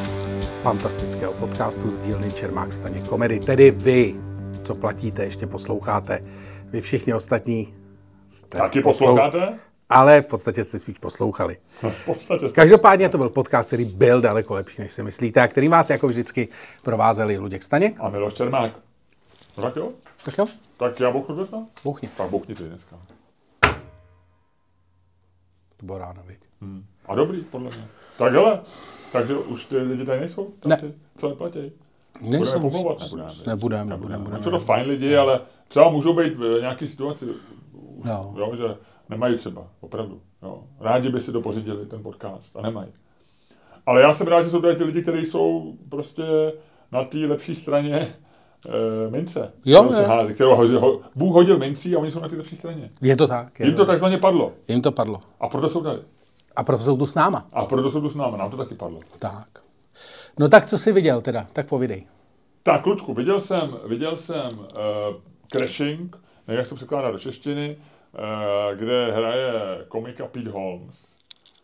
fantastického 0.63 1.33
podcastu 1.33 1.91
z 1.91 1.99
dílny 1.99 2.33
Čermák 2.33 2.73
Staně 2.73 3.01
Komedy. 3.01 3.41
Tedy 3.41 3.71
vy, 3.71 4.15
co 4.65 4.75
platíte, 4.75 5.25
ještě 5.25 5.47
posloucháte. 5.47 6.25
Vy 6.65 6.81
všichni 6.81 7.15
ostatní 7.15 7.75
jste 8.29 8.59
Taky 8.59 8.81
poslou- 8.81 8.85
posloucháte? 9.07 9.59
Ale 9.89 10.23
v 10.23 10.27
podstatě 10.27 10.65
jste 10.65 10.79
spíš 10.79 10.99
poslouchali. 10.99 11.57
V 11.91 12.05
podstatě. 12.05 12.49
Každopádně 12.49 13.09
to 13.09 13.19
byl 13.19 13.29
podcast, 13.29 13.69
který 13.69 13.85
byl 13.85 14.21
daleko 14.21 14.55
lepší, 14.55 14.83
než 14.83 14.93
si 14.93 15.03
myslíte, 15.03 15.41
a 15.41 15.49
který 15.49 15.69
vás 15.69 15.91
jako 15.91 16.09
vždycky 16.09 16.49
provázeli 16.83 17.39
Luděk 17.39 17.63
Staněk. 17.63 17.97
A 18.01 18.09
Miloš 18.09 18.35
Čermák. 18.35 18.73
No 19.57 19.63
tak 19.63 19.77
jo, 19.77 19.93
Tak 20.25 20.39
jo, 20.39 20.47
tak 20.77 21.01
já 21.01 21.11
bouchnu 21.11 21.35
dneska? 21.35 21.57
bouchni. 21.85 22.09
Tak 22.17 22.31
bouchni 22.31 22.55
ty 22.55 22.63
dneska. 22.65 22.97
To 25.77 25.87
bylo 25.87 25.99
ráno, 25.99 26.23
viď? 26.27 26.39
A 27.07 27.15
dobrý, 27.15 27.41
podle 27.43 27.71
mě. 27.71 27.85
Tak 28.19 28.33
hele, 28.33 28.61
takže 29.13 29.37
už 29.37 29.67
ty 29.67 29.77
lidi 29.77 30.05
tady 30.05 30.21
nejsou? 30.21 30.45
Tam 30.61 30.71
Ne. 30.71 30.77
Ty, 30.77 30.95
co 31.17 31.29
neplatí? 31.29 31.73
Nejsou. 32.21 32.61
pomlouvat? 32.61 32.99
Nebudeme. 33.47 33.85
Nebudeme, 33.85 33.85
nebudeme, 33.91 34.25
Jsou 34.25 34.31
nebudeme. 34.31 34.51
to 34.51 34.59
fajn 34.59 34.89
lidi, 34.89 35.17
ale 35.17 35.41
třeba 35.69 35.91
můžou 35.91 36.13
být 36.17 36.37
v 36.37 36.59
nějaké 36.61 36.87
situaci, 36.87 37.27
No. 38.05 38.35
jo, 38.39 38.53
že 38.57 38.65
nemají 39.09 39.37
třeba, 39.37 39.67
opravdu. 39.81 40.21
Jo. 40.43 40.63
Rádi 40.81 41.09
by 41.09 41.21
si 41.21 41.33
to 41.33 41.41
pořídili, 41.41 41.87
ten 41.87 42.03
podcast, 42.03 42.57
a 42.57 42.63
nemají. 42.63 42.89
Ale 43.87 44.01
já 44.01 44.15
jsem 44.15 44.27
rád, 44.27 44.43
že 44.43 44.51
jsou 44.51 44.61
tady 44.61 44.77
ty 44.77 44.85
lidi, 44.85 45.03
kteří 45.03 45.27
jsou 45.27 45.75
prostě 45.89 46.23
na 46.93 47.05
té 47.05 47.19
lepší 47.19 47.55
straně 47.55 48.15
uh, 48.69 49.13
mince, 49.13 49.53
Jo, 49.65 49.83
kterou 49.85 49.95
se 50.01 50.07
hází, 50.07 50.35
kterou 50.35 50.57
hodil, 50.57 50.81
ho, 50.81 51.01
Bůh 51.15 51.35
hodil 51.35 51.59
mincí 51.59 51.97
a 51.97 51.99
oni 51.99 52.11
jsou 52.11 52.21
na 52.21 52.29
té 52.29 52.37
lepší 52.37 52.57
straně. 52.57 52.91
Je 53.01 53.17
to 53.17 53.27
tak. 53.27 53.61
Je 53.61 53.67
Jim 53.67 53.75
to 53.75 53.85
takzvaně 53.85 54.19
padlo. 54.19 54.53
Jim 54.69 54.83
to 54.83 54.93
padlo. 54.93 55.21
A 55.41 55.49
proto 55.49 55.69
jsou 55.69 55.83
tady. 55.83 56.01
A 56.57 56.65
proto 56.65 56.83
jsou 56.85 56.97
tu 56.97 57.07
s 57.07 57.15
náma. 57.15 57.47
A 57.53 57.65
proto 57.65 57.91
jsou 57.91 58.01
tu 58.01 58.09
s 58.09 58.17
námi. 58.17 58.39
Nám 58.39 58.51
to 58.51 58.57
taky 58.57 58.75
padlo. 58.75 59.01
Tak. 59.19 59.49
No 60.39 60.49
tak 60.49 60.65
co 60.65 60.79
jsi 60.79 60.93
viděl 60.93 61.21
teda? 61.21 61.47
Tak 61.53 61.67
povidej. 61.69 62.07
Tak, 62.63 62.83
klučku, 62.83 63.15
viděl 63.15 63.41
jsem, 63.41 63.77
viděl 63.87 64.17
jsem 64.17 64.59
uh, 64.59 64.67
Crashing, 65.53 66.17
nevím, 66.49 66.59
jak 66.59 66.67
se 66.67 66.75
překládá 66.75 67.11
do 67.11 67.19
češtiny, 67.19 67.77
uh, 68.13 68.79
kde 68.79 69.13
hraje 69.13 69.53
komika 69.89 70.27
Pete 70.27 70.51
Holmes, 70.51 71.17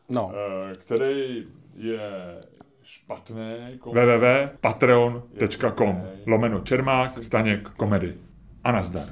No. 0.08 0.24
uh, 0.26 0.32
který 0.78 1.46
je 1.76 2.40
špatný 2.82 3.78
komik. 3.78 4.02
www.patreon.com 4.04 6.02
lomeno 6.26 6.60
Čermák, 6.60 7.10
Staněk, 7.24 7.68
komedy. 7.70 8.14
A 8.64 8.72
nazdar. 8.72 9.02